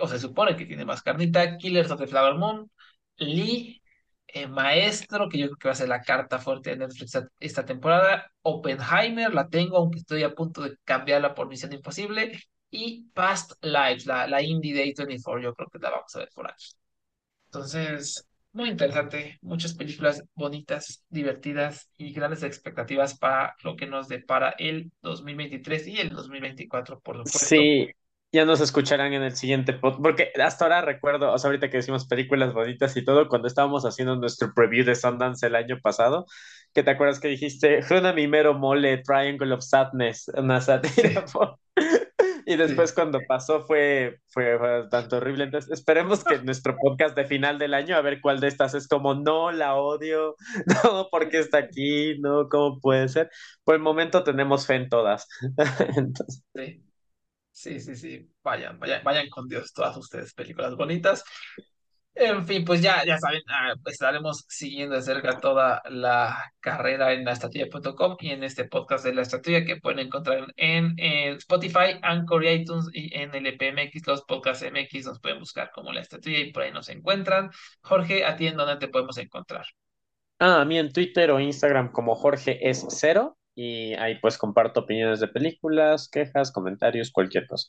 o 0.00 0.08
se 0.08 0.18
supone 0.18 0.56
que 0.56 0.66
tiene 0.66 0.84
más 0.84 1.02
carnita. 1.02 1.56
Killers 1.58 1.90
of 1.90 2.00
the 2.00 2.06
Flower 2.06 2.34
Moon, 2.36 2.70
Lee, 3.16 3.82
eh, 4.28 4.46
Maestro, 4.48 5.28
que 5.28 5.38
yo 5.38 5.46
creo 5.48 5.58
que 5.58 5.68
va 5.68 5.72
a 5.72 5.74
ser 5.76 5.88
la 5.88 6.00
carta 6.02 6.38
fuerte 6.38 6.70
de 6.70 6.76
Netflix 6.78 7.14
esta 7.14 7.28
esta 7.40 7.64
temporada. 7.64 8.30
Oppenheimer, 8.42 9.34
la 9.34 9.48
tengo, 9.48 9.76
aunque 9.78 9.98
estoy 10.00 10.22
a 10.22 10.34
punto 10.34 10.62
de 10.62 10.76
cambiarla 10.84 11.34
por 11.34 11.48
Misión 11.48 11.72
Imposible. 11.72 12.40
Y 12.70 13.04
Past 13.12 13.52
Lives, 13.62 14.06
la, 14.06 14.26
la 14.26 14.40
indie 14.42 14.72
de 14.74 14.82
A24, 14.84 15.42
yo 15.42 15.54
creo 15.54 15.68
que 15.70 15.78
la 15.78 15.90
vamos 15.90 16.14
a 16.16 16.20
ver 16.20 16.30
por 16.34 16.50
aquí. 16.50 16.66
Entonces, 17.46 18.26
muy 18.52 18.68
interesante, 18.70 19.38
muchas 19.42 19.74
películas 19.74 20.24
bonitas, 20.34 21.04
divertidas 21.08 21.90
y 21.96 22.12
grandes 22.12 22.42
expectativas 22.42 23.18
para 23.18 23.54
lo 23.62 23.76
que 23.76 23.86
nos 23.86 24.08
depara 24.08 24.54
el 24.58 24.92
2023 25.02 25.86
y 25.88 25.98
el 25.98 26.10
2024, 26.10 27.00
por 27.00 27.16
supuesto. 27.16 27.48
Sí, 27.56 27.88
ya 28.32 28.44
nos 28.44 28.60
escucharán 28.60 29.12
en 29.12 29.22
el 29.22 29.36
siguiente 29.36 29.72
pod, 29.72 30.00
porque 30.02 30.32
hasta 30.42 30.64
ahora 30.64 30.82
recuerdo, 30.82 31.32
o 31.32 31.38
sea, 31.38 31.48
ahorita 31.48 31.70
que 31.70 31.78
decimos 31.78 32.06
películas 32.06 32.52
bonitas 32.52 32.96
y 32.96 33.04
todo, 33.04 33.28
cuando 33.28 33.48
estábamos 33.48 33.84
haciendo 33.84 34.16
nuestro 34.16 34.52
preview 34.54 34.84
de 34.84 34.94
Sundance 34.94 35.46
el 35.46 35.54
año 35.54 35.78
pasado, 35.80 36.26
que 36.74 36.82
te 36.82 36.90
acuerdas 36.90 37.20
que 37.20 37.28
dijiste, 37.28 37.80
Una 37.90 38.12
Mimero 38.12 38.54
Mole, 38.54 38.98
Triangle 38.98 39.54
of 39.54 39.62
Sadness, 39.64 40.30
una 40.34 40.60
sátira, 40.60 41.24
Sí, 41.32 41.32
po". 41.32 41.58
Y 42.52 42.56
después 42.56 42.92
cuando 42.92 43.20
pasó 43.26 43.64
fue, 43.64 44.18
fue 44.28 44.56
bastante 44.56 45.16
horrible, 45.16 45.44
entonces 45.44 45.70
esperemos 45.70 46.24
que 46.24 46.38
nuestro 46.42 46.76
podcast 46.76 47.16
de 47.16 47.24
final 47.24 47.58
del 47.58 47.74
año, 47.74 47.96
a 47.96 48.02
ver 48.02 48.20
cuál 48.20 48.40
de 48.40 48.48
estas 48.48 48.74
es 48.74 48.88
como, 48.88 49.14
no, 49.14 49.50
la 49.52 49.74
odio, 49.76 50.36
no, 50.84 51.08
porque 51.10 51.38
está 51.38 51.58
aquí, 51.58 52.18
no, 52.20 52.48
¿cómo 52.48 52.80
puede 52.80 53.08
ser? 53.08 53.30
Por 53.64 53.74
el 53.74 53.80
momento 53.80 54.22
tenemos 54.24 54.66
fe 54.66 54.76
en 54.76 54.88
todas, 54.88 55.26
entonces... 55.96 56.44
sí, 56.54 56.82
sí, 57.50 57.80
sí, 57.80 57.96
sí. 57.96 58.30
Vayan, 58.42 58.78
vayan, 58.78 59.02
vayan 59.04 59.28
con 59.30 59.48
Dios 59.48 59.72
todas 59.72 59.96
ustedes, 59.96 60.34
películas 60.34 60.76
bonitas. 60.76 61.24
En 62.14 62.46
fin, 62.46 62.62
pues 62.64 62.82
ya, 62.82 63.04
ya 63.06 63.16
saben, 63.18 63.40
ah, 63.48 63.72
estaremos 63.86 64.44
siguiendo 64.48 64.94
de 64.96 65.02
cerca 65.02 65.40
toda 65.40 65.82
la 65.88 66.52
carrera 66.60 67.12
en 67.14 67.24
laestatilla.com 67.24 68.16
y 68.20 68.30
en 68.30 68.44
este 68.44 68.64
podcast 68.66 69.04
de 69.04 69.14
la 69.14 69.22
estatua 69.22 69.64
que 69.64 69.76
pueden 69.76 70.00
encontrar 70.00 70.46
en, 70.56 70.94
en 70.98 71.36
Spotify, 71.36 71.98
Anchor 72.02 72.44
y 72.44 72.48
iTunes 72.50 72.86
y 72.92 73.16
en 73.18 73.34
el 73.34 73.46
EPMX, 73.46 74.06
los 74.06 74.22
podcasts 74.24 74.62
MX 74.62 75.06
nos 75.06 75.20
pueden 75.20 75.38
buscar 75.38 75.70
como 75.74 75.90
la 75.90 76.02
estatua 76.02 76.32
y 76.32 76.52
por 76.52 76.64
ahí 76.64 76.70
nos 76.72 76.90
encuentran. 76.90 77.50
Jorge, 77.80 78.26
¿a 78.26 78.36
ti 78.36 78.46
en 78.46 78.56
dónde 78.56 78.76
te 78.76 78.88
podemos 78.88 79.16
encontrar? 79.16 79.64
Ah, 80.38 80.60
a 80.60 80.64
mí 80.66 80.78
en 80.78 80.92
Twitter 80.92 81.30
o 81.30 81.40
Instagram 81.40 81.92
como 81.92 82.14
Jorge 82.14 82.68
es 82.68 82.84
cero 82.90 83.38
y 83.54 83.94
ahí 83.94 84.18
pues 84.20 84.36
comparto 84.36 84.80
opiniones 84.80 85.20
de 85.20 85.28
películas, 85.28 86.08
quejas, 86.10 86.52
comentarios, 86.52 87.10
cualquier 87.10 87.46
cosa. 87.46 87.68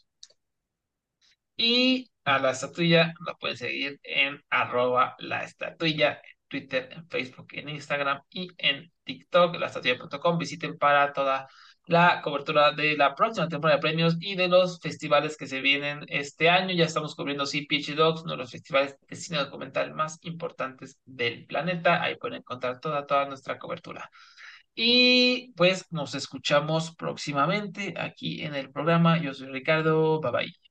Y 1.57 2.09
a 2.25 2.39
la 2.39 2.51
estatuilla 2.51 3.13
la 3.25 3.35
pueden 3.35 3.57
seguir 3.57 3.99
en 4.03 4.41
arroba 4.49 5.15
la 5.19 5.43
estatuilla, 5.43 6.13
en 6.13 6.37
Twitter, 6.47 6.89
en 6.91 7.07
Facebook, 7.09 7.47
en 7.53 7.69
Instagram 7.69 8.21
y 8.29 8.49
en 8.57 8.91
TikTok, 9.03 9.55
laestatuilla.com. 9.55 10.37
Visiten 10.37 10.77
para 10.77 11.11
toda 11.13 11.47
la 11.85 12.21
cobertura 12.21 12.71
de 12.71 12.95
la 12.95 13.13
próxima 13.15 13.47
temporada 13.49 13.77
de 13.77 13.81
premios 13.81 14.15
y 14.19 14.35
de 14.35 14.47
los 14.47 14.79
festivales 14.79 15.35
que 15.37 15.47
se 15.47 15.61
vienen 15.61 16.01
este 16.07 16.49
año. 16.49 16.73
Ya 16.73 16.85
estamos 16.85 17.15
cubriendo 17.15 17.45
CPH 17.45 17.95
Dogs, 17.95 18.21
uno 18.21 18.31
de 18.33 18.37
los 18.37 18.51
festivales 18.51 18.95
de 19.07 19.15
cine 19.15 19.39
documental 19.39 19.93
más 19.93 20.17
importantes 20.21 20.97
del 21.05 21.45
planeta. 21.45 22.01
Ahí 22.01 22.15
pueden 22.15 22.37
encontrar 22.39 22.79
toda, 22.79 23.05
toda 23.05 23.25
nuestra 23.25 23.59
cobertura. 23.59 24.09
Y 24.75 25.53
pues 25.55 25.85
nos 25.91 26.15
escuchamos 26.15 26.95
próximamente 26.95 27.93
aquí 27.97 28.41
en 28.43 28.55
el 28.55 28.71
programa. 28.71 29.21
Yo 29.21 29.33
soy 29.33 29.47
Ricardo. 29.49 30.19
Bye 30.21 30.31
bye. 30.31 30.62